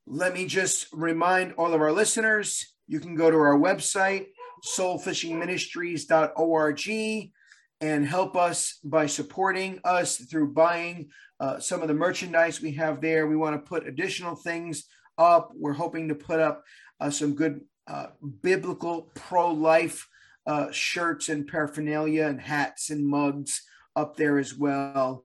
Let 0.08 0.34
me 0.34 0.46
just 0.46 0.88
remind 0.94 1.54
all 1.54 1.74
of 1.74 1.82
our 1.82 1.92
listeners 1.92 2.71
you 2.92 3.00
can 3.00 3.16
go 3.16 3.32
to 3.32 3.38
our 3.38 3.58
website, 3.58 4.28
soulfishingministries.org, 4.66 7.32
and 7.80 8.06
help 8.06 8.36
us 8.36 8.80
by 8.84 9.06
supporting 9.06 9.80
us 9.86 10.18
through 10.18 10.52
buying 10.52 11.08
uh, 11.40 11.58
some 11.58 11.82
of 11.82 11.88
the 11.88 11.94
merchandise 11.94 12.62
we 12.62 12.74
have 12.74 13.00
there. 13.00 13.28
We 13.28 13.38
want 13.38 13.56
to 13.56 13.62
put 13.62 13.88
additional 13.88 14.36
things 14.36 14.90
up. 15.18 15.54
We're 15.56 15.72
hoping 15.72 16.10
to 16.10 16.16
put 16.16 16.42
up 16.42 16.66
uh, 17.00 17.10
some 17.10 17.34
good 17.34 17.62
uh, 17.88 18.08
biblical 18.42 19.10
pro 19.16 19.52
life 19.52 20.06
uh, 20.46 20.70
shirts 20.72 21.30
and 21.30 21.48
paraphernalia 21.48 22.26
and 22.26 22.42
hats 22.42 22.90
and 22.90 23.08
mugs 23.08 23.62
up 23.96 24.18
there 24.18 24.38
as 24.38 24.54
well. 24.54 25.24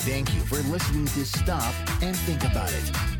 Thank 0.00 0.32
you 0.34 0.40
for 0.42 0.58
listening 0.70 1.06
to 1.06 1.26
Stop 1.26 1.74
and 2.00 2.16
Think 2.16 2.44
About 2.44 2.72
It. 2.72 3.19